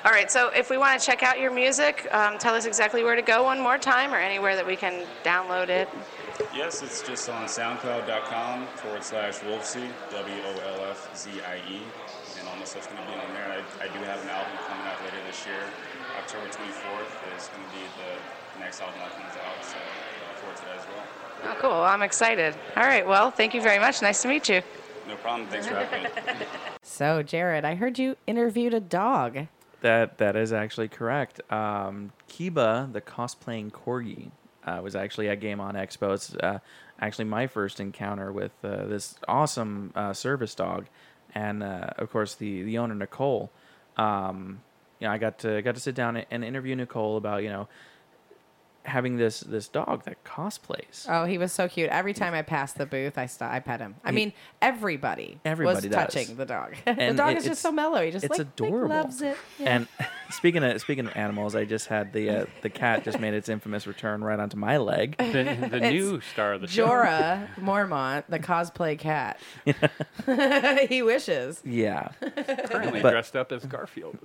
All 0.05 0.13
right. 0.13 0.31
So 0.31 0.49
if 0.49 0.71
we 0.71 0.79
want 0.79 0.99
to 0.99 1.05
check 1.05 1.23
out 1.23 1.39
your 1.39 1.53
music, 1.53 2.09
um, 2.11 2.39
tell 2.39 2.55
us 2.55 2.65
exactly 2.65 3.05
where 3.05 3.17
to 3.17 3.23
go 3.23 3.45
one 3.45 3.61
more 3.61 3.79
time, 3.79 4.13
or 4.13 4.19
anywhere 4.19 4.57
that 4.57 4.67
we 4.67 4.77
can 4.77 5.07
download 5.25 5.69
it. 5.69 5.89
Yes, 6.55 6.83
it's 6.83 7.03
just 7.03 7.29
on 7.29 7.45
SoundCloud.com 7.45 8.67
forward 8.77 9.05
slash 9.05 9.39
Wolfzie, 9.41 9.89
W 10.11 10.35
O 10.47 10.53
L 10.81 10.91
F 10.91 11.11
Z 11.15 11.31
I 11.47 11.57
E, 11.69 11.83
and 12.39 12.49
all 12.49 12.57
my 12.57 12.65
stuff's 12.65 12.87
going 12.87 12.97
to 12.97 13.07
be 13.07 13.13
on 13.13 13.33
there. 13.35 13.45
I, 13.45 13.85
I 13.85 13.89
do 13.89 13.99
have 14.05 14.23
an 14.23 14.31
album 14.31 14.53
coming 14.67 14.87
out 14.87 14.99
later 15.05 15.21
this 15.27 15.45
year. 15.45 15.61
October 16.19 16.47
24th 16.47 17.37
is 17.37 17.49
going 17.49 17.63
to 17.63 17.73
be 17.77 17.85
the 18.01 18.61
next 18.61 18.81
album 18.81 19.01
that 19.01 19.13
comes 19.13 19.37
out, 19.37 19.65
so 19.65 19.77
look 19.77 20.39
forward 20.39 20.57
to 20.57 20.65
that 20.65 20.79
as 20.79 20.87
well. 20.87 21.53
Oh, 21.53 21.57
cool. 21.61 21.83
I'm 21.83 22.03
excited. 22.03 22.55
All 22.77 22.85
right. 22.85 23.07
Well, 23.07 23.31
thank 23.31 23.55
you 23.55 23.61
very 23.61 23.79
much. 23.79 24.01
Nice 24.03 24.23
to 24.23 24.29
meet 24.29 24.49
you. 24.49 24.63
No 25.11 25.17
problem. 25.17 25.49
Thanks 25.49 25.67
for 25.67 25.75
having 25.75 26.05
me. 26.05 26.09
So, 26.83 27.23
Jared, 27.23 27.65
I 27.65 27.75
heard 27.75 27.99
you 27.99 28.17
interviewed 28.27 28.75
a 28.75 28.81
dog. 28.81 29.49
That 29.81 30.19
that 30.19 30.37
is 30.37 30.53
actually 30.53 30.89
correct. 30.89 31.41
Um, 31.53 32.13
Kiba, 32.29 32.93
the 32.93 33.01
cosplaying 33.01 33.71
corgi, 33.73 34.31
uh, 34.65 34.81
was 34.83 34.95
actually 34.95 35.29
at 35.29 35.41
Game 35.41 35.61
On 35.61 35.75
Expo. 35.75 36.15
It's 36.15 36.35
uh, 36.37 36.61
actually 37.01 37.25
my 37.25 37.49
first 37.49 37.81
encounter 37.81 38.31
with 38.33 38.53
uh, 38.63 38.87
this 38.87 39.17
awesome 39.27 39.93
uh, 39.97 40.13
service 40.13 40.55
dog, 40.55 40.87
and 41.35 41.63
uh, 41.63 41.91
of 41.99 42.11
course 42.11 42.35
the 42.37 42.63
the 42.63 42.79
owner 42.79 42.95
Nicole. 42.95 43.51
Um, 43.97 44.61
you 45.01 45.07
know, 45.09 45.13
I 45.13 45.19
got 45.19 45.39
to 45.41 45.61
got 45.63 45.75
to 45.75 45.81
sit 45.81 45.95
down 45.95 46.19
and 46.19 46.45
interview 46.45 46.77
Nicole 46.77 47.17
about 47.17 47.43
you 47.43 47.49
know 47.49 47.69
having 48.85 49.17
this 49.17 49.41
this 49.41 49.69
dog 49.69 50.05
that 50.05 50.25
cosplays. 50.25 51.07
Oh, 51.09 51.25
he 51.25 51.37
was 51.39 51.53
so 51.53 51.69
cute. 51.69 51.91
Every 51.91 52.15
time 52.15 52.33
I 52.35 52.43
passed 52.43 52.79
the 52.79 52.87
booth, 52.87 53.19
I 53.19 53.27
st- 53.27 53.51
I 53.51 53.61
pet 53.61 53.81
him. 53.81 53.97
I 54.05 54.11
He- 54.11 54.15
mean, 54.17 54.33
everybody, 54.63 55.39
Everybody 55.45 55.75
was 55.77 55.85
does. 55.85 55.95
touching 56.15 56.37
the 56.37 56.47
dog. 56.47 56.75
the 56.87 57.13
dog 57.15 57.33
it- 57.33 57.39
is 57.39 57.45
just 57.45 57.61
so 57.63 57.71
mellow. 57.73 58.03
He 58.05 58.11
just 58.11 58.25
it's 58.25 58.31
like, 58.31 58.39
like, 58.39 58.49
adorable. 58.49 58.89
loves 58.89 59.21
it. 59.23 59.37
Yeah. 59.59 59.77
And 59.77 59.89
speaking 60.31 60.63
of 60.65 60.81
speaking 60.81 61.07
of 61.07 61.17
animals, 61.17 61.55
I 61.55 61.65
just 61.67 61.89
had 61.89 62.13
the 62.13 62.31
uh, 62.31 62.45
the 62.63 62.71
cat 62.71 63.05
just 63.05 63.21
made 63.21 63.35
its 63.35 63.49
infamous 63.49 63.87
return 63.87 64.25
right 64.25 64.41
onto 64.41 64.57
my 64.57 64.79
leg. 64.79 65.17
The, 65.19 65.69
the 65.71 65.81
new 65.91 66.21
star 66.33 66.55
of 66.55 66.61
the 66.63 66.67
show. 66.69 66.87
Jorah 66.89 67.49
Mormont, 67.57 68.25
the 68.29 68.39
cosplay 68.39 68.99
cat. 68.99 69.39
he 70.89 71.03
wishes. 71.03 71.61
Yeah. 71.65 72.09
Currently 72.67 73.03
But- 73.03 73.11
dressed 73.11 73.37
up 73.37 73.53
as 73.53 73.65
Garfield. 73.67 74.19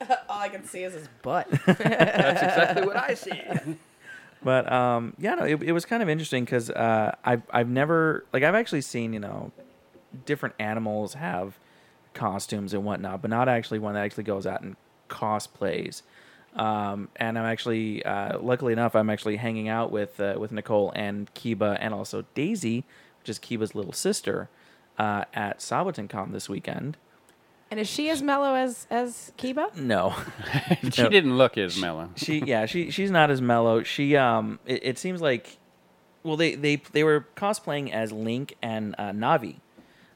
All 0.28 0.38
I 0.40 0.48
can 0.48 0.64
see 0.64 0.82
is 0.82 0.94
his 0.94 1.08
butt. 1.22 1.48
That's 1.66 2.42
exactly 2.42 2.86
what 2.86 2.96
I 2.96 3.14
see. 3.14 3.42
But 4.42 4.72
um, 4.72 5.12
yeah, 5.18 5.34
no, 5.34 5.44
it, 5.44 5.62
it 5.62 5.72
was 5.72 5.84
kind 5.84 6.02
of 6.02 6.08
interesting 6.08 6.46
because 6.46 6.70
uh, 6.70 7.14
I've 7.22 7.42
I've 7.50 7.68
never 7.68 8.24
like 8.32 8.42
I've 8.42 8.54
actually 8.54 8.80
seen 8.80 9.12
you 9.12 9.20
know 9.20 9.52
different 10.24 10.54
animals 10.58 11.12
have 11.12 11.58
costumes 12.14 12.72
and 12.72 12.82
whatnot, 12.82 13.20
but 13.20 13.30
not 13.30 13.50
actually 13.50 13.80
one 13.80 13.92
that 13.92 14.00
actually 14.00 14.24
goes 14.24 14.46
out 14.46 14.62
and 14.62 14.76
cosplays. 15.10 16.00
Um, 16.56 17.08
and 17.16 17.38
I'm 17.38 17.44
actually, 17.44 18.04
uh, 18.04 18.38
luckily 18.38 18.72
enough, 18.72 18.96
I'm 18.96 19.10
actually 19.10 19.36
hanging 19.36 19.68
out 19.68 19.92
with 19.92 20.18
uh, 20.18 20.36
with 20.38 20.52
Nicole 20.52 20.92
and 20.96 21.32
Kiba 21.34 21.76
and 21.80 21.94
also 21.94 22.24
Daisy, 22.34 22.84
which 23.20 23.28
is 23.28 23.38
Kiba's 23.38 23.74
little 23.74 23.92
sister, 23.92 24.48
uh, 24.98 25.24
at 25.34 25.60
Saboten 25.60 26.32
this 26.32 26.48
weekend. 26.48 26.96
And 27.70 27.78
is 27.78 27.88
she 27.88 28.10
as 28.10 28.20
mellow 28.22 28.54
as 28.54 28.86
as 28.90 29.32
Kiba? 29.38 29.76
No, 29.76 30.14
she 30.90 31.02
No. 31.02 31.08
didn't 31.08 31.36
look 31.38 31.56
as 31.56 31.78
mellow. 31.80 32.10
she 32.16 32.40
yeah 32.44 32.66
she 32.66 32.90
she's 32.90 33.10
not 33.10 33.30
as 33.30 33.40
mellow 33.40 33.82
she 33.84 34.16
um 34.16 34.58
it, 34.66 34.80
it 34.82 34.98
seems 34.98 35.20
like 35.22 35.56
well 36.24 36.36
they 36.36 36.54
they 36.56 36.76
they 36.92 37.04
were 37.04 37.26
cosplaying 37.36 37.92
as 37.92 38.10
link 38.12 38.56
and 38.60 38.94
uh, 38.98 39.10
navi 39.12 39.56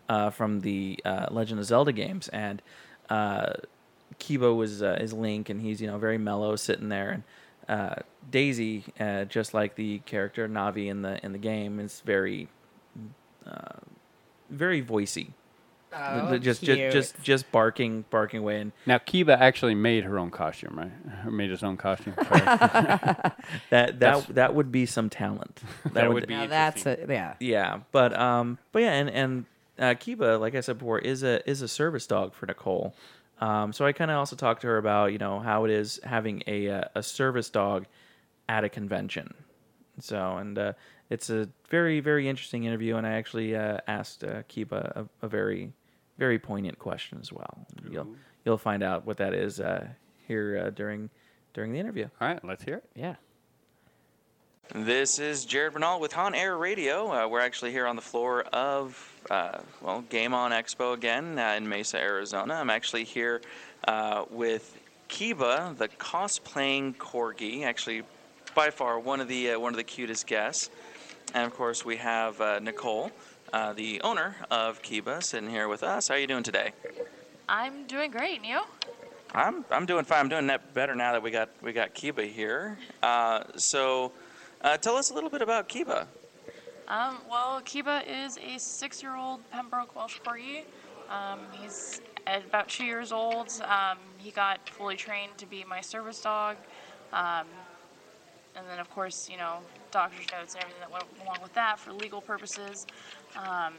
uh, 0.08 0.30
from 0.30 0.60
the 0.62 0.98
uh, 1.04 1.26
legend 1.30 1.60
of 1.60 1.66
zelda 1.66 1.92
games 1.92 2.28
and 2.28 2.60
uh 3.08 3.52
kiba 4.18 4.54
was 4.54 4.82
uh, 4.82 4.98
is 5.00 5.12
link 5.12 5.48
and 5.48 5.60
he's 5.62 5.80
you 5.80 5.86
know 5.86 5.96
very 5.98 6.18
mellow 6.18 6.56
sitting 6.56 6.88
there 6.88 7.10
and 7.10 7.22
uh, 7.68 7.94
daisy 8.30 8.84
uh, 9.00 9.24
just 9.24 9.54
like 9.54 9.76
the 9.76 9.98
character 10.00 10.48
navi 10.48 10.88
in 10.88 11.02
the 11.02 11.24
in 11.24 11.32
the 11.32 11.38
game 11.38 11.78
is 11.80 12.00
very 12.04 12.48
uh, 13.46 13.78
very 14.50 14.82
voicey 14.82 15.28
Oh, 15.96 16.38
just, 16.38 16.62
cute. 16.62 16.78
just 16.92 17.14
just 17.14 17.22
just 17.22 17.52
barking 17.52 18.04
barking 18.10 18.40
away 18.40 18.60
and 18.60 18.72
Now 18.86 18.98
Kiba 18.98 19.38
actually 19.38 19.74
made 19.74 20.04
her 20.04 20.18
own 20.18 20.30
costume, 20.30 20.78
right? 20.78 20.92
Or 21.24 21.30
made 21.30 21.50
his 21.50 21.62
own 21.62 21.76
costume. 21.76 22.14
Sorry. 22.28 22.40
that 22.40 23.36
that 23.70 23.98
That's- 24.00 24.26
that 24.26 24.54
would 24.54 24.70
be 24.72 24.86
some 24.86 25.08
talent. 25.10 25.62
That 25.92 26.12
would 26.12 26.26
be 26.26 26.34
Now 26.34 26.46
that's 26.46 26.86
a, 26.86 27.04
yeah. 27.08 27.34
yeah. 27.40 27.80
But 27.92 28.18
um, 28.18 28.58
but 28.72 28.82
yeah, 28.82 28.92
and 28.92 29.10
and 29.10 29.44
uh, 29.78 29.94
Kiba, 29.94 30.40
like 30.40 30.54
I 30.54 30.60
said 30.60 30.78
before, 30.78 30.98
is 30.98 31.22
a 31.22 31.48
is 31.48 31.62
a 31.62 31.68
service 31.68 32.06
dog 32.06 32.34
for 32.34 32.46
Nicole. 32.46 32.94
Um, 33.40 33.72
so 33.72 33.84
I 33.84 33.92
kind 33.92 34.10
of 34.10 34.16
also 34.18 34.36
talked 34.36 34.62
to 34.62 34.68
her 34.68 34.78
about 34.78 35.12
you 35.12 35.18
know 35.18 35.40
how 35.40 35.64
it 35.64 35.70
is 35.70 36.00
having 36.04 36.42
a 36.46 36.68
uh, 36.70 36.84
a 36.94 37.02
service 37.02 37.50
dog 37.50 37.86
at 38.48 38.64
a 38.64 38.68
convention. 38.68 39.34
So 40.00 40.36
and 40.36 40.58
uh, 40.58 40.72
it's 41.10 41.30
a 41.30 41.48
very 41.68 42.00
very 42.00 42.28
interesting 42.28 42.64
interview, 42.64 42.96
and 42.96 43.06
I 43.06 43.12
actually 43.12 43.54
uh, 43.56 43.78
asked 43.86 44.24
uh, 44.24 44.42
Kiba 44.48 44.96
a, 44.96 45.08
a 45.22 45.28
very 45.28 45.72
very 46.18 46.38
poignant 46.38 46.78
question 46.78 47.18
as 47.20 47.32
well. 47.32 47.66
You'll 47.90 48.08
you'll 48.44 48.58
find 48.58 48.82
out 48.82 49.06
what 49.06 49.16
that 49.18 49.34
is 49.34 49.60
uh, 49.60 49.86
here 50.26 50.64
uh, 50.66 50.70
during 50.70 51.10
during 51.52 51.72
the 51.72 51.78
interview. 51.78 52.08
All 52.20 52.28
right, 52.28 52.44
let's 52.44 52.64
hear 52.64 52.76
it. 52.76 52.84
Yeah. 52.94 53.14
This 54.74 55.18
is 55.18 55.44
Jared 55.44 55.74
Bernal 55.74 56.00
with 56.00 56.16
On 56.16 56.34
Air 56.34 56.56
Radio. 56.56 57.12
Uh, 57.12 57.28
we're 57.28 57.40
actually 57.40 57.70
here 57.70 57.86
on 57.86 57.96
the 57.96 58.02
floor 58.02 58.44
of, 58.44 59.12
uh, 59.30 59.58
well, 59.82 60.00
Game 60.08 60.32
On 60.32 60.52
Expo 60.52 60.94
again 60.94 61.38
uh, 61.38 61.54
in 61.58 61.68
Mesa, 61.68 61.98
Arizona. 61.98 62.54
I'm 62.54 62.70
actually 62.70 63.04
here 63.04 63.42
uh, 63.86 64.24
with 64.30 64.80
Kiba, 65.10 65.76
the 65.76 65.88
cosplaying 65.88 66.96
corgi. 66.96 67.64
Actually, 67.64 68.04
by 68.54 68.70
far 68.70 68.98
one 68.98 69.20
of 69.20 69.28
the 69.28 69.50
uh, 69.50 69.60
one 69.60 69.74
of 69.74 69.76
the 69.76 69.84
cutest 69.84 70.26
guests. 70.26 70.70
And 71.34 71.44
of 71.44 71.54
course, 71.54 71.84
we 71.84 71.96
have 71.96 72.40
uh, 72.40 72.58
Nicole, 72.58 73.10
uh, 73.54 73.72
the 73.72 74.00
owner 74.00 74.34
of 74.50 74.82
Kiba, 74.82 75.22
sitting 75.22 75.48
here 75.48 75.68
with 75.68 75.84
us. 75.84 76.08
How 76.08 76.14
are 76.14 76.18
you 76.18 76.26
doing 76.26 76.42
today? 76.42 76.72
I'm 77.48 77.86
doing 77.86 78.10
great, 78.10 78.38
and 78.38 78.46
you? 78.46 78.60
I'm 79.32 79.64
I'm 79.70 79.86
doing 79.86 80.04
fine. 80.04 80.18
I'm 80.18 80.28
doing 80.28 80.48
that 80.48 80.74
better 80.74 80.96
now 80.96 81.12
that 81.12 81.22
we 81.22 81.30
got 81.30 81.50
we 81.62 81.72
got 81.72 81.94
Kiba 81.94 82.28
here. 82.28 82.76
Uh, 83.00 83.44
so, 83.56 84.10
uh, 84.60 84.76
tell 84.76 84.96
us 84.96 85.10
a 85.10 85.14
little 85.14 85.30
bit 85.30 85.40
about 85.40 85.68
Kiba. 85.68 86.06
Um, 86.88 87.18
well, 87.30 87.60
Kiba 87.60 88.02
is 88.06 88.38
a 88.38 88.58
six-year-old 88.58 89.48
Pembroke 89.50 89.94
Welsh 89.94 90.18
Corgi. 90.20 90.64
Um, 91.08 91.38
he's 91.52 92.00
at 92.26 92.44
about 92.44 92.68
two 92.68 92.84
years 92.84 93.12
old. 93.12 93.52
Um, 93.62 93.98
he 94.18 94.32
got 94.32 94.68
fully 94.68 94.96
trained 94.96 95.38
to 95.38 95.46
be 95.46 95.64
my 95.64 95.80
service 95.80 96.20
dog. 96.20 96.56
And 98.56 98.66
then, 98.68 98.78
of 98.78 98.90
course, 98.90 99.28
you 99.30 99.36
know, 99.36 99.58
doctor's 99.90 100.26
notes 100.32 100.54
and 100.54 100.64
everything 100.64 100.80
that 100.80 100.92
went 100.92 101.04
along 101.22 101.38
with 101.42 101.54
that 101.54 101.78
for 101.78 101.92
legal 101.92 102.20
purposes. 102.20 102.86
Um, 103.36 103.74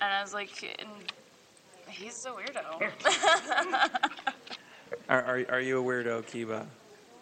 and 0.00 0.12
I 0.12 0.22
was 0.22 0.32
like, 0.32 0.76
and 0.78 0.88
he's 1.88 2.26
a 2.26 2.30
weirdo. 2.30 2.90
Are, 5.08 5.22
are, 5.22 5.44
are 5.50 5.60
you 5.60 5.80
a 5.80 5.84
weirdo, 5.84 6.22
Kiba? 6.24 6.66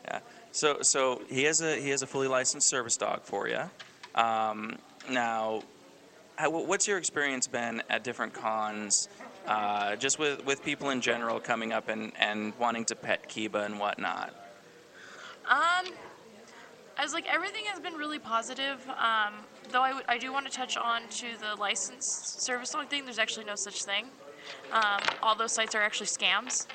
Yeah. 0.06 0.20
So 0.52 0.78
so 0.80 1.20
he 1.28 1.44
has 1.44 1.60
a 1.60 1.76
he 1.76 1.90
has 1.90 2.00
a 2.00 2.06
fully 2.06 2.28
licensed 2.28 2.66
service 2.66 2.96
dog 2.96 3.24
for 3.24 3.46
you. 3.46 3.60
Um, 4.14 4.78
now, 5.10 5.62
how, 6.36 6.50
what's 6.50 6.86
your 6.86 6.98
experience 6.98 7.46
been 7.46 7.82
at 7.90 8.04
different 8.04 8.32
cons, 8.32 9.08
uh, 9.46 9.96
just 9.96 10.18
with, 10.18 10.44
with 10.44 10.62
people 10.64 10.90
in 10.90 11.00
general 11.00 11.40
coming 11.40 11.72
up 11.72 11.88
and, 11.88 12.12
and 12.18 12.52
wanting 12.58 12.84
to 12.86 12.94
pet 12.94 13.28
Kiba 13.28 13.66
and 13.66 13.78
whatnot? 13.78 14.34
Um, 15.48 15.92
I 16.98 17.04
was 17.04 17.12
like, 17.12 17.26
everything 17.32 17.64
has 17.66 17.78
been 17.78 17.94
really 17.94 18.18
positive. 18.18 18.84
Um, 18.90 19.34
though 19.70 19.82
I, 20.08 20.18
do 20.18 20.32
want 20.32 20.46
to 20.46 20.52
touch 20.52 20.76
on 20.76 21.02
to 21.10 21.26
the 21.40 21.54
licensed 21.60 22.42
service 22.42 22.70
dog 22.70 22.88
thing. 22.88 23.04
There's 23.04 23.20
actually 23.20 23.44
no 23.44 23.54
such 23.54 23.84
thing. 23.84 24.06
Um, 24.72 25.00
all 25.22 25.36
those 25.36 25.52
sites 25.52 25.76
are 25.76 25.80
actually 25.80 26.08
scams. 26.08 26.66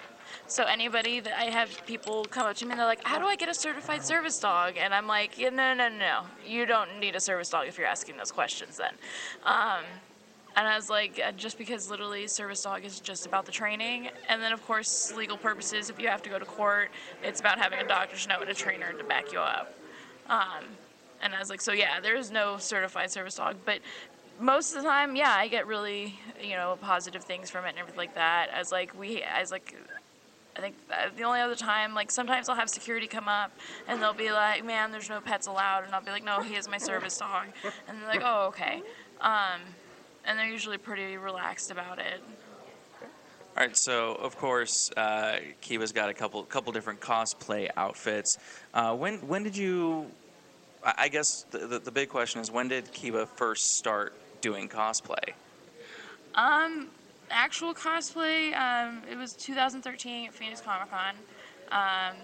So 0.47 0.63
anybody 0.63 1.19
that 1.19 1.37
I 1.37 1.45
have 1.45 1.85
people 1.85 2.25
come 2.25 2.47
up 2.47 2.55
to 2.57 2.65
me 2.65 2.71
and 2.71 2.79
they're 2.79 2.87
like, 2.87 3.03
"How 3.03 3.19
do 3.19 3.25
I 3.25 3.35
get 3.35 3.49
a 3.49 3.53
certified 3.53 4.03
service 4.03 4.39
dog?" 4.39 4.77
And 4.77 4.93
I'm 4.93 5.07
like, 5.07 5.37
yeah, 5.37 5.49
"No, 5.49 5.73
no, 5.73 5.89
no, 5.89 5.97
no. 5.97 6.21
You 6.45 6.65
don't 6.65 6.99
need 6.99 7.15
a 7.15 7.19
service 7.19 7.49
dog 7.49 7.67
if 7.67 7.77
you're 7.77 7.87
asking 7.87 8.17
those 8.17 8.31
questions." 8.31 8.77
Then, 8.77 8.93
um, 9.43 9.83
and 10.55 10.67
I 10.67 10.75
was 10.75 10.89
like, 10.89 11.19
uh, 11.23 11.31
just 11.33 11.57
because 11.57 11.89
literally 11.89 12.27
service 12.27 12.63
dog 12.63 12.85
is 12.85 12.99
just 12.99 13.25
about 13.25 13.45
the 13.45 13.51
training, 13.51 14.09
and 14.29 14.41
then 14.41 14.53
of 14.53 14.65
course 14.65 15.13
legal 15.15 15.37
purposes. 15.37 15.89
If 15.89 15.99
you 15.99 16.07
have 16.07 16.21
to 16.23 16.29
go 16.29 16.39
to 16.39 16.45
court, 16.45 16.91
it's 17.23 17.39
about 17.39 17.57
having 17.59 17.79
a 17.79 17.87
doctor's 17.87 18.27
note 18.27 18.41
and 18.41 18.49
a 18.49 18.55
trainer 18.55 18.93
to 18.93 19.03
back 19.03 19.31
you 19.31 19.39
up. 19.39 19.73
Um, 20.29 20.63
and 21.21 21.33
I 21.33 21.39
was 21.39 21.49
like, 21.49 21.61
so 21.61 21.71
yeah, 21.71 21.99
there 21.99 22.15
is 22.15 22.31
no 22.31 22.57
certified 22.57 23.11
service 23.11 23.35
dog, 23.35 23.57
but 23.65 23.79
most 24.39 24.75
of 24.75 24.81
the 24.81 24.87
time, 24.87 25.15
yeah, 25.15 25.33
I 25.37 25.47
get 25.47 25.67
really, 25.67 26.19
you 26.41 26.55
know, 26.55 26.77
positive 26.81 27.23
things 27.23 27.49
from 27.49 27.65
it 27.65 27.69
and 27.69 27.79
everything 27.79 27.97
like 27.97 28.15
that. 28.15 28.49
As 28.53 28.71
like 28.71 28.97
we, 28.97 29.21
as 29.21 29.51
like, 29.51 29.75
I 30.57 30.61
think 30.61 30.75
uh, 30.91 31.09
the 31.15 31.23
only 31.23 31.39
other 31.39 31.55
time, 31.55 31.93
like 31.93 32.11
sometimes 32.11 32.49
I'll 32.49 32.55
have 32.55 32.69
security 32.69 33.07
come 33.07 33.27
up 33.27 33.51
and 33.87 34.01
they'll 34.01 34.13
be 34.13 34.31
like, 34.31 34.63
"Man, 34.65 34.91
there's 34.91 35.09
no 35.09 35.21
pets 35.21 35.47
allowed," 35.47 35.85
and 35.85 35.93
I'll 35.95 36.01
be 36.01 36.11
like, 36.11 36.23
"No, 36.23 36.41
he 36.41 36.55
is 36.55 36.67
my 36.67 36.77
service 36.77 37.17
dog," 37.17 37.47
and 37.87 37.99
they're 37.99 38.07
like, 38.07 38.21
"Oh, 38.23 38.47
okay," 38.47 38.81
um, 39.21 39.61
and 40.25 40.37
they're 40.37 40.49
usually 40.49 40.77
pretty 40.77 41.17
relaxed 41.17 41.71
about 41.71 41.99
it. 41.99 42.21
All 43.55 43.61
right, 43.61 43.77
so 43.77 44.15
of 44.15 44.35
course, 44.35 44.89
uh, 44.97 45.37
Kiba's 45.61 45.91
got 45.91 46.09
a 46.09 46.13
couple 46.13 46.41
couple 46.43 46.73
different 46.73 46.99
cosplay 46.99 47.69
outfits. 47.77 48.39
Uh, 48.73 48.95
when 48.95 49.27
when 49.27 49.43
did 49.43 49.55
you? 49.55 50.07
I 50.83 51.07
guess 51.07 51.45
the, 51.51 51.59
the 51.59 51.79
the 51.79 51.91
big 51.91 52.09
question 52.09 52.41
is 52.41 52.49
when 52.49 52.67
did 52.67 52.85
Kiba 52.91 53.27
first 53.27 53.77
start 53.77 54.13
doing 54.41 54.67
cosplay? 54.67 55.33
Um, 56.33 56.89
actual 57.29 57.75
cosplay, 57.75 58.55
um, 58.57 59.03
it 59.09 59.15
was 59.15 59.33
2013 59.33 60.27
at 60.27 60.33
Phoenix 60.33 60.59
Comic 60.59 60.89
Con. 60.89 61.13
Um, 61.71 62.15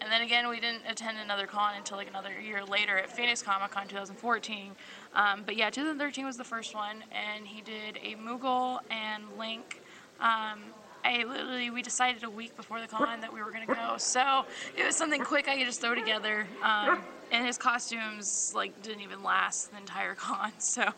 and 0.00 0.10
then 0.10 0.22
again, 0.22 0.48
we 0.48 0.60
didn't 0.60 0.82
attend 0.88 1.18
another 1.18 1.46
con 1.46 1.74
until 1.76 1.96
like 1.96 2.08
another 2.08 2.30
year 2.40 2.64
later 2.64 2.96
at 2.96 3.10
Phoenix 3.10 3.42
Comic 3.42 3.70
Con 3.70 3.86
2014. 3.86 4.72
Um, 5.14 5.42
but 5.44 5.56
yeah, 5.56 5.68
2013 5.68 6.24
was 6.24 6.36
the 6.36 6.44
first 6.44 6.74
one, 6.74 7.04
and 7.12 7.46
he 7.46 7.60
did 7.60 7.98
a 8.02 8.14
Moogle 8.14 8.78
and 8.90 9.24
Link. 9.36 9.79
Um, 10.20 10.60
I 11.02 11.24
literally, 11.24 11.70
we 11.70 11.82
decided 11.82 12.24
a 12.24 12.30
week 12.30 12.54
before 12.56 12.80
the 12.80 12.86
con 12.86 13.20
that 13.20 13.32
we 13.32 13.42
were 13.42 13.50
gonna 13.50 13.66
go, 13.66 13.96
so 13.96 14.44
it 14.76 14.84
was 14.84 14.96
something 14.96 15.22
quick 15.22 15.48
I 15.48 15.56
could 15.56 15.66
just 15.66 15.80
throw 15.80 15.94
together. 15.94 16.46
Um, 16.62 17.00
and 17.32 17.46
his 17.46 17.56
costumes 17.56 18.52
like 18.54 18.82
didn't 18.82 19.02
even 19.02 19.22
last 19.22 19.70
the 19.70 19.78
entire 19.78 20.14
con, 20.14 20.52
so. 20.58 20.92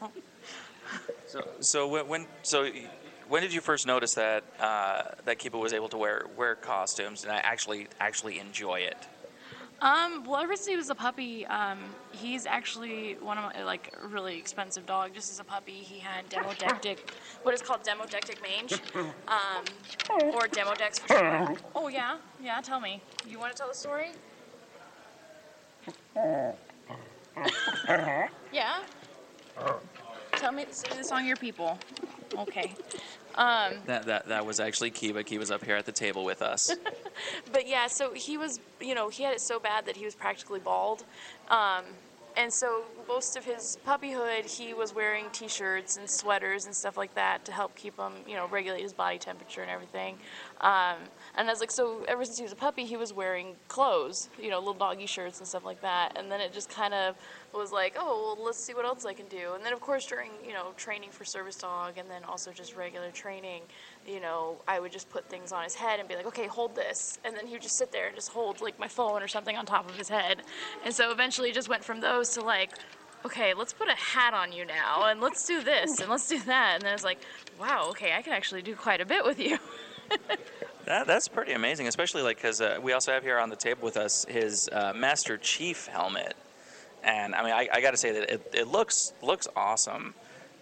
So 1.26 1.48
so 1.60 1.88
when, 1.88 2.08
when 2.08 2.26
so 2.42 2.68
when 3.28 3.42
did 3.42 3.54
you 3.54 3.60
first 3.60 3.86
notice 3.86 4.14
that 4.14 4.44
uh, 4.60 5.02
that 5.24 5.38
Kiba 5.38 5.58
was 5.58 5.72
able 5.72 5.88
to 5.90 5.96
wear 5.96 6.26
wear 6.36 6.54
costumes 6.56 7.22
and 7.22 7.32
I 7.32 7.38
actually 7.38 7.88
actually 8.00 8.38
enjoy 8.38 8.80
it? 8.80 9.06
Um, 9.82 10.24
well, 10.24 10.40
ever 10.40 10.54
since 10.54 10.68
he 10.68 10.76
was 10.76 10.90
a 10.90 10.94
puppy, 10.94 11.44
um, 11.46 11.78
he's 12.12 12.46
actually 12.46 13.16
one 13.20 13.36
of 13.36 13.52
my, 13.52 13.64
like, 13.64 13.92
really 14.08 14.38
expensive 14.38 14.86
dog. 14.86 15.12
Just 15.12 15.32
as 15.32 15.40
a 15.40 15.44
puppy, 15.44 15.72
he 15.72 15.98
had 15.98 16.30
demodectic, 16.30 16.98
what 17.42 17.52
is 17.52 17.60
called 17.60 17.82
demodectic 17.82 18.40
mange, 18.40 18.74
um, 19.26 19.64
or 20.32 20.46
demodex 20.46 21.00
for 21.00 21.08
short. 21.18 21.62
Oh, 21.74 21.88
yeah? 21.88 22.18
Yeah, 22.40 22.60
tell 22.60 22.78
me. 22.78 23.02
You 23.28 23.40
want 23.40 23.56
to 23.56 23.58
tell 23.58 23.68
the 23.68 23.74
story? 23.74 24.12
Yeah? 28.52 28.80
Tell 30.36 30.52
me, 30.52 30.66
sing 30.70 30.96
the 30.96 31.02
song 31.02 31.26
Your 31.26 31.36
People. 31.36 31.78
Okay. 32.36 32.74
Um, 33.34 33.72
That 33.86 34.04
that 34.04 34.28
that 34.28 34.44
was 34.44 34.60
actually 34.60 34.90
Kiba. 34.90 35.24
Kiba's 35.24 35.50
up 35.50 35.64
here 35.64 35.76
at 35.76 35.86
the 35.86 35.92
table 35.92 36.24
with 36.24 36.42
us. 36.42 36.70
But 37.52 37.66
yeah, 37.66 37.86
so 37.86 38.12
he 38.14 38.36
was, 38.36 38.60
you 38.80 38.94
know, 38.94 39.08
he 39.08 39.22
had 39.22 39.34
it 39.34 39.40
so 39.40 39.58
bad 39.58 39.86
that 39.86 39.96
he 39.96 40.04
was 40.04 40.14
practically 40.14 40.60
bald. 40.60 41.04
Um, 41.48 41.84
and 42.36 42.52
so 42.52 42.82
most 43.08 43.36
of 43.36 43.44
his 43.44 43.76
puppyhood, 43.86 44.46
he 44.46 44.72
was 44.72 44.94
wearing 44.94 45.26
t-shirts 45.32 45.96
and 45.96 46.08
sweaters 46.08 46.64
and 46.66 46.74
stuff 46.74 46.96
like 46.96 47.14
that 47.14 47.44
to 47.44 47.52
help 47.52 47.74
keep 47.74 47.98
him, 47.98 48.12
you 48.26 48.36
know, 48.36 48.48
regulate 48.48 48.82
his 48.82 48.92
body 48.92 49.18
temperature 49.18 49.60
and 49.60 49.70
everything. 49.70 50.16
Um, 50.60 50.96
and 51.36 51.48
I 51.48 51.52
was 51.52 51.60
like, 51.60 51.70
so 51.70 52.04
ever 52.08 52.24
since 52.24 52.38
he 52.38 52.42
was 52.42 52.52
a 52.52 52.56
puppy, 52.56 52.84
he 52.84 52.96
was 52.96 53.12
wearing 53.12 53.54
clothes, 53.68 54.30
you 54.40 54.50
know, 54.50 54.58
little 54.58 54.74
doggy 54.74 55.06
shirts 55.06 55.40
and 55.40 55.46
stuff 55.46 55.64
like 55.64 55.82
that. 55.82 56.16
And 56.16 56.30
then 56.30 56.40
it 56.40 56.52
just 56.52 56.70
kind 56.70 56.94
of 56.94 57.16
was 57.52 57.72
like, 57.72 57.96
oh, 57.98 58.34
well, 58.36 58.46
let's 58.46 58.58
see 58.58 58.72
what 58.72 58.86
else 58.86 59.04
I 59.04 59.12
can 59.12 59.26
do. 59.26 59.52
And 59.54 59.64
then 59.64 59.72
of 59.72 59.80
course 59.80 60.06
during, 60.06 60.30
you 60.46 60.54
know, 60.54 60.72
training 60.76 61.10
for 61.10 61.24
service 61.24 61.56
dog 61.56 61.98
and 61.98 62.08
then 62.08 62.24
also 62.24 62.50
just 62.50 62.76
regular 62.76 63.10
training, 63.10 63.62
you 64.06 64.20
know, 64.20 64.56
I 64.66 64.80
would 64.80 64.92
just 64.92 65.08
put 65.10 65.28
things 65.28 65.52
on 65.52 65.64
his 65.64 65.74
head 65.74 66.00
and 66.00 66.08
be 66.08 66.16
like, 66.16 66.26
okay, 66.26 66.46
hold 66.46 66.74
this. 66.74 67.18
And 67.24 67.36
then 67.36 67.46
he 67.46 67.52
would 67.54 67.62
just 67.62 67.76
sit 67.76 67.92
there 67.92 68.06
and 68.06 68.14
just 68.14 68.30
hold 68.30 68.60
like 68.60 68.78
my 68.78 68.88
phone 68.88 69.22
or 69.22 69.28
something 69.28 69.56
on 69.56 69.66
top 69.66 69.88
of 69.88 69.96
his 69.96 70.08
head. 70.08 70.42
And 70.84 70.94
so 70.94 71.12
eventually 71.12 71.50
it 71.50 71.54
just 71.54 71.68
went 71.68 71.84
from 71.84 72.00
those 72.00 72.30
to 72.30 72.40
like, 72.40 72.72
okay, 73.24 73.54
let's 73.54 73.72
put 73.72 73.88
a 73.88 73.94
hat 73.94 74.34
on 74.34 74.52
you 74.52 74.64
now 74.64 75.04
and 75.06 75.20
let's 75.20 75.46
do 75.46 75.62
this 75.62 76.00
and 76.00 76.10
let's 76.10 76.28
do 76.28 76.40
that. 76.40 76.74
And 76.76 76.82
then 76.82 76.94
it's 76.94 77.04
like, 77.04 77.20
wow, 77.60 77.86
okay, 77.90 78.12
I 78.12 78.22
can 78.22 78.32
actually 78.32 78.62
do 78.62 78.74
quite 78.74 79.00
a 79.00 79.06
bit 79.06 79.24
with 79.24 79.38
you. 79.38 79.58
That, 80.86 81.06
that's 81.06 81.28
pretty 81.28 81.52
amazing, 81.52 81.86
especially 81.86 82.22
like 82.22 82.36
because 82.36 82.60
uh, 82.60 82.78
we 82.82 82.92
also 82.92 83.12
have 83.12 83.22
here 83.22 83.38
on 83.38 83.50
the 83.50 83.56
table 83.56 83.84
with 83.84 83.96
us 83.96 84.26
his 84.28 84.68
uh, 84.72 84.92
Master 84.94 85.38
Chief 85.38 85.86
helmet, 85.86 86.34
and 87.04 87.34
I 87.34 87.42
mean 87.44 87.52
I, 87.52 87.68
I 87.72 87.80
got 87.80 87.92
to 87.92 87.96
say 87.96 88.10
that 88.12 88.30
it, 88.30 88.50
it 88.52 88.68
looks 88.68 89.12
looks 89.22 89.46
awesome, 89.54 90.14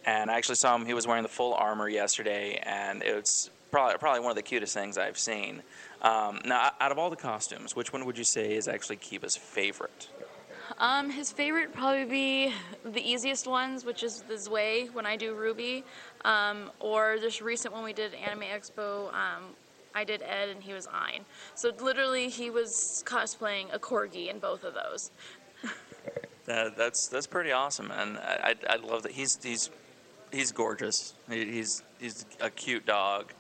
and 0.05 0.31
I 0.31 0.37
actually 0.37 0.57
saw 0.57 0.75
him. 0.75 0.87
He 0.87 0.95
was 0.95 1.07
wearing 1.07 1.23
the 1.23 1.29
full 1.29 1.55
armor 1.55 1.89
yesterday, 1.89 2.61
and 2.63 3.03
it's 3.03 3.51
probably 3.71 3.99
probably 3.99 4.21
one 4.21 4.31
of 4.31 4.37
the 4.37 4.43
cutest 4.43 4.75
things 4.75 4.99
I've 4.99 5.19
seen. 5.19 5.63
Um, 6.03 6.41
now, 6.45 6.71
out 6.81 6.93
of 6.93 6.99
all 6.99 7.11
the 7.11 7.17
costumes, 7.17 7.77
which 7.77 7.93
one 7.93 8.07
would 8.07 8.17
you 8.17 8.25
say 8.25 8.55
is 8.55 8.69
actually 8.69 8.97
Kiba's 8.97 9.37
favorite? 9.37 10.09
Um, 10.79 11.11
his 11.11 11.31
favorite 11.31 11.75
probably 11.75 12.05
be 12.05 12.55
the 12.85 13.03
easiest 13.03 13.47
ones, 13.47 13.85
which 13.85 14.03
is 14.03 14.23
the 14.23 14.39
Zwei 14.39 14.89
when 14.93 15.05
I 15.05 15.17
do 15.17 15.35
Ruby, 15.35 15.85
um, 16.25 16.71
or 16.81 17.19
this 17.21 17.43
recent 17.43 17.75
one 17.75 17.85
we 17.85 17.93
did 17.93 18.15
at 18.15 18.21
Anime 18.21 18.45
Expo. 18.45 19.13
Um, 19.13 19.55
I 19.95 20.05
did 20.05 20.23
Ed 20.23 20.49
and 20.49 20.63
he 20.63 20.73
was 20.73 20.87
Ein. 20.87 21.25
So 21.55 21.73
literally, 21.81 22.29
he 22.29 22.49
was 22.51 23.03
cosplaying 23.07 23.75
a 23.75 23.79
corgi 23.79 24.31
in 24.31 24.39
both 24.39 24.65
of 24.65 24.75
those. 24.75 25.11
That, 26.47 26.77
that's 26.77 27.07
that's 27.07 27.29
pretty 27.29 27.53
awesome, 27.53 27.93
and 27.93 28.17
I, 28.17 28.55
I, 28.69 28.75
I 28.75 28.77
love 28.77 29.05
that 29.05 29.13
he's 29.13 29.39
he's 29.41 29.71
he's 30.33 30.53
gorgeous. 30.53 31.15
He's 31.29 31.83
he's 31.99 32.25
a 32.41 32.51
cute 32.51 32.87
dog, 32.87 33.33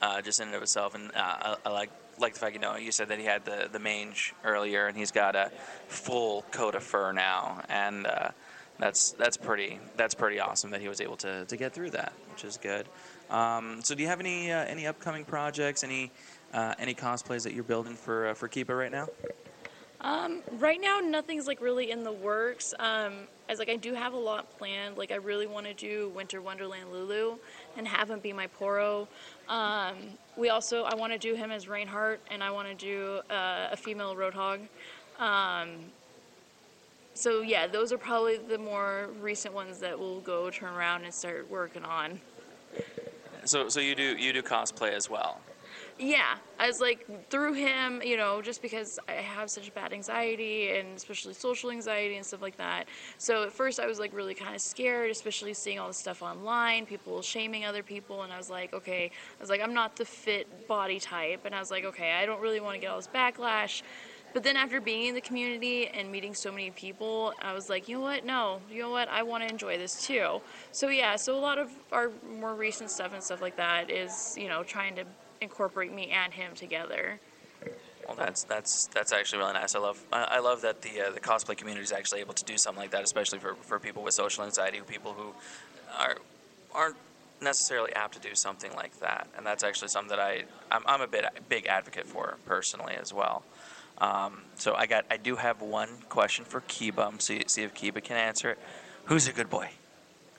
uh, 0.00 0.22
just 0.22 0.40
in 0.40 0.48
and 0.48 0.56
of 0.56 0.62
itself, 0.62 0.94
and 0.94 1.10
uh, 1.14 1.16
I, 1.16 1.56
I 1.66 1.70
like 1.70 1.90
like 2.18 2.34
the 2.34 2.40
fact 2.40 2.54
you 2.54 2.60
know 2.60 2.76
you 2.76 2.92
said 2.92 3.08
that 3.08 3.18
he 3.18 3.24
had 3.24 3.44
the 3.44 3.68
the 3.70 3.78
mange 3.78 4.34
earlier, 4.44 4.86
and 4.86 4.96
he's 4.96 5.10
got 5.10 5.36
a 5.36 5.50
full 5.88 6.42
coat 6.50 6.74
of 6.74 6.82
fur 6.82 7.12
now, 7.12 7.62
and 7.68 8.06
uh, 8.06 8.30
that's 8.78 9.12
that's 9.12 9.36
pretty 9.36 9.78
that's 9.96 10.14
pretty 10.14 10.40
awesome 10.40 10.70
that 10.70 10.80
he 10.80 10.88
was 10.88 11.00
able 11.00 11.16
to, 11.16 11.44
to 11.46 11.56
get 11.56 11.72
through 11.72 11.90
that, 11.90 12.12
which 12.30 12.44
is 12.44 12.56
good. 12.56 12.86
Um, 13.30 13.80
so, 13.82 13.94
do 13.94 14.02
you 14.02 14.08
have 14.08 14.20
any 14.20 14.52
uh, 14.52 14.64
any 14.64 14.86
upcoming 14.86 15.24
projects, 15.24 15.84
any 15.84 16.10
uh, 16.52 16.74
any 16.78 16.94
cosplays 16.94 17.42
that 17.44 17.54
you're 17.54 17.64
building 17.64 17.94
for 17.94 18.28
uh, 18.28 18.34
for 18.34 18.48
Kiba 18.48 18.76
right 18.76 18.92
now? 18.92 19.08
Um, 20.04 20.42
right 20.58 20.80
now, 20.80 21.00
nothing's 21.00 21.46
like 21.46 21.62
really 21.62 21.90
in 21.90 22.04
the 22.04 22.12
works. 22.12 22.74
Um, 22.78 23.26
as 23.48 23.58
like 23.58 23.70
I 23.70 23.76
do 23.76 23.94
have 23.94 24.12
a 24.12 24.18
lot 24.18 24.58
planned. 24.58 24.98
Like 24.98 25.10
I 25.10 25.16
really 25.16 25.46
want 25.46 25.66
to 25.66 25.72
do 25.72 26.10
Winter 26.14 26.42
Wonderland 26.42 26.92
Lulu 26.92 27.36
and 27.76 27.88
have 27.88 28.10
him 28.10 28.20
be 28.20 28.32
my 28.32 28.46
Poro. 28.46 29.08
Um, 29.48 29.96
we 30.36 30.50
also 30.50 30.84
I 30.84 30.94
want 30.94 31.12
to 31.12 31.18
do 31.18 31.34
him 31.34 31.50
as 31.50 31.68
Reinhardt 31.68 32.20
and 32.30 32.44
I 32.44 32.50
want 32.50 32.68
to 32.68 32.74
do 32.74 33.20
uh, 33.32 33.68
a 33.72 33.76
female 33.76 34.14
Roadhog. 34.14 34.60
Um, 35.18 35.70
so 37.14 37.40
yeah, 37.40 37.66
those 37.66 37.90
are 37.90 37.98
probably 37.98 38.36
the 38.36 38.58
more 38.58 39.08
recent 39.22 39.54
ones 39.54 39.78
that 39.78 39.98
we'll 39.98 40.20
go 40.20 40.50
turn 40.50 40.74
around 40.74 41.04
and 41.04 41.14
start 41.14 41.50
working 41.50 41.84
on. 41.84 42.20
So, 43.44 43.68
so 43.70 43.80
you 43.80 43.94
do 43.94 44.16
you 44.16 44.34
do 44.34 44.42
cosplay 44.42 44.92
as 44.92 45.08
well? 45.08 45.40
Yeah, 45.96 46.38
I 46.58 46.66
was 46.66 46.80
like 46.80 47.06
through 47.30 47.52
him, 47.52 48.02
you 48.04 48.16
know, 48.16 48.42
just 48.42 48.60
because 48.62 48.98
I 49.08 49.12
have 49.12 49.48
such 49.48 49.72
bad 49.74 49.92
anxiety 49.92 50.70
and 50.70 50.96
especially 50.96 51.34
social 51.34 51.70
anxiety 51.70 52.16
and 52.16 52.26
stuff 52.26 52.42
like 52.42 52.56
that. 52.56 52.88
So 53.16 53.44
at 53.44 53.52
first 53.52 53.78
I 53.78 53.86
was 53.86 54.00
like 54.00 54.12
really 54.12 54.34
kind 54.34 54.56
of 54.56 54.60
scared, 54.60 55.10
especially 55.12 55.54
seeing 55.54 55.78
all 55.78 55.86
the 55.86 55.94
stuff 55.94 56.20
online, 56.20 56.84
people 56.84 57.22
shaming 57.22 57.64
other 57.64 57.84
people, 57.84 58.22
and 58.22 58.32
I 58.32 58.36
was 58.36 58.50
like, 58.50 58.74
okay, 58.74 59.04
I 59.06 59.40
was 59.40 59.50
like, 59.50 59.60
I'm 59.60 59.72
not 59.72 59.94
the 59.94 60.04
fit 60.04 60.66
body 60.66 60.98
type, 60.98 61.42
and 61.44 61.54
I 61.54 61.60
was 61.60 61.70
like, 61.70 61.84
okay, 61.84 62.12
I 62.12 62.26
don't 62.26 62.40
really 62.40 62.60
want 62.60 62.74
to 62.74 62.80
get 62.80 62.88
all 62.88 62.96
this 62.96 63.08
backlash. 63.08 63.82
But 64.32 64.42
then 64.42 64.56
after 64.56 64.80
being 64.80 65.06
in 65.06 65.14
the 65.14 65.20
community 65.20 65.86
and 65.86 66.10
meeting 66.10 66.34
so 66.34 66.50
many 66.50 66.72
people, 66.72 67.32
I 67.40 67.52
was 67.52 67.70
like, 67.70 67.88
you 67.88 67.94
know 67.94 68.02
what? 68.02 68.24
No, 68.24 68.60
you 68.68 68.82
know 68.82 68.90
what? 68.90 69.08
I 69.08 69.22
want 69.22 69.44
to 69.44 69.48
enjoy 69.48 69.78
this 69.78 70.04
too. 70.04 70.40
So 70.72 70.88
yeah, 70.88 71.14
so 71.14 71.36
a 71.36 71.38
lot 71.38 71.56
of 71.56 71.70
our 71.92 72.10
more 72.28 72.56
recent 72.56 72.90
stuff 72.90 73.14
and 73.14 73.22
stuff 73.22 73.40
like 73.40 73.56
that 73.58 73.90
is, 73.92 74.34
you 74.36 74.48
know, 74.48 74.64
trying 74.64 74.96
to 74.96 75.04
incorporate 75.44 75.92
me 75.92 76.08
and 76.08 76.32
him 76.32 76.54
together. 76.54 77.20
Well, 78.06 78.16
that's 78.16 78.44
that's 78.44 78.86
that's 78.88 79.12
actually 79.12 79.38
really 79.38 79.54
nice. 79.54 79.74
I 79.74 79.78
love 79.78 80.02
I 80.12 80.40
love 80.40 80.60
that 80.62 80.82
the 80.82 81.00
uh, 81.00 81.10
the 81.12 81.20
cosplay 81.20 81.56
community 81.56 81.84
is 81.84 81.92
actually 81.92 82.20
able 82.20 82.34
to 82.34 82.44
do 82.44 82.58
something 82.58 82.82
like 82.82 82.90
that, 82.90 83.02
especially 83.02 83.38
for, 83.38 83.54
for 83.54 83.78
people 83.78 84.02
with 84.02 84.14
social 84.14 84.44
anxiety, 84.44 84.80
people 84.86 85.12
who 85.12 85.32
are 85.98 86.16
aren't 86.74 86.96
necessarily 87.40 87.92
apt 87.94 88.14
to 88.14 88.20
do 88.20 88.34
something 88.34 88.74
like 88.74 88.98
that. 89.00 89.28
And 89.36 89.46
that's 89.46 89.64
actually 89.64 89.88
something 89.88 90.10
that 90.10 90.20
I 90.20 90.42
I'm, 90.70 90.82
I'm 90.86 91.00
a 91.00 91.06
bit 91.06 91.24
big 91.48 91.66
advocate 91.66 92.06
for 92.06 92.36
personally 92.44 92.94
as 93.00 93.14
well. 93.14 93.42
Um, 93.98 94.42
so 94.56 94.74
I 94.74 94.86
got 94.86 95.06
I 95.10 95.16
do 95.16 95.36
have 95.36 95.62
one 95.62 95.88
question 96.08 96.44
for 96.44 96.60
Kiba. 96.62 97.22
See 97.22 97.44
see 97.46 97.62
if 97.62 97.74
Kiba 97.74 98.02
can 98.04 98.16
answer 98.16 98.50
it. 98.50 98.58
Who's 99.06 99.28
a 99.28 99.32
good 99.32 99.48
boy? 99.48 99.70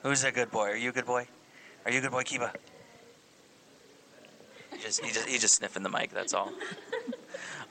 Who's 0.02 0.22
a 0.22 0.30
good 0.30 0.50
boy? 0.52 0.68
Are 0.70 0.76
you 0.76 0.90
a 0.90 0.92
good 0.92 1.06
boy? 1.06 1.26
Are 1.84 1.90
you 1.90 1.98
a 1.98 2.02
good 2.02 2.12
boy, 2.12 2.22
Kiba? 2.22 2.52
He 4.76 4.82
just 4.82 5.04
he 5.04 5.12
just 5.12 5.40
just 5.40 5.54
sniffing 5.54 5.82
the 5.82 5.88
mic. 5.88 6.10
That's 6.10 6.34
all. 6.34 6.52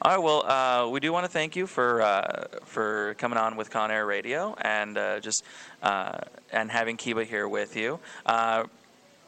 All 0.01 0.11
right. 0.11 0.21
Well, 0.21 0.45
uh, 0.45 0.89
we 0.89 0.99
do 0.99 1.13
want 1.13 1.25
to 1.25 1.31
thank 1.31 1.55
you 1.55 1.67
for 1.67 2.01
uh, 2.01 2.47
for 2.63 3.15
coming 3.17 3.37
on 3.37 3.55
with 3.55 3.69
Con 3.69 3.91
Air 3.91 4.05
Radio 4.05 4.55
and 4.61 4.97
uh, 4.97 5.19
just 5.19 5.43
uh, 5.83 6.17
and 6.51 6.71
having 6.71 6.97
Kiba 6.97 7.25
here 7.25 7.47
with 7.47 7.75
you. 7.75 7.99
Uh, 8.25 8.65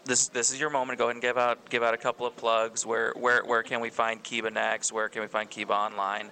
this 0.06 0.28
this 0.30 0.52
is 0.52 0.60
your 0.60 0.70
moment. 0.70 0.98
Go 0.98 1.06
ahead 1.06 1.16
and 1.16 1.22
give 1.22 1.38
out 1.38 1.70
give 1.70 1.84
out 1.84 1.94
a 1.94 1.98
couple 1.98 2.26
of 2.26 2.36
plugs. 2.36 2.86
Where 2.86 3.14
where 3.16 3.46
where 3.46 3.64
can 3.64 3.80
we 3.80 3.90
find 3.90 4.24
Kiba 4.24 4.52
next? 4.52 4.92
Where 4.92 5.10
can 5.10 5.22
we 5.22 5.28
find 5.28 5.50
Kiba 5.50 5.72
online? 5.72 6.30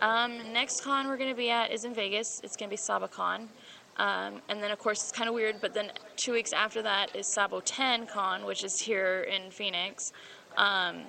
Um, 0.00 0.52
next 0.52 0.82
con 0.82 1.06
we're 1.06 1.16
going 1.16 1.30
to 1.30 1.36
be 1.36 1.50
at 1.50 1.70
is 1.70 1.84
in 1.84 1.94
Vegas. 1.94 2.40
It's 2.42 2.56
going 2.56 2.68
to 2.68 2.74
be 2.74 2.80
SaboCon. 2.80 3.46
Um, 3.98 4.40
and 4.48 4.62
then, 4.62 4.70
of 4.70 4.78
course, 4.78 5.02
it's 5.02 5.12
kind 5.12 5.28
of 5.28 5.34
weird, 5.34 5.56
but 5.60 5.74
then 5.74 5.92
two 6.16 6.32
weeks 6.32 6.52
after 6.52 6.82
that 6.82 7.14
is 7.14 7.26
Saboten 7.26 8.08
Con, 8.08 8.44
which 8.44 8.64
is 8.64 8.80
here 8.80 9.28
in 9.30 9.50
Phoenix. 9.50 10.12
Um, 10.56 11.02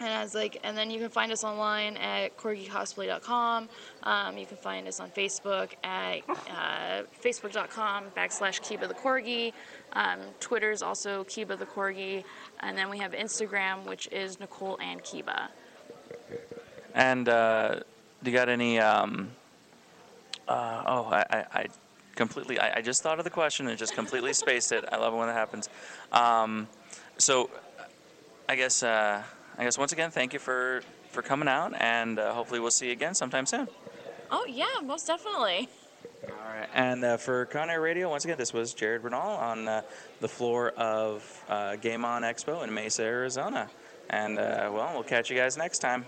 and 0.00 0.08
as 0.10 0.34
like, 0.34 0.60
and 0.62 0.76
then 0.76 0.90
you 0.90 1.00
can 1.00 1.08
find 1.08 1.32
us 1.32 1.42
online 1.42 1.96
at 1.96 2.36
corgicosplay.com. 2.36 3.68
Um, 4.04 4.38
you 4.38 4.46
can 4.46 4.56
find 4.56 4.86
us 4.86 5.00
on 5.00 5.10
Facebook 5.10 5.70
at 5.82 6.20
uh, 6.28 7.02
facebook.com 7.22 8.04
backslash 8.16 8.60
Kiba 8.60 8.86
the 8.86 8.94
Corgi. 8.94 9.52
Um, 9.94 10.20
Twitter 10.38 10.70
is 10.70 10.82
also 10.82 11.24
Kiba 11.24 11.58
the 11.58 11.66
Corgi. 11.66 12.22
And 12.60 12.78
then 12.78 12.90
we 12.90 12.98
have 12.98 13.12
Instagram, 13.12 13.84
which 13.86 14.06
is 14.12 14.38
Nicole 14.38 14.78
and 14.80 15.02
Kiba. 15.02 15.48
And 16.94 17.28
uh, 17.28 17.80
do 18.22 18.30
you 18.30 18.36
got 18.36 18.48
any? 18.48 18.78
Um, 18.78 19.30
uh, 20.46 20.82
oh, 20.86 21.04
I, 21.04 21.24
I, 21.30 21.44
I 21.52 21.66
completely. 22.14 22.58
I, 22.58 22.78
I 22.78 22.82
just 22.82 23.02
thought 23.02 23.18
of 23.18 23.24
the 23.24 23.30
question 23.30 23.68
and 23.68 23.78
just 23.78 23.94
completely 23.94 24.32
spaced 24.32 24.72
it. 24.72 24.84
I 24.90 24.96
love 24.96 25.12
it 25.12 25.16
when 25.16 25.26
that 25.26 25.34
happens. 25.34 25.68
Um, 26.12 26.68
so, 27.18 27.50
I 28.48 28.56
guess. 28.56 28.82
Uh, 28.82 29.22
I 29.58 29.64
guess 29.64 29.76
once 29.76 29.92
again, 29.92 30.10
thank 30.10 30.32
you 30.32 30.38
for 30.38 30.82
for 31.10 31.20
coming 31.20 31.48
out, 31.48 31.74
and 31.80 32.18
uh, 32.18 32.32
hopefully 32.32 32.60
we'll 32.60 32.70
see 32.70 32.86
you 32.86 32.92
again 32.92 33.14
sometime 33.14 33.44
soon. 33.44 33.66
Oh, 34.30 34.44
yeah, 34.46 34.66
most 34.84 35.06
definitely. 35.06 35.68
All 36.24 36.30
right. 36.54 36.68
And 36.74 37.04
uh, 37.04 37.16
for 37.16 37.46
Con 37.46 37.70
Air 37.70 37.80
Radio, 37.80 38.08
once 38.10 38.24
again, 38.24 38.36
this 38.38 38.52
was 38.52 38.74
Jared 38.74 39.02
Bernal 39.02 39.20
on 39.20 39.66
uh, 39.66 39.82
the 40.20 40.28
floor 40.28 40.70
of 40.70 41.44
uh, 41.48 41.76
Game 41.76 42.04
On 42.04 42.22
Expo 42.22 42.62
in 42.62 42.72
Mesa, 42.72 43.02
Arizona. 43.02 43.68
And 44.10 44.38
uh, 44.38 44.70
well, 44.72 44.90
we'll 44.94 45.02
catch 45.02 45.30
you 45.30 45.36
guys 45.36 45.56
next 45.56 45.78
time. 45.78 46.04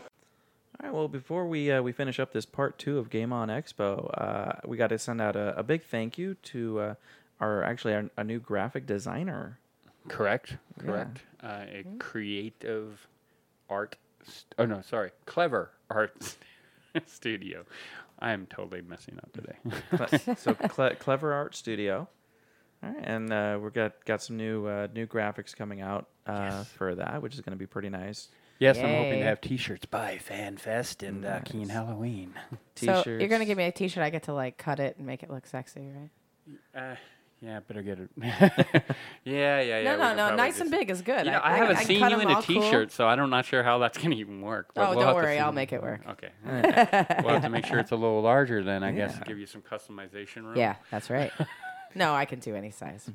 All 0.81 0.87
right. 0.89 0.95
Well, 0.95 1.09
before 1.09 1.47
we 1.47 1.71
uh, 1.71 1.83
we 1.83 1.93
finish 1.93 2.21
up 2.21 2.33
this 2.33 2.47
part 2.47 2.79
two 2.79 2.99
of 2.99 3.11
Game 3.11 3.33
On 3.33 3.49
Expo, 3.49 4.11
uh, 4.17 4.53
we 4.67 4.77
got 4.77 4.89
to 4.89 4.99
send 4.99 5.21
out 5.21 5.37
a, 5.37 5.59
a 5.59 5.63
big 5.63 5.83
thank 5.83 6.19
you 6.19 6.35
to 6.35 6.81
uh, 6.81 6.95
our 7.41 7.63
actually 7.65 7.95
our, 7.95 8.11
a 8.17 8.25
new 8.25 8.39
graphic 8.39 8.87
designer. 8.87 9.59
Correct. 10.09 10.57
Yeah. 10.85 11.05
Correct. 11.41 11.75
Uh, 11.75 11.91
a 11.91 11.99
creative 11.99 13.07
art. 13.69 13.97
St- 14.25 14.55
oh 14.59 14.67
no, 14.67 14.81
sorry, 14.83 15.11
clever 15.27 15.71
art 15.91 16.37
studio. 17.07 17.65
I 18.19 18.33
am 18.33 18.47
totally 18.47 18.83
messing 18.83 19.19
up 19.23 19.33
today. 19.33 20.35
So 20.37 20.55
Cle- 20.55 20.95
clever 20.99 21.33
art 21.33 21.55
studio. 21.55 22.09
All 22.83 22.91
right, 22.91 22.99
and 23.03 23.33
uh, 23.33 23.59
we've 23.63 23.73
got 23.73 24.05
got 24.05 24.23
some 24.23 24.37
new 24.37 24.67
uh, 24.67 24.89
new 24.95 25.07
graphics 25.07 25.55
coming 25.57 25.81
out 25.81 26.09
uh, 26.27 26.65
for 26.65 26.95
that, 26.95 27.23
which 27.23 27.35
is 27.35 27.41
going 27.41 27.53
to 27.53 27.59
be 27.59 27.67
pretty 27.67 27.89
nice. 27.91 28.29
Yes, 28.59 28.77
I'm 28.77 28.85
hoping 28.95 29.21
to 29.21 29.25
have 29.25 29.41
T-shirts 29.41 29.87
by 29.87 30.19
FanFest 30.29 31.07
and 31.09 31.25
uh, 31.25 31.41
Keen 31.41 31.69
Nice. 31.69 31.71
Halloween. 31.71 32.35
So 32.77 33.03
you're 33.07 33.29
gonna 33.29 33.45
give 33.45 33.59
me 33.59 33.65
a 33.65 33.73
T-shirt. 33.73 34.03
I 34.03 34.09
get 34.09 34.23
to 34.25 34.33
like 34.35 34.57
cut 34.57 34.81
it 34.81 34.97
and 34.97 35.07
make 35.07 35.23
it 35.23 35.31
look 35.31 35.47
sexy, 35.47 35.91
right? 35.95 36.11
Uh, 36.75 36.97
yeah, 37.41 37.61
better 37.61 37.83
get 37.83 37.99
it. 38.01 38.11
yeah, 38.23 38.81
yeah, 39.25 39.61
yeah. 39.63 39.83
No, 39.83 39.97
no, 39.97 40.15
no. 40.31 40.37
Nice 40.37 40.53
just- 40.59 40.61
and 40.63 40.71
big 40.71 40.91
is 40.91 41.03
good. 41.03 41.25
You 41.27 41.33
know, 41.33 41.39
I, 41.39 41.51
I- 41.51 41.55
I- 41.55 41.57
haven't 41.59 41.77
I 41.77 41.85
seen 41.85 42.01
cut 42.01 42.11
you 42.11 42.17
'em 42.19 42.23
in 42.23 42.31
a 42.31 42.35
all 42.37 42.43
cool. 42.43 42.61
T-shirt, 42.63 42.93
so 42.93 43.07
I'm 43.09 43.31
not 43.31 43.45
sure 43.45 43.63
how 43.63 43.79
that's 43.79 43.99
going 43.99 44.11
to 44.11 44.17
even 44.17 44.41
work. 44.43 44.73
but 44.75 44.83
Oh, 44.89 44.91
we'll 44.97 45.07
don't 45.07 45.15
worry. 45.15 45.39
I'll 45.39 45.53
make 45.53 45.73
it 45.73 45.83
work. 45.83 46.03
Okay. 46.09 46.29
we'll 46.45 47.33
have 47.35 47.43
to 47.43 47.49
make 47.49 47.67
sure 47.67 47.79
it's 47.79 47.93
a 47.93 47.97
little 47.97 48.21
larger 48.23 48.63
then, 48.63 48.83
I 48.83 48.93
guess, 48.93 49.13
Yeah. 49.15 49.19
to 49.21 49.25
give 49.25 49.39
you 49.39 49.47
some 49.47 49.63
customization 49.63 50.45
room. 50.45 50.57
Yeah, 50.57 50.77
that's 50.91 51.09
right. 51.11 51.33
no, 51.95 52.15
I 52.15 52.25
can 52.25 52.39
do 52.41 52.55
any 52.55 52.71
size. 52.71 53.11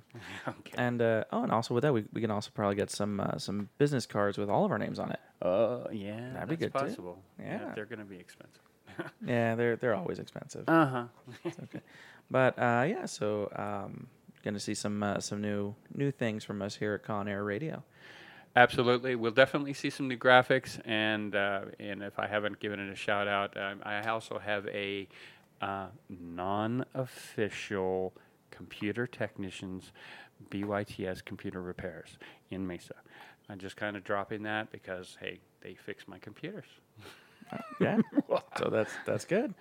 okay. 0.47 0.73
And 0.77 1.01
uh, 1.01 1.25
oh, 1.31 1.43
and 1.43 1.51
also 1.51 1.73
with 1.73 1.83
that, 1.83 1.93
we, 1.93 2.05
we 2.13 2.21
can 2.21 2.31
also 2.31 2.49
probably 2.53 2.75
get 2.75 2.89
some 2.89 3.19
uh, 3.19 3.37
some 3.37 3.69
business 3.77 4.05
cards 4.05 4.37
with 4.37 4.49
all 4.49 4.65
of 4.65 4.71
our 4.71 4.77
names 4.79 4.99
on 4.99 5.11
it. 5.11 5.19
Oh, 5.41 5.87
yeah. 5.91 6.31
That'd 6.33 6.49
be 6.49 6.55
that's 6.55 6.73
good 6.73 6.79
too. 6.79 6.85
possible. 6.85 7.19
Yeah. 7.39 7.71
They're 7.75 7.85
going 7.85 7.99
to 7.99 8.05
be 8.05 8.17
expensive. 8.17 8.61
Yeah, 9.25 9.55
they're 9.55 9.75
they're 9.75 9.93
always 9.93 10.19
expensive. 10.19 10.63
Uh 10.69 10.85
huh. 10.85 11.03
Okay. 11.63 11.81
But 12.29 12.57
uh, 12.57 12.85
yeah, 12.87 13.05
so 13.05 13.49
um, 13.55 14.07
gonna 14.43 14.59
see 14.59 14.73
some 14.73 15.03
uh, 15.03 15.19
some 15.19 15.41
new 15.41 15.75
new 15.93 16.11
things 16.11 16.43
from 16.43 16.61
us 16.61 16.75
here 16.75 16.93
at 16.93 17.03
Con 17.03 17.27
Air 17.27 17.43
Radio. 17.43 17.83
Absolutely, 18.55 19.15
we'll 19.15 19.31
definitely 19.31 19.73
see 19.73 19.89
some 19.89 20.07
new 20.07 20.17
graphics, 20.17 20.79
and 20.85 21.35
uh, 21.35 21.61
and 21.79 22.01
if 22.01 22.17
I 22.17 22.27
haven't 22.27 22.59
given 22.59 22.79
it 22.79 22.91
a 22.91 22.95
shout 22.95 23.27
out, 23.27 23.55
um, 23.57 23.81
I 23.83 24.07
also 24.07 24.39
have 24.39 24.65
a 24.67 25.07
uh, 25.61 25.87
non-official 26.09 28.13
computer 28.51 29.07
technicians 29.07 29.91
BYTS 30.49 31.23
computer 31.23 31.61
repairs 31.61 32.17
in 32.49 32.65
Mesa. 32.65 32.95
I'm 33.49 33.59
just 33.59 33.75
kind 33.75 33.95
of 33.95 34.03
dropping 34.03 34.43
that 34.43 34.71
because 34.71 35.17
hey, 35.19 35.39
they 35.61 35.75
fix 35.75 36.07
my 36.07 36.17
computers. 36.19 36.65
Yeah, 37.79 37.99
so 38.57 38.69
that's 38.69 38.91
that's 39.05 39.25
good. 39.25 39.53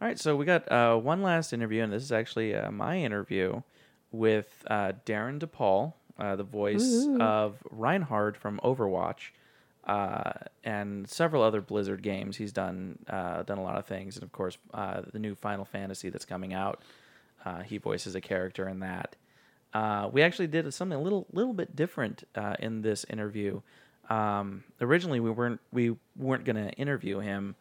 All 0.00 0.08
right, 0.08 0.18
so 0.18 0.34
we 0.34 0.46
got 0.46 0.70
uh, 0.72 0.96
one 0.96 1.20
last 1.22 1.52
interview, 1.52 1.82
and 1.82 1.92
this 1.92 2.02
is 2.02 2.10
actually 2.10 2.54
uh, 2.54 2.70
my 2.70 2.96
interview 2.96 3.60
with 4.10 4.48
uh, 4.66 4.92
Darin 5.04 5.38
De 5.38 5.46
Paul, 5.46 5.94
uh, 6.18 6.36
the 6.36 6.42
voice 6.42 7.04
Ooh. 7.04 7.20
of 7.20 7.58
Reinhardt 7.70 8.38
from 8.38 8.58
Overwatch, 8.64 9.32
uh, 9.86 10.32
and 10.64 11.06
several 11.06 11.42
other 11.42 11.60
Blizzard 11.60 12.02
games. 12.02 12.38
He's 12.38 12.50
done 12.50 12.98
uh, 13.10 13.42
done 13.42 13.58
a 13.58 13.62
lot 13.62 13.76
of 13.76 13.84
things, 13.84 14.16
and 14.16 14.22
of 14.22 14.32
course, 14.32 14.56
uh, 14.72 15.02
the 15.12 15.18
new 15.18 15.34
Final 15.34 15.66
Fantasy 15.66 16.08
that's 16.08 16.24
coming 16.24 16.54
out. 16.54 16.80
Uh, 17.44 17.60
he 17.60 17.76
voices 17.76 18.14
a 18.14 18.22
character 18.22 18.70
in 18.70 18.80
that. 18.80 19.16
Uh, 19.74 20.08
we 20.10 20.22
actually 20.22 20.46
did 20.46 20.72
something 20.72 20.98
a 20.98 21.02
little 21.02 21.26
little 21.30 21.52
bit 21.52 21.76
different 21.76 22.24
uh, 22.36 22.56
in 22.58 22.80
this 22.80 23.04
interview. 23.10 23.60
Um, 24.08 24.64
originally, 24.80 25.20
we 25.20 25.30
weren't 25.30 25.60
we 25.72 25.94
weren't 26.16 26.44
going 26.44 26.56
to 26.56 26.70
interview 26.72 27.18
him 27.18 27.54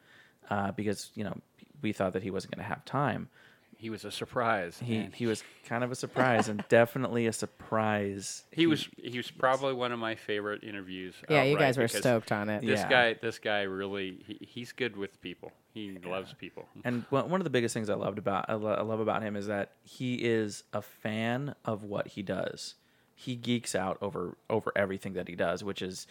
uh, 0.50 0.72
because 0.72 1.12
you 1.16 1.26
know 1.26 1.38
we 1.82 1.94
thought 1.94 2.14
that 2.14 2.24
he 2.24 2.32
wasn't 2.32 2.56
going 2.56 2.64
to 2.64 2.70
have 2.70 2.84
time. 2.86 3.30
He 3.78 3.90
was 3.90 4.04
a 4.04 4.12
surprise. 4.12 4.78
He 4.84 4.98
and 4.98 5.14
he 5.16 5.26
was 5.26 5.42
kind 5.64 5.86
of 5.86 5.92
a 5.92 5.96
surprise 5.96 6.50
and 6.50 6.64
definitely 6.70 7.28
a 7.28 7.32
surprise. 7.34 8.44
He 8.52 8.68
was 8.68 8.90
he 9.02 9.16
was 9.16 9.32
probably 9.32 9.74
one 9.74 9.94
of 9.94 10.00
my 10.00 10.16
favorite 10.16 10.66
interviews. 10.66 11.16
Yeah, 11.30 11.44
you 11.44 11.58
guys 11.58 11.78
were 11.78 11.88
stoked 11.88 12.34
on 12.34 12.50
it. 12.50 12.60
This 12.62 12.82
Yeah. 12.82 12.90
guy 12.90 13.14
this 13.22 13.40
guy 13.40 13.62
really 13.62 14.20
he, 14.28 14.38
he's 14.42 14.74
good 14.74 14.98
with 14.98 15.22
people. 15.22 15.54
He 15.74 15.98
loves 16.04 16.34
people. 16.34 16.68
And 16.84 17.06
one 17.10 17.30
one 17.30 17.40
of 17.40 17.46
the 17.46 17.50
biggest 17.50 17.74
things 17.74 17.90
I 17.90 17.94
loved 17.94 18.18
about 18.18 18.46
I, 18.50 18.56
lo- 18.56 18.74
I 18.74 18.82
love 18.82 19.00
about 19.00 19.22
him 19.24 19.38
is 19.38 19.48
that 19.48 19.72
he 19.84 20.16
is 20.16 20.66
a 20.74 20.82
fan 20.82 21.56
of 21.64 21.86
what 21.86 22.08
he 22.08 22.22
does. 22.22 22.76
He 23.16 23.38
geeks 23.38 23.76
out 23.76 23.98
over 24.02 24.36
over 24.50 24.74
everything 24.76 25.14
that 25.14 25.30
he 25.30 25.36
does, 25.36 25.64
which 25.64 25.82
is, 25.82 26.06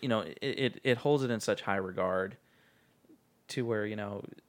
you 0.00 0.08
know, 0.08 0.20
it 0.20 0.38
it, 0.40 0.80
it 0.84 0.96
holds 0.96 1.22
it 1.22 1.30
in 1.30 1.40
such 1.40 1.60
high 1.60 1.76
regard. 1.76 2.38
To 3.48 3.66
where 3.66 3.84
you 3.84 3.96
know, 3.96 4.22
it, 4.30 4.42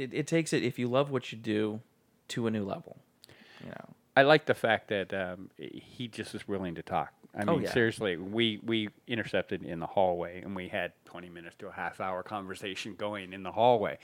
it 0.00 0.14
it 0.14 0.26
takes 0.26 0.52
it 0.52 0.62
if 0.62 0.78
you 0.78 0.88
love 0.88 1.10
what 1.10 1.30
you 1.32 1.38
do, 1.38 1.80
to 2.28 2.46
a 2.46 2.50
new 2.50 2.64
level. 2.64 2.96
You 3.62 3.68
know. 3.70 3.94
I 4.16 4.22
like 4.22 4.46
the 4.46 4.54
fact 4.54 4.88
that 4.88 5.14
um, 5.14 5.50
he 5.58 6.08
just 6.08 6.34
is 6.34 6.46
willing 6.48 6.74
to 6.74 6.82
talk. 6.82 7.12
I 7.34 7.44
Oh, 7.46 7.52
mean, 7.52 7.62
yeah. 7.62 7.72
seriously, 7.72 8.16
we 8.16 8.60
we 8.64 8.88
intercepted 9.06 9.62
in 9.62 9.78
the 9.78 9.86
hallway, 9.86 10.42
and 10.42 10.56
we 10.56 10.68
had 10.68 10.92
twenty 11.04 11.28
minutes 11.28 11.54
to 11.60 11.68
a 11.68 11.72
half 11.72 12.00
hour 12.00 12.22
conversation 12.22 12.94
going 12.96 13.32
in 13.32 13.44
the 13.44 13.52
hallway, 13.52 13.98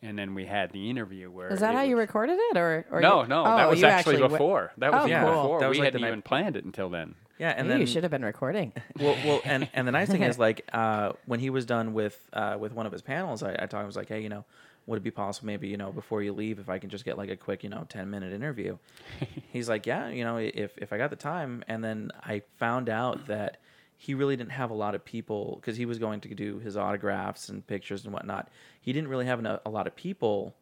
and 0.00 0.18
then 0.18 0.34
we 0.34 0.46
had 0.46 0.72
the 0.72 0.88
interview 0.88 1.30
where. 1.30 1.48
Is 1.52 1.60
that 1.60 1.74
it 1.74 1.76
how 1.76 1.82
you 1.82 1.98
recorded 1.98 2.38
it, 2.50 2.56
or, 2.56 2.86
or 2.90 3.00
no, 3.02 3.24
no, 3.24 3.42
oh, 3.44 3.56
that 3.56 3.68
was 3.68 3.80
you 3.80 3.86
actually, 3.86 4.18
went- 4.20 4.32
before. 4.32 4.72
That 4.78 4.92
was 4.92 5.02
oh, 5.04 5.08
even 5.08 5.22
cool. 5.22 5.42
before. 5.42 5.60
That 5.60 5.68
was 5.68 5.78
we 5.78 5.84
like 5.84 5.92
the 5.92 5.98
hadn't 5.98 6.00
night- 6.02 6.08
even 6.08 6.22
planned 6.22 6.56
it 6.56 6.64
until 6.64 6.88
then. 6.88 7.14
Yeah, 7.38 7.50
and 7.50 7.68
Maybe 7.68 7.68
then 7.68 7.80
you 7.80 7.86
should 7.86 8.02
have 8.02 8.10
been 8.10 8.24
recording. 8.24 8.72
well, 8.98 9.16
well, 9.26 9.40
and 9.44 9.68
and 9.74 9.86
the 9.86 9.92
nice 9.92 10.08
thing 10.08 10.22
is 10.30 10.38
like 10.38 10.66
uh, 10.72 11.12
when 11.26 11.38
he 11.40 11.50
was 11.50 11.66
done 11.66 11.92
with 11.92 12.18
uh, 12.32 12.56
with 12.58 12.72
one 12.72 12.86
of 12.86 12.92
his 12.92 13.02
panels, 13.02 13.42
I, 13.42 13.52
I 13.52 13.66
told 13.66 13.74
him 13.74 13.80
I 13.80 13.84
was 13.84 13.96
like, 13.96 14.08
hey, 14.08 14.22
you 14.22 14.28
know, 14.30 14.44
would 14.86 14.96
it 14.96 15.02
be 15.02 15.10
possible 15.10 15.46
maybe 15.46 15.68
you 15.68 15.76
know 15.76 15.92
before 15.92 16.22
you 16.22 16.32
leave 16.32 16.58
if 16.58 16.68
I 16.68 16.78
can 16.78 16.90
just 16.90 17.04
get 17.04 17.16
like 17.16 17.30
a 17.30 17.36
quick 17.36 17.62
you 17.62 17.70
know 17.70 17.86
ten 17.88 18.10
minute 18.10 18.32
interview? 18.32 18.78
He's 19.52 19.68
like, 19.68 19.86
yeah, 19.86 20.08
you 20.08 20.24
know, 20.24 20.36
if 20.36 20.76
if 20.78 20.92
I 20.92 20.98
got 20.98 21.10
the 21.10 21.16
time, 21.16 21.64
and 21.68 21.82
then 21.82 22.10
I 22.22 22.42
found 22.58 22.88
out 22.88 23.26
that 23.26 23.58
he 23.96 24.14
really 24.14 24.34
didn't 24.34 24.52
have 24.52 24.70
a 24.70 24.74
lot 24.74 24.94
of 24.94 25.04
people 25.04 25.58
because 25.60 25.76
he 25.76 25.84
was 25.84 25.98
going 25.98 26.22
to 26.22 26.34
do 26.34 26.58
his 26.58 26.74
autographs 26.74 27.50
and 27.50 27.66
pictures 27.66 28.04
and 28.04 28.14
whatnot. 28.14 28.48
He 28.80 28.94
didn't 28.94 29.08
really 29.08 29.26
have 29.26 29.44
a, 29.44 29.60
a 29.66 29.68
lot 29.68 29.86
of 29.86 29.94
people 29.94 30.54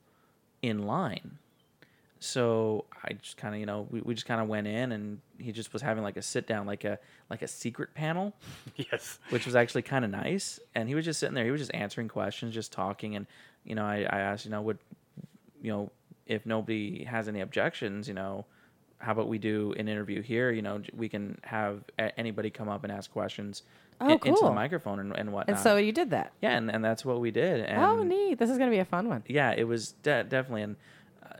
in 0.61 0.87
line. 0.87 1.39
So 2.21 2.87
I 3.05 3.13
just 3.13 3.37
kind 3.37 3.55
of, 3.55 3.61
you 3.61 3.67
know, 3.67 3.87
we, 3.91 4.01
we 4.01 4.15
just 4.15 4.27
kind 4.27 4.41
of 4.41 4.49
went 4.49 4.67
in 4.67 4.91
and 4.91 5.21
he 5.39 5.53
just 5.53 5.73
was 5.73 5.83
having 5.83 6.03
like 6.03 6.17
a 6.17 6.23
sit 6.23 6.49
down, 6.49 6.67
like 6.67 6.83
a 6.83 6.99
like 7.31 7.43
a 7.43 7.49
secret 7.49 7.95
panel. 7.95 8.35
Yes. 8.77 9.19
Which 9.31 9.47
was 9.47 9.55
actually 9.55 9.83
kind 9.83 10.05
of 10.05 10.11
nice. 10.11 10.59
And 10.75 10.89
he 10.89 10.95
was 10.95 11.05
just 11.05 11.21
sitting 11.21 11.35
there. 11.35 11.45
He 11.45 11.51
was 11.51 11.61
just 11.61 11.75
answering 11.75 12.09
questions, 12.09 12.55
just 12.55 12.73
talking. 12.73 13.15
And 13.15 13.27
you 13.65 13.75
know, 13.75 13.85
I, 13.85 14.07
I 14.09 14.21
asked, 14.21 14.45
you 14.45 14.51
know, 14.51 14.63
would 14.63 14.79
you 15.63 15.71
know 15.73 15.91
if 16.27 16.45
nobody 16.47 17.05
has 17.05 17.29
any 17.29 17.41
objections, 17.41 18.07
you 18.09 18.15
know, 18.15 18.45
how 18.99 19.13
about 19.13 19.29
we 19.29 19.39
do 19.39 19.73
an 19.79 19.89
interview 19.89 20.21
here? 20.23 20.51
You 20.51 20.63
know, 20.63 20.83
we 20.95 21.09
can 21.09 21.39
have 21.45 21.83
anybody 22.17 22.51
come 22.51 22.69
up 22.69 22.85
and 22.85 22.93
ask 22.93 23.11
questions 23.11 23.63
Oh, 24.01 24.07
in- 24.07 24.13
into 24.13 24.41
the 24.45 24.53
microphone 24.53 25.01
and, 25.01 25.17
and 25.19 25.33
whatnot. 25.33 25.57
And 25.57 25.59
so 25.59 25.77
you 25.77 25.91
did 25.91 26.11
that. 26.11 26.33
yeah, 26.41 26.57
and, 26.57 26.71
and 26.71 26.85
that's 26.85 27.05
what 27.05 27.19
we 27.21 27.33
did. 27.33 27.61
And 27.63 27.83
oh, 27.83 28.03
neat. 28.05 28.39
This 28.39 28.49
is 28.49 28.57
going 28.59 28.71
to 28.71 28.75
be 28.75 28.79
a 28.79 28.85
fun 28.85 29.09
one. 29.09 29.25
yeah, 29.27 29.53
it 29.57 29.65
was 29.65 29.93
de- 30.05 30.23
definitely 30.23 30.63
an 30.63 30.77
uh, 31.25 31.35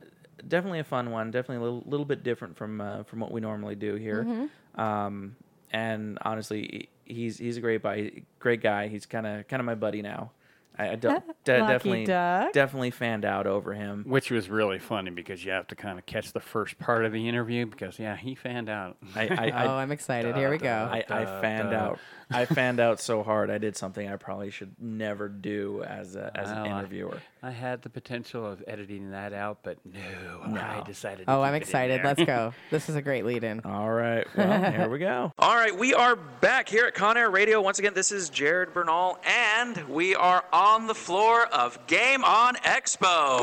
definitely 0.49 0.81
a 0.81 0.85
fun 0.85 1.11
one. 1.13 1.31
Definitely 1.31 1.57
a 1.57 1.61
little, 1.71 1.83
little 1.87 2.07
bit 2.07 2.25
different 2.25 2.57
from 2.57 2.81
uh, 2.81 3.05
from 3.05 3.21
what 3.21 3.31
we 3.31 3.41
normally 3.41 3.77
do 3.77 3.95
here. 3.95 4.25
Mhm. 4.25 4.81
Um, 4.81 5.37
and 5.71 6.19
honestly, 6.23 6.89
he's 7.05 7.39
he's 7.39 7.59
a 7.59 7.61
great 7.61 7.83
guy. 7.83 8.11
Great 8.41 8.61
guy. 8.63 8.89
He's 8.89 9.07
kind 9.07 9.27
of 9.27 9.47
kind 9.47 9.61
of 9.61 9.67
my 9.67 9.75
buddy 9.77 10.03
now. 10.03 10.33
I, 10.79 10.91
I 10.91 10.95
de- 10.95 11.09
de- 11.45 11.59
definitely 11.59 12.05
duck. 12.05 12.53
definitely 12.53 12.91
fanned 12.91 13.25
out 13.25 13.47
over 13.47 13.75
him. 13.75 14.05
Which 14.07 14.31
was 14.31 14.49
really 14.49 14.79
funny 14.79 15.11
because 15.11 15.45
you 15.45 15.51
have 15.51 15.67
to 15.69 15.75
kind 15.75 15.99
of 15.99 16.07
catch 16.07 16.33
the 16.33 16.41
first 16.41 16.79
part 16.79 17.05
of 17.05 17.13
the 17.13 17.29
interview 17.29 17.67
because 17.67 17.99
yeah, 17.99 18.17
he 18.17 18.35
fanned 18.35 18.69
out. 18.69 18.97
I, 19.15 19.29
I, 19.29 19.51
I 19.55 19.67
Oh, 19.67 19.75
I'm 19.75 19.93
excited. 19.93 20.37
Here 20.37 20.51
we 20.51 20.59
go. 20.59 20.89
I, 20.91 21.05
I 21.09 21.25
fanned 21.41 21.75
out. 21.75 21.99
I 22.31 22.45
fanned 22.45 22.79
out 22.81 23.01
so 23.01 23.23
hard. 23.23 23.51
I 23.51 23.59
did 23.59 23.77
something 23.77 24.07
I 24.09 24.17
probably 24.17 24.51
should 24.51 24.75
never 24.79 25.29
do 25.29 25.83
as 25.83 26.15
a, 26.17 26.31
as 26.35 26.51
an 26.51 26.57
Well, 26.63 26.65
I- 26.75 26.79
interviewer. 26.81 27.19
I 27.43 27.51
had 27.53 27.83
the 27.83 27.89
potential 27.89 28.45
of 28.45 28.65
editing 28.67 29.13
that 29.13 29.33
out, 29.33 29.59
but 29.63 29.79
no, 29.87 30.45
no. 30.49 30.61
I 30.61 30.83
decided. 30.85 31.27
To 31.27 31.33
Oh, 31.33 31.41
I'm 31.41 31.53
keep 31.53 31.53
it 31.53 31.57
in 31.57 31.63
excited. 31.63 31.99
there. 32.01 32.05
Let's 32.05 32.25
go. 32.25 32.53
This 32.73 32.89
is 32.89 32.97
a 32.97 33.03
great 33.03 33.25
lead 33.25 33.45
in. 33.45 33.61
All 33.61 33.91
right. 33.91 34.27
Well, 34.37 34.73
here 34.73 34.89
we 34.89 34.99
go. 34.99 35.33
All 35.39 35.55
right, 35.55 35.77
we 35.77 35.95
are 35.95 36.17
back 36.17 36.69
here 36.69 36.87
at 36.87 36.95
Con 36.95 37.17
Air 37.17 37.31
Radio. 37.31 37.61
Once 37.63 37.79
again, 37.79 37.95
this 37.95 38.11
is 38.13 38.29
Jared 38.29 38.75
Bernal, 38.75 39.19
and 39.25 39.77
we 39.89 40.15
are 40.17 40.45
on 40.53 40.87
the 40.89 40.95
floor 40.97 41.47
of 41.47 41.79
Game 41.87 42.25
On 42.25 42.55
Expo. 42.57 43.39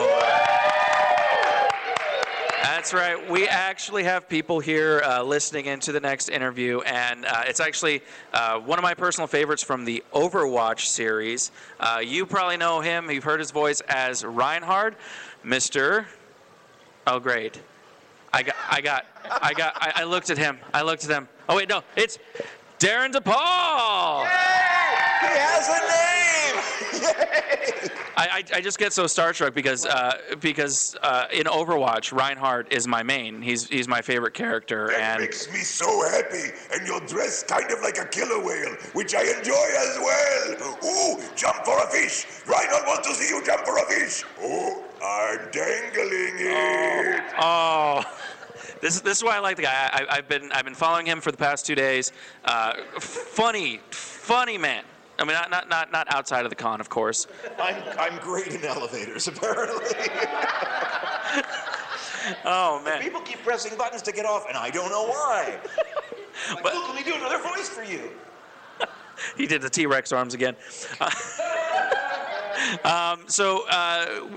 That's 2.65 2.95
right. 2.95 3.29
We 3.29 3.47
actually 3.47 4.05
have 4.05 4.27
people 4.27 4.59
here 4.59 4.99
uh, 5.05 5.21
listening 5.21 5.67
into 5.67 5.91
the 5.91 5.99
next 5.99 6.29
interview, 6.29 6.79
and 6.81 7.23
uh, 7.23 7.43
it's 7.45 7.59
actually 7.59 8.01
uh, 8.33 8.57
one 8.57 8.79
of 8.79 8.83
my 8.83 8.95
personal 8.95 9.27
favorites 9.27 9.61
from 9.61 9.85
the 9.85 10.03
Overwatch 10.15 10.79
series. 10.79 11.51
Uh, 11.79 12.01
you 12.03 12.25
probably 12.25 12.57
know 12.57 12.79
him. 12.79 13.11
You've 13.11 13.23
heard 13.23 13.39
his 13.39 13.51
voice 13.51 13.81
as 13.81 14.25
Reinhardt, 14.25 14.97
Mr. 15.45 16.05
Oh, 17.05 17.19
great. 17.19 17.61
I 18.33 18.41
got, 18.41 18.55
I 18.67 18.81
got, 18.81 19.05
I 19.29 19.53
got, 19.53 19.73
I, 19.75 19.91
I 19.97 20.03
looked 20.05 20.31
at 20.31 20.39
him. 20.39 20.57
I 20.73 20.81
looked 20.81 21.03
at 21.05 21.11
him. 21.11 21.27
Oh, 21.47 21.57
wait, 21.57 21.69
no, 21.69 21.83
it's 21.95 22.17
Darin 22.79 23.11
De 23.11 23.21
Paul. 23.21 24.23
He 24.23 24.27
has 25.37 25.69
a 25.69 25.87
name! 25.87 26.24
I, 28.17 28.27
I, 28.27 28.43
I 28.55 28.61
just 28.61 28.77
get 28.79 28.93
so 28.93 29.05
starstruck 29.05 29.53
because 29.53 29.85
uh, 29.85 30.17
because 30.39 30.95
uh, 31.01 31.25
in 31.33 31.43
Overwatch, 31.45 32.13
Reinhardt 32.13 32.71
is 32.71 32.87
my 32.87 33.03
main. 33.03 33.41
He's 33.41 33.67
he's 33.67 33.87
my 33.87 34.01
favorite 34.01 34.33
character, 34.33 34.91
and 34.93 35.21
Makes 35.21 35.51
me 35.51 35.59
so 35.59 36.07
happy, 36.09 36.51
and 36.73 36.87
you're 36.87 37.01
dressed 37.01 37.47
kind 37.47 37.69
of 37.71 37.81
like 37.81 37.97
a 37.97 38.05
killer 38.05 38.39
whale, 38.43 38.75
which 38.93 39.13
I 39.15 39.21
enjoy 39.21 39.67
as 39.77 39.99
well. 39.99 40.77
Ooh, 40.85 41.21
jump 41.35 41.65
for 41.65 41.77
a 41.83 41.87
fish! 41.87 42.25
Reinhardt 42.47 42.87
wants 42.87 43.07
to 43.07 43.13
see 43.15 43.33
you 43.35 43.43
jump 43.45 43.65
for 43.65 43.77
a 43.77 43.85
fish! 43.85 44.23
Oh, 44.41 44.83
I'm 45.03 45.51
dangling 45.51 46.35
it! 46.39 47.23
oh. 47.39 48.03
This, 48.81 48.99
this 49.01 49.17
is 49.17 49.23
why 49.23 49.37
I 49.37 49.39
like 49.39 49.55
the 49.55 49.63
guy. 49.63 49.89
I, 49.93 50.01
I- 50.03 50.17
I've 50.17 50.27
been 50.27 50.51
I've 50.51 50.65
been 50.65 50.75
following 50.75 51.05
him 51.05 51.19
for 51.21 51.31
the 51.31 51.37
past 51.37 51.65
two 51.65 51.75
days. 51.75 52.11
Uh, 52.43 52.73
funny, 52.99 53.79
funny 53.89 54.57
man. 54.57 54.83
I 55.17 55.23
mean, 55.23 55.33
not, 55.33 55.49
not 55.49 55.69
not 55.69 55.91
not 55.91 56.13
outside 56.13 56.43
of 56.45 56.49
the 56.49 56.55
con, 56.55 56.81
of 56.81 56.89
course. 56.89 57.27
I'm, 57.59 57.81
I'm 57.97 58.19
great 58.19 58.47
in 58.47 58.63
elevators, 58.65 59.27
apparently. 59.29 59.85
Oh 62.43 62.81
man. 62.83 63.01
People 63.03 63.21
keep 63.21 63.43
pressing 63.43 63.77
buttons 63.77 64.01
to 64.01 64.11
get 64.11 64.25
off, 64.25 64.47
and 64.47 64.57
I 64.57 64.71
don't 64.71 64.89
know 64.89 65.05
why. 65.05 65.59
like, 66.55 66.63
look, 66.63 66.87
let 66.87 66.95
me 66.95 67.03
do 67.03 67.13
another 67.15 67.37
voice 67.37 67.69
for 67.69 67.83
you. 67.83 68.09
he 69.37 69.45
did 69.45 69.61
the 69.61 69.69
T-Rex 69.69 70.11
arms 70.11 70.33
again. 70.33 70.55
Uh, 70.99 71.11
um, 72.83 73.25
so 73.27 73.67
uh, 73.69 74.27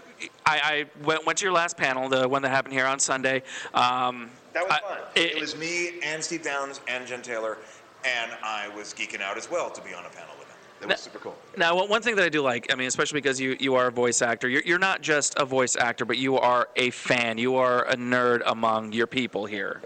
I, 0.45 0.61
I 0.61 0.85
went, 1.03 1.25
went 1.25 1.39
to 1.39 1.45
your 1.47 1.53
last 1.55 1.79
panel, 1.79 2.11
the 2.11 2.29
one 2.29 2.43
that 2.43 2.51
happened 2.51 2.75
here 2.75 2.85
on 2.85 2.99
Sunday. 2.99 3.43
Um, 3.73 4.31
That 4.53 4.65
was 4.65 4.73
I- 4.73 4.81
fun. 4.81 4.99
It, 5.15 5.41
was 5.41 5.57
me 5.57 6.01
and 6.05 6.23
Steve 6.23 6.43
Downes 6.43 6.83
and 6.89 7.07
Jen 7.07 7.23
Taylor, 7.23 7.57
and 8.05 8.33
I 8.43 8.69
was 8.77 8.93
geeking 8.93 9.23
out 9.23 9.39
as 9.39 9.51
well 9.51 9.71
to 9.71 9.81
be 9.81 9.95
on 9.95 10.05
a 10.05 10.11
panel. 10.11 10.35
That 10.81 10.89
was 10.89 11.01
super 11.01 11.19
cool. 11.19 11.37
Now, 11.57 11.85
one- 11.85 12.03
thing 12.03 12.15
that 12.17 12.25
I 12.25 12.29
do 12.29 12.43
like, 12.43 12.73
I 12.73 12.77
mean, 12.77 12.87
especially 12.87 13.21
because 13.21 13.41
you, 13.41 13.57
you 13.59 13.75
are 13.75 13.89
a 13.89 13.93
voice 13.93 14.23
actor, 14.23 14.49
you're, 14.49 14.63
you're 14.63 14.79
not 14.79 15.03
just 15.03 15.37
a 15.37 15.45
voice 15.45 15.77
actor, 15.77 16.05
but 16.05 16.17
you 16.17 16.39
are 16.39 16.69
a 16.77 16.91
fan. 16.91 17.39
You 17.39 17.57
are 17.57 17.85
a 17.87 17.97
nerd 17.97 18.43
among 18.47 18.93
your 18.93 19.09
people 19.09 19.45
here. 19.45 19.83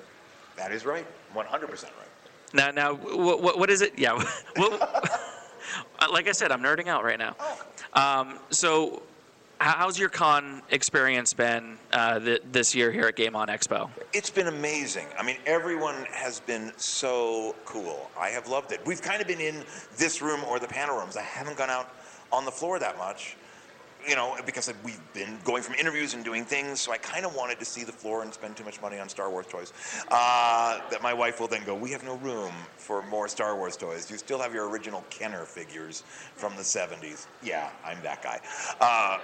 That 0.57 0.73
is 0.73 0.85
right. 0.85 1.07
100% 1.35 1.49
right. 1.49 1.91
Now, 2.53 2.71
now, 2.71 2.95
what, 2.95 3.59
what 3.59 3.71
is 3.71 3.81
it? 3.81 3.99
Yeah. 3.99 4.13
like 6.13 6.29
I 6.29 6.33
said, 6.33 6.53
I'm 6.53 6.61
nerding 6.61 6.89
out 6.89 7.05
right 7.05 7.19
now. 7.19 7.35
Um, 7.95 8.39
so, 8.51 9.03
how's 9.63 9.99
your 9.99 10.09
con 10.09 10.61
experience 10.71 11.33
been 11.33 11.79
uh, 11.93 12.19
th- 12.19 12.43
this 12.51 12.75
year 12.75 12.91
here 12.91 13.07
at 13.07 13.17
Game 13.17 13.37
On 13.37 13.47
Expo? 13.49 13.89
It's 14.13 14.31
been 14.31 14.49
amazing. 14.49 15.07
I 15.17 15.23
mean, 15.23 15.37
everyone 15.47 16.05
has 16.11 16.41
been 16.41 16.73
so 16.77 17.55
cool. 17.65 18.11
I 18.19 18.29
have 18.31 18.49
loved 18.49 18.73
it. 18.73 18.81
We've 18.85 19.03
kind 19.03 19.23
of 19.23 19.29
been 19.29 19.41
in 19.41 19.63
this 19.97 20.21
room 20.21 20.43
or 20.45 20.59
the 20.59 20.67
panel 20.67 20.99
rooms. 20.99 21.17
I 21.17 21.23
haven't 21.23 21.57
gone 21.57 21.71
out 21.71 21.95
on 22.33 22.45
the 22.45 22.51
floor 22.51 22.79
that 22.81 22.99
much, 22.99 23.37
you 24.09 24.17
know, 24.17 24.37
because 24.45 24.73
we've 24.85 25.01
been 25.13 25.39
going 25.45 25.63
from 25.63 25.75
interviews 25.75 26.15
and 26.15 26.25
doing 26.25 26.45
things. 26.45 26.81
So 26.81 26.93
I 26.93 26.99
kind 26.99 27.25
of 27.25 27.35
wanted 27.35 27.59
to 27.59 27.65
see 27.65 27.85
the 27.85 27.93
floor 27.93 28.23
and 28.23 28.33
spend 28.33 28.57
too 28.57 28.65
much 28.65 28.81
money 28.81 28.99
on 28.99 29.09
Star 29.09 29.31
Wars 29.31 29.47
toys. 29.49 29.73
Uh, 30.11 30.81
that 30.91 31.03
my 31.03 31.15
wife 31.15 31.41
will 31.41 31.49
then 31.49 31.65
go, 31.65 31.75
We 31.75 31.91
have 31.91 32.05
no 32.05 32.17
room 32.17 32.53
for 32.77 33.03
more 33.07 33.29
Star 33.29 33.57
Wars 33.57 33.77
toys. 33.77 34.11
You 34.11 34.19
still 34.19 34.39
have 34.39 34.53
your 34.53 34.69
original 34.69 35.05
Kenner 35.11 35.45
figures 35.45 36.03
from 36.37 36.57
the 36.57 36.63
70s. 36.63 37.27
Yeah, 37.43 37.71
I'm 37.85 38.03
that 38.03 38.23
guy. 38.23 38.41
Uh, 38.81 39.19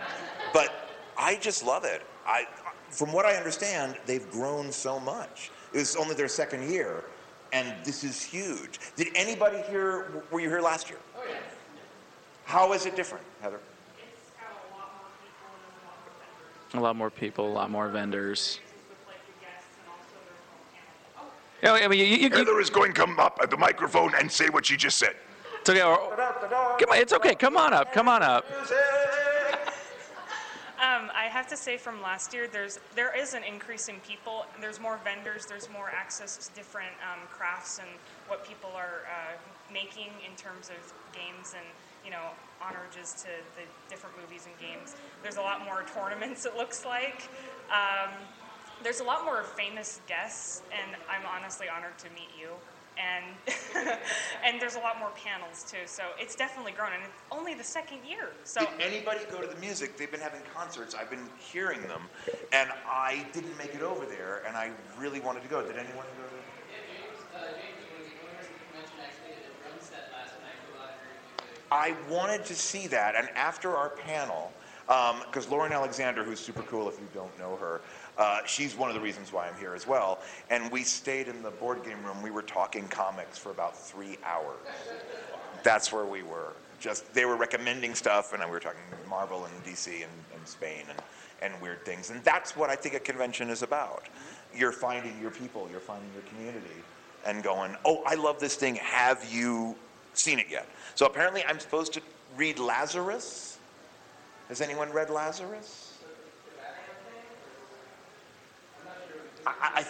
but 0.53 0.73
I 1.17 1.37
just 1.37 1.65
love 1.65 1.85
it. 1.85 2.03
I, 2.27 2.47
from 2.91 3.13
what 3.13 3.27
I 3.27 3.35
understand, 3.35 3.97
they've 4.07 4.29
grown 4.31 4.71
so 4.71 5.01
much. 5.01 5.51
It 5.73 5.79
was 5.79 5.97
only 5.97 6.15
their 6.15 6.29
second 6.29 6.71
year, 6.71 7.05
and 7.53 7.75
this 7.85 8.05
is 8.05 8.23
huge. 8.23 8.79
Did 8.97 9.09
anybody 9.15 9.61
here? 9.69 10.25
Were 10.31 10.41
you 10.41 10.49
here 10.49 10.61
last 10.61 10.89
year? 10.89 10.99
Oh 11.17 11.23
yeah. 11.29 11.37
How 12.45 12.73
is 12.73 12.87
it 12.87 12.97
different, 12.97 13.25
Heather? 13.43 13.61
A 16.75 16.81
lot 16.81 16.97
more 16.97 17.11
people, 17.11 17.49
a 17.49 17.53
lot 17.53 17.71
more 17.71 17.89
vendors. 17.89 18.61
Yeah, 21.63 21.73
I 21.73 21.89
mean, 21.89 21.99
you, 21.99 22.05
you, 22.05 22.17
you, 22.17 22.31
Heather 22.31 22.61
is 22.61 22.71
going 22.71 22.93
to 22.93 23.01
come 23.01 23.19
up 23.19 23.41
at 23.43 23.51
the 23.51 23.57
microphone 23.57 24.13
and 24.15 24.31
say 24.31 24.49
what 24.49 24.67
she 24.67 24.77
just 24.77 24.97
said. 24.99 25.17
it's 25.61 25.71
okay. 25.71 25.81
Come 25.81 26.91
on, 26.91 26.99
it's 26.99 27.13
okay. 27.13 27.35
Come 27.35 27.57
on 27.57 27.73
up. 27.73 27.93
Come 27.93 28.09
on 28.09 28.23
up. 28.23 28.47
Um, 30.79 31.11
I 31.13 31.25
have 31.25 31.49
to 31.49 31.57
say, 31.57 31.77
from 31.77 32.01
last 32.01 32.33
year, 32.33 32.47
there's 32.47 32.79
there 32.95 33.11
is 33.13 33.35
an 33.35 33.43
increase 33.43 33.89
in 33.89 33.97
people. 34.07 34.47
There's 34.61 34.79
more 34.79 35.01
vendors. 35.03 35.45
There's 35.45 35.69
more 35.69 35.91
access 35.91 36.37
to 36.47 36.55
different 36.55 36.95
um, 37.03 37.27
crafts 37.29 37.81
and 37.81 37.89
what 38.29 38.47
people 38.47 38.71
are 38.77 39.03
uh, 39.11 39.35
making 39.73 40.13
in 40.25 40.37
terms 40.37 40.71
of 40.71 40.95
games 41.13 41.57
and 41.59 41.67
you 42.05 42.11
know 42.11 42.31
honorages 42.61 43.15
to 43.23 43.29
the 43.57 43.65
different 43.89 44.17
movies 44.21 44.47
and 44.47 44.55
games. 44.59 44.97
There's 45.23 45.37
a 45.37 45.41
lot 45.41 45.65
more 45.65 45.85
tournaments. 45.95 46.45
It 46.45 46.57
looks 46.57 46.85
like. 46.85 47.29
Um, 47.71 48.11
there's 48.83 49.01
a 49.01 49.05
lot 49.05 49.25
more 49.25 49.43
famous 49.43 50.01
guests, 50.07 50.63
and 50.73 50.97
I'm 51.11 51.27
honestly 51.27 51.67
honored 51.69 51.99
to 51.99 52.07
meet 52.11 52.31
you. 52.39 52.51
And 52.99 53.25
and 54.45 54.61
there's 54.61 54.75
a 54.75 54.81
lot 54.81 54.99
more 54.99 55.11
panels 55.11 55.65
too. 55.69 55.87
So 55.87 56.03
it's 56.19 56.35
definitely 56.35 56.73
grown, 56.73 56.93
and 56.93 57.03
it's 57.05 57.23
only 57.31 57.55
the 57.55 57.63
second 57.63 57.99
year. 58.09 58.31
So 58.43 58.61
Did 58.61 58.81
anybody 58.81 59.21
go 59.31 59.41
to 59.41 59.47
the 59.47 59.61
music? 59.61 59.97
They've 59.97 60.11
been 60.11 60.21
having 60.21 60.41
concerts. 60.53 60.95
I've 60.97 61.11
been 61.11 61.29
hearing 61.39 61.83
them, 61.83 62.03
and 62.53 62.71
I 62.89 63.25
didn't 63.33 63.57
make 63.57 63.75
it 63.75 63.83
over 63.83 64.05
there, 64.05 64.43
and 64.47 64.57
I 64.57 64.73
really 64.99 65.21
wanted 65.21 65.43
to 65.43 65.49
go. 65.49 65.63
Did 65.63 65.77
anyone 65.77 66.07
go 66.19 66.27
to? 66.27 66.39
I 71.71 71.95
wanted 72.09 72.45
to 72.47 72.55
see 72.55 72.87
that, 72.89 73.15
and 73.15 73.29
after 73.31 73.77
our 73.77 73.91
panel, 73.91 74.53
because 74.87 75.49
Lauren 75.51 75.73
Alexander, 75.73 76.25
who's 76.25 76.41
super 76.41 76.63
cool 76.63 76.89
if 76.89 76.99
you 76.99 77.07
don't 77.13 77.37
know 77.39 77.57
her, 77.57 77.83
uh, 78.17 78.41
she's 78.47 78.75
one 78.75 78.89
of 78.89 78.95
the 78.95 79.01
reasons 79.01 79.33
why 79.33 79.47
I'm 79.47 79.55
here 79.61 79.75
as 79.75 79.87
well. 79.87 80.21
And 80.49 80.71
we 80.73 80.83
stayed 80.83 81.29
in 81.29 81.43
the 81.43 81.51
board 81.51 81.85
game 81.85 82.03
room. 82.05 82.23
We 82.23 82.31
were 82.31 82.43
talking 82.43 82.89
comics 82.89 83.37
for 83.37 83.51
about 83.51 83.77
three 83.77 84.17
hours. 84.25 84.57
That's 85.63 85.93
where 85.93 86.07
we 86.07 86.23
were. 86.23 86.55
Just 86.81 87.13
they 87.13 87.25
were 87.25 87.37
recommending 87.37 87.95
stuff, 87.95 88.33
and 88.33 88.43
we 88.43 88.51
were 88.51 88.61
talking 88.61 88.81
Marvel 89.09 89.45
and 89.45 89.65
DC 89.65 89.89
and, 89.89 90.13
and 90.35 90.47
Spain 90.47 90.85
and, 90.89 91.53
and 91.53 91.63
weird 91.63 91.85
things. 91.85 92.11
And 92.11 92.23
that's 92.25 92.57
what 92.57 92.71
I 92.71 92.77
think 92.77 92.95
a 92.95 93.01
convention 93.01 93.51
is 93.51 93.63
about. 93.63 94.09
You're 94.55 94.73
finding 94.73 95.21
your 95.21 95.31
people, 95.31 95.69
you're 95.71 95.81
finding 95.81 96.09
your 96.15 96.23
community, 96.23 96.83
and 97.27 97.43
going, 97.43 97.77
oh, 97.85 98.03
I 98.07 98.15
love 98.15 98.41
this 98.41 98.55
thing. 98.55 98.77
Have 98.77 99.27
you 99.31 99.77
seen 100.19 100.39
it 100.39 100.47
yet? 100.51 100.69
So 100.95 101.07
apparently, 101.07 101.45
I'm 101.45 101.59
supposed 101.59 101.93
to 101.95 102.01
read 102.37 102.59
Lazarus. 102.59 103.59
Has 104.49 104.61
anyone 104.61 104.91
read 104.93 105.11
Lazarus? 105.11 105.99
I, 109.47 109.53
I, 109.75 109.87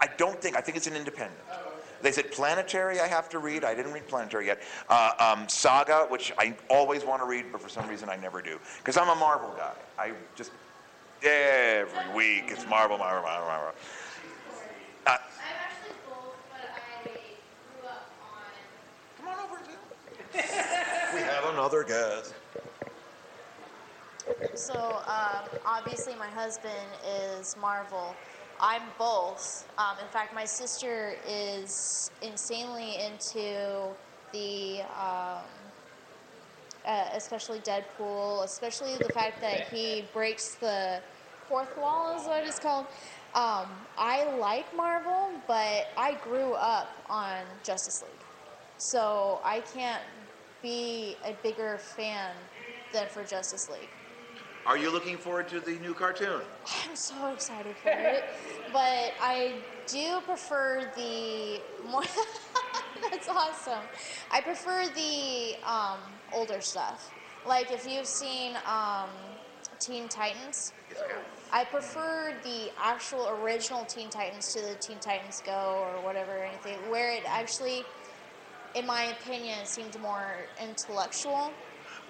I 0.00 0.08
don't 0.16 0.40
think. 0.40 0.56
I 0.56 0.60
think 0.60 0.76
it's 0.76 0.86
an 0.86 0.96
independent. 0.96 1.40
They 2.02 2.12
said 2.12 2.30
Planetary 2.32 2.98
I 3.00 3.06
have 3.06 3.28
to 3.30 3.38
read. 3.38 3.64
I 3.64 3.74
didn't 3.74 3.92
read 3.92 4.08
Planetary 4.08 4.46
yet. 4.46 4.62
Uh, 4.88 5.12
um, 5.18 5.48
Saga, 5.48 6.06
which 6.08 6.32
I 6.38 6.54
always 6.68 7.04
want 7.04 7.20
to 7.20 7.26
read, 7.26 7.46
but 7.52 7.60
for 7.60 7.68
some 7.68 7.86
reason 7.88 8.08
I 8.08 8.16
never 8.16 8.40
do. 8.40 8.58
Because 8.78 8.96
I'm 8.96 9.08
a 9.08 9.14
Marvel 9.14 9.52
guy. 9.56 9.74
I 9.98 10.12
just, 10.34 10.52
every 11.22 12.14
week 12.14 12.44
it's 12.48 12.66
Marvel, 12.66 12.96
Marvel, 12.96 13.22
Marvel, 13.22 13.46
Marvel. 13.46 13.74
Uh, 15.06 15.16
we 21.14 21.20
have 21.20 21.44
So 24.54 24.74
um, 25.06 25.44
obviously, 25.66 26.14
my 26.14 26.28
husband 26.28 26.74
is 27.06 27.56
Marvel. 27.60 28.14
I'm 28.60 28.82
both. 28.98 29.66
Um, 29.78 29.96
in 30.00 30.08
fact, 30.08 30.34
my 30.34 30.44
sister 30.44 31.14
is 31.28 32.10
insanely 32.22 32.96
into 32.96 33.88
the, 34.32 34.82
um, 34.98 35.44
uh, 36.86 37.08
especially 37.14 37.58
Deadpool, 37.60 38.44
especially 38.44 38.96
the 38.96 39.08
fact 39.10 39.40
that 39.40 39.68
he 39.68 40.04
breaks 40.12 40.54
the 40.54 41.00
fourth 41.48 41.76
wall, 41.78 42.18
is 42.18 42.26
what 42.26 42.44
it's 42.46 42.58
called. 42.58 42.86
Um, 43.34 43.66
I 43.98 44.24
like 44.38 44.74
Marvel, 44.76 45.30
but 45.46 45.88
I 45.96 46.18
grew 46.24 46.52
up 46.54 46.88
on 47.08 47.38
Justice 47.64 48.02
League. 48.02 48.10
So 48.78 49.40
I 49.44 49.60
can't 49.60 50.02
be 50.62 51.16
a 51.24 51.34
bigger 51.42 51.78
fan 51.78 52.32
than 52.92 53.06
for 53.08 53.24
Justice 53.24 53.68
League. 53.68 53.88
Are 54.66 54.76
you 54.76 54.92
looking 54.92 55.16
forward 55.16 55.48
to 55.48 55.60
the 55.60 55.78
new 55.78 55.94
cartoon? 55.94 56.42
I'm 56.84 56.94
so 56.94 57.32
excited 57.32 57.76
for 57.76 57.88
it. 57.88 58.24
But 58.72 59.14
I 59.20 59.54
do 59.86 60.20
prefer 60.26 60.90
the 60.94 61.60
more. 61.88 62.02
that's 63.10 63.28
awesome. 63.28 63.82
I 64.30 64.40
prefer 64.40 64.84
the 64.94 65.54
um, 65.66 65.98
older 66.32 66.60
stuff. 66.60 67.10
Like 67.46 67.72
if 67.72 67.88
you've 67.88 68.06
seen 68.06 68.52
um, 68.66 69.08
Teen 69.78 70.08
Titans, 70.08 70.72
I 71.52 71.64
prefer 71.64 72.34
the 72.44 72.70
actual 72.80 73.28
original 73.42 73.84
Teen 73.84 74.10
Titans 74.10 74.52
to 74.52 74.60
the 74.60 74.74
Teen 74.74 74.98
Titans 74.98 75.42
Go 75.44 75.82
or 75.82 76.04
whatever, 76.04 76.38
or 76.38 76.44
anything, 76.44 76.76
where 76.90 77.12
it 77.12 77.22
actually, 77.26 77.82
in 78.74 78.86
my 78.86 79.04
opinion, 79.04 79.64
seemed 79.64 79.98
more 80.00 80.46
intellectual. 80.62 81.52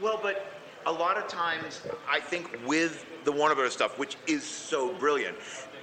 Well, 0.00 0.18
but 0.22 0.52
a 0.86 0.92
lot 0.92 1.16
of 1.16 1.28
times, 1.28 1.82
I 2.08 2.20
think 2.20 2.58
with 2.66 3.06
the 3.24 3.32
Warner 3.32 3.54
Brothers 3.54 3.74
stuff, 3.74 3.98
which 3.98 4.16
is 4.26 4.44
so 4.44 4.94
brilliant, 4.94 5.36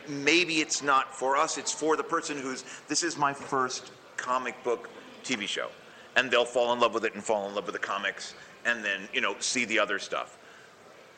maybe 0.08 0.56
it's 0.56 0.82
not 0.82 1.16
for 1.16 1.38
us. 1.38 1.58
It's 1.58 1.72
for 1.72 1.96
the 1.96 2.04
person 2.04 2.38
who's 2.38 2.64
this 2.88 3.04
is 3.04 3.18
my 3.18 3.34
first 3.34 3.92
comic 4.16 4.62
book 4.64 4.90
TV 5.24 5.48
show, 5.48 5.70
and 6.16 6.32
they'll 6.32 6.46
fall 6.46 6.74
in 6.74 6.80
love 6.80 6.94
with 6.94 7.06
it 7.06 7.14
and 7.14 7.24
fall 7.24 7.48
in 7.48 7.56
love 7.56 7.66
with 7.66 7.74
the 7.74 7.80
comics, 7.80 8.34
and 8.66 8.84
then 8.84 9.08
you 9.14 9.22
know 9.22 9.36
see 9.40 9.66
the 9.66 9.80
other 9.80 10.00
stuff. 10.00 10.38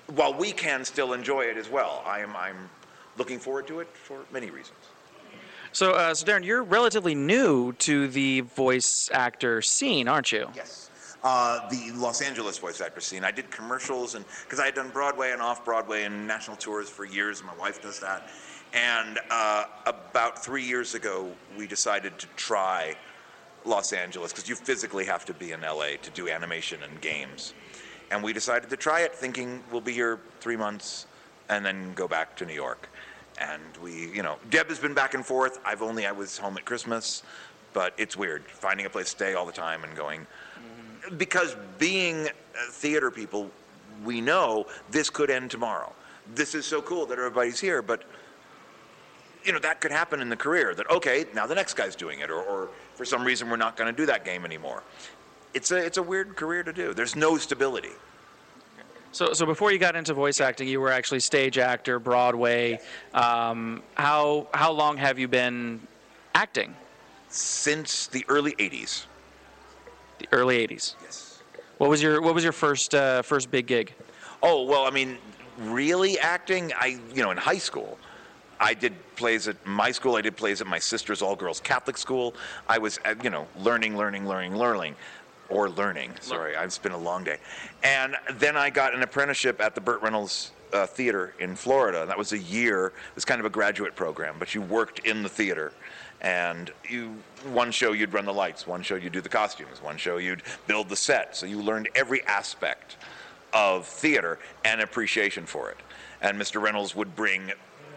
While 0.08 0.34
we 0.34 0.52
can 0.52 0.84
still 0.84 1.14
enjoy 1.14 1.42
it 1.44 1.58
as 1.58 1.70
well, 1.70 2.04
I 2.06 2.20
am 2.20 2.36
I'm 2.36 2.70
looking 3.18 3.40
forward 3.40 3.68
to 3.68 3.80
it 3.80 3.88
for 3.96 4.22
many 4.32 4.50
reasons. 4.50 4.78
So, 5.72 5.94
uh, 5.94 6.14
so 6.14 6.26
Darin, 6.26 6.44
you're 6.44 6.64
relatively 6.64 7.16
new 7.16 7.74
to 7.74 8.08
the 8.08 8.42
voice 8.42 9.10
actor 9.14 9.62
scene, 9.62 10.08
aren't 10.08 10.32
you? 10.32 10.50
Yes. 10.56 10.90
Uh, 11.24 11.68
the 11.70 11.92
Los 11.92 12.22
Angeles 12.22 12.58
voice 12.58 12.80
actor 12.80 13.02
scene. 13.02 13.24
I 13.24 13.32
did 13.32 13.52
commercials 13.52 14.16
and 14.16 14.26
because 14.44 14.60
I 14.60 14.66
had 14.66 14.76
done 14.76 14.90
Broadway 14.90 15.32
and 15.32 15.42
off 15.42 15.66
Broadway 15.66 16.04
and 16.04 16.26
national 16.26 16.58
tours 16.58 16.90
for 16.90 17.06
years. 17.06 17.44
My 17.44 17.56
wife 17.56 17.82
does 17.82 18.00
that. 18.00 18.30
And 18.74 19.20
uh, 19.30 19.66
about 19.86 20.44
three 20.44 20.64
years 20.64 20.96
ago, 20.96 21.30
we 21.58 21.68
decided 21.68 22.18
to 22.20 22.28
try 22.36 22.96
Los 23.66 23.94
Angeles 23.94 24.32
because 24.32 24.48
you 24.48 24.56
physically 24.56 25.06
have 25.06 25.26
to 25.26 25.34
be 25.34 25.52
in 25.52 25.62
LA 25.62 25.98
to 26.02 26.10
do 26.14 26.30
animation 26.30 26.82
and 26.84 27.02
games. 27.02 27.54
And 28.12 28.24
we 28.24 28.32
decided 28.32 28.70
to 28.70 28.78
try 28.78 29.02
it, 29.02 29.14
thinking 29.14 29.64
we'll 29.72 29.82
be 29.82 29.94
here 29.94 30.20
three 30.40 30.56
months 30.56 31.06
and 31.50 31.66
then 31.66 31.94
go 31.94 32.08
back 32.08 32.36
to 32.38 32.46
New 32.46 32.54
York. 32.54 32.90
And 33.40 33.62
we, 33.82 34.12
you 34.12 34.22
know, 34.22 34.38
Deb 34.50 34.68
has 34.68 34.80
been 34.80 34.94
back 34.94 35.14
and 35.14 35.26
forth. 35.26 35.60
I've 35.66 35.82
only 35.82 36.06
I 36.06 36.12
was 36.12 36.38
home 36.38 36.58
at 36.58 36.66
Christmas, 36.66 37.24
but 37.74 37.94
it's 37.98 38.18
weird 38.18 38.44
finding 38.46 38.86
a 38.86 38.90
place 38.90 39.06
to 39.06 39.12
stay 39.12 39.34
all 39.34 39.46
the 39.46 39.52
time 39.52 39.84
and 39.84 39.96
going 39.96 40.28
because 41.18 41.56
being 41.78 42.28
uh, 42.28 42.32
theater 42.72 43.12
people, 43.12 43.50
we 44.04 44.22
know 44.22 44.66
this 44.92 45.10
could 45.10 45.30
end 45.30 45.52
tomorrow. 45.52 45.94
This 46.36 46.56
is 46.56 46.66
so 46.66 46.82
cool 46.82 47.06
that 47.08 47.18
everybody's 47.18 47.60
here, 47.60 47.82
but 47.82 48.04
you 49.44 49.52
know 49.52 49.60
that 49.60 49.82
could 49.82 49.92
happen 49.92 50.22
in 50.22 50.30
the 50.30 50.36
career. 50.36 50.76
That 50.76 50.90
okay, 50.92 51.26
now 51.34 51.48
the 51.48 51.56
next 51.56 51.74
guy's 51.74 51.96
doing 51.96 52.20
it, 52.20 52.30
or, 52.30 52.42
or 52.42 52.70
for 52.96 53.06
some 53.06 53.24
reason 53.24 53.50
we're 53.50 53.56
not 53.56 53.78
going 53.78 53.94
to 53.94 53.98
do 53.98 54.06
that 54.06 54.26
game 54.26 54.46
anymore. 54.46 54.84
It's 55.54 55.72
a 55.72 55.78
it's 55.78 55.98
a 55.98 56.04
weird 56.04 56.36
career 56.36 56.64
to 56.64 56.74
do. 56.74 56.94
There's 56.94 57.16
no 57.16 57.38
stability. 57.38 57.94
So, 59.12 59.34
so 59.34 59.46
before 59.46 59.72
you 59.72 59.80
got 59.80 59.96
into 59.96 60.14
voice 60.14 60.40
acting, 60.40 60.68
you 60.68 60.80
were 60.80 60.92
actually 60.92 61.20
stage 61.20 61.58
actor, 61.58 62.00
Broadway. 62.00 62.80
Um, 63.14 63.82
how 63.96 64.48
how 64.54 64.72
long 64.72 64.98
have 64.98 65.18
you 65.18 65.28
been 65.28 65.82
acting? 66.36 66.76
Since 67.30 68.08
the 68.08 68.24
early 68.30 68.54
'80s. 68.54 69.06
The 70.20 70.28
early 70.32 70.66
'80s. 70.68 70.96
Yes. 71.02 71.42
What 71.80 71.90
was 71.90 72.02
your 72.02 72.22
What 72.22 72.36
was 72.36 72.44
your 72.44 72.54
first 72.54 72.94
uh, 72.94 73.22
first 73.24 73.50
big 73.50 73.66
gig? 73.66 73.94
Oh 74.44 74.64
well, 74.64 74.86
I 74.86 74.92
mean, 74.92 75.18
really 75.58 76.20
acting. 76.20 76.72
I 76.78 77.00
you 77.14 77.24
know 77.24 77.32
in 77.32 77.38
high 77.38 77.58
school. 77.58 77.98
I 78.62 78.74
did 78.74 78.94
plays 79.16 79.48
at 79.48 79.56
my 79.66 79.90
school. 79.90 80.18
I 80.18 80.22
did 80.22 80.36
plays 80.36 80.60
at 80.60 80.68
my 80.68 80.80
sister's 80.80 81.22
all-girls 81.22 81.62
Catholic 81.62 81.98
school. 81.98 82.36
I 82.68 82.78
was, 82.78 83.00
uh, 83.06 83.16
you 83.24 83.30
know, 83.30 83.48
learning, 83.58 83.96
learning, 83.96 84.28
learning, 84.28 84.58
learning, 84.58 84.96
or 85.50 85.70
learning. 85.70 86.12
Sorry, 86.22 86.54
it's 86.56 86.78
been 86.78 86.92
a 86.92 86.98
long 86.98 87.24
day. 87.24 87.38
And 87.84 88.16
then 88.36 88.56
I 88.56 88.70
got 88.70 88.94
an 88.94 89.02
apprenticeship 89.02 89.60
at 89.62 89.76
the 89.76 89.82
Burt 89.82 90.02
Reynolds 90.02 90.52
uh, 90.74 90.86
Theater 90.86 91.34
in 91.40 91.56
Florida. 91.56 92.06
That 92.06 92.18
was 92.18 92.34
a 92.34 92.38
year. 92.38 92.88
It 92.88 93.16
was 93.16 93.26
kind 93.26 93.40
of 93.40 93.46
a 93.46 93.50
graduate 93.50 93.96
program, 93.96 94.36
but 94.38 94.54
you 94.54 94.62
worked 94.62 95.00
in 95.00 95.24
the 95.24 95.30
theater. 95.30 95.74
And 96.22 96.72
you, 96.88 97.16
one 97.54 97.72
show 97.72 97.94
you'd 97.94 98.14
run 98.14 98.26
the 98.26 98.34
lights, 98.34 98.68
one 98.68 98.84
show 98.84 98.96
you'd 98.96 99.14
do 99.14 99.22
the 99.22 99.30
costumes, 99.30 99.82
one 99.82 99.96
show 99.96 100.18
you'd 100.18 100.44
build 100.68 100.90
the 100.90 100.96
set. 100.96 101.36
So 101.36 101.46
you 101.46 101.62
learned 101.62 101.88
every 101.96 102.26
aspect 102.26 102.98
of 103.54 103.88
theater 103.88 104.38
and 104.66 104.82
appreciation 104.82 105.46
for 105.46 105.70
it. 105.72 105.78
And 106.22 106.40
Mr. 106.40 106.62
Reynolds 106.62 106.94
would 106.94 107.16
bring 107.16 107.54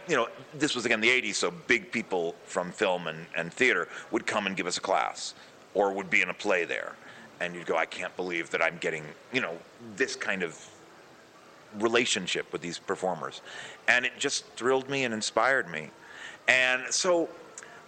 you 0.08 0.16
know, 0.16 0.28
this 0.54 0.74
was 0.74 0.84
again 0.84 1.00
the 1.00 1.08
80s, 1.08 1.36
so 1.36 1.50
big 1.50 1.92
people 1.92 2.34
from 2.44 2.72
film 2.72 3.06
and, 3.06 3.26
and 3.36 3.52
theater 3.52 3.88
would 4.10 4.26
come 4.26 4.46
and 4.46 4.56
give 4.56 4.66
us 4.66 4.76
a 4.76 4.80
class 4.80 5.34
or 5.74 5.92
would 5.92 6.10
be 6.10 6.22
in 6.22 6.28
a 6.28 6.34
play 6.34 6.64
there. 6.64 6.96
And 7.42 7.54
you'd 7.54 7.66
go, 7.66 7.76
I 7.76 7.86
can't 7.86 8.14
believe 8.16 8.50
that 8.50 8.62
I'm 8.62 8.78
getting, 8.78 9.04
you 9.32 9.40
know, 9.40 9.56
this 9.96 10.14
kind 10.14 10.42
of 10.42 10.56
relationship 11.80 12.52
with 12.52 12.62
these 12.62 12.78
performers. 12.78 13.40
And 13.88 14.04
it 14.04 14.12
just 14.18 14.46
thrilled 14.54 14.88
me 14.88 15.04
and 15.04 15.12
inspired 15.12 15.68
me. 15.68 15.90
And 16.46 16.82
so, 16.90 17.28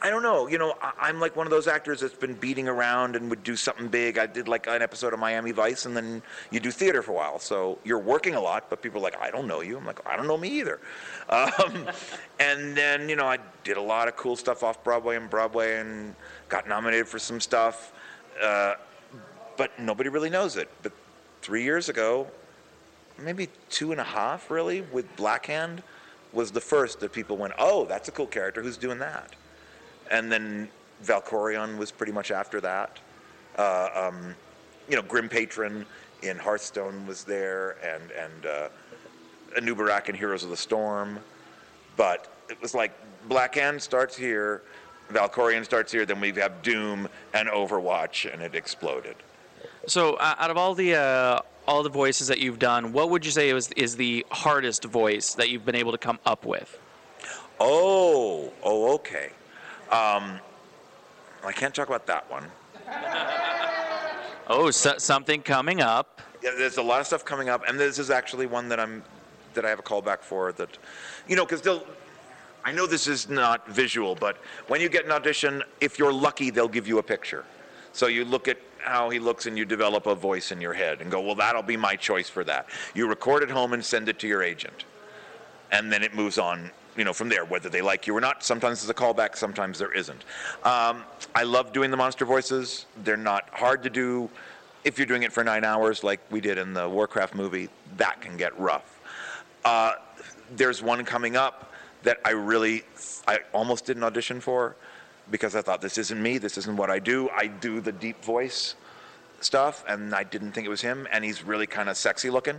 I 0.02 0.10
don't 0.10 0.22
know, 0.22 0.48
you 0.48 0.58
know, 0.58 0.74
I, 0.82 1.08
am 1.08 1.18
like 1.18 1.34
one 1.34 1.46
of 1.46 1.50
those 1.50 1.66
actors 1.66 2.00
that's 2.00 2.14
been 2.14 2.34
beating 2.34 2.68
around 2.68 3.16
and 3.16 3.30
would 3.30 3.42
do 3.42 3.56
something 3.56 3.88
big. 3.88 4.18
I 4.18 4.26
did 4.26 4.48
like 4.48 4.66
an 4.66 4.82
episode 4.82 5.14
of 5.14 5.18
Miami 5.18 5.50
Vice, 5.50 5.86
and 5.86 5.96
then 5.96 6.20
you 6.50 6.60
do 6.60 6.70
theater 6.70 7.00
for 7.00 7.12
a 7.12 7.14
while. 7.14 7.38
So 7.38 7.78
you're 7.84 7.98
working 7.98 8.34
a 8.34 8.40
lot, 8.40 8.68
but 8.68 8.82
people 8.82 9.00
are 9.00 9.04
like, 9.04 9.18
I 9.20 9.30
don't 9.30 9.46
know 9.46 9.62
you. 9.62 9.78
I'm 9.78 9.86
like, 9.86 10.06
I 10.06 10.16
don't 10.16 10.26
know 10.26 10.38
me 10.38 10.48
either. 10.48 10.80
Um, 11.30 11.88
and 12.38 12.76
then, 12.76 13.08
you 13.08 13.16
know, 13.16 13.24
I 13.24 13.38
did 13.64 13.78
a 13.78 13.80
lot 13.80 14.08
of 14.08 14.16
cool 14.16 14.36
stuff 14.36 14.62
off 14.62 14.84
Broadway 14.84 15.16
and 15.16 15.30
Broadway 15.30 15.78
and 15.78 16.14
got 16.50 16.68
nominated 16.68 17.08
for 17.08 17.18
some 17.18 17.40
stuff. 17.40 17.94
Uh, 18.42 18.74
but 19.56 19.78
nobody 19.78 20.08
really 20.08 20.30
knows 20.30 20.56
it. 20.56 20.68
But 20.82 20.92
three 21.42 21.62
years 21.62 21.88
ago, 21.88 22.26
maybe 23.18 23.48
two 23.70 23.92
and 23.92 24.00
a 24.00 24.04
half 24.04 24.50
really, 24.50 24.82
with 24.92 25.14
Blackhand, 25.16 25.80
was 26.32 26.50
the 26.50 26.60
first 26.60 27.00
that 27.00 27.12
people 27.12 27.36
went, 27.36 27.54
oh, 27.58 27.84
that's 27.84 28.08
a 28.08 28.12
cool 28.12 28.26
character. 28.26 28.62
Who's 28.62 28.76
doing 28.76 28.98
that? 28.98 29.34
And 30.10 30.30
then 30.30 30.68
Valkorion 31.04 31.78
was 31.78 31.90
pretty 31.90 32.12
much 32.12 32.30
after 32.30 32.60
that. 32.60 32.98
Uh, 33.56 33.88
um, 33.94 34.34
you 34.88 34.96
know, 34.96 35.02
Grim 35.02 35.28
Patron 35.28 35.86
in 36.22 36.38
Hearthstone 36.38 37.06
was 37.06 37.24
there, 37.24 37.76
and 37.84 38.10
and 38.10 38.46
uh, 38.46 38.68
Anub'arak 39.56 40.08
in 40.08 40.14
Heroes 40.14 40.42
of 40.42 40.50
the 40.50 40.56
Storm. 40.56 41.18
But 41.96 42.32
it 42.48 42.60
was 42.60 42.74
like 42.74 42.92
Blackhand 43.28 43.80
starts 43.80 44.16
here, 44.16 44.62
Valkorion 45.12 45.64
starts 45.64 45.92
here, 45.92 46.06
then 46.06 46.20
we 46.20 46.32
have 46.32 46.62
Doom 46.62 47.08
and 47.32 47.48
Overwatch, 47.48 48.32
and 48.32 48.42
it 48.42 48.54
exploded. 48.54 49.16
So, 49.86 50.14
uh, 50.14 50.34
out 50.38 50.50
of 50.50 50.56
all 50.56 50.74
the 50.74 50.94
uh, 50.94 51.40
all 51.66 51.82
the 51.82 51.90
voices 51.90 52.28
that 52.28 52.38
you've 52.38 52.58
done, 52.58 52.92
what 52.92 53.10
would 53.10 53.24
you 53.24 53.30
say 53.30 53.50
is 53.50 53.70
is 53.72 53.96
the 53.96 54.24
hardest 54.30 54.84
voice 54.84 55.34
that 55.34 55.50
you've 55.50 55.64
been 55.64 55.74
able 55.74 55.92
to 55.92 55.98
come 55.98 56.18
up 56.24 56.44
with? 56.44 56.78
Oh, 57.60 58.52
oh, 58.62 58.94
okay. 58.94 59.30
Um, 59.90 60.40
I 61.44 61.52
can't 61.52 61.74
talk 61.74 61.88
about 61.88 62.06
that 62.06 62.30
one. 62.30 62.44
oh, 64.48 64.70
so, 64.70 64.94
something 64.98 65.42
coming 65.42 65.80
up. 65.80 66.20
Yeah, 66.42 66.50
there's 66.56 66.78
a 66.78 66.82
lot 66.82 67.00
of 67.00 67.06
stuff 67.06 67.24
coming 67.24 67.48
up, 67.48 67.62
and 67.68 67.78
this 67.78 67.98
is 67.98 68.10
actually 68.10 68.46
one 68.46 68.68
that 68.68 68.80
I'm 68.80 69.02
that 69.54 69.64
I 69.64 69.68
have 69.68 69.78
a 69.78 69.82
callback 69.82 70.20
for. 70.20 70.52
That, 70.52 70.76
you 71.28 71.36
know, 71.36 71.44
because 71.44 71.60
they'll 71.60 71.86
I 72.64 72.72
know 72.72 72.86
this 72.86 73.06
is 73.06 73.28
not 73.28 73.68
visual, 73.68 74.14
but 74.14 74.38
when 74.68 74.80
you 74.80 74.88
get 74.88 75.04
an 75.04 75.12
audition, 75.12 75.62
if 75.82 75.98
you're 75.98 76.12
lucky, 76.12 76.48
they'll 76.50 76.66
give 76.66 76.88
you 76.88 76.98
a 76.98 77.02
picture. 77.02 77.44
So 77.92 78.06
you 78.06 78.24
look 78.24 78.48
at 78.48 78.56
how 78.84 79.10
he 79.10 79.18
looks 79.18 79.46
and 79.46 79.56
you 79.56 79.64
develop 79.64 80.06
a 80.06 80.14
voice 80.14 80.52
in 80.52 80.60
your 80.60 80.74
head 80.74 81.00
and 81.00 81.10
go, 81.10 81.20
well, 81.20 81.34
that'll 81.34 81.62
be 81.62 81.76
my 81.76 81.96
choice 81.96 82.28
for 82.28 82.44
that. 82.44 82.66
You 82.94 83.08
record 83.08 83.42
at 83.42 83.50
home 83.50 83.72
and 83.72 83.84
send 83.84 84.08
it 84.08 84.18
to 84.20 84.28
your 84.28 84.42
agent. 84.42 84.84
And 85.72 85.92
then 85.92 86.02
it 86.02 86.14
moves 86.14 86.38
on, 86.38 86.70
you 86.96 87.04
know, 87.04 87.12
from 87.12 87.28
there, 87.28 87.44
whether 87.44 87.68
they 87.68 87.80
like 87.80 88.06
you 88.06 88.16
or 88.16 88.20
not. 88.20 88.44
Sometimes 88.44 88.80
there's 88.80 88.90
a 88.90 88.94
callback, 88.94 89.36
sometimes 89.36 89.78
there 89.78 89.92
isn't. 89.92 90.24
Um, 90.64 91.04
I 91.34 91.42
love 91.42 91.72
doing 91.72 91.90
the 91.90 91.96
monster 91.96 92.24
voices. 92.24 92.86
They're 93.02 93.16
not 93.16 93.48
hard 93.52 93.82
to 93.82 93.90
do. 93.90 94.30
If 94.84 94.98
you're 94.98 95.06
doing 95.06 95.22
it 95.22 95.32
for 95.32 95.42
nine 95.42 95.64
hours, 95.64 96.04
like 96.04 96.20
we 96.30 96.40
did 96.40 96.58
in 96.58 96.74
the 96.74 96.88
Warcraft 96.88 97.34
movie, 97.34 97.70
that 97.96 98.20
can 98.20 98.36
get 98.36 98.58
rough. 98.60 99.00
Uh, 99.64 99.92
there's 100.54 100.82
one 100.82 101.04
coming 101.04 101.36
up 101.36 101.72
that 102.02 102.20
I 102.24 102.30
really, 102.30 102.84
I 103.26 103.38
almost 103.54 103.86
did 103.86 103.96
an 103.96 104.04
audition 104.04 104.40
for 104.40 104.76
because 105.30 105.56
I 105.56 105.62
thought 105.62 105.80
this 105.80 105.98
isn't 105.98 106.22
me, 106.22 106.38
this 106.38 106.58
isn't 106.58 106.76
what 106.76 106.90
I 106.90 106.98
do. 106.98 107.30
I 107.30 107.46
do 107.46 107.80
the 107.80 107.92
deep 107.92 108.22
voice 108.24 108.74
stuff, 109.40 109.84
and 109.88 110.14
I 110.14 110.22
didn't 110.22 110.52
think 110.52 110.66
it 110.66 110.70
was 110.70 110.80
him. 110.80 111.06
And 111.10 111.24
he's 111.24 111.42
really 111.42 111.66
kind 111.66 111.88
of 111.88 111.96
sexy 111.96 112.30
looking, 112.30 112.56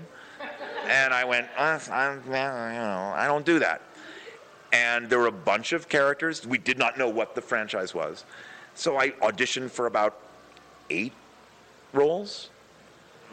and 0.88 1.14
I 1.14 1.26
went, 1.26 1.48
uh, 1.58 1.80
I'm, 1.92 2.22
you 2.26 2.32
know, 2.32 3.14
I 3.16 3.26
don't 3.28 3.46
do 3.46 3.60
that. 3.60 3.82
And 4.74 5.10
there 5.10 5.20
were 5.20 5.28
a 5.28 5.32
bunch 5.32 5.72
of 5.74 5.88
characters. 5.88 6.46
We 6.46 6.58
did 6.58 6.78
not 6.78 6.98
know 6.98 7.10
what 7.10 7.36
the 7.36 7.42
franchise 7.42 7.94
was, 7.94 8.26
so 8.74 8.98
I 8.98 9.12
auditioned 9.12 9.72
for 9.72 9.88
about 9.88 10.20
eight 10.90 11.14
roles 11.94 12.50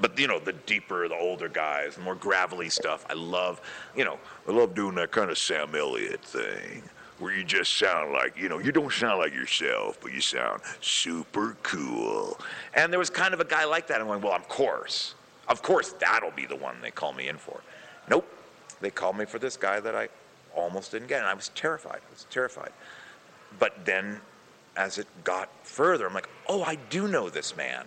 but 0.00 0.18
you 0.18 0.26
know 0.26 0.38
the 0.38 0.52
deeper 0.52 1.08
the 1.08 1.14
older 1.14 1.48
guys 1.48 1.96
the 1.96 2.00
more 2.00 2.14
gravelly 2.14 2.68
stuff 2.68 3.04
i 3.10 3.12
love 3.12 3.60
you 3.96 4.04
know 4.04 4.18
i 4.48 4.52
love 4.52 4.74
doing 4.74 4.94
that 4.94 5.10
kind 5.10 5.30
of 5.30 5.38
sam 5.38 5.74
elliott 5.74 6.22
thing 6.22 6.82
where 7.22 7.32
you 7.32 7.44
just 7.44 7.78
sound 7.78 8.12
like 8.12 8.36
you 8.36 8.48
know 8.48 8.58
you 8.58 8.72
don't 8.72 8.92
sound 8.92 9.20
like 9.20 9.32
yourself 9.32 9.96
but 10.02 10.12
you 10.12 10.20
sound 10.20 10.60
super 10.80 11.56
cool. 11.62 12.36
And 12.74 12.92
there 12.92 12.98
was 12.98 13.10
kind 13.10 13.32
of 13.32 13.38
a 13.38 13.44
guy 13.44 13.64
like 13.64 13.86
that. 13.86 14.00
I'm 14.00 14.08
going 14.08 14.20
well 14.20 14.34
of 14.34 14.48
course. 14.48 15.14
Of 15.46 15.62
course 15.62 15.92
that'll 16.00 16.32
be 16.32 16.46
the 16.46 16.56
one 16.56 16.74
they 16.82 16.90
call 16.90 17.12
me 17.12 17.28
in 17.28 17.36
for. 17.36 17.60
Nope. 18.10 18.26
They 18.80 18.90
called 18.90 19.16
me 19.16 19.24
for 19.24 19.38
this 19.38 19.56
guy 19.56 19.78
that 19.78 19.94
i 19.94 20.08
almost 20.56 20.90
didn't 20.90 21.06
get. 21.06 21.20
And 21.20 21.28
i 21.28 21.34
was 21.34 21.50
terrified. 21.54 22.00
I 22.08 22.10
was 22.12 22.26
terrified. 22.28 22.72
But 23.60 23.84
then 23.84 24.20
as 24.76 24.98
it 24.98 25.06
got 25.22 25.48
further 25.64 26.06
i'm 26.06 26.14
like 26.14 26.28
oh 26.48 26.62
i 26.64 26.74
do 26.90 27.06
know 27.06 27.30
this 27.30 27.56
man. 27.56 27.84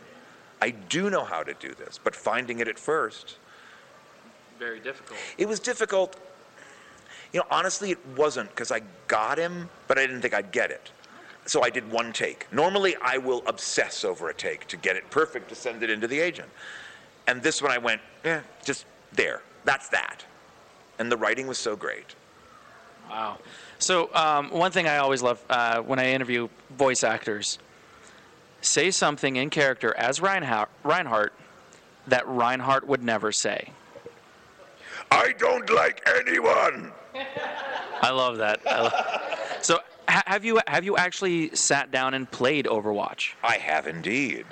I 0.62 0.70
do 0.70 1.10
know 1.10 1.26
how 1.26 1.44
to 1.44 1.54
do 1.56 1.74
this, 1.74 2.00
but 2.02 2.16
finding 2.16 2.60
it 2.60 2.70
at 2.70 2.80
first, 2.80 3.38
Very 4.58 4.80
difficult. 4.80 5.20
it 5.38 5.48
was 5.48 5.60
difficult. 5.60 6.16
You 7.36 7.42
know, 7.42 7.48
honestly, 7.52 7.92
it 7.92 8.00
wasn't 8.16 8.50
because 8.52 8.72
I 8.72 8.80
got 9.10 9.38
him, 9.38 9.70
but 9.90 9.98
I 9.98 10.08
didn't 10.08 10.22
think 10.22 10.34
I'd 10.34 10.54
get 10.54 10.72
it. 10.72 10.90
So 11.46 11.64
I 11.64 11.70
did 11.70 11.92
one 11.92 12.14
take. 12.14 12.48
Normally, 12.54 12.96
I 13.02 13.18
will 13.18 13.44
obsess 13.46 14.06
over 14.06 14.30
a 14.30 14.34
take 14.34 14.68
to 14.68 14.78
get 14.78 14.96
it 14.96 15.10
perfect 15.10 15.50
to 15.50 15.56
send 15.56 15.84
it 15.84 15.90
into 15.90 16.08
the 16.08 16.18
agent. 16.18 16.48
And 17.28 17.44
this 17.44 17.62
one, 17.62 17.72
I 17.72 17.78
went, 17.78 18.00
yeah, 18.24 18.40
just 18.64 18.86
there. 19.12 19.42
That's 19.66 19.90
that. 19.90 20.24
And 20.98 21.12
the 21.12 21.18
writing 21.18 21.46
was 21.46 21.58
so 21.58 21.76
great. 21.76 22.16
Wow. 23.10 23.40
So 23.80 24.16
um, 24.16 24.50
one 24.50 24.72
thing 24.72 24.88
I 24.88 25.00
always 25.00 25.22
love 25.22 25.44
uh, 25.50 25.82
when 25.82 26.00
I 26.00 26.12
interview 26.12 26.48
voice 26.78 27.04
actors, 27.04 27.60
say 28.62 28.92
something 28.92 29.36
in 29.36 29.50
character 29.50 29.94
as 29.98 30.22
Reinhardt, 30.22 30.70
Reinhardt 30.86 31.34
that 32.08 32.26
Reinhardt 32.30 32.88
would 32.88 33.04
never 33.04 33.34
say. 33.34 33.72
I 35.12 35.34
don't 35.34 35.70
like 35.70 36.02
anyone. 36.08 36.94
I 38.01 38.11
love 38.11 38.38
that. 38.38 38.59
I 38.66 39.57
so 39.61 39.80
ha- 40.07 40.24
have 40.26 40.45
you 40.45 40.59
have 40.68 40.84
you 40.84 40.97
actually 40.97 41.55
sat 41.55 41.91
down 41.91 42.13
and 42.13 42.30
played 42.30 42.66
Overwatch? 42.66 43.34
I 43.43 43.57
have 43.57 43.88
indeed. 43.88 44.45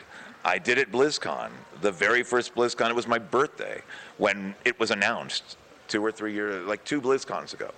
I 0.45 0.57
did 0.57 0.78
at 0.78 0.91
BlizzCon, 0.91 1.51
the 1.82 1.91
very 1.91 2.24
first 2.24 2.53
BlizzCon. 2.55 2.89
It 2.89 2.95
was 2.95 3.07
my 3.07 3.19
birthday 3.19 3.81
when 4.18 4.56
it 4.65 4.77
was 4.80 4.91
announced, 4.91 5.57
two 5.88 6.03
or 6.03 6.11
three 6.11 6.34
years, 6.34 6.65
like 6.68 6.84
two 6.84 6.99
BlizzCons 7.02 7.53
ago. 7.53 7.72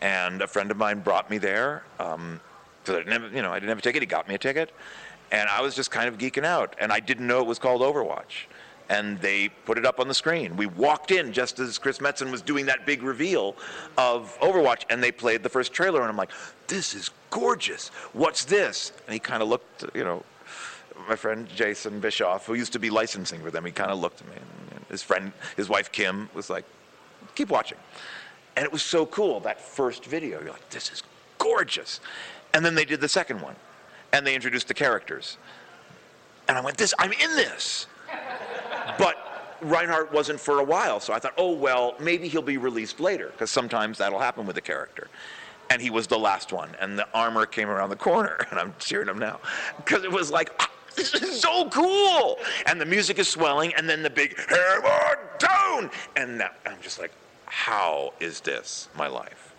And 0.00 0.42
a 0.42 0.46
friend 0.46 0.70
of 0.70 0.76
mine 0.76 1.00
brought 1.00 1.30
me 1.30 1.38
there. 1.38 1.84
Um, 1.98 2.40
'cause 2.84 2.96
I 2.96 2.98
didn't 2.98 3.22
have, 3.22 3.34
you 3.34 3.40
know, 3.42 3.50
I 3.50 3.56
didn't 3.58 3.70
have 3.70 3.78
a 3.78 3.82
ticket. 3.82 4.02
He 4.02 4.06
got 4.06 4.28
me 4.28 4.34
a 4.34 4.38
ticket, 4.38 4.72
and 5.32 5.48
I 5.48 5.60
was 5.62 5.74
just 5.74 5.90
kind 5.90 6.06
of 6.08 6.18
geeking 6.18 6.44
out. 6.44 6.74
And 6.78 6.92
I 6.92 7.00
didn't 7.00 7.26
know 7.26 7.40
it 7.40 7.46
was 7.46 7.58
called 7.58 7.80
Overwatch. 7.80 8.44
And 8.88 9.20
they 9.20 9.48
put 9.48 9.78
it 9.78 9.84
up 9.84 9.98
on 9.98 10.06
the 10.06 10.14
screen. 10.14 10.56
We 10.56 10.66
walked 10.66 11.10
in 11.10 11.32
just 11.32 11.58
as 11.58 11.76
Chris 11.76 11.98
Metzen 11.98 12.30
was 12.30 12.40
doing 12.40 12.66
that 12.66 12.86
big 12.86 13.02
reveal 13.02 13.56
of 13.98 14.38
Overwatch, 14.40 14.84
and 14.90 15.02
they 15.02 15.10
played 15.10 15.42
the 15.42 15.48
first 15.48 15.72
trailer. 15.72 16.02
And 16.02 16.08
I'm 16.08 16.16
like, 16.16 16.30
"This 16.68 16.94
is 16.94 17.10
gorgeous. 17.30 17.88
What's 18.12 18.44
this?" 18.44 18.92
And 19.06 19.14
he 19.14 19.18
kind 19.18 19.42
of 19.42 19.48
looked, 19.48 19.84
you 19.94 20.04
know, 20.04 20.22
my 21.08 21.16
friend 21.16 21.48
Jason 21.48 22.00
Bischoff, 22.00 22.46
who 22.46 22.54
used 22.54 22.72
to 22.74 22.78
be 22.78 22.90
licensing 22.90 23.40
for 23.40 23.50
them, 23.50 23.64
he 23.64 23.72
kind 23.72 23.90
of 23.90 23.98
looked 23.98 24.20
at 24.20 24.28
me. 24.28 24.36
And 24.36 24.84
his 24.88 25.02
friend, 25.02 25.32
his 25.56 25.68
wife 25.68 25.90
Kim, 25.90 26.28
was 26.32 26.48
like, 26.48 26.64
keep 27.34 27.50
watching. 27.50 27.78
And 28.56 28.64
it 28.64 28.72
was 28.72 28.82
so 28.82 29.04
cool, 29.06 29.40
that 29.40 29.60
first 29.60 30.04
video. 30.04 30.40
You're 30.40 30.52
like, 30.52 30.70
this 30.70 30.90
is 30.90 31.02
gorgeous. 31.38 32.00
And 32.54 32.64
then 32.64 32.74
they 32.74 32.84
did 32.84 33.00
the 33.00 33.08
second 33.08 33.40
one, 33.42 33.56
and 34.12 34.26
they 34.26 34.34
introduced 34.34 34.68
the 34.68 34.74
characters. 34.74 35.36
And 36.48 36.56
I 36.56 36.60
went, 36.60 36.76
this, 36.78 36.94
I'm 36.98 37.12
in 37.12 37.36
this. 37.36 37.86
But 38.98 39.16
Reinhardt 39.62 40.12
wasn't 40.12 40.38
for 40.38 40.60
a 40.60 40.64
while, 40.64 41.00
so 41.00 41.12
I 41.12 41.18
thought, 41.18 41.34
oh, 41.38 41.52
well, 41.52 41.94
maybe 41.98 42.28
he'll 42.28 42.42
be 42.42 42.58
released 42.58 43.00
later, 43.00 43.28
because 43.32 43.50
sometimes 43.50 43.98
that'll 43.98 44.18
happen 44.18 44.46
with 44.46 44.56
a 44.58 44.60
character. 44.60 45.08
And 45.70 45.80
he 45.82 45.90
was 45.90 46.06
the 46.06 46.18
last 46.18 46.52
one, 46.52 46.70
and 46.80 46.98
the 46.98 47.08
armor 47.14 47.46
came 47.46 47.68
around 47.68 47.90
the 47.90 47.96
corner, 47.96 48.46
and 48.50 48.60
I'm 48.60 48.74
cheering 48.78 49.08
him 49.08 49.18
now, 49.18 49.40
because 49.78 50.04
it 50.04 50.12
was 50.12 50.30
like, 50.30 50.50
"Ah, 50.60 50.70
this 50.94 51.14
is 51.14 51.40
so 51.40 51.68
cool! 51.70 52.38
And 52.66 52.80
the 52.80 52.84
music 52.86 53.18
is 53.18 53.28
swelling, 53.28 53.74
and 53.74 53.88
then 53.88 54.02
the 54.02 54.10
big 54.10 54.36
hammer 54.38 55.18
down! 55.38 55.90
And 56.16 56.38
that, 56.40 56.58
I'm 56.66 56.80
just 56.82 56.98
like, 57.00 57.12
how 57.46 58.12
is 58.20 58.40
this 58.40 58.88
my 58.96 59.08
life? 59.08 59.54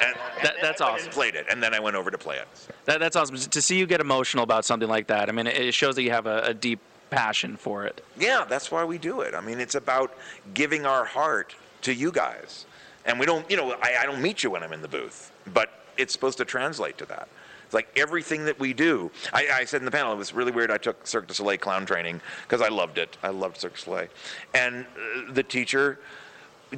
And, 0.00 0.14
That, 0.42 0.56
that's 0.62 0.80
I 0.80 0.90
awesome. 0.90 1.10
played 1.10 1.34
it, 1.34 1.46
and 1.50 1.62
then 1.62 1.72
I 1.74 1.80
went 1.80 1.96
over 1.96 2.10
to 2.10 2.18
play 2.18 2.36
it. 2.36 2.46
That, 2.84 3.00
that's 3.00 3.16
awesome. 3.16 3.36
To 3.36 3.62
see 3.62 3.78
you 3.78 3.86
get 3.86 4.00
emotional 4.00 4.44
about 4.44 4.64
something 4.64 4.88
like 4.88 5.06
that, 5.08 5.28
I 5.28 5.32
mean, 5.32 5.46
it, 5.46 5.56
it 5.56 5.74
shows 5.74 5.94
that 5.96 6.02
you 6.02 6.10
have 6.10 6.26
a, 6.26 6.42
a 6.42 6.54
deep 6.54 6.80
passion 7.10 7.56
for 7.56 7.84
it. 7.84 8.04
Yeah, 8.18 8.44
that's 8.48 8.70
why 8.70 8.84
we 8.84 8.98
do 8.98 9.20
it. 9.20 9.34
I 9.34 9.40
mean, 9.40 9.60
it's 9.60 9.74
about 9.74 10.16
giving 10.54 10.86
our 10.86 11.04
heart 11.04 11.54
to 11.82 11.92
you 11.92 12.10
guys. 12.10 12.66
And 13.04 13.20
we 13.20 13.26
don't, 13.26 13.48
you 13.50 13.56
know, 13.56 13.72
I, 13.82 13.96
I 14.00 14.06
don't 14.06 14.20
meet 14.20 14.42
you 14.42 14.50
when 14.50 14.62
I'm 14.62 14.72
in 14.72 14.82
the 14.82 14.88
booth, 14.88 15.32
but 15.54 15.70
it's 15.96 16.12
supposed 16.12 16.38
to 16.38 16.44
translate 16.44 16.98
to 16.98 17.06
that. 17.06 17.28
It's 17.64 17.74
like 17.74 17.88
everything 17.96 18.44
that 18.44 18.58
we 18.58 18.72
do. 18.72 19.10
I, 19.32 19.48
I 19.52 19.64
said 19.64 19.80
in 19.80 19.84
the 19.84 19.90
panel, 19.90 20.12
it 20.12 20.16
was 20.16 20.32
really 20.32 20.52
weird. 20.52 20.70
I 20.70 20.78
took 20.78 21.04
Cirque 21.06 21.26
du 21.26 21.34
Soleil 21.34 21.58
clown 21.58 21.84
training 21.84 22.20
because 22.42 22.62
I 22.62 22.68
loved 22.68 22.98
it. 22.98 23.16
I 23.22 23.30
loved 23.30 23.58
Cirque 23.58 23.74
du 23.74 23.80
Soleil. 23.80 24.08
And 24.54 24.84
uh, 24.84 25.32
the 25.32 25.42
teacher 25.42 25.98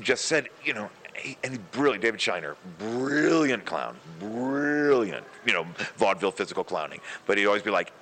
just 0.01 0.27
said, 0.27 0.49
you 0.65 0.73
know, 0.73 0.91
he, 1.15 1.37
and 1.43 1.53
he 1.53 1.59
brilliant, 1.73 2.03
David 2.03 2.21
Shiner, 2.21 2.57
brilliant 2.79 3.65
clown, 3.67 3.97
brilliant, 4.19 5.27
you 5.45 5.53
know, 5.53 5.67
vaudeville 5.97 6.31
physical 6.31 6.65
clowning. 6.65 7.01
But 7.27 7.39
he'd 7.39 7.47
always 7.47 7.63
be 7.63 7.71
like, 7.71 7.93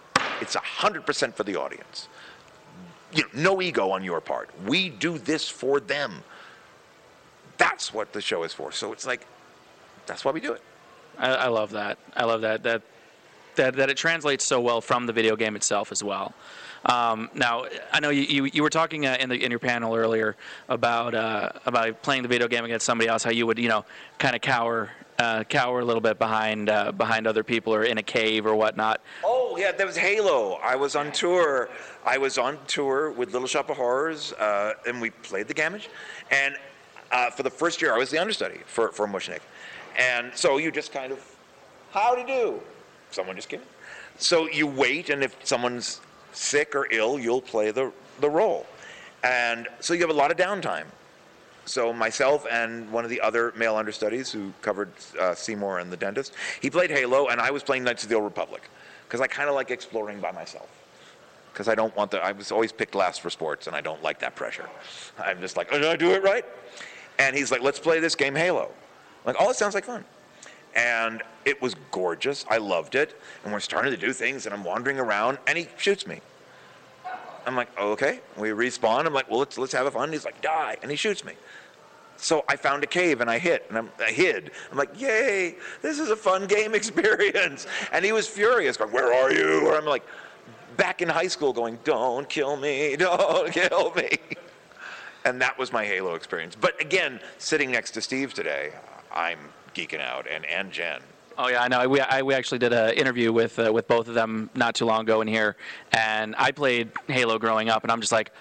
it's 0.40 0.56
100% 0.56 1.34
for 1.34 1.44
the 1.44 1.56
audience 1.56 2.08
you 3.12 3.22
know, 3.22 3.54
no 3.54 3.62
ego 3.62 3.90
on 3.90 4.04
your 4.04 4.20
part. 4.20 4.50
We 4.66 4.90
do 4.90 5.18
this 5.18 5.48
for 5.48 5.80
them. 5.80 6.22
That's 7.56 7.92
what 7.92 8.12
the 8.12 8.20
show 8.20 8.42
is 8.42 8.52
for. 8.52 8.72
So 8.72 8.92
it's 8.92 9.06
like, 9.06 9.26
that's 10.06 10.24
why 10.24 10.32
we 10.32 10.40
do 10.40 10.52
it. 10.52 10.62
I, 11.18 11.30
I 11.30 11.48
love 11.48 11.70
that. 11.70 11.98
I 12.14 12.24
love 12.24 12.42
that. 12.42 12.62
That 12.62 12.82
that 13.54 13.74
that 13.76 13.88
it 13.88 13.96
translates 13.96 14.44
so 14.44 14.60
well 14.60 14.82
from 14.82 15.06
the 15.06 15.14
video 15.14 15.34
game 15.34 15.56
itself 15.56 15.90
as 15.90 16.04
well. 16.04 16.34
Um, 16.84 17.30
now, 17.34 17.64
I 17.90 18.00
know 18.00 18.10
you, 18.10 18.22
you, 18.22 18.44
you 18.52 18.62
were 18.62 18.70
talking 18.70 19.06
uh, 19.06 19.16
in 19.18 19.30
the 19.30 19.42
in 19.42 19.50
your 19.50 19.58
panel 19.58 19.94
earlier 19.94 20.36
about 20.68 21.14
uh, 21.14 21.52
about 21.64 22.02
playing 22.02 22.22
the 22.22 22.28
video 22.28 22.48
game 22.48 22.66
against 22.66 22.84
somebody 22.84 23.08
else. 23.08 23.24
How 23.24 23.30
you 23.30 23.46
would 23.46 23.58
you 23.58 23.68
know 23.68 23.86
kind 24.18 24.36
of 24.36 24.42
cower 24.42 24.90
uh, 25.18 25.44
cower 25.44 25.80
a 25.80 25.84
little 25.84 26.01
bit 26.01 26.18
behind 26.18 26.68
uh, 26.68 26.93
behind 26.93 27.26
other 27.26 27.43
people 27.43 27.74
or 27.74 27.84
in 27.84 27.98
a 27.98 28.02
cave 28.02 28.47
or 28.47 28.55
whatnot. 28.55 29.01
Oh, 29.24 29.56
yeah, 29.59 29.72
there 29.72 29.86
was 29.86 29.97
Halo. 29.97 30.59
I 30.62 30.76
was 30.76 30.97
on 30.97 31.12
tour. 31.12 31.68
I 32.05 32.18
was 32.18 32.38
on 32.38 32.59
tour 32.66 33.10
with 33.10 33.32
Little 33.32 33.48
Shop 33.48 33.70
of 33.70 33.76
Horrors, 33.76 34.32
uh, 34.34 34.74
and 34.86 35.01
we 35.01 35.10
played 35.10 35.48
the 35.48 35.55
Gammage. 35.55 35.88
And 36.30 36.56
uh, 37.10 37.30
for 37.30 37.43
the 37.43 37.51
first 37.51 37.80
year, 37.80 37.94
I 37.94 37.98
was 37.98 38.10
the 38.10 38.18
understudy 38.18 38.60
for, 38.66 38.93
for 38.93 39.06
Mushnik. 39.06 39.40
And 39.98 40.30
so 40.34 40.59
you 40.59 40.70
just 40.70 40.93
kind 40.93 41.12
of, 41.12 41.24
how 41.90 42.14
to 42.14 42.24
do? 42.26 42.60
Someone 43.10 43.36
just 43.36 43.48
came. 43.48 43.62
So 44.18 44.48
you 44.48 44.66
wait, 44.66 45.10
and 45.10 45.22
if 45.22 45.36
someone's 45.44 46.01
sick 46.32 46.74
or 46.74 46.86
ill, 46.90 47.18
you'll 47.18 47.40
play 47.40 47.70
the, 47.70 47.93
the 48.20 48.28
role. 48.28 48.66
And 49.24 49.68
so 49.80 49.94
you 49.94 50.01
have 50.01 50.10
a 50.10 50.12
lot 50.12 50.30
of 50.30 50.36
downtime. 50.36 50.86
So 51.66 51.93
myself 51.93 52.47
and 52.48 52.90
one 52.93 53.05
of 53.05 53.10
the 53.10 53.20
other 53.20 53.52
male 53.56 53.76
understudies 53.76 54.30
who 54.30 54.52
covered 54.62 54.93
uh, 55.20 55.34
Seymour 55.34 55.80
and 55.80 55.93
the 55.93 55.97
dentist, 55.97 56.32
he 56.62 56.70
played 56.70 56.90
Halo, 56.90 57.26
and 57.26 57.40
I 57.40 57.51
was 57.51 57.64
playing 57.64 57.82
Knights 57.82 58.05
of 58.05 58.09
the 58.09 58.14
Old 58.14 58.24
Republic 58.24 58.70
because 59.06 59.20
I 59.20 59.26
kind 59.26 59.48
of 59.48 59.56
like 59.56 59.70
exploring 59.72 60.20
by 60.20 60.30
myself. 60.30 60.68
Because 61.52 61.68
I 61.68 61.74
don't 61.74 61.94
want 61.97 62.12
the, 62.12 62.22
I 62.22 62.32
was 62.32 62.52
always 62.52 62.70
picked 62.70 62.94
last 62.94 63.20
for 63.20 63.30
sports, 63.30 63.66
and 63.66 63.74
I 63.74 63.80
don't 63.80 64.02
like 64.02 64.20
that 64.20 64.36
pressure. 64.36 64.68
I'm 65.18 65.40
just 65.40 65.56
like, 65.56 65.68
oh, 65.72 65.78
did 65.78 65.88
I 65.88 65.97
do 65.97 66.12
it 66.12 66.22
right? 66.22 66.44
And 67.18 67.34
he's 67.34 67.51
like, 67.51 67.62
let's 67.62 67.80
play 67.80 67.98
this 67.98 68.14
game 68.14 68.34
Halo. 68.34 68.66
I'm 68.66 69.34
like, 69.34 69.36
oh, 69.40 69.51
it 69.51 69.56
sounds 69.56 69.74
like 69.74 69.84
fun. 69.84 70.05
And 70.76 71.22
it 71.44 71.60
was 71.60 71.74
gorgeous. 71.90 72.44
I 72.48 72.59
loved 72.59 72.94
it. 72.94 73.20
And 73.43 73.52
we're 73.52 73.60
starting 73.60 73.90
to 73.90 73.97
do 73.97 74.12
things, 74.12 74.47
and 74.47 74.55
I'm 74.55 74.62
wandering 74.62 75.01
around, 75.01 75.38
and 75.48 75.59
he 75.59 75.66
shoots 75.78 76.06
me. 76.06 76.20
I'm 77.47 77.56
like, 77.56 77.68
okay. 77.78 78.20
We 78.36 78.48
respawn. 78.48 79.06
I'm 79.06 79.14
like, 79.14 79.31
well, 79.31 79.39
let's 79.39 79.56
let's 79.56 79.73
have 79.73 79.86
a 79.86 79.90
fun. 79.90 80.12
He's 80.12 80.24
like, 80.24 80.40
die, 80.43 80.77
and 80.82 80.90
he 80.90 80.97
shoots 80.97 81.24
me. 81.24 81.35
So 82.16 82.44
I 82.48 82.56
found 82.56 82.82
a 82.82 82.86
cave 82.86 83.20
and 83.20 83.31
I 83.31 83.39
hit 83.39 83.66
and 83.68 83.77
I'm, 83.77 83.90
I 84.01 84.10
hid. 84.10 84.51
I'm 84.70 84.78
like, 84.78 84.98
yay, 85.01 85.56
this 85.82 85.98
is 85.98 86.10
a 86.10 86.16
fun 86.16 86.47
game 86.47 86.74
experience. 86.81 87.66
And 87.93 88.05
he 88.05 88.12
was 88.12 88.27
furious, 88.27 88.77
going, 88.77 88.93
where 88.93 89.12
are 89.12 89.32
you? 89.32 89.66
Or 89.66 89.77
I'm 89.77 89.85
like, 89.85 90.02
back 90.77 91.02
in 91.02 91.09
high 91.09 91.28
school, 91.28 91.52
going, 91.52 91.78
don't 91.85 92.28
kill 92.28 92.56
me, 92.56 92.97
don't 92.98 93.52
kill 93.52 93.93
me. 93.94 94.10
And 95.24 95.40
that 95.40 95.59
was 95.59 95.73
my 95.73 95.85
Halo 95.85 96.14
experience. 96.14 96.56
But 96.59 96.81
again, 96.81 97.20
sitting 97.39 97.70
next 97.70 97.93
to 97.93 98.02
Steve 98.02 98.32
today, 98.32 98.73
I'm 99.12 99.39
geeking 99.74 100.01
out, 100.01 100.27
and 100.31 100.47
and 100.47 100.70
Jen. 100.70 101.01
Oh 101.38 101.48
yeah, 101.48 101.62
I 101.62 101.68
know. 101.68 101.86
We 101.88 102.00
I, 102.00 102.22
we 102.22 102.34
actually 102.34 102.58
did 102.58 102.72
an 102.72 102.94
interview 102.94 103.32
with 103.32 103.58
uh, 103.58 103.70
with 103.72 103.86
both 103.86 104.08
of 104.08 104.14
them 104.14 104.48
not 104.54 104.74
too 104.74 104.86
long 104.86 105.02
ago 105.02 105.20
in 105.20 105.28
here, 105.28 105.56
and 105.92 106.34
I 106.38 106.50
played 106.50 106.90
Halo 107.08 107.38
growing 107.38 107.68
up, 107.68 107.82
and 107.82 107.92
I'm 107.92 108.00
just 108.00 108.12
like, 108.12 108.32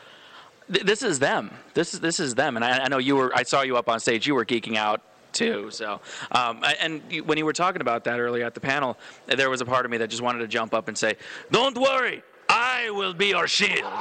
this 0.70 1.04
is 1.04 1.20
them. 1.20 1.52
This 1.74 1.94
is 1.94 2.00
this 2.00 2.20
is 2.20 2.36
them. 2.36 2.56
And 2.56 2.64
I, 2.64 2.86
I 2.86 2.88
know 2.88 2.98
you 2.98 3.18
were. 3.18 3.36
I 3.36 3.44
saw 3.44 3.64
you 3.64 3.76
up 3.76 3.90
on 3.90 4.00
stage. 4.00 4.26
You 4.26 4.36
were 4.36 4.46
geeking 4.46 4.78
out 4.78 5.02
too. 5.34 5.70
So, 5.72 6.00
um, 6.32 6.64
and 6.80 7.02
when 7.26 7.38
you 7.38 7.46
were 7.46 7.54
talking 7.54 7.82
about 7.82 8.06
that 8.06 8.20
earlier 8.20 8.46
at 8.46 8.54
the 8.54 8.62
panel, 8.62 8.98
there 9.28 9.50
was 9.50 9.60
a 9.60 9.66
part 9.66 9.86
of 9.86 9.92
me 9.92 9.98
that 9.98 10.10
just 10.10 10.22
wanted 10.22 10.40
to 10.40 10.48
jump 10.48 10.74
up 10.74 10.88
and 10.88 10.98
say, 10.98 11.18
"Don't 11.52 11.78
worry, 11.78 12.24
I 12.48 12.90
will 12.92 13.14
be 13.14 13.28
your 13.28 13.48
shield." 13.48 13.92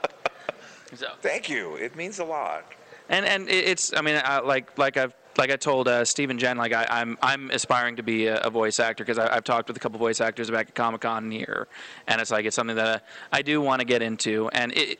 so. 0.94 1.06
Thank 1.20 1.48
you. 1.48 1.76
It 1.76 1.94
means 1.94 2.18
a 2.18 2.24
lot. 2.24 2.64
And 3.08 3.24
and 3.24 3.48
it's 3.48 3.92
I 3.94 4.00
mean 4.00 4.20
I, 4.24 4.40
like 4.40 4.76
like 4.78 4.96
I've 4.96 5.14
like 5.38 5.50
I 5.50 5.56
told 5.56 5.88
uh, 5.88 6.04
Steve 6.04 6.30
and 6.30 6.38
Jen 6.38 6.56
like 6.56 6.72
I, 6.72 6.86
I'm 6.88 7.18
I'm 7.22 7.50
aspiring 7.50 7.96
to 7.96 8.02
be 8.02 8.26
a, 8.26 8.38
a 8.40 8.50
voice 8.50 8.78
actor 8.80 9.04
because 9.04 9.18
I've 9.18 9.44
talked 9.44 9.68
with 9.68 9.76
a 9.76 9.80
couple 9.80 9.98
voice 9.98 10.20
actors 10.20 10.50
back 10.50 10.68
at 10.68 10.74
Comic 10.74 11.02
Con 11.02 11.30
here, 11.30 11.68
and 12.06 12.20
it's 12.20 12.30
like 12.30 12.44
it's 12.44 12.56
something 12.56 12.76
that 12.76 12.86
uh, 12.86 12.98
I 13.32 13.42
do 13.42 13.60
want 13.60 13.80
to 13.80 13.86
get 13.86 14.02
into. 14.02 14.48
And 14.50 14.72
it, 14.72 14.98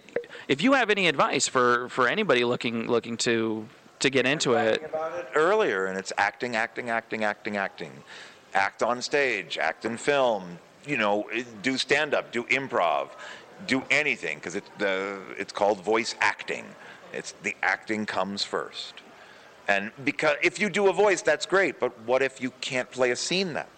if 0.48 0.62
you 0.62 0.72
have 0.72 0.90
any 0.90 1.09
advice 1.09 1.48
for 1.48 1.88
for 1.88 2.09
anybody 2.09 2.44
looking 2.44 2.86
looking 2.86 3.16
to 3.18 3.66
to 4.00 4.10
get 4.10 4.26
into 4.26 4.54
it, 4.54 4.82
earlier, 5.34 5.86
and 5.86 5.98
it's 5.98 6.12
acting, 6.18 6.56
acting, 6.56 6.90
acting, 6.90 7.24
acting, 7.24 7.56
acting. 7.56 7.92
Act 8.54 8.82
on 8.82 9.00
stage, 9.00 9.56
act 9.59 9.84
in 9.84 9.96
film. 9.96 10.59
You 10.86 10.96
know, 10.96 11.30
do 11.62 11.78
stand 11.78 12.12
up, 12.12 12.32
do 12.32 12.42
improv, 12.44 13.10
do 13.66 13.82
anything 13.90 14.38
because 14.38 14.56
it's 14.56 14.68
the 14.78 15.18
it's 15.38 15.52
called 15.52 15.82
voice 15.82 16.14
acting. 16.20 16.64
It's 17.12 17.32
the 17.42 17.54
acting 17.62 18.06
comes 18.06 18.42
first. 18.42 18.94
And 19.68 19.93
because 20.05 20.36
if 20.43 20.59
you 20.59 20.68
do 20.68 20.89
a 20.89 20.93
voice, 20.93 21.22
that's 21.22 21.47
great. 21.47 21.78
But 21.78 21.98
what 22.01 22.22
if 22.22 22.40
you 22.40 22.51
can't 22.60 22.90
play 22.90 23.12
a 23.12 23.16
scene 23.16 23.52
that 23.55 23.68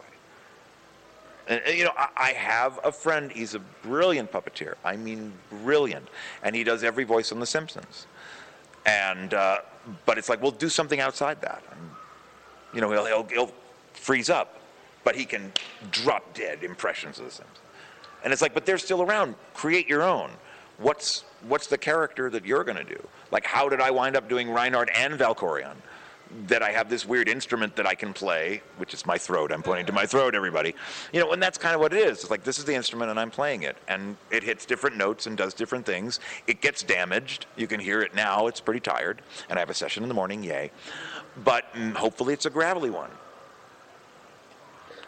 way? 1.49 1.57
And, 1.67 1.77
you 1.77 1.85
know, 1.85 1.93
I, 1.97 2.09
I 2.17 2.33
have 2.33 2.81
a 2.85 2.91
friend. 2.91 3.31
He's 3.31 3.55
a 3.55 3.59
brilliant 3.83 4.33
puppeteer. 4.33 4.75
I 4.83 4.97
mean, 4.97 5.33
brilliant, 5.63 6.09
and 6.43 6.57
he 6.57 6.65
does 6.65 6.83
every 6.83 7.05
voice 7.05 7.33
on 7.33 7.41
The 7.41 7.47
Simpsons. 7.47 8.07
And 8.87 9.35
uh, 9.35 9.59
but 10.07 10.17
it's 10.17 10.29
like, 10.29 10.41
well, 10.41 10.51
do 10.51 10.69
something 10.69 11.01
outside 11.01 11.41
that. 11.43 11.63
And, 11.71 11.81
you 12.73 12.81
know, 12.81 12.91
he'll, 12.91 13.05
he'll 13.05 13.25
he'll 13.25 13.53
freeze 13.93 14.31
up, 14.31 14.59
but 15.05 15.15
he 15.15 15.27
can 15.27 15.53
drop 15.91 16.35
dead 16.35 16.65
impressions 16.65 17.19
of 17.19 17.27
The 17.27 17.31
Simpsons. 17.31 17.59
And 18.25 18.33
it's 18.33 18.41
like, 18.41 18.55
but 18.55 18.65
they're 18.65 18.79
still 18.79 19.03
around. 19.03 19.35
Create 19.53 19.87
your 19.87 20.03
own. 20.03 20.31
What's 20.79 21.25
what's 21.47 21.67
the 21.67 21.79
character 21.79 22.31
that 22.31 22.47
you're 22.47 22.65
going 22.65 22.79
to 22.79 22.85
do? 22.85 23.09
Like, 23.35 23.45
how 23.45 23.69
did 23.69 23.81
I 23.81 23.91
wind 23.91 24.17
up 24.17 24.29
doing 24.29 24.49
Reinhardt 24.49 24.91
and 24.95 25.19
Valkorion? 25.19 25.75
That 26.47 26.63
I 26.63 26.71
have 26.71 26.89
this 26.89 27.05
weird 27.05 27.29
instrument 27.29 27.75
that 27.77 27.87
I 27.87 27.95
can 27.95 28.13
play, 28.13 28.63
which 28.77 28.95
is 28.95 29.05
my 29.07 29.19
throat. 29.19 29.53
I'm 29.53 29.63
pointing 29.63 29.87
to 29.87 29.93
my 29.93 30.07
throat, 30.07 30.35
everybody. 30.35 30.75
You 31.13 31.21
know, 31.21 31.33
and 31.33 31.43
that's 31.43 31.59
kind 31.59 31.75
of 31.75 31.81
what 31.81 31.93
it 31.93 31.99
is. 31.99 32.23
It's 32.23 32.31
like 32.31 32.45
this 32.45 32.59
is 32.59 32.65
the 32.65 32.75
instrument 32.75 33.11
and 33.11 33.19
I'm 33.21 33.31
playing 33.31 33.65
it, 33.65 33.77
and 33.89 34.17
it 34.31 34.43
hits 34.43 34.65
different 34.65 34.97
notes 34.97 35.27
and 35.27 35.37
does 35.37 35.53
different 35.53 35.85
things. 35.85 36.21
It 36.47 36.61
gets 36.61 36.83
damaged. 36.83 37.47
You 37.57 37.67
can 37.67 37.79
hear 37.79 38.01
it 38.03 38.15
now. 38.15 38.47
It's 38.47 38.61
pretty 38.61 38.81
tired, 38.81 39.21
and 39.49 39.59
I 39.59 39.61
have 39.61 39.71
a 39.71 39.75
session 39.75 40.03
in 40.05 40.09
the 40.09 40.15
morning. 40.15 40.43
Yay! 40.45 40.71
But 41.45 41.73
mm, 41.75 41.93
hopefully, 41.93 42.35
it's 42.35 42.47
a 42.47 42.51
gravelly 42.51 42.91
one. 42.91 43.11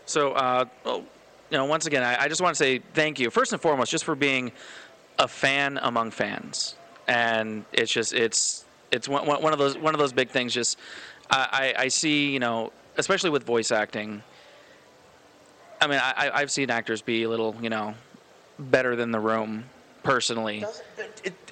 So, 0.04 0.32
uh, 0.32 0.64
well, 0.84 1.04
you 1.50 1.58
know, 1.58 1.64
once 1.64 1.86
again, 1.86 2.02
I, 2.02 2.24
I 2.24 2.28
just 2.28 2.40
want 2.40 2.54
to 2.56 2.58
say 2.58 2.80
thank 2.92 3.18
you 3.20 3.30
first 3.30 3.52
and 3.52 3.62
foremost, 3.62 3.90
just 3.90 4.04
for 4.04 4.16
being 4.16 4.52
a 5.18 5.26
fan 5.26 5.78
among 5.82 6.10
fans, 6.10 6.76
and 7.08 7.64
it's 7.72 7.92
just 7.92 8.12
it's 8.12 8.64
it's 8.90 9.08
one, 9.08 9.26
one 9.26 9.52
of 9.52 9.58
those 9.58 9.76
one 9.78 9.94
of 9.94 10.00
those 10.00 10.12
big 10.12 10.30
things. 10.30 10.52
Just 10.52 10.78
I, 11.30 11.74
I 11.76 11.82
I 11.84 11.88
see, 11.88 12.30
you 12.30 12.40
know, 12.40 12.72
especially 12.96 13.30
with 13.30 13.44
voice 13.44 13.70
acting. 13.70 14.22
I 15.80 15.86
mean, 15.86 16.00
I, 16.02 16.30
I've 16.32 16.50
seen 16.50 16.70
actors 16.70 17.02
be 17.02 17.24
a 17.24 17.28
little, 17.28 17.54
you 17.60 17.68
know, 17.68 17.94
better 18.58 18.96
than 18.96 19.10
the 19.10 19.20
room, 19.20 19.64
personally. 20.02 20.64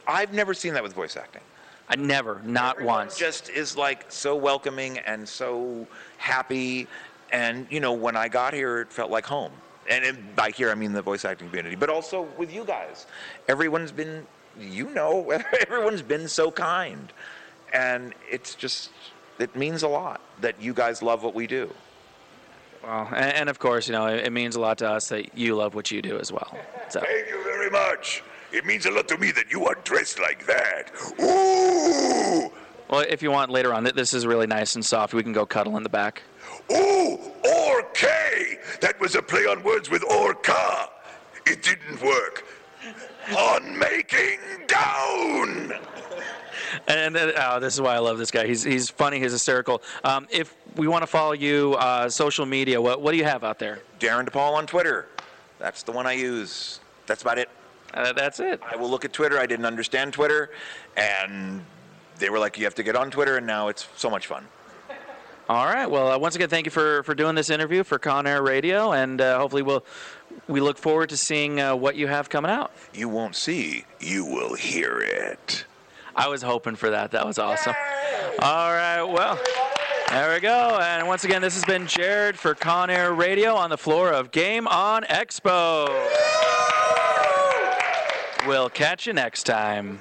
I've 0.06 0.32
never 0.32 0.54
seen 0.54 0.72
that 0.74 0.82
with 0.82 0.94
voice 0.94 1.16
acting. 1.16 1.42
I 1.88 1.96
never, 1.96 2.40
not 2.44 2.80
once. 2.80 3.18
Just 3.18 3.50
is 3.50 3.76
like 3.76 4.10
so 4.10 4.34
welcoming 4.34 4.98
and 4.98 5.28
so 5.28 5.86
happy, 6.16 6.86
and 7.32 7.66
you 7.70 7.80
know, 7.80 7.92
when 7.92 8.16
I 8.16 8.28
got 8.28 8.54
here, 8.54 8.80
it 8.80 8.92
felt 8.92 9.10
like 9.10 9.26
home. 9.26 9.52
And 9.90 10.02
it, 10.02 10.36
by 10.36 10.50
here, 10.50 10.70
I 10.70 10.74
mean 10.74 10.92
the 10.94 11.02
voice 11.02 11.26
acting 11.26 11.48
community, 11.48 11.76
but 11.76 11.90
also 11.90 12.22
with 12.38 12.52
you 12.52 12.64
guys. 12.64 13.04
Everyone's 13.48 13.92
been, 13.92 14.26
you 14.60 14.90
know, 14.90 15.30
everyone's 15.60 16.02
been 16.02 16.28
so 16.28 16.50
kind, 16.50 17.12
and 17.72 18.14
it's 18.30 18.54
just, 18.54 18.90
it 19.38 19.54
means 19.56 19.82
a 19.82 19.88
lot 19.88 20.20
that 20.40 20.60
you 20.60 20.74
guys 20.74 21.02
love 21.02 21.22
what 21.22 21.34
we 21.34 21.46
do. 21.46 21.70
Well, 22.82 23.08
and, 23.14 23.34
and 23.34 23.48
of 23.48 23.58
course, 23.58 23.88
you 23.88 23.92
know, 23.92 24.06
it, 24.06 24.26
it 24.26 24.32
means 24.32 24.56
a 24.56 24.60
lot 24.60 24.78
to 24.78 24.90
us 24.90 25.08
that 25.08 25.36
you 25.36 25.54
love 25.54 25.74
what 25.74 25.90
you 25.90 26.02
do 26.02 26.18
as 26.18 26.30
well. 26.30 26.58
So. 26.88 27.00
Thank 27.00 27.28
you 27.28 27.42
very 27.42 27.70
much. 27.70 28.22
It 28.52 28.64
means 28.66 28.86
a 28.86 28.90
lot 28.90 29.08
to 29.08 29.18
me 29.18 29.32
that 29.32 29.50
you 29.50 29.66
are 29.66 29.74
dressed 29.84 30.20
like 30.20 30.46
that. 30.46 30.92
Ooh! 31.20 32.52
Well, 32.88 33.04
if 33.08 33.22
you 33.22 33.30
want 33.30 33.50
later 33.50 33.72
on, 33.74 33.82
th- 33.84 33.94
this 33.94 34.14
is 34.14 34.26
really 34.26 34.46
nice 34.46 34.74
and 34.74 34.84
soft. 34.84 35.14
We 35.14 35.22
can 35.22 35.32
go 35.32 35.46
cuddle 35.46 35.76
in 35.76 35.82
the 35.82 35.88
back. 35.88 36.22
Ooh, 36.70 37.18
Orca! 37.44 38.56
That 38.80 38.94
was 39.00 39.14
a 39.14 39.22
play 39.22 39.46
on 39.46 39.62
words 39.62 39.90
with 39.90 40.04
Orca. 40.04 40.88
It 41.46 41.62
didn't 41.62 42.00
work. 42.02 42.44
On 43.32 43.78
making 43.78 44.38
down! 44.66 45.72
And 46.88 47.14
then, 47.14 47.32
oh, 47.36 47.60
this 47.60 47.74
is 47.74 47.80
why 47.80 47.94
I 47.94 47.98
love 47.98 48.18
this 48.18 48.30
guy. 48.30 48.46
He's 48.46 48.62
he's 48.62 48.90
funny. 48.90 49.18
He's 49.20 49.32
hysterical. 49.32 49.82
Um, 50.02 50.26
if 50.30 50.54
we 50.76 50.88
want 50.88 51.02
to 51.02 51.06
follow 51.06 51.32
you, 51.32 51.74
uh, 51.78 52.08
social 52.08 52.46
media, 52.46 52.80
what 52.80 53.00
what 53.00 53.12
do 53.12 53.16
you 53.16 53.24
have 53.24 53.44
out 53.44 53.58
there? 53.58 53.80
Darren 54.00 54.28
DePaul 54.28 54.54
on 54.54 54.66
Twitter. 54.66 55.06
That's 55.58 55.82
the 55.82 55.92
one 55.92 56.06
I 56.06 56.12
use. 56.12 56.80
That's 57.06 57.22
about 57.22 57.38
it. 57.38 57.48
Uh, 57.94 58.12
that's 58.12 58.40
it. 58.40 58.60
I 58.68 58.76
will 58.76 58.90
look 58.90 59.04
at 59.04 59.12
Twitter. 59.12 59.38
I 59.38 59.46
didn't 59.46 59.66
understand 59.66 60.12
Twitter, 60.12 60.50
and 60.96 61.64
they 62.18 62.28
were 62.28 62.38
like, 62.38 62.58
"You 62.58 62.64
have 62.64 62.74
to 62.74 62.82
get 62.82 62.96
on 62.96 63.10
Twitter," 63.10 63.36
and 63.36 63.46
now 63.46 63.68
it's 63.68 63.86
so 63.96 64.10
much 64.10 64.26
fun. 64.26 64.46
All 65.48 65.66
right. 65.66 65.86
Well, 65.86 66.12
uh, 66.12 66.18
once 66.18 66.36
again, 66.36 66.48
thank 66.48 66.64
you 66.64 66.70
for, 66.70 67.02
for 67.02 67.14
doing 67.14 67.34
this 67.34 67.50
interview 67.50 67.84
for 67.84 67.98
Con 67.98 68.26
Air 68.26 68.42
Radio, 68.42 68.92
and 68.92 69.20
uh, 69.20 69.38
hopefully 69.38 69.62
we'll 69.62 69.84
we 70.48 70.60
look 70.60 70.78
forward 70.78 71.10
to 71.10 71.16
seeing 71.16 71.60
uh, 71.60 71.76
what 71.76 71.96
you 71.96 72.06
have 72.06 72.28
coming 72.30 72.50
out. 72.50 72.72
You 72.94 73.08
won't 73.08 73.36
see, 73.36 73.84
you 74.00 74.24
will 74.24 74.54
hear 74.54 74.98
it. 75.00 75.66
I 76.16 76.28
was 76.28 76.42
hoping 76.42 76.76
for 76.76 76.90
that. 76.90 77.10
That 77.10 77.26
was 77.26 77.38
awesome. 77.38 77.74
All 78.40 78.72
right. 78.72 79.02
Well, 79.02 79.38
there 80.08 80.32
we 80.32 80.40
go. 80.40 80.78
And 80.80 81.06
once 81.08 81.24
again, 81.24 81.42
this 81.42 81.54
has 81.54 81.64
been 81.64 81.86
Jared 81.86 82.38
for 82.38 82.54
Con 82.54 82.88
Air 82.88 83.12
Radio 83.12 83.54
on 83.54 83.68
the 83.68 83.78
floor 83.78 84.12
of 84.12 84.30
Game 84.30 84.66
On 84.68 85.02
Expo. 85.04 85.88
We'll 88.46 88.70
catch 88.70 89.06
you 89.06 89.12
next 89.12 89.44
time. 89.44 90.00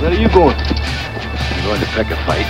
Where 0.00 0.12
are 0.12 0.14
you 0.14 0.28
going? 0.28 0.54
I'm 0.56 1.64
going 1.64 1.80
to 1.80 1.86
pick 1.86 2.06
a 2.12 2.16
fight. 2.24 2.46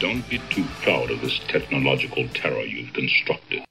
Don't 0.00 0.28
be 0.28 0.38
too 0.50 0.64
proud 0.82 1.12
of 1.12 1.20
this 1.20 1.38
technological 1.46 2.26
terror 2.34 2.62
you've 2.62 2.92
constructed. 2.92 3.60